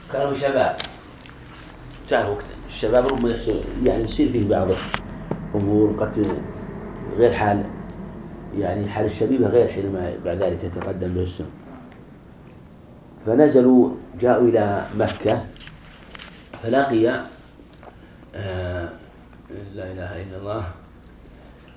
[0.08, 0.76] وكانوا شباب
[2.10, 4.68] كان وقت الشباب ربما يحصل يعني يصير فيه بعض
[5.55, 6.27] أمور قد
[7.17, 7.65] غير حال
[8.59, 11.47] يعني حال الشبيبة غير حينما بعد ذلك يتقدم به السن.
[13.27, 15.44] فنزلوا جاءوا إلى مكة
[16.62, 17.09] فلقي
[18.35, 18.89] آه
[19.75, 20.65] لا إله إلا الله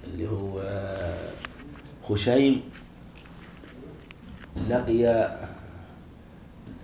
[0.04, 1.30] اللي هو آه،
[2.04, 2.62] خشيم.
[4.70, 5.08] لقي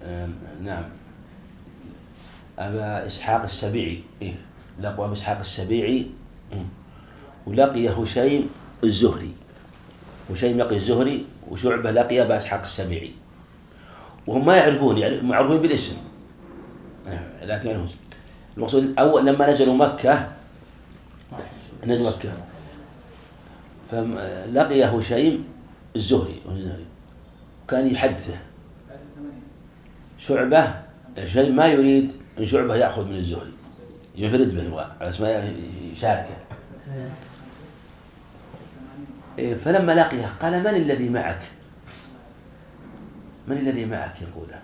[0.03, 0.29] آه،
[0.63, 0.83] نعم
[2.59, 4.03] أبا إسحاق السبيعي.
[4.21, 4.33] إيه
[4.79, 6.07] لقوا أبا إسحاق السبيعي.
[7.47, 8.49] ولقي هشيم
[8.83, 9.31] الزهري.
[10.31, 13.11] هشيم لقي الزهري وشعبة لقي أبا إسحاق السبيعي
[14.27, 15.97] وهم ما يعرفون يعني معروفين بالاسم.
[17.07, 17.85] آه، لكن يعني
[18.57, 20.27] المقصود أول لما نزلوا مكة
[21.85, 22.31] نزل مكة.
[23.91, 25.43] فلقي هشيم
[25.95, 26.41] الزهري
[27.67, 28.37] كان يحدثه.
[30.17, 30.75] شعبة
[31.25, 33.51] شيء ما يريد أن شعبة يأخذ من الزهري.
[34.15, 35.53] ينفرد به يبغى على ما
[35.91, 36.37] يشاركه.
[36.95, 37.09] إيه،
[39.37, 41.41] فلما لقيه قال من الذي معك؟
[43.47, 44.47] من الذي معك؟ يقول.
[44.49, 44.61] له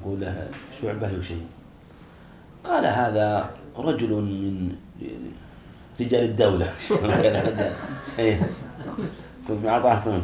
[0.00, 0.50] يقول له
[0.82, 1.46] شعبة هشيم
[2.64, 4.76] قال هذا رجل من
[6.00, 6.68] رجال الدولة.
[8.18, 8.40] إيه.
[9.48, 10.22] كنت أعطاه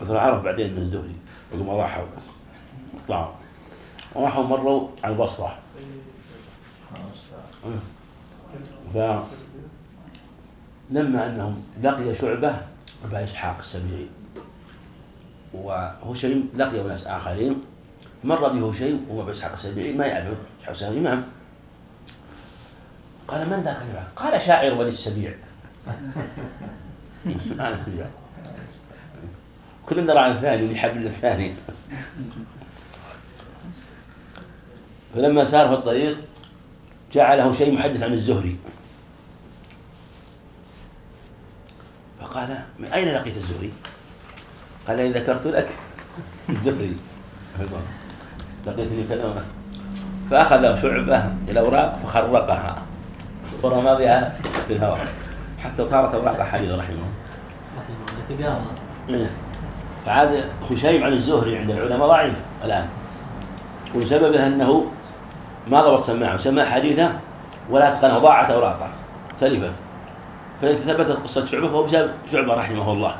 [0.00, 1.16] مثل عرف بعدين من الزهري
[1.58, 2.06] ثم راحوا.
[3.08, 3.32] طلعوا
[4.14, 5.58] وراحوا مروا على البصرة.
[10.90, 12.56] فلما أنهم لقي شعبة
[13.04, 14.06] أبا إسحاق السبيعي.
[15.54, 17.60] وهشيم لقي ناس آخرين.
[18.24, 21.24] مر به هشيم وأبا إسحاق السبيعي ما يعرف إسحاق إمام.
[23.28, 23.76] قال من ذاك
[24.16, 25.34] قال شاعر بني السبيع.
[29.88, 31.52] كلنا راعي الثاني لحبل الثاني.
[35.14, 36.16] فلما سار في الطريق
[37.12, 38.56] جعله شيء محدث عن الزهري.
[42.28, 43.72] فقال من أين لقيت الزهري؟
[44.88, 45.68] قال إن ذكرت لك
[46.48, 46.96] الزهري.
[48.66, 49.44] لقيتني كذا.
[50.30, 52.82] فأخذ شعبة الأوراق فخرقها.
[53.62, 54.34] ورمى بها
[54.66, 55.08] في الهواء.
[55.58, 56.96] حتى صارت أوراق حديث رحمه.
[58.30, 58.60] الله
[59.08, 59.30] إيه.
[60.06, 62.34] فعاد خشيم عن الزهري عند العلماء ضعيف
[62.64, 62.88] الآن.
[63.94, 64.86] وسببه أنه
[65.68, 66.36] ما ضبط سماعه.
[66.36, 67.12] سمع حديثه
[67.70, 68.88] ولا أتقنه ضاعت أوراقه.
[69.40, 69.87] تلفت.
[70.62, 73.16] فثبتت قصة شعبه فهو بسبب شعبة رحمه الله.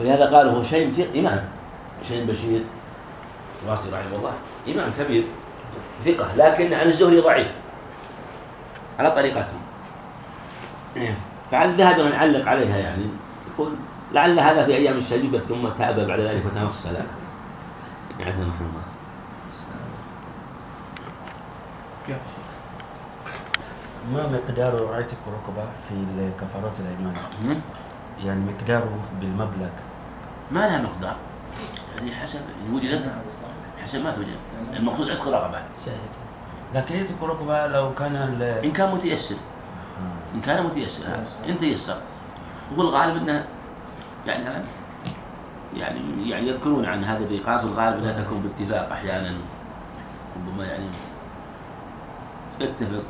[0.00, 1.44] ولهذا قالوا هو شيء ثق إمام
[2.08, 2.60] شيء بشير
[3.64, 4.32] الواسطي رحمه الله
[4.68, 5.24] إمام كبير
[6.04, 7.52] ثقة لكن عن الزهري ضعيف
[8.98, 9.58] على طريقته.
[11.50, 13.04] فعل ذهب نعلق عليها يعني
[13.54, 13.72] يقول
[14.12, 16.94] لعل هذا في أيام الشبيبه ثم تاب بعد ذلك وتنصل
[18.18, 18.82] يعني رحمه الله
[24.14, 27.14] ما مقدار رعاية الرقبة في الكفارات الأيمان؟
[28.24, 29.70] يعني مقداره بالمبلغ.
[30.50, 31.16] ما لها مقدار.
[32.00, 33.12] هذه حسب إن وجدت
[33.82, 34.36] حسب ما توجد.
[34.76, 35.62] المقصود عتق رقبة.
[36.74, 38.16] لكن يترك رقبة لو كان
[38.64, 39.36] إن كان متيسر.
[40.34, 41.04] إن كان متيسر.
[41.48, 42.00] إن تيسر.
[42.76, 43.44] هو الغالب أنه
[44.26, 44.64] يعني
[45.76, 49.34] يعني يعني يذكرون عن هذا الإيقاف الغالب لا تكون باتفاق أحيانا.
[50.36, 50.88] ربما يعني
[52.60, 53.04] يتفق.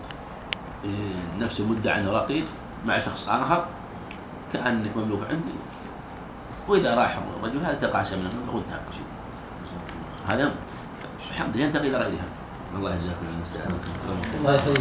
[1.38, 2.44] نفس المدة عن رقيق
[2.86, 3.66] مع شخص آخر
[4.52, 5.54] كأنك مملوك عندي.
[6.68, 8.80] وإذا راح الرجل هذا تقاسم منه وانتهى.
[10.28, 10.52] هذا
[11.30, 12.28] الحمد لله ينتقل إلى غيرها
[12.76, 13.78] الله يجزاكم السلامة